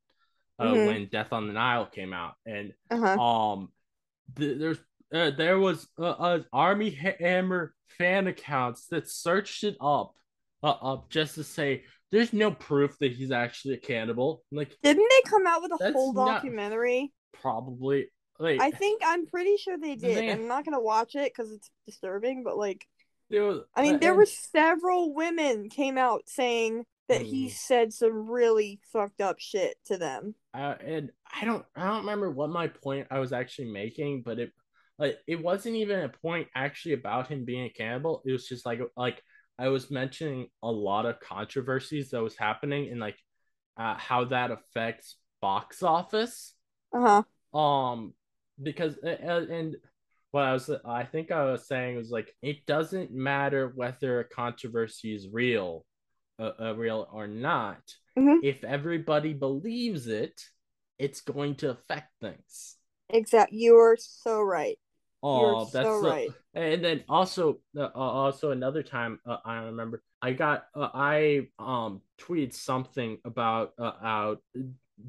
uh, 0.59 0.65
Mhm. 0.73 0.88
when 0.88 1.05
Death 1.07 1.34
on 1.34 1.47
the 1.47 1.53
Nile 1.53 1.85
came 1.85 2.13
out 2.13 2.35
and 2.45 2.73
Uh-huh. 2.91 3.19
um 3.21 3.73
th- 4.35 4.57
there's 4.59 4.77
uh, 5.13 5.30
there 5.31 5.59
was 5.59 5.88
uh, 5.99 6.03
uh, 6.09 6.39
Armie 6.51 6.89
Hammer 6.91 7.73
fan 7.97 8.27
accounts 8.27 8.88
that 8.88 9.07
searched 9.09 9.63
it 9.63 9.77
up 9.80 10.13
uh, 10.63 10.69
up 10.69 11.09
just 11.09 11.35
to 11.35 11.43
say 11.43 11.84
there's 12.11 12.34
no 12.34 12.51
proof 12.51 12.97
that 12.99 13.11
he's 13.11 13.31
actually 13.31 13.75
a 13.75 13.80
cannibal 13.80 14.43
like 14.51 14.75
Didn't 14.81 15.07
they 15.09 15.30
come 15.30 15.45
out 15.47 15.61
with 15.61 15.71
a 15.80 15.91
whole 15.91 16.13
documentary? 16.13 17.13
probably 17.34 18.07
like 18.39 18.59
I 18.61 18.71
think 18.71 19.01
I'm 19.05 19.25
pretty 19.27 19.57
sure 19.57 19.77
they 19.77 19.95
did. 19.95 20.30
I'm 20.30 20.47
not 20.47 20.65
gonna 20.65 20.81
watch 20.81 21.15
it 21.15 21.31
because 21.35 21.51
it's 21.51 21.69
disturbing, 21.85 22.43
but 22.43 22.57
like 22.57 22.88
there 23.30 23.43
was, 23.43 23.61
I 23.75 23.81
mean, 23.84 23.95
uh, 23.95 23.97
there 23.99 24.11
and- 24.11 24.17
were 24.17 24.25
several 24.25 25.13
women 25.13 25.69
came 25.69 25.97
out 25.97 26.23
saying 26.27 26.85
that 27.09 27.21
he 27.21 27.47
Mhm. 27.47 27.49
said 27.49 27.93
some 27.93 28.30
really 28.30 28.80
fucked 28.91 29.21
up 29.21 29.39
shit 29.39 29.75
to 29.85 29.97
them. 29.97 30.35
uh, 30.53 30.75
and 30.85 31.11
I 31.34 31.45
don't 31.45 31.65
I 31.75 31.88
don't 31.88 32.01
remember 32.01 32.30
what 32.30 32.49
my 32.49 32.67
point 32.67 33.07
I 33.09 33.19
was 33.19 33.34
actually 33.34 33.71
making, 33.71 34.21
but 34.23 34.39
it 34.39 34.51
like 34.99 35.17
it 35.27 35.41
wasn't 35.41 35.75
even 35.77 36.01
a 36.01 36.09
point 36.09 36.47
actually 36.55 36.93
about 36.93 37.27
him 37.27 37.45
being 37.45 37.65
a 37.65 37.69
cannibal. 37.69 38.21
It 38.25 38.31
was 38.31 38.47
just 38.47 38.65
like 38.65 38.81
like 38.95 39.21
I 39.57 39.69
was 39.69 39.89
mentioning 39.91 40.47
a 40.61 40.71
lot 40.71 41.05
of 41.05 41.19
controversies 41.19 42.11
that 42.11 42.21
was 42.21 42.38
happening 42.38 42.89
and 42.89 42.99
like 42.99 43.17
uh, 43.77 43.95
how 43.95 44.25
that 44.25 44.51
affects 44.51 45.17
box 45.41 45.81
office. 45.84 46.53
Uh 46.93 47.23
huh. 47.53 47.59
Um, 47.59 48.13
because 48.61 48.97
and 48.97 49.75
what 50.31 50.43
I 50.43 50.53
was 50.53 50.69
I 50.85 51.03
think 51.03 51.31
I 51.31 51.45
was 51.45 51.67
saying 51.67 51.97
was 51.97 52.09
like 52.11 52.34
it 52.41 52.65
doesn't 52.65 53.11
matter 53.11 53.71
whether 53.75 54.19
a 54.19 54.23
controversy 54.25 55.15
is 55.15 55.27
real, 55.31 55.85
uh, 56.39 56.51
uh, 56.60 56.73
real 56.76 57.07
or 57.11 57.27
not. 57.27 57.81
Mhm. 58.18 58.39
If 58.43 58.64
everybody 58.64 59.34
believes 59.34 60.07
it, 60.07 60.41
it's 60.99 61.22
going 61.22 61.55
to 61.55 61.72
affect 61.72 62.11
things. 62.22 62.77
Exactly. 63.10 63.60
You're 63.60 63.97
so 63.97 64.41
right. 64.41 64.77
You're 65.23 65.55
Oh, 65.55 65.65
so 65.65 65.72
that's 65.72 66.01
the- 66.01 66.10
right. 66.10 66.30
and 66.53 66.84
then 66.84 67.03
also 67.07 67.60
uh, 67.77 67.84
uh, 67.84 67.89
also 67.95 68.51
another 68.51 68.84
time 68.84 69.19
uh, 69.26 69.38
I 69.45 69.55
remember 69.64 70.01
I 70.22 70.34
got 70.34 70.65
uh, 70.76 70.89
I 70.93 71.47
um 71.60 72.01
tweeted 72.19 72.53
something 72.53 73.18
about 73.23 73.73
uh, 73.80 73.93
out. 74.03 74.41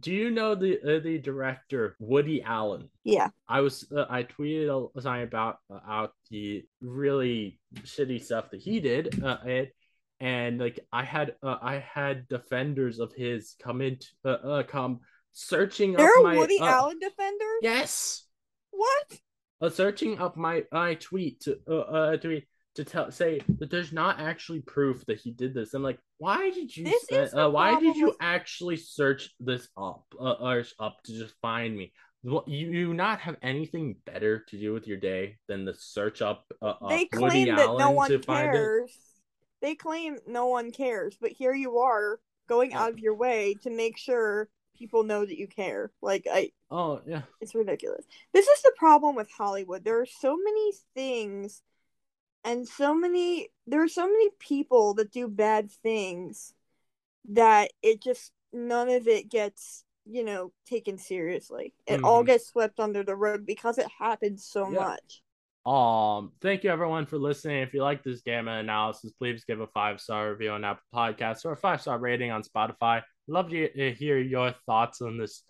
Do 0.01 0.12
you 0.12 0.30
know 0.30 0.55
the 0.55 0.80
uh, 0.80 1.01
the 1.01 1.18
director 1.18 1.96
Woody 1.98 2.42
Allen? 2.42 2.90
Yeah. 3.05 3.28
I 3.48 3.60
was 3.60 3.90
uh, 3.92 4.06
I 4.09 4.22
tweeted 4.24 4.68
a 4.96 5.01
something 5.01 5.22
about 5.24 5.59
uh, 5.70 5.80
out 5.86 6.12
the 6.30 6.64
really 6.80 7.59
shitty 7.82 8.22
stuff 8.22 8.51
that 8.51 8.60
he 8.60 8.80
did, 8.80 9.22
uh, 9.22 9.38
and, 9.46 9.68
and 10.20 10.58
like 10.58 10.80
I 10.92 11.04
had 11.04 11.34
uh, 11.42 11.56
I 11.60 11.78
had 11.78 12.28
defenders 12.28 12.98
of 12.98 13.12
his 13.12 13.56
come 13.62 13.80
into 13.80 14.06
uh, 14.24 14.28
uh 14.28 14.62
come 14.62 15.00
searching 15.32 15.94
There 15.94 16.06
up 16.06 16.18
are 16.18 16.22
my 16.22 16.36
Woody 16.36 16.58
uh, 16.60 16.66
Allen 16.66 16.98
defenders. 16.98 17.60
Yes, 17.62 18.26
What? 18.70 19.18
uh, 19.60 19.70
searching 19.70 20.20
up 20.20 20.36
my 20.36 20.64
my 20.72 20.94
tweet 20.94 21.40
to 21.40 21.58
uh, 21.68 21.74
uh 21.74 22.16
tweet 22.16 22.46
to 22.76 22.84
tell 22.84 23.10
say 23.10 23.40
that 23.58 23.70
there's 23.70 23.92
not 23.92 24.20
actually 24.20 24.60
proof 24.60 25.04
that 25.06 25.20
he 25.20 25.30
did 25.30 25.54
this. 25.54 25.74
I'm 25.74 25.82
like, 25.82 25.98
why 26.18 26.50
did 26.50 26.76
you 26.76 26.84
This 26.84 27.02
spend, 27.02 27.24
is 27.24 27.30
the 27.32 27.46
uh, 27.46 27.50
why 27.50 27.78
did 27.78 27.96
you 27.96 28.14
actually 28.20 28.76
search 28.76 29.30
this 29.40 29.68
up 29.76 30.04
uh, 30.18 30.32
or 30.32 30.64
up 30.78 30.98
to 31.04 31.12
just 31.12 31.34
find 31.40 31.76
me? 31.76 31.92
What 32.22 32.48
you, 32.48 32.68
you 32.70 32.94
not 32.94 33.20
have 33.20 33.36
anything 33.42 33.96
better 34.06 34.44
to 34.48 34.58
do 34.58 34.72
with 34.72 34.86
your 34.86 34.96
day 34.96 35.36
than 35.46 35.66
to 35.66 35.74
search 35.74 36.22
up 36.22 36.46
uh, 36.62 36.74
They 36.88 37.02
up 37.02 37.08
Woody 37.12 37.44
claim 37.44 37.56
that 37.56 37.66
Allen 37.66 37.78
no 37.78 37.90
one 37.90 38.10
to 38.10 38.18
find 38.20 38.54
it? 38.54 38.90
They 39.64 39.74
claim 39.74 40.18
no 40.26 40.48
one 40.48 40.72
cares, 40.72 41.16
but 41.18 41.32
here 41.32 41.54
you 41.54 41.78
are 41.78 42.20
going 42.50 42.74
out 42.74 42.90
of 42.90 42.98
your 42.98 43.14
way 43.14 43.56
to 43.62 43.70
make 43.70 43.96
sure 43.96 44.50
people 44.76 45.04
know 45.04 45.24
that 45.24 45.38
you 45.38 45.48
care. 45.48 45.90
Like 46.02 46.26
I 46.30 46.50
Oh 46.70 47.00
yeah, 47.06 47.22
it's 47.40 47.54
ridiculous. 47.54 48.04
This 48.34 48.46
is 48.46 48.60
the 48.60 48.74
problem 48.76 49.16
with 49.16 49.30
Hollywood. 49.30 49.82
There 49.82 50.02
are 50.02 50.06
so 50.06 50.36
many 50.36 50.72
things 50.94 51.62
and 52.44 52.68
so 52.68 52.94
many 52.94 53.48
there 53.66 53.82
are 53.82 53.88
so 53.88 54.06
many 54.06 54.28
people 54.38 54.92
that 54.96 55.10
do 55.10 55.28
bad 55.28 55.70
things 55.70 56.52
that 57.30 57.70
it 57.82 58.02
just 58.02 58.32
none 58.52 58.90
of 58.90 59.08
it 59.08 59.30
gets 59.30 59.84
you 60.04 60.24
know 60.24 60.52
taken 60.66 60.98
seriously 60.98 61.72
it 61.86 61.94
mm-hmm. 61.94 62.04
all 62.04 62.22
gets 62.22 62.48
swept 62.48 62.78
under 62.78 63.02
the 63.02 63.16
rug 63.16 63.46
because 63.46 63.78
it 63.78 63.88
happens 63.98 64.44
so 64.44 64.70
yeah. 64.70 64.80
much 64.80 65.22
um 65.66 66.32
thank 66.42 66.62
you 66.62 66.70
everyone 66.70 67.06
for 67.06 67.18
listening 67.18 67.62
if 67.62 67.72
you 67.72 67.82
like 67.82 68.02
this 68.02 68.20
gamma 68.20 68.52
analysis 68.52 69.12
please 69.18 69.44
give 69.44 69.60
a 69.60 69.66
five 69.68 70.00
star 70.00 70.30
review 70.30 70.50
on 70.50 70.64
apple 70.64 70.82
podcasts 70.94 71.44
or 71.44 71.52
a 71.52 71.56
five 71.56 71.80
star 71.80 71.98
rating 71.98 72.30
on 72.30 72.42
spotify 72.42 73.00
love 73.28 73.48
to 73.48 73.94
hear 73.98 74.18
your 74.18 74.54
thoughts 74.66 75.00
on 75.00 75.16
this 75.16 75.42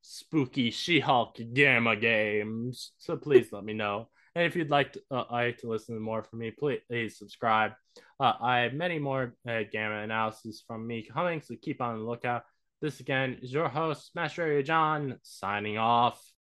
spooky 0.00 0.70
she-hulk 0.70 1.36
gamma 1.52 1.94
games 1.94 2.92
so 2.96 3.16
please 3.16 3.48
let 3.52 3.62
me 3.62 3.74
know 3.74 4.08
and 4.34 4.46
if 4.46 4.54
you'd 4.54 4.70
like 4.70 4.92
to, 4.92 5.02
uh, 5.10 5.24
like 5.30 5.58
to 5.58 5.68
listen 5.68 5.94
to 5.96 6.00
more 6.00 6.22
from 6.22 6.38
me, 6.38 6.52
please, 6.52 6.80
please 6.88 7.18
subscribe. 7.18 7.72
Uh, 8.18 8.34
I 8.40 8.58
have 8.60 8.74
many 8.74 8.98
more 8.98 9.34
uh, 9.48 9.62
gamma 9.70 10.02
analysis 10.02 10.62
from 10.66 10.86
me 10.86 11.02
coming, 11.02 11.40
so 11.40 11.56
keep 11.60 11.80
on 11.80 11.98
the 11.98 12.04
lookout. 12.04 12.44
This 12.80 13.00
again 13.00 13.38
is 13.42 13.52
your 13.52 13.68
host, 13.68 14.12
Smash 14.12 14.34
Trivia 14.34 14.62
John, 14.62 15.18
signing 15.22 15.78
off. 15.78 16.22